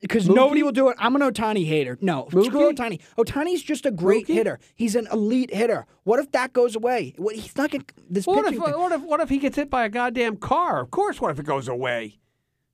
Because 0.00 0.28
nobody 0.28 0.62
will 0.62 0.72
do 0.72 0.88
it. 0.90 0.96
I'm 1.00 1.16
an 1.16 1.22
Otani 1.22 1.66
hater. 1.66 1.98
No, 2.00 2.28
screw 2.28 2.42
Mookie? 2.50 2.74
Otani. 2.76 3.00
Otani's 3.18 3.62
just 3.62 3.86
a 3.86 3.90
great 3.90 4.26
Mookie? 4.26 4.34
hitter. 4.34 4.60
He's 4.74 4.94
an 4.94 5.08
elite 5.10 5.52
hitter. 5.52 5.86
What 6.04 6.20
if 6.20 6.30
that 6.32 6.52
goes 6.52 6.76
away? 6.76 7.14
What, 7.16 7.34
he's 7.34 7.56
not 7.56 7.70
going. 7.70 7.84
This 8.08 8.26
What 8.26 8.52
if, 8.52 8.58
what 8.60 8.92
if 8.92 9.00
what 9.02 9.20
if 9.20 9.28
he 9.30 9.38
gets 9.38 9.56
hit 9.56 9.68
by 9.70 9.84
a 9.84 9.88
goddamn 9.88 10.36
car? 10.36 10.80
Of 10.80 10.90
course. 10.90 11.20
What 11.20 11.30
if 11.30 11.38
it 11.38 11.46
goes 11.46 11.66
away? 11.66 12.18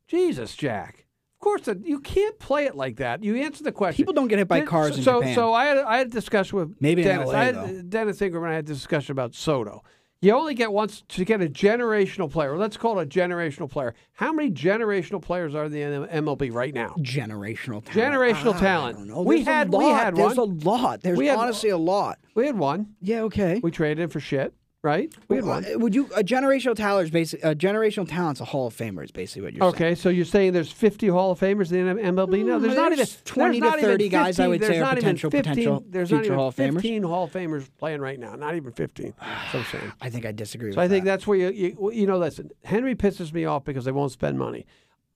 Jesus, 0.09 0.55
Jack. 0.57 1.07
Of 1.43 1.45
course, 1.45 1.69
you 1.83 1.99
can't 1.99 2.39
play 2.39 2.67
it 2.67 2.77
like 2.77 2.99
that. 2.99 3.25
You 3.25 3.35
answer 3.35 3.65
the 3.65 3.73
question. 3.73 3.97
People 3.97 4.15
don't 4.15 4.29
get 4.29 4.39
hit 4.39 4.47
by 4.47 4.61
cars 4.61 4.93
so, 4.93 4.99
in 4.99 5.03
so, 5.03 5.19
Japan. 5.21 5.35
So 5.35 5.53
I 5.53 5.65
had 5.67 5.79
I 5.79 5.99
had 5.99 6.07
a 6.07 6.11
discussion 6.11 6.57
with 6.57 6.77
Maybe 6.79 7.03
Dennis. 7.03 7.27
LA, 7.31 7.33
I 7.35 7.45
had, 7.47 7.55
though. 7.57 7.83
Dennis 7.83 8.23
Ingram 8.23 8.45
and 8.45 8.53
I 8.53 8.55
had 8.55 8.65
a 8.65 8.69
discussion 8.69 9.11
about 9.11 9.35
Soto. 9.35 9.83
You 10.21 10.35
only 10.35 10.55
get 10.55 10.73
once 10.73 11.03
to 11.09 11.25
get 11.25 11.43
a 11.43 11.49
generational 11.49 12.31
player. 12.31 12.57
Let's 12.57 12.77
call 12.77 13.01
it 13.01 13.03
a 13.03 13.07
generational 13.09 13.69
player. 13.69 13.93
How 14.13 14.33
many 14.33 14.53
generational 14.53 15.21
players 15.21 15.53
are 15.57 15.65
in 15.65 15.73
the 15.73 15.81
MLB 15.81 16.53
right 16.53 16.73
now? 16.73 16.95
generational 17.01 17.85
talent. 17.85 17.89
Generational 18.15 18.55
Ah, 18.55 18.61
talent. 18.61 18.97
I 18.97 18.99
don't 19.01 19.09
know. 19.09 19.23
We 19.23 19.39
There's 19.43 19.49
a 19.49 19.51
had- 19.51 19.73
we 19.75 19.85
had 19.87 20.15
There's 20.15 20.37
a 20.39 20.45
lot. 20.45 21.01
There's 21.01 21.19
We 21.19 21.27
had- 21.27 21.39
honestly 21.39 21.71
a 21.71 21.77
lot. 21.77 22.21
We 22.37 22.47
had 22.47 22.57
one. 22.57 22.95
Yeah. 23.01 23.23
Okay. 23.23 23.59
We 23.65 23.73
traded 23.73 23.99
him 23.99 24.11
for 24.11 24.21
shit, 24.21 24.55
right? 24.83 25.15
We 25.29 25.37
had 25.37 25.45
one. 25.45 25.65
Uh, 25.65 25.79
Would 25.79 25.95
you 25.95 26.09
a 26.17 26.23
generational 26.25 26.75
talent 26.75 27.05
is 27.05 27.11
basically 27.11 27.49
a 27.51 27.55
generational 27.55 28.09
talent's 28.09 28.41
a 28.41 28.45
Hall 28.45 28.67
of 28.67 28.77
Famer 28.77 29.05
is 29.05 29.11
basically 29.13 29.43
what 29.43 29.55
you're 29.55 29.63
saying. 29.63 29.75
Okay, 29.75 29.95
so 29.95 30.09
you're 30.09 30.25
saying 30.25 30.53
there's 30.53 30.73
50 30.73 31.09
Hall 31.09 31.31
of 31.31 31.41
Famers 31.41 31.73
in 31.73 31.87
the 31.97 32.03
MLB? 32.03 32.45
No, 32.45 32.59
there's, 32.59 32.75
not 32.77 32.93
even 32.93 33.07
20 33.25 33.61
to 33.61 33.67
not 33.67 33.79
even 33.79 33.91
30 33.91 34.09
guys 34.09 34.41
I 34.41 34.49
would 34.49 34.61
say 34.63 34.69
there's 34.69 34.83
are 34.83 34.95
potential- 34.95 35.31
15 35.31 35.51
potential 35.55 35.85
There's 35.89 36.11
not 36.11 36.25
even 36.25 36.37
Hall 36.37 36.49
of 36.49 36.57
Famers. 36.57 36.75
15 36.75 37.03
Hall 37.05 37.25
of 37.25 37.33
Famers 37.33 37.69
playing 37.79 38.01
right 38.01 38.19
now. 38.19 38.35
Not 38.35 38.55
even 38.57 38.73
15. 38.73 39.15
That's 39.21 39.55
what 39.55 39.61
I'm 39.61 39.67
saying. 39.67 39.93
I 40.01 40.11
think 40.11 40.27
I 40.27 40.33
disagree 40.33 40.69
with 40.69 40.75
So 40.77 40.81
I 40.81 40.89
think 40.89 41.05
that. 41.05 41.11
that's 41.13 41.27
where 41.27 41.39
you, 41.39 41.51
you 41.51 41.93
you 41.93 42.07
know. 42.07 42.19
Listen, 42.19 42.51
Henry 42.65 42.95
pisses 42.95 43.33
me 43.33 43.45
off 43.45 43.65
because 43.65 43.85
they 43.85 43.93
won't 43.93 44.13
spend 44.13 44.39
money. 44.39 44.67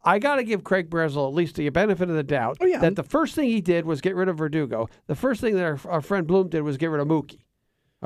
I 0.04 0.20
got 0.20 0.36
to 0.36 0.44
give 0.44 0.62
Craig 0.62 0.88
Breslow 0.88 1.26
at 1.28 1.34
least 1.34 1.56
the 1.56 1.68
benefit 1.70 2.08
of 2.08 2.14
the 2.14 2.22
doubt 2.22 2.58
Oh, 2.60 2.66
yeah. 2.66 2.78
that 2.78 2.94
the 2.94 3.02
first 3.02 3.34
thing 3.34 3.48
he 3.48 3.60
did 3.60 3.84
was 3.84 4.00
get 4.00 4.14
rid 4.14 4.28
of 4.28 4.38
Verdugo. 4.38 4.88
The 5.08 5.16
first 5.16 5.40
thing 5.40 5.56
that 5.56 5.64
our, 5.64 5.80
our 5.88 6.00
friend 6.00 6.28
Bloom 6.28 6.48
did 6.48 6.60
was 6.62 6.76
get 6.76 6.90
rid 6.90 7.00
of 7.00 7.08
Mookie. 7.08 7.40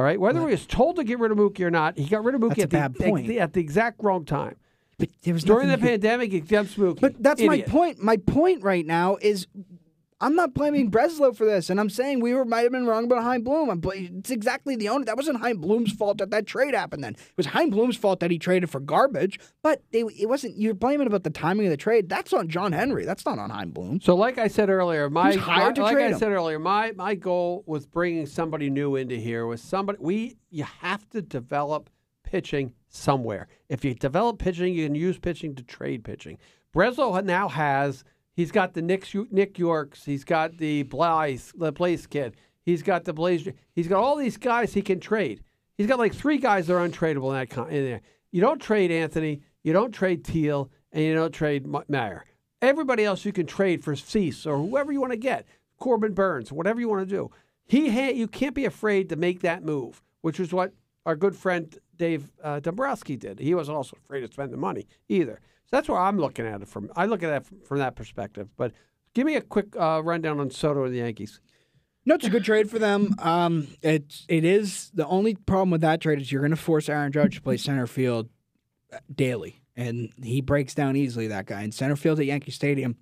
All 0.00 0.04
right, 0.04 0.18
whether 0.18 0.40
he 0.40 0.46
was 0.46 0.64
told 0.64 0.96
to 0.96 1.04
get 1.04 1.18
rid 1.18 1.30
of 1.30 1.36
Mookie 1.36 1.60
or 1.60 1.70
not, 1.70 1.98
he 1.98 2.06
got 2.06 2.24
rid 2.24 2.34
of 2.34 2.40
Mookie 2.40 2.62
at, 2.62 2.70
the. 2.70 3.38
At, 3.38 3.52
the, 3.52 3.60
exact 3.60 4.02
wrong 4.02 4.24
time. 4.24 4.56
but 4.98 5.10
there 5.24 5.34
was 5.34 5.44
During 5.44 5.68
the 5.68 5.74
you 5.74 5.78
could- 5.78 5.88
pandemic, 6.00 6.32
he 6.32 6.40
Mookie. 6.40 6.98
But 6.98 7.22
that's 7.22 7.38
Idiot. 7.38 7.66
my 7.68 7.70
point. 7.70 8.02
My 8.02 8.16
point 8.16 8.62
right 8.62 8.86
now 8.86 9.18
is 9.20 9.46
I'm 10.22 10.34
not 10.34 10.52
blaming 10.52 10.90
Breslow 10.90 11.34
for 11.34 11.46
this, 11.46 11.70
and 11.70 11.80
I'm 11.80 11.88
saying 11.88 12.20
we 12.20 12.34
were 12.34 12.44
might 12.44 12.60
have 12.60 12.72
been 12.72 12.86
wrong 12.86 13.04
about 13.04 13.22
Chaim 13.22 13.42
Bloom. 13.42 13.70
I'm, 13.70 13.80
bl- 13.80 13.92
it's 13.94 14.30
exactly 14.30 14.76
the 14.76 14.88
owner. 14.90 15.04
That 15.06 15.16
wasn't 15.16 15.40
Chaim 15.40 15.56
Bloom's 15.58 15.92
fault 15.92 16.18
that 16.18 16.30
that 16.30 16.46
trade 16.46 16.74
happened. 16.74 17.02
Then 17.02 17.14
it 17.14 17.36
was 17.38 17.46
Chaim 17.46 17.70
Bloom's 17.70 17.96
fault 17.96 18.20
that 18.20 18.30
he 18.30 18.38
traded 18.38 18.68
for 18.68 18.80
garbage. 18.80 19.40
But 19.62 19.82
they, 19.92 20.00
it 20.00 20.28
wasn't. 20.28 20.58
You're 20.58 20.74
blaming 20.74 21.06
about 21.06 21.24
the 21.24 21.30
timing 21.30 21.66
of 21.66 21.70
the 21.70 21.76
trade. 21.78 22.08
That's 22.08 22.32
on 22.32 22.48
John 22.48 22.72
Henry. 22.72 23.06
That's 23.06 23.24
not 23.24 23.38
on 23.38 23.48
Chaim 23.50 23.70
Bloom. 23.70 24.00
So, 24.02 24.14
like 24.14 24.36
I 24.36 24.48
said 24.48 24.68
earlier, 24.68 25.08
my 25.08 25.34
hired 25.34 25.76
to 25.76 25.82
like 25.82 25.94
trade 25.94 26.06
I 26.06 26.08
him? 26.10 26.18
said 26.18 26.32
earlier, 26.32 26.58
my 26.58 26.92
my 26.92 27.14
goal 27.14 27.64
with 27.66 27.90
bringing 27.90 28.26
somebody 28.26 28.68
new 28.68 28.96
into 28.96 29.16
here 29.16 29.46
was 29.46 29.62
somebody 29.62 29.98
we 30.00 30.36
you 30.50 30.64
have 30.64 31.08
to 31.10 31.22
develop 31.22 31.88
pitching 32.24 32.74
somewhere. 32.88 33.48
If 33.68 33.84
you 33.84 33.94
develop 33.94 34.38
pitching, 34.38 34.74
you 34.74 34.86
can 34.86 34.94
use 34.94 35.18
pitching 35.18 35.54
to 35.56 35.62
trade 35.62 36.04
pitching. 36.04 36.38
Breslow 36.74 37.24
now 37.24 37.48
has 37.48 38.04
He's 38.40 38.50
got 38.50 38.72
the 38.72 38.80
Nick 38.80 39.06
Nick 39.30 39.58
Yorkes. 39.58 40.02
He's 40.02 40.24
got 40.24 40.56
the 40.56 40.84
Blythe, 40.84 41.42
the 41.56 41.72
Blaze 41.72 42.06
kid. 42.06 42.36
He's 42.62 42.82
got 42.82 43.04
the 43.04 43.12
Blaze. 43.12 43.46
He's 43.74 43.86
got 43.86 44.02
all 44.02 44.16
these 44.16 44.38
guys 44.38 44.72
he 44.72 44.80
can 44.80 44.98
trade. 44.98 45.42
He's 45.76 45.86
got 45.86 45.98
like 45.98 46.14
three 46.14 46.38
guys 46.38 46.66
that 46.66 46.74
are 46.74 46.88
untradeable 46.88 47.28
in 47.28 47.34
that 47.34 47.50
con- 47.50 47.68
in 47.68 47.84
there. 47.84 48.00
You 48.32 48.40
don't 48.40 48.58
trade 48.58 48.90
Anthony. 48.90 49.42
You 49.62 49.74
don't 49.74 49.92
trade 49.92 50.24
Teel, 50.24 50.70
and 50.90 51.04
you 51.04 51.12
don't 51.12 51.32
trade 51.32 51.66
Mayer. 51.90 52.24
Everybody 52.62 53.04
else 53.04 53.26
you 53.26 53.32
can 53.34 53.44
trade 53.44 53.84
for 53.84 53.94
Cease 53.94 54.46
or 54.46 54.56
whoever 54.56 54.90
you 54.90 55.02
want 55.02 55.12
to 55.12 55.18
get, 55.18 55.46
Corbin 55.78 56.14
Burnes, 56.14 56.50
whatever 56.50 56.80
you 56.80 56.88
want 56.88 57.06
to 57.06 57.14
do. 57.14 57.30
He 57.66 57.90
ha- 57.90 58.14
you 58.14 58.26
can't 58.26 58.54
be 58.54 58.64
afraid 58.64 59.10
to 59.10 59.16
make 59.16 59.40
that 59.42 59.64
move, 59.64 60.00
which 60.22 60.40
is 60.40 60.50
what 60.50 60.72
our 61.04 61.14
good 61.14 61.36
friend 61.36 61.78
Dave 61.94 62.32
uh, 62.42 62.60
Dombrowski 62.60 63.16
did. 63.16 63.38
He 63.38 63.54
wasn't 63.54 63.76
also 63.76 63.98
afraid 64.02 64.22
to 64.22 64.32
spend 64.32 64.50
the 64.50 64.56
money 64.56 64.86
either. 65.10 65.40
So 65.70 65.76
that's 65.76 65.88
where 65.88 65.98
I'm 65.98 66.18
looking 66.18 66.46
at 66.46 66.62
it 66.62 66.68
from. 66.68 66.90
I 66.96 67.06
look 67.06 67.22
at 67.22 67.32
it 67.32 67.46
from, 67.46 67.60
from 67.60 67.78
that 67.78 67.94
perspective. 67.94 68.48
But 68.56 68.72
give 69.14 69.24
me 69.24 69.36
a 69.36 69.40
quick 69.40 69.76
uh, 69.78 70.02
rundown 70.02 70.40
on 70.40 70.50
Soto 70.50 70.82
and 70.84 70.92
the 70.92 70.98
Yankees. 70.98 71.40
No, 72.04 72.16
it's 72.16 72.26
a 72.26 72.30
good 72.30 72.44
trade 72.44 72.68
for 72.68 72.80
them. 72.80 73.14
Um, 73.20 73.68
it's 73.82 74.24
it 74.28 74.44
is 74.44 74.90
the 74.94 75.06
only 75.06 75.36
problem 75.36 75.70
with 75.70 75.82
that 75.82 76.00
trade 76.00 76.20
is 76.20 76.32
you're 76.32 76.40
going 76.40 76.50
to 76.50 76.56
force 76.56 76.88
Aaron 76.88 77.12
Judge 77.12 77.36
to 77.36 77.42
play 77.42 77.56
center 77.56 77.86
field 77.86 78.30
daily, 79.14 79.62
and 79.76 80.10
he 80.20 80.40
breaks 80.40 80.74
down 80.74 80.96
easily. 80.96 81.28
That 81.28 81.46
guy 81.46 81.62
in 81.62 81.72
center 81.72 81.96
field 81.96 82.18
at 82.18 82.26
Yankee 82.26 82.50
Stadium 82.50 82.96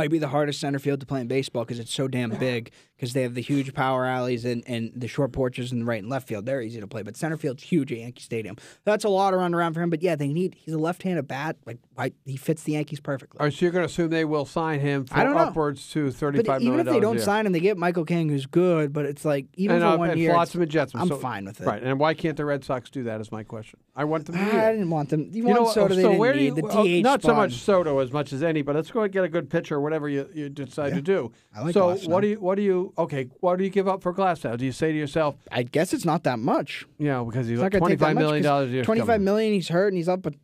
might 0.00 0.10
be 0.10 0.18
the 0.18 0.28
hardest 0.28 0.60
center 0.60 0.78
field 0.78 0.98
to 1.00 1.04
play 1.04 1.20
in 1.20 1.28
baseball 1.28 1.62
because 1.62 1.78
it's 1.78 1.92
so 1.92 2.08
damn 2.08 2.30
big. 2.30 2.70
Because 2.96 3.12
they 3.14 3.22
have 3.22 3.34
the 3.34 3.40
huge 3.40 3.72
power 3.72 4.04
alleys 4.04 4.44
and, 4.44 4.62
and 4.66 4.92
the 4.94 5.08
short 5.08 5.32
porches 5.32 5.72
in 5.72 5.78
the 5.78 5.84
right 5.86 6.02
and 6.02 6.10
left 6.10 6.28
field. 6.28 6.44
They're 6.44 6.60
easy 6.60 6.80
to 6.80 6.86
play, 6.86 7.02
but 7.02 7.16
center 7.16 7.38
field's 7.38 7.62
huge 7.62 7.90
at 7.92 7.98
Yankee 7.98 8.22
Stadium. 8.22 8.56
That's 8.84 9.04
a 9.04 9.08
lot 9.08 9.32
of 9.32 9.40
run 9.40 9.54
around 9.54 9.72
for 9.72 9.80
him. 9.80 9.88
But 9.88 10.02
yeah, 10.02 10.16
they 10.16 10.28
need. 10.28 10.54
He's 10.58 10.74
a 10.74 10.78
left-handed 10.78 11.26
bat. 11.26 11.56
Like 11.64 11.78
why, 11.94 12.12
he 12.26 12.36
fits 12.36 12.62
the 12.64 12.72
Yankees 12.72 13.00
perfectly. 13.00 13.40
All 13.40 13.46
right, 13.46 13.52
so 13.54 13.64
you're 13.64 13.72
going 13.72 13.86
to 13.86 13.90
assume 13.90 14.10
they 14.10 14.26
will 14.26 14.44
sign 14.44 14.80
him 14.80 15.06
for 15.06 15.16
I 15.16 15.24
don't 15.24 15.32
know. 15.34 15.40
upwards 15.40 15.88
to 15.92 16.10
thirty-five 16.10 16.44
But 16.46 16.62
million 16.62 16.74
even 16.74 16.88
if 16.88 16.92
they 16.92 17.00
don't 17.00 17.20
sign 17.20 17.46
him, 17.46 17.52
they 17.52 17.60
get 17.60 17.78
Michael 17.78 18.04
King, 18.04 18.28
who's 18.28 18.44
good. 18.44 18.92
But 18.92 19.06
it's 19.06 19.24
like 19.24 19.46
even 19.54 19.76
and, 19.76 19.82
for 19.82 19.88
uh, 19.88 19.96
one 19.96 20.10
and 20.10 20.20
year, 20.20 20.32
Flotsam 20.32 20.60
it's- 20.60 20.66
and 20.66 20.72
Jetsam. 20.72 21.00
I'm 21.00 21.08
So- 21.08 21.16
fine 21.16 21.46
with 21.46 21.58
it. 21.62 21.66
Right, 21.66 21.82
and 21.82 21.98
why 21.98 22.12
can't 22.12 22.36
the 22.36 22.44
Red 22.44 22.64
Sox 22.64 22.90
do 22.90 23.04
that? 23.04 23.18
Is 23.22 23.32
my 23.32 23.44
question. 23.44 23.80
I 23.96 24.04
want 24.04 24.26
them 24.26 24.36
to. 24.36 24.42
Ah, 24.42 24.66
I 24.68 24.72
didn't 24.72 24.90
want 24.90 25.08
them. 25.08 25.30
You, 25.32 25.38
You 25.38 25.44
want 25.44 25.56
know, 25.56 25.62
what? 25.64 25.74
Soto? 25.74 25.94
They 25.94 26.02
so 26.02 26.12
where 26.16 26.34
do 26.34 26.38
need 26.38 26.44
you? 26.44 26.54
the 26.54 26.68
oh, 26.68 26.84
DH 26.84 27.02
not 27.02 27.22
so 27.22 27.34
much 27.34 27.54
Soto 27.54 27.98
as 28.00 28.12
much 28.12 28.32
as 28.34 28.42
any, 28.42 28.60
but 28.60 28.74
let's 28.76 28.90
go 28.90 29.00
and 29.02 29.12
get 29.12 29.24
a 29.24 29.28
good 29.28 29.48
pitcher, 29.48 29.80
whatever 29.90 30.08
you, 30.08 30.28
you 30.32 30.48
decide 30.48 30.94
to 30.94 31.02
do. 31.02 31.32
I 31.54 31.62
like 31.62 31.74
so 31.74 31.88
Glasnow. 31.88 32.08
what 32.08 32.20
do 32.20 32.28
you? 32.28 32.40
What 32.40 32.54
do 32.54 32.62
you? 32.62 32.92
Okay, 32.96 33.28
what 33.40 33.56
do 33.58 33.64
you 33.64 33.70
give 33.70 33.88
up 33.88 34.02
for 34.02 34.14
Glasnow? 34.14 34.56
Do 34.56 34.64
you 34.64 34.72
say 34.72 34.92
to 34.92 34.98
yourself, 34.98 35.36
I 35.50 35.64
guess 35.64 35.92
it's 35.92 36.04
not 36.04 36.22
that 36.24 36.38
much. 36.38 36.86
you 36.98 37.08
know, 37.08 37.24
because 37.24 37.48
he's 37.48 37.58
It's 37.58 37.62
like 37.62 37.72
going 37.72 37.82
to 37.82 37.88
take 37.90 37.98
twenty-five 37.98 38.14
that 38.14 38.14
much. 38.14 38.22
million 38.22 38.42
'cause 38.42 38.48
dollars 38.48 38.70
a 38.70 38.72
year. 38.74 38.84
Twenty-five 38.84 39.20
million. 39.20 39.52
He's 39.52 39.68
hurt 39.68 39.88
and 39.88 39.96
he's 39.96 40.08
up. 40.08 40.22
But 40.22 40.34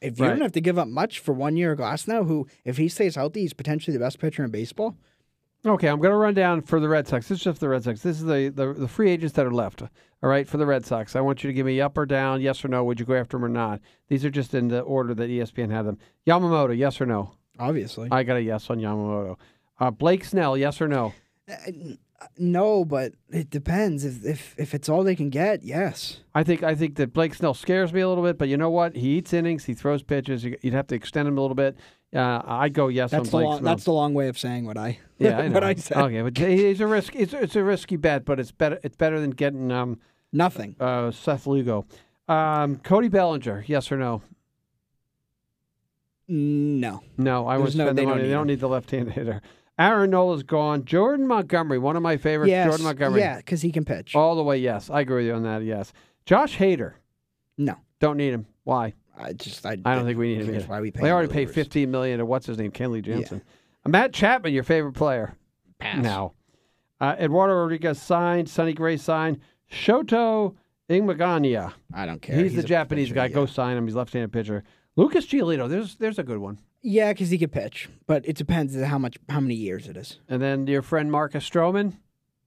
if 0.00 0.18
you 0.18 0.24
Right. 0.24 0.30
don't 0.32 0.40
have 0.42 0.52
to 0.52 0.60
give 0.60 0.78
up 0.78 0.88
much 0.88 1.18
for 1.18 1.32
one 1.32 1.56
year 1.56 1.72
of 1.72 1.78
Glasnow, 1.78 2.26
who 2.26 2.46
if 2.64 2.76
he 2.76 2.88
stays 2.88 3.16
healthy, 3.16 3.40
he's 3.40 3.52
potentially 3.54 3.96
the 3.96 4.02
best 4.04 4.18
pitcher 4.18 4.44
in 4.44 4.50
baseball. 4.50 4.96
Okay, 5.66 5.88
I'm 5.88 5.98
going 5.98 6.10
to 6.10 6.16
run 6.16 6.32
down 6.32 6.62
for 6.62 6.80
the 6.80 6.88
Red 6.88 7.06
Sox. 7.06 7.28
This 7.28 7.36
is 7.38 7.44
just 7.44 7.60
the 7.60 7.68
Red 7.68 7.84
Sox. 7.84 8.00
This 8.02 8.16
is 8.18 8.24
the, 8.24 8.48
the 8.54 8.72
the 8.72 8.88
free 8.88 9.10
agents 9.10 9.34
that 9.34 9.44
are 9.46 9.50
left. 9.52 9.82
All 9.82 10.28
right, 10.30 10.48
for 10.48 10.56
the 10.56 10.64
Red 10.66 10.86
Sox, 10.86 11.14
I 11.16 11.20
want 11.20 11.42
you 11.44 11.48
to 11.48 11.54
give 11.54 11.66
me 11.66 11.80
up 11.82 11.96
or 11.98 12.06
down, 12.06 12.40
yes 12.40 12.64
or 12.64 12.68
no. 12.68 12.82
Would 12.84 12.98
you 13.00 13.04
go 13.06 13.14
after 13.14 13.36
them 13.36 13.44
or 13.44 13.48
not? 13.50 13.80
These 14.08 14.24
are 14.24 14.30
just 14.30 14.54
in 14.54 14.68
the 14.68 14.80
order 14.80 15.12
that 15.14 15.28
ESPN 15.30 15.70
had 15.70 15.84
them. 15.86 15.98
Yamamoto, 16.26 16.76
yes 16.76 16.98
or 17.00 17.04
no? 17.06 17.32
Obviously, 17.60 18.08
I 18.10 18.22
got 18.22 18.36
a 18.36 18.42
yes 18.42 18.68
on 18.70 18.78
Yamamoto. 18.78 19.36
Uh, 19.78 19.90
Blake 19.90 20.24
Snell, 20.24 20.56
yes 20.56 20.80
or 20.80 20.88
no? 20.88 21.12
no, 22.38 22.84
but 22.84 23.12
it 23.30 23.50
depends. 23.50 24.04
If 24.04 24.24
if 24.24 24.54
if 24.58 24.74
it's 24.74 24.88
all 24.88 25.02
they 25.04 25.16
can 25.16 25.30
get, 25.30 25.62
yes. 25.62 26.20
I 26.34 26.42
think 26.42 26.62
I 26.62 26.74
think 26.74 26.96
that 26.96 27.12
Blake 27.12 27.34
Snell 27.34 27.54
scares 27.54 27.92
me 27.92 28.00
a 28.00 28.08
little 28.08 28.24
bit, 28.24 28.38
but 28.38 28.48
you 28.48 28.56
know 28.56 28.70
what? 28.70 28.96
He 28.96 29.16
eats 29.18 29.32
innings, 29.32 29.64
he 29.64 29.74
throws 29.74 30.02
pitches. 30.02 30.44
You- 30.44 30.58
You'd 30.62 30.74
have 30.74 30.86
to 30.88 30.94
extend 30.94 31.28
him 31.28 31.38
a 31.38 31.40
little 31.40 31.54
bit. 31.54 31.76
Uh, 32.14 32.42
I'd 32.44 32.74
go 32.74 32.88
yes 32.88 33.10
That's 33.12 33.20
on 33.20 33.24
the 33.26 33.30
Blake 33.30 33.44
long, 33.46 33.58
Snell. 33.60 33.72
that's 33.74 33.84
the 33.84 33.92
long 33.92 34.14
way 34.14 34.28
of 34.28 34.38
saying 34.38 34.66
what 34.66 34.76
I 34.76 34.98
yeah, 35.18 35.38
I 35.38 35.48
what 35.48 35.62
I 35.64 35.74
said. 35.74 35.96
Okay, 35.98 36.22
but 36.22 36.36
he's 36.36 36.80
a 36.80 36.86
risk. 36.86 37.14
It's, 37.14 37.32
it's 37.32 37.56
a 37.56 37.62
risky 37.62 37.96
bet, 37.96 38.24
but 38.24 38.40
it's 38.40 38.50
better. 38.52 38.78
It's 38.82 38.96
better 38.96 39.20
than 39.20 39.30
getting 39.30 39.70
um, 39.70 39.98
Nothing. 40.32 40.76
uh, 40.80 41.10
Seth 41.12 41.46
Lugo. 41.46 41.86
Um, 42.28 42.76
Cody 42.78 43.08
Bellinger, 43.08 43.64
yes 43.66 43.90
or 43.90 43.96
no? 43.96 44.22
No. 46.32 47.02
No, 47.18 47.46
I 47.48 47.56
There's 47.58 47.70
would 47.74 47.78
no- 47.78 47.84
spend 47.86 47.98
they 47.98 48.02
the 48.02 48.06
don't 48.06 48.10
money. 48.10 48.22
need 48.22 48.28
They 48.28 48.32
don't 48.34 48.42
him. 48.42 48.46
need 48.48 48.60
the 48.60 48.68
left-handed 48.68 49.12
hitter. 49.14 49.40
Aaron 49.78 50.10
Nola's 50.10 50.42
gone. 50.42 50.84
Jordan 50.84 51.26
Montgomery, 51.26 51.78
one 51.78 51.96
of 51.96 52.02
my 52.02 52.16
favorites. 52.18 52.50
Yes. 52.50 52.66
Jordan 52.68 52.84
Montgomery, 52.84 53.20
Yeah, 53.22 53.38
because 53.38 53.62
he 53.62 53.72
can 53.72 53.84
pitch. 53.84 54.14
all 54.14 54.36
the 54.36 54.42
way. 54.42 54.58
Yes, 54.58 54.90
I 54.90 55.00
agree 55.00 55.22
with 55.22 55.26
you 55.26 55.34
on 55.34 55.42
that. 55.44 55.64
Yes, 55.64 55.92
Josh 56.26 56.56
Hader, 56.58 56.92
No. 57.58 57.74
don't 57.98 58.16
need 58.18 58.32
him. 58.34 58.46
Why? 58.64 58.94
I 59.18 59.32
just 59.32 59.64
I, 59.66 59.72
I 59.84 59.94
don't 59.94 60.04
think 60.04 60.18
we 60.18 60.28
need 60.28 60.42
him. 60.42 60.52
That's 60.52 60.64
either. 60.64 60.70
why 60.72 60.80
we 60.80 60.90
pay. 60.90 61.02
They 61.02 61.10
already 61.10 61.28
relievers. 61.46 61.50
fifteen 61.54 61.90
million 61.90 62.18
to 62.18 62.26
what's 62.26 62.46
his 62.46 62.58
name, 62.58 62.70
Kenley 62.70 63.02
Jansen. 63.02 63.42
Matt 63.86 64.12
Chapman, 64.12 64.52
your 64.52 64.62
favorite 64.62 64.92
player? 64.92 65.34
Pass. 65.78 66.02
No. 66.02 66.34
Uh, 67.00 67.16
Eduardo 67.18 67.54
Rodriguez 67.54 68.00
signed. 68.00 68.48
Sonny 68.48 68.74
Gray 68.74 68.96
signed. 68.98 69.38
Shoto 69.72 70.54
Ingmagania. 70.90 71.72
I 71.94 72.04
don't 72.06 72.20
care. 72.20 72.36
He's, 72.36 72.54
the 72.54 72.60
a 72.60 72.62
Japanese 72.64 73.08
pitcher, 73.08 73.14
guy. 73.14 73.26
yeah. 73.26 73.34
Go 73.34 73.46
sign 73.46 73.76
him. 73.78 73.86
He's 73.86 73.96
left-handed 73.96 74.32
pitcher. 74.32 74.64
Lucas 75.00 75.26
Giolito. 75.26 75.68
There's 75.68 75.96
there's 75.96 76.18
a 76.18 76.22
good 76.22 76.38
one. 76.38 76.58
Yeah, 76.82 77.12
because 77.12 77.30
he 77.30 77.38
could 77.38 77.52
pitch, 77.52 77.88
but 78.06 78.26
it 78.26 78.36
depends 78.36 78.74
on 78.76 78.82
how 78.84 78.98
much, 78.98 79.18
how 79.28 79.40
many 79.40 79.54
years 79.54 79.86
it 79.88 79.96
is. 79.96 80.18
And 80.28 80.40
then 80.40 80.66
your 80.66 80.80
friend 80.82 81.10
Marcus 81.12 81.48
Stroman, 81.48 81.92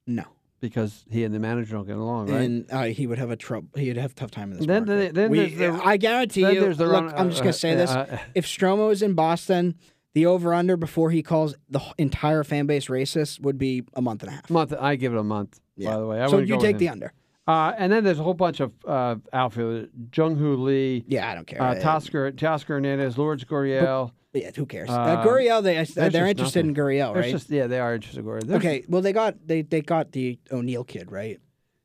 No, 0.08 0.24
because 0.60 1.04
he 1.08 1.22
and 1.24 1.32
the 1.34 1.38
manager 1.38 1.74
don't 1.76 1.86
get 1.86 1.96
along, 1.96 2.30
right? 2.30 2.40
and 2.42 2.66
uh, 2.72 2.82
he 2.84 3.06
would 3.06 3.18
have 3.18 3.30
a 3.30 3.36
trouble. 3.36 3.68
He'd 3.76 3.96
have 3.96 4.10
a 4.10 4.14
tough 4.14 4.32
time 4.32 4.50
in 4.50 4.58
this 4.58 4.66
Then- 4.66 4.86
market. 4.86 5.14
then 5.14 5.30
We- 5.30 5.54
the- 5.54 5.80
I 5.84 5.96
guarantee 5.96 6.42
then 6.42 6.54
you. 6.54 6.60
there's 6.62 6.78
the 6.78 6.86
look, 6.86 7.04
run- 7.04 7.14
I'm 7.16 7.30
just 7.30 7.42
uh, 7.42 7.44
gonna 7.44 7.52
say 7.52 7.74
uh, 7.74 7.76
this: 7.76 7.90
uh, 7.90 8.18
if 8.34 8.44
Stromo 8.46 8.90
is 8.90 9.02
in 9.02 9.14
Boston, 9.14 9.76
the 10.14 10.26
over/under 10.26 10.76
before 10.76 11.10
he 11.12 11.22
calls 11.22 11.54
the 11.68 11.80
entire 11.98 12.42
fan 12.42 12.66
base 12.66 12.86
racist 12.88 13.40
would 13.40 13.56
be 13.58 13.84
a 13.94 14.02
month 14.02 14.22
and 14.24 14.30
a 14.30 14.34
half. 14.34 14.50
month. 14.50 14.72
I 14.78 14.96
give 14.96 15.12
it 15.12 15.18
a 15.18 15.24
month. 15.24 15.60
Yeah. 15.76 15.90
By 15.94 15.98
the 16.00 16.06
way, 16.06 16.20
I 16.20 16.26
so 16.28 16.38
you 16.38 16.58
take 16.58 16.78
the 16.78 16.88
under. 16.88 17.12
Uh, 17.46 17.72
and 17.76 17.92
then 17.92 18.04
there's 18.04 18.18
a 18.18 18.22
whole 18.22 18.32
bunch 18.34 18.60
of 18.60 18.72
uh, 18.86 19.16
outfielders: 19.32 19.88
Jung 20.16 20.36
Hoo 20.36 20.56
Lee, 20.56 21.04
Yeah, 21.06 21.30
I 21.30 21.34
don't 21.34 21.46
care. 21.46 21.60
uh, 21.60 21.74
Teoscar 21.74 22.64
Hernandez, 22.66 23.18
Lourdes 23.18 23.44
Gurriel. 23.44 24.12
yeah, 24.32 24.50
who 24.56 24.64
cares? 24.64 24.88
uh, 24.88 24.92
Uh, 24.94 25.24
Gurriel, 25.26 25.62
they 25.62 25.82
they're 26.10 26.26
interested 26.26 26.64
in 26.64 26.74
Gurriel, 26.74 27.14
right? 27.14 27.30
just 27.30 27.50
yeah, 27.50 27.66
they 27.66 27.78
are 27.80 27.94
interested. 27.94 28.20
in 28.20 28.24
Gurriel. 28.26 28.46
There's- 28.46 28.60
okay, 28.64 28.84
well 28.88 29.02
they 29.02 29.12
got 29.12 29.46
they 29.46 29.60
they 29.62 29.82
got 29.82 30.12
the 30.12 30.38
O'Neill 30.50 30.84
kid, 30.84 31.12
right? 31.12 31.38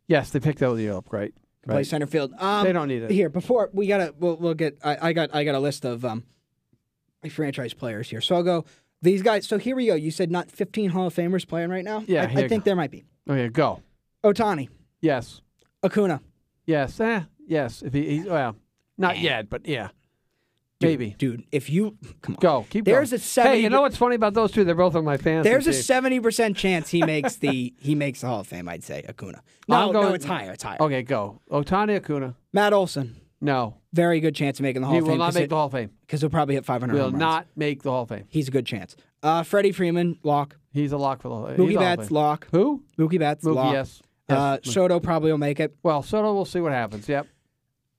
Yes, 0.07 0.29
they 0.31 0.39
picked 0.39 0.61
O'Neill 0.63 0.97
up. 0.97 1.11
Right. 1.11 1.33
Play 1.67 1.83
center 1.83 2.07
field. 2.07 2.33
Um, 2.39 2.63
They 2.65 2.71
don't 2.73 2.87
need 2.87 3.03
it. 3.03 3.11
Here, 3.11 3.29
before 3.29 3.69
we 3.73 3.85
gotta, 3.85 4.15
we'll, 4.17 4.37
we'll 4.37 4.53
get. 4.55 4.79
I, 4.83 5.09
I 5.09 5.13
got, 5.13 5.35
I 5.35 5.43
got 5.43 5.53
a 5.53 5.59
list 5.59 5.85
of 5.85 6.03
um, 6.03 6.23
franchise 7.29 7.73
players 7.73 8.09
here. 8.09 8.21
So 8.21 8.35
I'll 8.35 8.43
go. 8.43 8.65
These 9.01 9.21
guys. 9.21 9.47
So 9.47 9.57
here 9.57 9.75
we 9.75 9.85
go. 9.85 9.93
You 9.95 10.09
said 10.09 10.31
not 10.31 10.49
15 10.49 10.89
Hall 10.91 11.07
of 11.07 11.13
Famers 11.15 11.47
playing 11.47 11.69
right 11.69 11.83
now. 11.85 12.03
Yeah, 12.07 12.23
I, 12.23 12.41
I 12.43 12.47
think 12.47 12.63
there 12.63 12.75
might 12.75 12.91
be. 12.91 13.03
Okay, 13.29 13.49
go. 13.49 13.81
Otani, 14.23 14.69
Yes. 15.01 15.41
Acuna, 15.83 16.21
Yes. 16.65 16.99
Eh, 16.99 17.21
yes. 17.47 17.81
If 17.81 17.93
he, 17.93 18.17
he's 18.17 18.25
well, 18.25 18.55
not 18.97 19.17
yet, 19.19 19.49
but 19.49 19.65
yeah, 19.67 19.89
Dude, 20.79 20.89
maybe. 20.89 21.15
dude. 21.17 21.43
If 21.51 21.69
you 21.69 21.97
come 22.21 22.35
on, 22.35 22.39
Go. 22.39 22.65
Keep 22.69 22.85
There's 22.85 23.09
going. 23.11 23.19
a 23.19 23.23
70 23.23 23.55
Hey, 23.57 23.63
you 23.63 23.69
know 23.69 23.81
what's 23.81 23.97
funny 23.97 24.15
about 24.15 24.33
those 24.33 24.51
two? 24.51 24.63
They're 24.63 24.75
both 24.75 24.95
on 24.95 25.03
my 25.05 25.17
fans. 25.17 25.43
there's 25.45 25.67
a 25.67 25.73
70 25.73 26.19
percent 26.19 26.57
chance 26.57 26.89
he 26.89 27.03
makes 27.03 27.37
the 27.37 27.73
he 27.79 27.95
makes 27.95 28.21
the 28.21 28.27
Hall 28.27 28.41
of 28.41 28.47
Fame. 28.47 28.67
I'd 28.69 28.83
say 28.83 29.03
Acuna. 29.07 29.41
No, 29.67 29.75
I'm 29.87 29.93
no, 29.93 30.01
going- 30.03 30.15
it's 30.15 30.25
higher. 30.25 30.51
It's 30.51 30.63
higher. 30.63 30.77
Okay, 30.81 31.01
go. 31.03 31.41
Otani 31.51 31.95
Acuna. 31.97 32.35
Matt 32.53 32.73
Olson, 32.73 33.15
No, 33.41 33.77
very 33.93 34.19
good 34.19 34.35
chance 34.35 34.59
of 34.59 34.63
making 34.63 34.81
the 34.81 34.87
Hall 34.87 34.93
he 34.93 34.99
of 34.99 35.05
will 35.05 35.11
Fame 35.13 35.19
not 35.19 35.33
make 35.33 35.49
the 35.49 35.55
Hall 35.55 35.65
of 35.67 35.71
Fame. 35.71 35.89
because 36.01 36.21
he'll 36.21 36.29
probably 36.29 36.55
hit 36.55 36.65
500. 36.65 36.93
Will 36.93 37.03
home 37.03 37.11
runs. 37.13 37.19
not 37.19 37.47
make 37.55 37.83
the 37.83 37.89
Hall 37.91 38.03
of 38.03 38.09
Fame. 38.09 38.25
He's 38.29 38.47
a 38.47 38.51
good 38.51 38.65
chance. 38.65 38.95
Uh, 39.23 39.43
Freddie 39.43 39.71
Freeman, 39.71 40.17
lock. 40.23 40.55
He's 40.71 40.91
a 40.91 40.97
lock 40.97 41.21
for 41.21 41.29
the 41.29 41.35
Hall. 41.35 41.47
he's 41.47 41.57
a 41.57 41.61
Mookie 41.61 41.73
Hall 41.75 41.83
of 41.83 41.97
Betts, 41.97 42.07
Fame. 42.09 42.15
lock. 42.15 42.47
Who? 42.51 42.83
Mookie 42.97 43.19
Betts, 43.19 43.43
Mookie. 43.43 43.55
lock. 43.55 43.73
Yes. 43.73 44.01
Uh, 44.29 44.57
Yes. 44.63 44.73
Soto 44.73 44.99
probably 44.99 45.31
will 45.31 45.37
make 45.37 45.59
it. 45.59 45.75
well, 45.83 46.03
Soto. 46.03 46.33
We'll 46.33 46.45
see 46.45 46.59
what 46.61 46.71
happens. 46.71 47.07
Yep. 47.09 47.27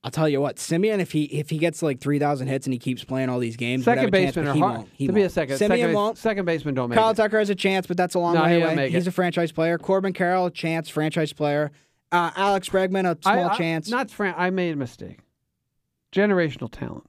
I'll 0.03 0.11
tell 0.11 0.28
you 0.31 0.41
what, 0.41 0.57
Semien, 0.57 0.99
if 1.01 1.12
he 1.12 1.24
if 1.24 1.51
he 1.51 1.59
gets 1.59 1.83
like 1.83 2.01
three 2.01 2.18
thousand 2.18 2.49
hits 2.49 2.66
and 2.66 2.72
he 2.72 2.78
keeps 2.78 3.05
playing 3.05 3.28
all 3.28 3.39
these 3.39 3.57
games, 3.57 3.85
Second 3.85 4.05
whatever 4.05 4.24
chance, 4.24 4.35
baseman 4.37 4.55
he 4.55 4.61
hard. 4.61 4.76
won't. 4.78 4.89
He 4.95 5.07
to 5.07 5.12
be 5.12 5.20
a 5.20 5.24
won't. 5.24 5.33
second. 5.33 5.55
Semien 5.57 5.68
second, 5.68 5.93
won't. 5.93 6.18
second 6.18 6.45
baseman 6.47 6.74
don't 6.74 6.89
make 6.89 6.99
Kyle 6.99 7.11
it. 7.11 7.16
Tucker 7.16 7.39
has 7.39 7.51
a 7.51 7.55
chance, 7.55 7.87
but 7.87 7.99
that's 7.99 8.14
a 8.14 8.18
long 8.18 8.35
No, 8.35 8.43
way 8.45 8.57
he 8.57 8.62
away. 8.62 8.74
make 8.76 8.93
He's 8.93 9.07
it. 9.07 9.11
a 9.11 9.12
franchise 9.12 9.53
player. 9.53 9.76
Corbin 9.76 10.14
Carroll, 10.14 10.47
a 10.47 10.51
chance, 10.51 10.89
franchise 10.89 11.35
player. 11.35 11.70
Uh, 12.11 12.31
Alex 12.35 12.70
Bregman, 12.70 13.05
a 13.05 13.18
small 13.22 13.51
I- 13.51 13.57
chance. 13.59 13.91
Not 13.91 14.11
Fran. 14.11 14.35
I 14.39 14.49
made 14.49 14.72
a 14.72 14.76
mistake. 14.76 15.18
Generational 16.12 16.70
talent. 16.72 17.05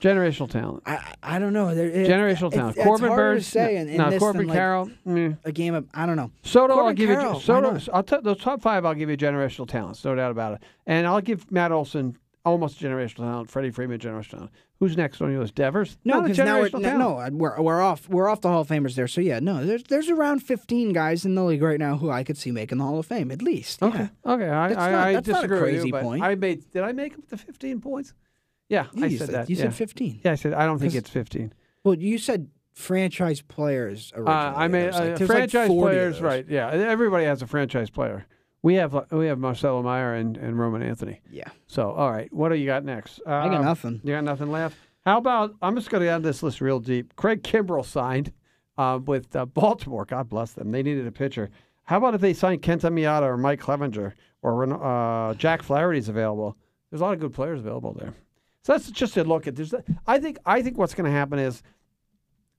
Generational 0.00 0.50
talent. 0.50 0.82
I 0.84 1.14
I 1.22 1.38
don't 1.38 1.54
know. 1.54 1.74
There, 1.74 1.86
it, 1.88 2.06
Generational 2.06 2.48
it's- 2.48 2.52
talent. 2.52 2.76
it's 2.76 2.84
Corbin 2.84 3.08
harder 3.08 3.22
Burns. 3.32 3.44
to 3.46 3.50
say 3.50 3.76
in, 3.76 3.88
in 3.88 3.96
no, 3.96 4.18
Corbin 4.18 4.46
like, 4.46 4.54
Carroll. 4.56 4.90
mm. 5.06 5.38
a 5.44 5.52
game 5.52 5.74
of 5.74 5.86
I 5.94 6.04
don't 6.04 6.16
know. 6.16 6.30
Soto, 6.42 6.74
I'll 6.74 6.80
Corbin 6.80 6.94
give 6.96 7.08
Carroll, 7.08 7.34
you 7.34 7.40
Soto. 7.40 7.80
I'll 7.94 8.02
t- 8.02 8.16
those 8.22 8.38
top 8.38 8.60
five. 8.60 8.84
I'll 8.84 8.94
give 8.94 9.08
you 9.08 9.16
generational 9.16 9.66
talents, 9.66 10.04
no 10.04 10.14
doubt 10.14 10.32
about 10.32 10.54
it. 10.54 10.62
And 10.86 11.06
I'll 11.06 11.22
give 11.22 11.50
Matt 11.50 11.72
Olson 11.72 12.18
almost 12.44 12.78
generational 12.78 13.16
talent. 13.16 13.50
Freddie 13.50 13.70
Freeman 13.70 13.98
generational 13.98 14.30
talent. 14.30 14.50
Who's 14.80 14.98
next 14.98 15.22
on 15.22 15.30
your 15.32 15.40
list? 15.40 15.54
Devers. 15.54 15.96
No, 16.04 16.20
because 16.20 16.36
now 16.36 16.60
we're, 16.60 16.68
no, 16.68 16.80
talent. 16.80 17.32
no, 17.32 17.38
we're 17.38 17.58
we're 17.62 17.80
off 17.80 18.06
we're 18.10 18.28
off 18.28 18.42
the 18.42 18.48
Hall 18.48 18.60
of 18.60 18.68
Famers 18.68 18.94
there. 18.96 19.08
So 19.08 19.22
yeah, 19.22 19.38
no, 19.40 19.64
there's 19.64 19.82
there's 19.84 20.10
around 20.10 20.40
fifteen 20.40 20.92
guys 20.92 21.24
in 21.24 21.34
the 21.34 21.42
league 21.42 21.62
right 21.62 21.80
now 21.80 21.96
who 21.96 22.10
I 22.10 22.22
could 22.22 22.36
see 22.36 22.50
making 22.50 22.76
the 22.76 22.84
Hall 22.84 22.98
of 22.98 23.06
Fame 23.06 23.30
at 23.30 23.40
least. 23.40 23.82
Okay. 23.82 24.10
Yeah. 24.26 24.32
Okay. 24.32 24.48
I, 24.50 24.68
That's 24.68 24.78
I, 24.80 24.90
not- 24.90 25.06
I 25.06 25.12
that's 25.14 25.28
not 25.28 25.44
a 25.44 25.48
disagree 25.48 25.72
with 25.76 25.86
you, 25.86 25.92
point. 25.92 26.22
I 26.22 26.34
made. 26.34 26.70
Did 26.70 26.82
I 26.82 26.92
make 26.92 27.14
up 27.14 27.26
the 27.28 27.38
fifteen 27.38 27.80
points? 27.80 28.12
Yeah, 28.68 28.86
Yeah, 28.92 29.04
I 29.04 29.08
you 29.08 29.18
said, 29.18 29.26
said, 29.26 29.34
that. 29.34 29.50
You 29.50 29.56
yeah. 29.56 29.62
said 29.62 29.74
fifteen. 29.74 30.20
Yeah, 30.24 30.32
I 30.32 30.34
said 30.34 30.52
I 30.54 30.66
don't 30.66 30.78
think 30.78 30.94
it's 30.94 31.10
fifteen. 31.10 31.52
Well, 31.84 31.94
you 31.94 32.18
said 32.18 32.48
franchise 32.72 33.40
players. 33.42 34.12
Uh, 34.16 34.22
I 34.28 34.68
mean, 34.68 34.90
like- 34.90 34.94
uh, 34.94 35.04
like 35.06 35.26
franchise 35.26 35.68
40 35.68 35.80
players, 35.80 36.20
right? 36.20 36.46
Yeah, 36.48 36.68
everybody 36.70 37.24
has 37.24 37.42
a 37.42 37.46
franchise 37.46 37.90
player. 37.90 38.26
We 38.62 38.74
have 38.74 38.94
uh, 38.94 39.04
we 39.12 39.26
have 39.26 39.38
Marcelo 39.38 39.82
Mayer 39.82 40.14
and, 40.14 40.36
and 40.36 40.58
Roman 40.58 40.82
Anthony. 40.82 41.20
Yeah, 41.30 41.48
So, 41.68 41.92
all 41.92 42.10
right, 42.10 42.32
what 42.32 42.48
do 42.48 42.56
you 42.56 42.66
got 42.66 42.84
next? 42.84 43.20
Uh, 43.26 43.30
I 43.34 43.48
got 43.48 43.62
nothing. 43.62 44.00
You 44.02 44.14
got 44.14 44.24
nothing 44.24 44.50
left. 44.50 44.76
How 45.04 45.18
about 45.18 45.54
I'm 45.62 45.76
just 45.76 45.88
going 45.88 46.02
to 46.02 46.08
add 46.08 46.22
this 46.24 46.42
list 46.42 46.60
real 46.60 46.80
deep. 46.80 47.14
Craig 47.14 47.42
Kimbrel 47.44 47.84
signed 47.84 48.32
uh, 48.76 48.98
with 49.04 49.34
uh, 49.36 49.46
Baltimore. 49.46 50.04
God 50.04 50.28
bless 50.28 50.52
them. 50.52 50.72
They 50.72 50.82
needed 50.82 51.06
a 51.06 51.12
pitcher. 51.12 51.48
How 51.84 51.98
about 51.98 52.16
if 52.16 52.20
they 52.20 52.34
signed 52.34 52.62
Kenta 52.62 52.90
Maeda 52.90 53.22
or 53.22 53.36
Mike 53.36 53.60
Clevinger 53.60 54.14
or 54.42 54.84
uh, 55.30 55.34
Jack 55.34 55.62
Flaherty's 55.62 56.08
available? 56.08 56.56
There's 56.90 57.00
a 57.00 57.04
lot 57.04 57.14
of 57.14 57.20
good 57.20 57.32
players 57.32 57.60
available 57.60 57.92
there. 57.92 58.14
So 58.66 58.72
that's 58.72 58.90
just 58.90 59.16
a 59.16 59.22
look 59.22 59.46
at 59.46 59.54
this. 59.54 59.72
I 60.08 60.18
think 60.18 60.38
I 60.44 60.60
think 60.60 60.76
what's 60.76 60.92
going 60.92 61.04
to 61.04 61.16
happen 61.16 61.38
is 61.38 61.62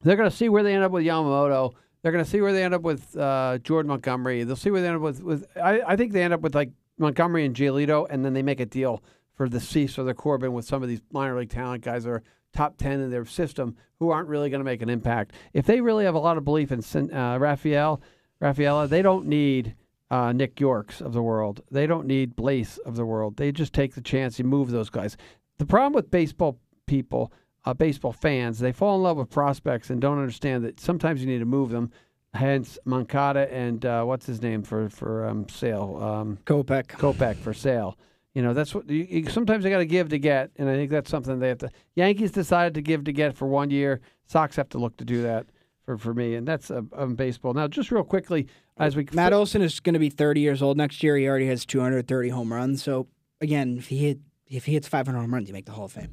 they're 0.03 0.15
going 0.15 0.29
to 0.29 0.35
see 0.35 0.47
where 0.47 0.63
they 0.63 0.73
end 0.73 0.85
up 0.85 0.93
with 0.93 1.03
Yamamoto. 1.03 1.73
They're 2.01 2.13
going 2.13 2.23
to 2.23 2.29
see 2.29 2.39
where 2.39 2.53
they 2.53 2.63
end 2.63 2.73
up 2.73 2.81
with 2.81 3.17
uh, 3.17 3.57
Jordan 3.57 3.89
Montgomery. 3.89 4.45
They'll 4.45 4.55
see 4.55 4.71
where 4.71 4.79
they 4.79 4.87
end 4.87 4.95
up 4.95 5.01
with. 5.01 5.21
with 5.21 5.45
I, 5.61 5.81
I 5.85 5.95
think 5.97 6.13
they 6.13 6.23
end 6.23 6.33
up 6.33 6.39
with 6.39 6.55
like 6.55 6.71
Montgomery 6.97 7.43
and 7.45 7.53
Giolito, 7.53 8.07
and 8.09 8.23
then 8.23 8.31
they 8.31 8.41
make 8.41 8.61
a 8.61 8.65
deal 8.65 9.03
for 9.35 9.49
the 9.49 9.59
Cease 9.59 9.99
or 9.99 10.05
the 10.05 10.13
Corbin 10.13 10.53
with 10.53 10.63
some 10.63 10.81
of 10.81 10.87
these 10.87 11.01
minor 11.11 11.37
league 11.37 11.49
talent 11.49 11.83
guys 11.83 12.05
that 12.05 12.11
are 12.11 12.23
top 12.53 12.77
10 12.77 13.01
in 13.01 13.11
their 13.11 13.25
system 13.25 13.75
who 13.99 14.09
aren't 14.09 14.29
really 14.29 14.49
going 14.49 14.61
to 14.61 14.65
make 14.65 14.81
an 14.81 14.89
impact. 14.89 15.33
If 15.51 15.65
they 15.65 15.81
really 15.81 16.05
have 16.05 16.15
a 16.15 16.19
lot 16.19 16.37
of 16.37 16.45
belief 16.45 16.71
in 16.71 17.13
uh, 17.13 17.37
Raphael, 17.37 18.01
Rafaela, 18.39 18.87
they 18.87 19.01
don't 19.01 19.25
need 19.25 19.75
uh, 20.09 20.31
Nick 20.31 20.55
Yorkes 20.55 21.01
of 21.01 21.13
the 21.13 21.21
world. 21.21 21.61
They 21.69 21.85
don't 21.85 22.07
need 22.07 22.35
Blaze 22.35 22.77
of 22.85 22.95
the 22.95 23.05
world. 23.05 23.37
They 23.37 23.51
just 23.51 23.73
take 23.73 23.93
the 23.93 24.01
chance 24.01 24.39
and 24.39 24.47
move 24.47 24.71
those 24.71 24.89
guys. 24.89 25.17
The 25.59 25.65
problem 25.65 25.93
with 25.93 26.11
baseball 26.11 26.59
people, 26.85 27.31
uh, 27.65 27.73
baseball 27.73 28.11
fans, 28.11 28.59
they 28.59 28.71
fall 28.71 28.95
in 28.95 29.03
love 29.03 29.17
with 29.17 29.29
prospects 29.29 29.89
and 29.89 29.99
don't 29.99 30.19
understand 30.19 30.63
that 30.65 30.79
sometimes 30.79 31.21
you 31.21 31.27
need 31.27 31.39
to 31.39 31.45
move 31.45 31.69
them. 31.69 31.91
Hence, 32.33 32.77
Moncada 32.85 33.51
and 33.51 33.83
uh, 33.85 34.03
what's 34.03 34.25
his 34.25 34.41
name 34.41 34.61
for 34.61 34.89
for 34.89 35.25
um, 35.25 35.49
Sale? 35.49 35.97
Um, 36.01 36.37
Kopech. 36.45 36.87
Kopech 36.87 37.37
for 37.37 37.53
Sale. 37.53 37.97
You 38.35 38.43
know, 38.43 38.53
that's 38.53 38.75
what 38.75 38.87
you, 38.87 39.07
you, 39.09 39.29
sometimes 39.29 39.63
they 39.63 39.71
got 39.71 39.79
to 39.79 39.85
give 39.85 40.09
to 40.09 40.19
get, 40.19 40.51
and 40.57 40.69
I 40.69 40.75
think 40.75 40.91
that's 40.91 41.09
something 41.09 41.39
they 41.39 41.47
have 41.47 41.57
to. 41.59 41.71
Yankees 41.95 42.31
decided 42.31 42.75
to 42.75 42.83
give 42.83 43.05
to 43.05 43.11
get 43.11 43.35
for 43.35 43.47
one 43.47 43.71
year. 43.71 43.99
Sox 44.27 44.55
have 44.57 44.69
to 44.69 44.77
look 44.77 44.97
to 44.97 45.05
do 45.05 45.23
that 45.23 45.47
for, 45.85 45.97
for 45.97 46.13
me, 46.13 46.35
and 46.35 46.47
that's 46.47 46.69
uh, 46.69 46.81
um, 46.95 47.15
baseball. 47.15 47.55
Now, 47.55 47.67
just 47.67 47.89
real 47.89 48.03
quickly, 48.03 48.47
as 48.77 48.95
we 48.95 49.07
Matt 49.13 49.33
Olson 49.33 49.63
is 49.63 49.79
going 49.79 49.93
to 49.93 49.99
be 49.99 50.11
30 50.11 50.41
years 50.41 50.61
old 50.61 50.77
next 50.77 51.01
year. 51.01 51.17
He 51.17 51.27
already 51.27 51.47
has 51.47 51.65
230 51.65 52.29
home 52.29 52.53
runs. 52.53 52.83
So 52.83 53.07
again, 53.41 53.77
if 53.79 53.87
he 53.87 53.97
hit 53.97 54.19
if 54.49 54.65
he 54.65 54.73
hits 54.73 54.87
500 54.87 55.17
home 55.19 55.33
runs, 55.33 55.47
you 55.47 55.53
make 55.53 55.65
the 55.65 55.71
Hall 55.71 55.85
of 55.85 55.91
Fame. 55.91 56.11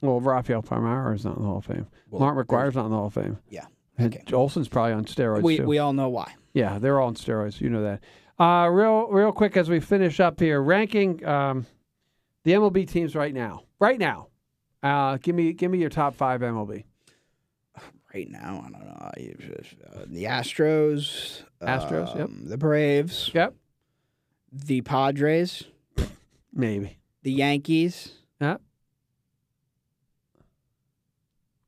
well, 0.00 0.20
Rafael 0.20 0.62
Palmeiro 0.62 1.14
is 1.14 1.24
not 1.24 1.36
in 1.36 1.42
the 1.42 1.48
Hall 1.48 1.58
of 1.58 1.64
Fame. 1.64 1.86
Well, 2.10 2.20
Mark 2.20 2.46
McGwire's 2.46 2.74
not 2.76 2.86
in 2.86 2.90
the 2.90 2.96
Hall 2.96 3.06
of 3.06 3.14
Fame. 3.14 3.38
Yeah. 3.48 3.66
Okay. 4.00 4.22
Olson's 4.32 4.68
probably 4.68 4.92
on 4.94 5.04
steroids 5.04 5.42
We 5.42 5.58
too. 5.58 5.66
we 5.66 5.78
all 5.78 5.92
know 5.92 6.08
why. 6.08 6.34
Yeah, 6.54 6.78
they're 6.78 6.98
all 7.00 7.08
on 7.08 7.14
steroids. 7.14 7.60
You 7.60 7.68
know 7.70 7.82
that. 7.82 8.00
Uh, 8.42 8.66
real, 8.68 9.08
real 9.08 9.32
quick 9.32 9.56
as 9.58 9.68
we 9.68 9.78
finish 9.80 10.18
up 10.20 10.40
here, 10.40 10.62
ranking 10.62 11.22
um, 11.26 11.66
the 12.44 12.52
MLB 12.52 12.88
teams 12.88 13.14
right 13.14 13.34
now. 13.34 13.64
Right 13.78 13.98
now, 13.98 14.28
uh, 14.82 15.18
give 15.18 15.34
me 15.34 15.52
give 15.52 15.70
me 15.70 15.78
your 15.78 15.90
top 15.90 16.14
five 16.14 16.40
MLB. 16.40 16.84
Right 18.14 18.28
now, 18.30 18.64
I 18.66 18.70
don't 18.70 18.84
know. 18.84 18.90
Uh, 18.90 20.04
the 20.06 20.24
Astros. 20.24 21.42
Astros, 21.62 22.16
yep. 22.16 22.24
um, 22.24 22.42
The 22.46 22.56
Braves. 22.56 23.30
Yep, 23.34 23.54
The 24.50 24.80
Padres. 24.80 25.64
maybe. 26.52 26.96
The 27.22 27.32
Yankees. 27.32 28.12
Yeah, 28.40 28.56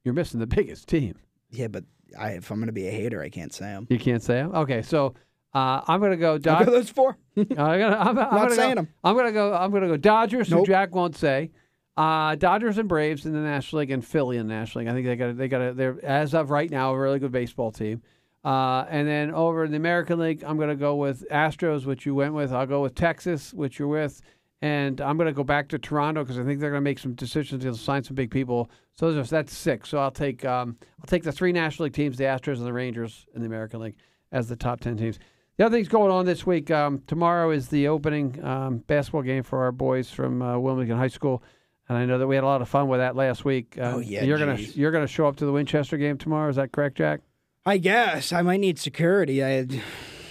you're 0.05 0.15
missing 0.15 0.41
the 0.41 0.47
biggest 0.47 0.89
team. 0.89 1.15
Yeah, 1.51 1.69
but 1.69 1.85
I, 2.19 2.31
if 2.31 2.51
I'm 2.51 2.59
going 2.59 2.67
to 2.67 2.73
be 2.73 2.87
a 2.89 2.91
hater, 2.91 3.23
I 3.23 3.29
can't 3.29 3.53
say 3.53 3.67
them. 3.67 3.87
You 3.91 3.99
can't 3.99 4.23
say 4.23 4.35
them. 4.37 4.55
Okay, 4.55 4.83
so 4.83 5.15
uh, 5.55 5.83
I'm 5.87 6.01
gonna 6.01 6.17
go. 6.17 6.33
I'll 6.33 6.39
Dod- 6.39 6.65
go 6.67 6.73
those 6.73 6.89
four. 6.89 7.19
I'm 7.37 7.45
gonna, 7.47 7.97
I'm, 7.99 8.09
I'm 8.09 8.15
Not 8.17 8.31
gonna 8.31 8.55
saying 8.55 8.75
go, 8.77 8.81
'em. 8.81 8.89
I'm 9.05 9.17
gonna 9.17 9.33
go. 9.33 9.53
I'm 9.55 9.71
gonna 9.71 9.89
go. 9.89 9.97
Dodgers, 9.99 10.49
who 10.49 10.65
Jack 10.65 10.95
won't 10.95 11.17
say. 11.17 11.51
Uh, 11.95 12.35
Dodgers 12.37 12.79
and 12.79 12.89
Braves 12.89 13.27
in 13.27 13.35
the 13.35 13.39
National 13.41 13.81
League, 13.81 13.91
and 13.91 14.03
Philly 14.05 14.39
in 14.39 14.49
the 14.49 14.55
National 14.55 14.85
League. 14.85 14.91
I 14.91 14.95
think 14.95 15.07
they 15.07 15.17
got. 15.17 15.37
They 15.37 15.49
got. 15.49 15.61
A, 15.61 15.73
they're 15.75 16.03
as 16.03 16.33
of 16.35 16.49
right 16.51 16.71
now 16.71 16.95
a 16.95 16.99
really 16.99 17.19
good 17.19 17.33
baseball 17.33 17.71
team. 17.71 18.01
Uh, 18.45 18.87
and 18.89 19.07
then 19.07 19.31
over 19.31 19.65
in 19.65 19.71
the 19.71 19.77
American 19.77 20.19
League, 20.19 20.43
I'm 20.43 20.59
gonna 20.59 20.75
go 20.75 20.97
with 20.97 21.29
Astros, 21.31 21.85
which 21.85 22.07
you 22.07 22.15
went 22.15 22.33
with. 22.33 22.51
I'll 22.51 22.67
go 22.67 22.81
with 22.83 22.95
Texas, 22.95 23.53
which 23.53 23.79
you're 23.79 23.89
with. 23.89 24.23
And 24.63 25.01
I'm 25.01 25.17
going 25.17 25.27
to 25.27 25.33
go 25.33 25.43
back 25.43 25.69
to 25.71 25.79
Toronto 25.79 26.23
because 26.23 26.39
I 26.39 26.45
think 26.45 26.61
they're 26.61 26.71
going 26.71 26.81
to 26.81 26.85
make 26.85 27.01
some 27.01 27.15
decisions. 27.15 27.65
They'll 27.65 27.75
sign 27.75 28.05
some 28.05 28.15
big 28.15 28.31
people. 28.31 28.71
So 28.95 29.13
that's 29.23 29.55
six. 29.57 29.89
So 29.89 29.99
I'll 29.99 30.13
take 30.13 30.45
um, 30.45 30.77
I'll 31.01 31.07
take 31.07 31.25
the 31.25 31.33
three 31.33 31.51
National 31.53 31.85
League 31.85 31.95
teams, 31.95 32.17
the 32.17 32.25
Astros 32.25 32.59
and 32.59 32.67
the 32.67 32.73
Rangers 32.73 33.27
in 33.35 33.41
the 33.41 33.47
American 33.47 33.81
League, 33.81 33.97
as 34.31 34.49
the 34.49 34.55
top 34.57 34.81
ten 34.81 34.97
teams. 34.97 35.19
The 35.59 35.67
other 35.67 35.77
things 35.77 35.89
going 35.89 36.11
on 36.13 36.25
this 36.27 36.47
week. 36.47 36.71
Um, 36.71 37.03
tomorrow 37.07 37.51
is 37.51 37.69
the 37.69 37.89
opening 37.89 38.43
um, 38.45 38.79
basketball 38.87 39.23
game 39.23 39.43
for 39.43 39.63
our 39.65 39.73
boys 39.73 40.11
from 40.11 40.41
uh, 40.41 40.59
Wilmington 40.59 40.97
High 40.97 41.09
School, 41.09 41.43
and 41.89 41.99
I 41.99 42.05
know 42.07 42.19
that 42.19 42.27
we 42.29 42.37
had 42.37 42.45
a 42.45 42.47
lot 42.47 42.63
of 42.63 42.69
fun 42.69 42.87
with 42.89 43.01
that 43.01 43.17
last 43.17 43.45
week. 43.45 43.77
Uh, 43.79 43.95
Oh, 43.97 43.99
yeah, 43.99 44.23
you're 44.25 44.39
gonna 44.39 44.55
you're 44.57 44.93
gonna 44.93 45.07
show 45.09 45.27
up 45.27 45.37
to 45.37 45.45
the 45.45 45.53
Winchester 45.53 45.97
game 45.97 46.19
tomorrow. 46.19 46.49
Is 46.49 46.57
that 46.57 46.71
correct, 46.73 46.97
Jack? 46.99 47.21
I 47.67 47.79
guess 47.79 48.33
I 48.33 48.43
might 48.43 48.61
need 48.61 48.79
security. 48.79 49.43
I, 49.45 49.67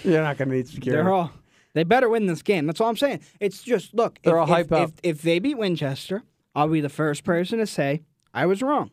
You're 0.04 0.22
not 0.22 0.38
gonna 0.38 0.54
need 0.54 0.68
security. 0.68 1.02
they're 1.02 1.12
all. 1.12 1.30
They 1.74 1.84
better 1.84 2.08
win 2.08 2.26
this 2.26 2.42
game. 2.42 2.66
That's 2.66 2.80
all 2.80 2.88
I'm 2.88 2.96
saying. 2.96 3.20
It's 3.40 3.62
just 3.62 3.94
look. 3.94 4.18
They're 4.22 4.34
if, 4.34 4.38
all 4.38 4.44
if, 4.44 4.50
hype 4.50 4.72
up. 4.72 4.88
If, 5.02 5.16
if 5.16 5.22
they 5.22 5.38
beat 5.38 5.56
Winchester, 5.58 6.22
I'll 6.54 6.68
be 6.68 6.80
the 6.80 6.88
first 6.88 7.24
person 7.24 7.58
to 7.58 7.66
say 7.66 8.02
I 8.34 8.46
was 8.46 8.62
wrong. 8.62 8.90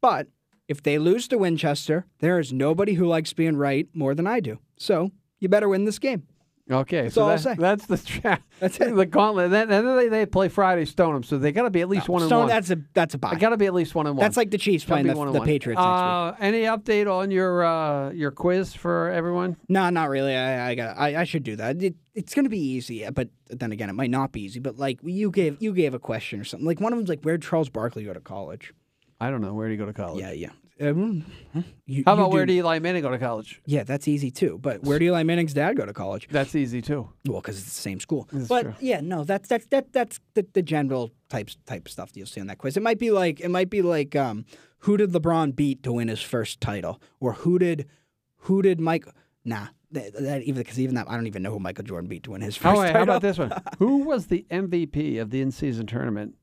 But 0.00 0.28
if 0.68 0.82
they 0.82 0.98
lose 0.98 1.28
to 1.28 1.38
Winchester, 1.38 2.06
there 2.18 2.38
is 2.38 2.52
nobody 2.52 2.94
who 2.94 3.06
likes 3.06 3.32
being 3.32 3.56
right 3.56 3.88
more 3.94 4.14
than 4.14 4.26
I 4.26 4.40
do. 4.40 4.58
So 4.76 5.10
you 5.38 5.48
better 5.48 5.68
win 5.68 5.84
this 5.84 5.98
game. 5.98 6.26
Okay, 6.70 7.08
so 7.08 7.22
all 7.22 7.30
I'll 7.30 7.36
that- 7.36 7.42
say. 7.42 7.54
that's 7.58 7.86
the 7.86 7.98
tra- 7.98 8.38
That's 8.60 8.78
it. 8.80 8.94
the 8.94 9.04
gauntlet. 9.04 9.50
Then, 9.50 9.70
and 9.70 9.86
then 9.86 9.96
they, 9.96 10.08
they 10.08 10.26
play 10.26 10.48
Friday 10.48 10.84
Stoneham, 10.84 11.24
so 11.24 11.36
they 11.36 11.50
got 11.50 11.62
to 11.64 11.70
be 11.70 11.80
at 11.80 11.88
least 11.88 12.08
one 12.08 12.22
and 12.22 12.28
so 12.28 12.38
one. 12.38 12.48
that's 12.48 12.70
a 12.70 12.78
that's 12.94 13.14
a 13.14 13.18
buy. 13.18 13.30
I 13.30 13.34
got 13.34 13.48
to 13.50 13.56
be 13.56 13.66
at 13.66 13.74
least 13.74 13.96
one 13.96 14.06
and 14.06 14.16
one. 14.16 14.22
That's 14.22 14.36
like 14.36 14.52
the 14.52 14.58
Chiefs 14.58 14.84
Gotta 14.84 14.92
playing 14.94 15.06
be 15.06 15.12
the, 15.12 15.18
one 15.18 15.26
and 15.26 15.34
the 15.34 15.40
one. 15.40 15.48
Patriots 15.48 15.78
next 15.78 15.88
week. 15.88 15.90
Uh, 15.90 16.32
any 16.38 16.62
update 16.62 17.12
on 17.12 17.32
your 17.32 17.64
uh, 17.64 18.10
your 18.12 18.30
quiz 18.30 18.74
for 18.74 19.10
everyone? 19.10 19.56
No, 19.68 19.90
not 19.90 20.08
really. 20.08 20.36
I 20.36 20.70
I 20.70 20.74
got 20.76 20.96
I, 20.96 21.22
I 21.22 21.24
should 21.24 21.42
do 21.42 21.56
that. 21.56 21.82
It, 21.82 21.96
it's 22.14 22.32
gonna 22.32 22.48
be 22.48 22.60
easy, 22.60 23.04
but 23.10 23.28
then 23.48 23.72
again, 23.72 23.90
it 23.90 23.94
might 23.94 24.10
not 24.10 24.30
be 24.30 24.42
easy. 24.42 24.60
But 24.60 24.78
like 24.78 25.00
you 25.02 25.32
gave 25.32 25.60
you 25.60 25.72
gave 25.74 25.94
a 25.94 25.98
question 25.98 26.40
or 26.40 26.44
something. 26.44 26.66
Like 26.66 26.80
one 26.80 26.92
of 26.92 26.98
them's 26.98 27.08
like, 27.08 27.22
where 27.22 27.36
did 27.36 27.46
Charles 27.46 27.70
Barkley 27.70 28.04
go 28.04 28.12
to 28.14 28.20
college? 28.20 28.72
I 29.20 29.30
don't 29.30 29.40
know. 29.40 29.52
Where 29.52 29.66
do 29.66 29.72
you 29.72 29.78
go 29.78 29.86
to 29.86 29.92
college? 29.92 30.20
Yeah, 30.20 30.30
yeah. 30.32 30.50
Um, 30.82 31.24
huh? 31.54 31.62
you, 31.86 32.02
How 32.06 32.14
about 32.14 32.30
where 32.32 32.44
do 32.44 32.52
Eli 32.52 32.78
Manning 32.80 33.02
go 33.02 33.10
to 33.10 33.18
college? 33.18 33.60
Yeah, 33.66 33.84
that's 33.84 34.08
easy 34.08 34.30
too. 34.30 34.58
But 34.60 34.82
where 34.82 34.98
do 34.98 35.04
Eli 35.06 35.22
Manning's 35.22 35.54
dad 35.54 35.76
go 35.76 35.86
to 35.86 35.92
college? 35.92 36.28
That's 36.30 36.54
easy 36.54 36.82
too. 36.82 37.08
Well, 37.26 37.40
because 37.40 37.56
it's 37.58 37.66
the 37.66 37.80
same 37.80 38.00
school. 38.00 38.28
That's 38.32 38.48
but 38.48 38.62
true. 38.62 38.74
yeah, 38.80 39.00
no, 39.00 39.24
that's 39.24 39.48
that's 39.48 39.66
that 39.66 39.92
that's 39.92 40.20
the, 40.34 40.46
the 40.52 40.62
general 40.62 41.10
types 41.28 41.56
type 41.66 41.88
stuff 41.88 42.12
that 42.12 42.18
you'll 42.18 42.26
see 42.26 42.40
on 42.40 42.48
that 42.48 42.58
quiz. 42.58 42.76
It 42.76 42.82
might 42.82 42.98
be 42.98 43.10
like 43.10 43.40
it 43.40 43.48
might 43.50 43.70
be 43.70 43.82
like 43.82 44.16
um, 44.16 44.44
who 44.78 44.96
did 44.96 45.12
LeBron 45.12 45.54
beat 45.54 45.82
to 45.84 45.92
win 45.92 46.08
his 46.08 46.20
first 46.20 46.60
title, 46.60 47.00
or 47.20 47.32
who 47.34 47.58
did 47.58 47.88
who 48.36 48.60
did 48.62 48.80
Mike? 48.80 49.06
Nah, 49.44 49.66
that, 49.90 50.12
that 50.20 50.42
even 50.42 50.62
because 50.62 50.78
even 50.80 50.94
that 50.96 51.08
I 51.10 51.14
don't 51.16 51.26
even 51.26 51.42
know 51.42 51.50
who 51.52 51.58
Michael 51.58 51.84
Jordan 51.84 52.08
beat 52.08 52.22
to 52.24 52.30
win 52.32 52.40
his 52.40 52.56
first 52.56 52.76
Oh, 52.76 52.80
wait, 52.80 52.86
title. 52.88 52.98
how 52.98 53.02
about 53.04 53.22
this 53.22 53.38
one? 53.38 53.52
Who 53.78 53.98
was 54.04 54.26
the 54.28 54.46
MVP 54.50 55.20
of 55.20 55.30
the 55.30 55.40
in-season 55.40 55.86
tournament? 55.86 56.36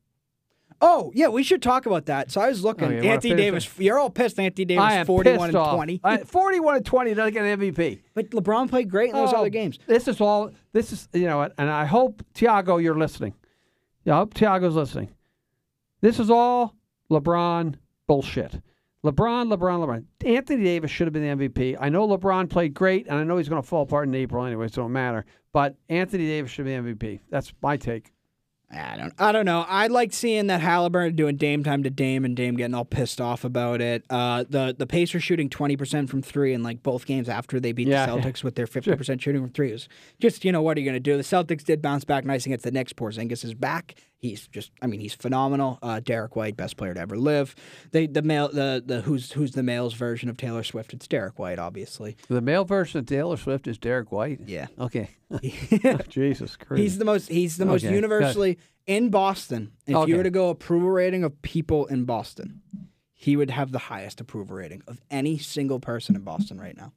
Oh 0.81 1.11
yeah, 1.13 1.27
we 1.27 1.43
should 1.43 1.61
talk 1.61 1.85
about 1.85 2.05
that. 2.05 2.31
So 2.31 2.39
I 2.39 2.47
was 2.47 2.63
looking. 2.63 2.85
Oh, 2.87 3.01
Anthony 3.03 3.35
Davis, 3.35 3.69
you're 3.77 3.99
all 3.99 4.09
pissed. 4.09 4.39
Anthony 4.39 4.65
Davis, 4.65 4.83
I 4.83 4.93
am 4.93 5.05
forty-one 5.05 5.53
and 5.55 5.73
twenty. 5.75 5.99
I- 6.03 6.17
Forty-one 6.23 6.75
and 6.77 6.85
twenty 6.85 7.13
doesn't 7.13 7.33
get 7.33 7.43
an 7.45 7.59
MVP. 7.59 8.01
but 8.13 8.29
LeBron 8.29 8.69
played 8.69 8.89
great 8.89 9.09
in 9.09 9.15
those 9.15 9.33
Oh, 9.33 9.37
other 9.39 9.49
games. 9.49 9.77
This 9.87 10.07
is 10.07 10.21
all. 10.21 10.51
This 10.71 10.93
is 10.93 11.09
you 11.13 11.25
know 11.27 11.41
and 11.57 11.69
I 11.69 11.85
hope 11.85 12.23
Tiago, 12.33 12.77
you're 12.77 12.97
listening. 12.97 13.33
Yeah, 14.05 14.15
I 14.15 14.17
hope 14.19 14.33
Tiago's 14.33 14.75
listening. 14.75 15.09
This 16.01 16.19
is 16.19 16.29
all 16.29 16.75
LeBron 17.11 17.75
bullshit. 18.07 18.61
LeBron, 19.05 19.53
LeBron, 19.53 19.85
LeBron. 19.85 20.05
Anthony 20.25 20.63
Davis 20.63 20.91
should 20.91 21.07
have 21.07 21.13
been 21.13 21.37
the 21.39 21.47
MVP. 21.49 21.77
I 21.79 21.89
know 21.89 22.07
LeBron 22.07 22.49
played 22.49 22.73
great, 22.73 23.07
and 23.07 23.17
I 23.17 23.23
know 23.23 23.37
he's 23.37 23.47
going 23.49 23.61
to 23.61 23.67
fall 23.67 23.83
apart 23.83 24.07
in 24.07 24.15
April 24.15 24.45
anyway, 24.45 24.67
so 24.67 24.81
it 24.81 24.83
don't 24.83 24.91
matter. 24.91 25.25
But 25.53 25.75
Anthony 25.87 26.25
Davis 26.27 26.51
should 26.51 26.65
be 26.65 26.71
MVP. 26.71 27.19
That's 27.29 27.53
my 27.61 27.77
take. 27.77 28.11
I 28.71 28.97
don't. 28.97 29.13
I 29.17 29.31
don't 29.31 29.45
know. 29.45 29.65
I 29.67 29.87
like 29.87 30.13
seeing 30.13 30.45
that 30.47 30.61
Halliburton 30.61 31.15
doing 31.15 31.37
Dame 31.37 31.63
time 31.63 31.81
to 31.83 31.89
Dame 31.89 32.23
and 32.23 32.35
Dame 32.35 32.55
getting 32.55 32.75
all 32.75 32.85
pissed 32.85 33.19
off 33.19 33.43
about 33.43 33.81
it. 33.81 34.03
Uh, 34.11 34.45
the 34.47 34.75
the 34.77 34.85
Pacers 34.85 35.23
shooting 35.23 35.49
twenty 35.49 35.75
percent 35.75 36.09
from 36.09 36.21
three 36.21 36.53
in 36.53 36.61
like 36.61 36.83
both 36.83 37.07
games 37.07 37.29
after 37.29 37.59
they 37.59 37.71
beat 37.71 37.87
Yeah. 37.87 38.05
the 38.05 38.11
Celtics 38.11 38.43
with 38.43 38.53
their 38.53 38.67
fifty 38.67 38.95
percent 38.95 39.21
shooting 39.23 39.41
from 39.41 39.49
three. 39.51 39.69
It 39.69 39.73
was 39.73 39.89
just 40.19 40.45
you 40.45 40.51
know 40.51 40.61
what 40.61 40.77
are 40.77 40.81
you 40.81 40.85
going 40.85 40.93
to 40.95 40.99
do? 40.99 41.17
The 41.17 41.23
Celtics 41.23 41.63
did 41.63 41.81
bounce 41.81 42.05
back 42.05 42.25
nice 42.25 42.45
against 42.45 42.63
the 42.63 42.71
Knicks. 42.71 42.93
Porzingis 42.93 43.43
is 43.43 43.55
back. 43.55 43.95
He's 44.21 44.47
just. 44.47 44.71
I 44.81 44.87
mean, 44.87 44.99
he's 44.99 45.13
phenomenal. 45.13 45.79
Uh, 45.81 46.01
Derrick 46.01 46.35
White, 46.35 46.57
best 46.57 46.75
player 46.75 46.93
to 46.93 46.99
ever 46.99 47.17
live. 47.17 47.55
They 47.91 48.05
the 48.05 48.21
male 48.21 48.49
the 48.49 48.83
the 48.85 48.99
who's 49.01 49.31
who's 49.31 49.51
the 49.53 49.63
male's 49.63 49.93
version 49.93 50.27
of 50.29 50.35
Taylor 50.35 50.61
Swift? 50.63 50.93
It's 50.93 51.07
Derrick 51.07 51.39
White, 51.39 51.57
obviously. 51.57 52.17
The 52.27 52.41
male 52.41 52.65
version 52.65 52.99
of 52.99 53.05
Taylor 53.05 53.37
Swift 53.37 53.65
is 53.65 53.77
Derrick 53.77 54.11
White. 54.11 54.41
Yeah. 54.45 54.67
Okay. 54.77 55.09
Jesus 56.09 56.57
Christ. 56.57 56.81
He's 56.81 56.97
the 56.97 57.05
most 57.05 57.29
he's 57.29 57.55
the 57.57 57.65
most 57.65 57.85
Okay, 57.85 57.95
universally 57.95 58.57
in 58.85 59.09
Boston. 59.09 59.71
If 59.87 59.95
Okay. 59.95 60.11
you 60.11 60.17
were 60.17 60.23
to 60.23 60.29
go 60.29 60.49
approval 60.49 60.89
rating 60.89 61.23
of 61.23 61.41
people 61.41 61.85
in 61.85 62.03
Boston, 62.03 62.61
he 63.13 63.37
would 63.37 63.51
have 63.51 63.71
the 63.71 63.79
highest 63.79 64.19
approval 64.19 64.57
rating 64.57 64.81
of 64.85 64.99
any 65.09 65.37
single 65.37 65.79
person 65.79 66.15
in 66.17 66.23
Boston 66.23 66.59
right 66.59 66.75
now. 66.75 66.91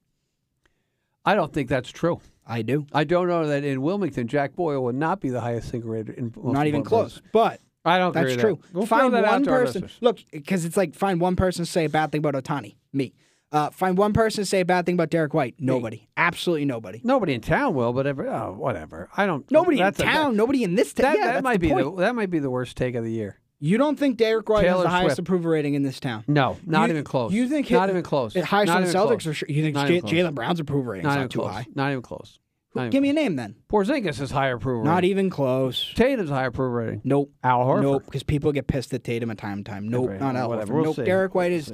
I 1.25 1.37
don't 1.37 1.53
think 1.53 1.69
that's 1.69 1.91
true. 1.91 2.21
I 2.47 2.63
do. 2.63 2.87
I 2.93 3.05
don't 3.05 3.29
know 3.29 3.47
that 3.47 3.65
in 3.65 3.83
Wilmington, 3.83 4.27
Jack 4.29 4.55
Boyle 4.55 4.83
would 4.85 4.95
not 4.97 5.21
be 5.21 5.31
the 5.31 5.41
highest 5.41 5.71
single 5.71 5.91
rated 5.91 6.17
in 6.17 6.33
Not 6.43 6.67
even 6.67 6.83
close. 6.83 7.23
But 7.33 7.61
I 7.85 7.99
don't 7.99 8.13
that's 8.13 8.37
true. 8.37 8.59
that. 8.63 8.75
We'll 8.75 8.87
find 8.87 9.13
that 9.15 9.25
one 9.25 9.45
person. 9.45 9.89
Look, 10.01 10.19
because 10.31 10.65
it's 10.65 10.77
like 10.77 10.95
find 10.95 11.21
one 11.21 11.37
person 11.37 11.65
to 11.65 11.71
say 11.71 11.85
a 11.85 11.89
bad 11.89 12.13
thing 12.13 12.25
about 12.25 12.35
Ohtani. 12.35 12.77
Me. 12.93 13.15
Uh, 13.51 13.69
find 13.71 13.99
one 13.99 14.15
person 14.15 14.43
to 14.43 14.47
say 14.49 14.61
a 14.61 14.65
bad 14.65 14.87
thing 14.87 14.95
about 14.95 15.11
Derrick 15.11 15.35
White. 15.35 15.57
Nobody. 15.59 16.09
Absolutely 16.17 16.65
nobody. 16.65 17.03
Nobody 17.05 17.35
in 17.35 17.43
town 17.43 17.75
will, 17.75 17.93
but 17.93 18.07
every, 18.07 18.27
oh, 18.27 18.55
whatever. 18.57 19.11
I 19.15 19.27
don't. 19.27 19.49
Nobody 19.51 19.77
in 19.79 19.85
that's 19.85 20.01
a- 20.01 20.05
town. 20.05 20.37
nobody 20.37 20.65
in 20.65 20.75
this 20.75 20.95
town. 20.95 21.13
that 21.13 21.19
yeah, 21.19 21.33
that 21.35 21.43
might 21.45 21.61
be 21.61 21.69
point. 21.69 21.85
the 21.85 22.03
that 22.03 22.15
might 22.15 22.31
be 22.31 22.39
the 22.39 22.49
worst 22.51 22.77
take 22.79 22.95
of 22.95 23.05
the 23.05 23.13
year. 23.13 23.39
You 23.65 23.79
don't 23.79 23.97
think 23.97 24.17
Derrick 24.17 24.49
White 24.49 24.63
Taylor 24.63 24.79
has 24.79 24.83
the 24.83 24.89
highest 24.89 25.07
Swift. 25.17 25.19
approval 25.21 25.51
rating 25.53 25.75
in 25.75 25.85
this 25.85 26.01
town? 26.01 26.25
No, 26.27 26.57
not 26.67 26.89
You- 26.89 26.95
even 26.95 27.05
close. 27.05 27.33
You 27.33 27.47
think 27.49 27.71
not 27.71 27.89
it- 27.89 27.93
even 27.93 28.03
close? 28.03 28.35
It 28.35 28.45
highest 28.45 28.67
not 28.67 28.79
on 28.79 28.83
even 28.89 28.95
Celtics 28.95 29.23
close. 29.23 29.37
sure. 29.37 29.47
You 29.49 29.63
think 29.63 29.77
Not 29.77 29.87
J- 29.87 29.97
even 29.99 30.09
close. 30.09 30.13
Jaylen 30.13 30.35
Brown's 30.35 30.59
approval 30.59 30.91
rating 30.93 31.05
Not 31.05 31.11
is 31.11 31.15
even 31.15 31.23
not 31.23 31.31
too 31.31 31.39
close. 31.39 31.53
high? 31.53 31.67
Not 31.77 31.91
even 31.93 32.03
close. 32.03 32.39
Not 32.75 32.81
even 32.83 32.91
Give 32.91 33.03
me 33.03 33.11
a 33.11 33.13
name 33.13 33.37
then. 33.37 33.55
Porzingis 33.71 34.19
is 34.21 34.31
higher 34.33 34.57
approval. 34.57 34.85
Not 34.85 34.95
rating. 34.97 35.11
even 35.11 35.31
close. 35.31 35.93
Tatum's 35.95 36.31
higher 36.31 36.47
approval 36.49 36.73
rating. 36.75 37.01
Nope. 37.05 37.31
Al 37.45 37.61
Horford. 37.67 37.83
Nope. 37.83 38.03
Because 38.07 38.23
people 38.25 38.51
get 38.51 38.67
pissed 38.67 38.93
at 38.95 39.05
Tatum 39.05 39.31
at 39.31 39.39
time 39.39 39.63
time. 39.63 39.87
Nope. 39.89 40.09
Right, 40.09 40.19
Not 40.21 40.35
Al 40.37 40.49
whatever. 40.49 40.73
Horford. 40.73 40.77
We'll 40.77 40.85
nope. 40.87 40.97
see. 40.97 41.05
Derrick 41.05 41.35
White 41.37 41.53
is 41.53 41.71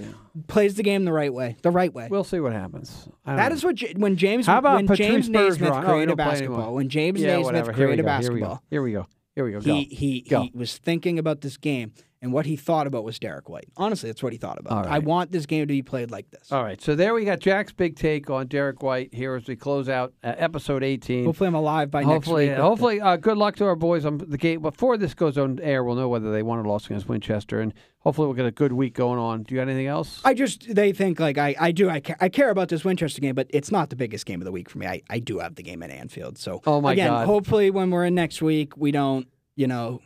plays 0.49 0.74
the 0.74 0.82
game 0.82 1.05
the 1.07 1.12
right 1.12 1.32
way. 1.32 1.57
The 1.62 1.70
right 1.70 1.95
way. 1.95 2.09
We'll 2.11 2.24
see 2.24 2.41
what 2.41 2.53
happens. 2.53 3.09
I 3.24 3.30
don't 3.30 3.36
That 3.39 3.49
know. 3.51 3.55
is 3.55 3.64
what 3.64 3.76
J- 3.76 3.95
when 3.97 4.16
James 4.16 4.45
How 4.47 4.59
about 4.59 4.74
when 4.76 4.89
Patrice 4.89 5.09
James 5.09 5.28
Naismith 5.30 5.70
Oh, 5.72 5.78
you 5.78 5.84
created 5.86 6.07
don't 6.09 6.16
play 6.16 6.24
basketball. 6.26 6.74
When 6.74 6.89
James 6.91 7.20
yeah, 7.22 7.28
Naismith 7.28 7.45
whatever. 7.47 7.72
Here 7.72 7.86
we 7.86 7.86
created 7.91 8.03
go. 8.03 8.07
basketball, 8.07 8.62
Here 8.68 8.82
we 8.82 8.93
go. 8.93 8.99
Here 8.99 9.01
we 9.01 9.07
go. 9.07 9.07
Here 9.39 9.45
we 9.45 9.53
go. 9.53 9.61
he 9.61 9.84
Go. 9.84 9.97
he 9.97 10.20
Go. 10.22 10.43
he 10.43 10.51
was 10.53 10.78
thinking 10.78 11.16
about 11.16 11.43
this 11.43 11.57
game 11.57 11.93
and 12.21 12.33
what 12.33 12.47
he 12.47 12.57
thought 12.57 12.87
about 12.87 13.05
was 13.05 13.19
Derrick 13.19 13.49
White. 13.49 13.69
Honestly, 13.77 14.09
that's 14.09 14.23
what 14.23 14.33
he 14.33 14.39
thought 14.39 14.59
about. 14.59 14.87
All 14.87 14.93
I 14.93 14.99
want 14.99 15.31
this 15.31 15.47
game 15.47 15.62
to 15.62 15.66
be 15.66 15.83
played 15.83 16.11
like 16.11 16.31
this. 16.31 16.51
All 16.51 16.64
right. 16.64 16.81
So 16.83 16.95
there 16.97 17.14
we 17.14 17.25
got 17.25 17.39
Jack's 17.39 17.73
big 17.73 17.97
take 17.97 18.29
on 18.29 18.49
Derrick 18.49 18.83
White 18.83 19.14
here 19.14 19.35
as 19.37 19.47
we 19.47 19.55
close 19.57 19.89
out 19.89 20.12
uh, 20.25 20.35
episode 20.37 20.83
18. 20.83 21.25
Hopefully, 21.25 21.49
I'm 21.49 21.55
alive 21.55 21.91
by 21.91 22.03
hopefully, 22.03 22.47
next 22.47 22.59
week. 22.59 22.62
hopefully, 22.62 23.01
uh, 23.01 23.16
good 23.16 23.37
luck 23.39 23.57
to 23.57 23.66
our 23.66 23.77
boys 23.77 24.05
on 24.05 24.19
the 24.19 24.39
game. 24.39 24.62
Before 24.62 24.97
this 24.97 25.14
goes 25.14 25.39
on 25.39 25.61
air, 25.61 25.85
we'll 25.85 25.95
know 25.97 26.09
whether 26.09 26.33
they 26.33 26.43
won 26.43 26.59
or 26.59 26.64
lost 26.64 26.87
against 26.87 27.09
Winchester, 27.09 27.61
and 27.61 27.73
hopefully, 28.01 28.27
we'll 28.27 28.35
get 28.37 28.47
a 28.47 28.51
good 28.51 28.73
week 28.73 28.95
going 28.95 29.19
on. 29.19 29.45
Do 29.45 29.55
you 29.55 29.61
got 29.61 29.69
anything 29.69 29.87
else? 29.87 30.21
I 30.25 30.35
just 30.35 30.75
they 30.75 30.93
think 30.93 31.21
like 31.21 31.39
I, 31.39 31.55
I 31.59 31.71
do 31.73 31.89
I 31.89 32.01
care, 32.01 32.16
I 32.21 32.29
care 32.29 32.51
about 32.51 32.69
this 32.69 32.85
Winchester 32.85 33.21
game, 33.21 33.35
but 33.37 33.47
it's 33.51 33.71
not 33.71 33.91
the 33.91 33.97
biggest 33.97 34.27
game 34.27 34.41
of 34.41 34.45
the 34.45 34.53
week 34.53 34.69
for 34.69 34.79
me. 34.79 34.87
I, 34.87 35.03
I 35.09 35.21
do 35.21 35.39
have 35.39 35.55
the 35.55 35.62
game 35.62 35.83
at 35.85 35.91
Anfield, 35.91 36.37
so 36.39 36.62
Oh, 36.66 36.81
my 36.81 36.93
again, 36.95 37.09
God. 37.11 37.27
hopefully 37.27 37.71
when 37.71 37.91
we're 37.91 38.05
in 38.07 38.14
next 38.16 38.43
week, 38.43 38.77
we 38.77 38.91
don't 38.91 39.29
you 39.55 39.66
know 39.69 40.01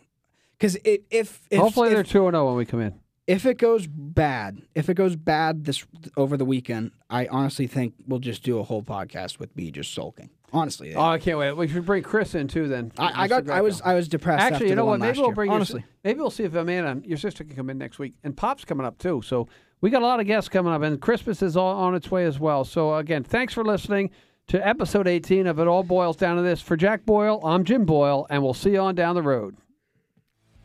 because 0.62 0.76
if 0.84 1.40
if 1.50 1.60
hopefully, 1.60 1.88
if, 1.88 1.94
they're 1.94 2.04
two 2.04 2.26
and 2.28 2.34
zero 2.34 2.46
when 2.46 2.54
we 2.56 2.64
come 2.64 2.80
in. 2.80 2.94
if 3.26 3.44
it 3.46 3.58
goes 3.58 3.88
bad, 3.88 4.62
if 4.76 4.88
it 4.88 4.94
goes 4.94 5.16
bad 5.16 5.64
this 5.64 5.84
over 6.16 6.36
the 6.36 6.44
weekend, 6.44 6.92
I 7.10 7.26
honestly 7.26 7.66
think 7.66 7.94
we'll 8.06 8.20
just 8.20 8.44
do 8.44 8.60
a 8.60 8.62
whole 8.62 8.82
podcast 8.84 9.40
with 9.40 9.56
me 9.56 9.72
just 9.72 9.92
sulking. 9.92 10.30
Honestly, 10.52 10.94
Oh, 10.94 11.00
I 11.00 11.18
can't 11.18 11.36
wait. 11.38 11.56
We 11.56 11.66
should 11.66 11.84
bring 11.84 12.04
Chris 12.04 12.36
in 12.36 12.46
too. 12.46 12.68
Then 12.68 12.92
I, 12.96 13.24
I 13.24 13.28
got 13.28 13.50
I 13.50 13.60
was 13.60 13.80
I 13.80 13.94
was 13.94 14.06
depressed. 14.06 14.40
Actually, 14.40 14.54
after 14.54 14.66
you 14.66 14.74
know 14.76 14.84
what? 14.84 15.00
Maybe 15.00 15.18
we'll 15.18 15.28
year. 15.28 15.34
bring 15.34 15.50
your- 15.50 15.56
honestly. 15.56 15.84
maybe 16.04 16.20
we'll 16.20 16.30
see 16.30 16.44
if 16.44 16.54
Amanda, 16.54 17.04
your 17.08 17.18
sister, 17.18 17.42
can 17.42 17.56
come 17.56 17.68
in 17.68 17.78
next 17.78 17.98
week, 17.98 18.14
and 18.22 18.36
Pop's 18.36 18.64
coming 18.64 18.86
up 18.86 18.98
too. 18.98 19.20
So 19.24 19.48
we 19.80 19.90
got 19.90 20.02
a 20.02 20.06
lot 20.06 20.20
of 20.20 20.26
guests 20.26 20.48
coming 20.48 20.72
up, 20.72 20.82
and 20.82 21.00
Christmas 21.00 21.42
is 21.42 21.56
all 21.56 21.74
on 21.74 21.96
its 21.96 22.08
way 22.08 22.24
as 22.24 22.38
well. 22.38 22.64
So 22.64 22.94
again, 22.94 23.24
thanks 23.24 23.52
for 23.52 23.64
listening 23.64 24.10
to 24.46 24.64
episode 24.64 25.08
18 25.08 25.48
of 25.48 25.58
It 25.58 25.66
All 25.66 25.82
Boyles 25.82 26.16
Down 26.16 26.36
to 26.36 26.42
This. 26.42 26.60
For 26.60 26.76
Jack 26.76 27.04
Boyle, 27.04 27.40
I'm 27.44 27.64
Jim 27.64 27.84
Boyle, 27.84 28.28
and 28.30 28.44
we'll 28.44 28.54
see 28.54 28.70
you 28.72 28.80
on 28.80 28.94
down 28.94 29.16
the 29.16 29.22
road. 29.22 29.56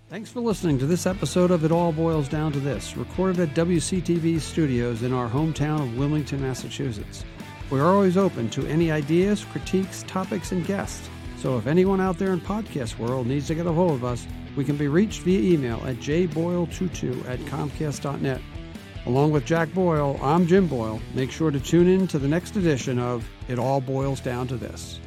Thanks 0.09 0.31
for 0.31 0.39
listening 0.39 0.79
to 0.79 0.85
this 0.85 1.05
episode 1.05 1.51
of 1.51 1.65
It 1.65 1.71
All 1.73 1.91
Boyles 1.91 2.29
Down 2.29 2.53
to 2.53 2.61
This, 2.61 2.95
recorded 2.95 3.41
at 3.41 3.55
WCTV 3.55 4.39
studios 4.39 5.03
in 5.03 5.11
our 5.11 5.27
hometown 5.27 5.81
of 5.81 5.97
Wilmington, 5.97 6.41
Massachusetts. 6.41 7.25
We 7.69 7.81
are 7.81 7.87
always 7.87 8.15
open 8.15 8.49
to 8.51 8.65
any 8.67 8.89
ideas, 8.89 9.43
critiques, 9.43 10.03
topics, 10.07 10.53
and 10.53 10.65
guests. 10.65 11.09
So 11.39 11.57
if 11.57 11.67
anyone 11.67 11.99
out 11.99 12.17
there 12.17 12.31
in 12.31 12.39
podcast 12.39 12.97
world 12.97 13.27
needs 13.27 13.47
to 13.47 13.55
get 13.55 13.65
a 13.67 13.71
hold 13.73 13.91
of 13.91 14.05
us, 14.05 14.25
we 14.55 14.63
can 14.63 14.77
be 14.77 14.87
reached 14.87 15.23
via 15.23 15.41
email 15.41 15.85
at 15.85 15.97
jboyle22 15.97 17.27
at 17.27 17.39
comcast.net. 17.39 18.39
Along 19.07 19.31
with 19.31 19.43
Jack 19.43 19.73
Boyle, 19.73 20.17
I'm 20.23 20.47
Jim 20.47 20.67
Boyle. 20.67 21.01
Make 21.15 21.31
sure 21.31 21.51
to 21.51 21.59
tune 21.59 21.89
in 21.89 22.07
to 22.07 22.17
the 22.17 22.29
next 22.29 22.55
edition 22.55 22.97
of 22.97 23.29
It 23.49 23.59
All 23.59 23.81
Boyles 23.81 24.21
Down 24.21 24.47
to 24.47 24.55
This. 24.55 25.01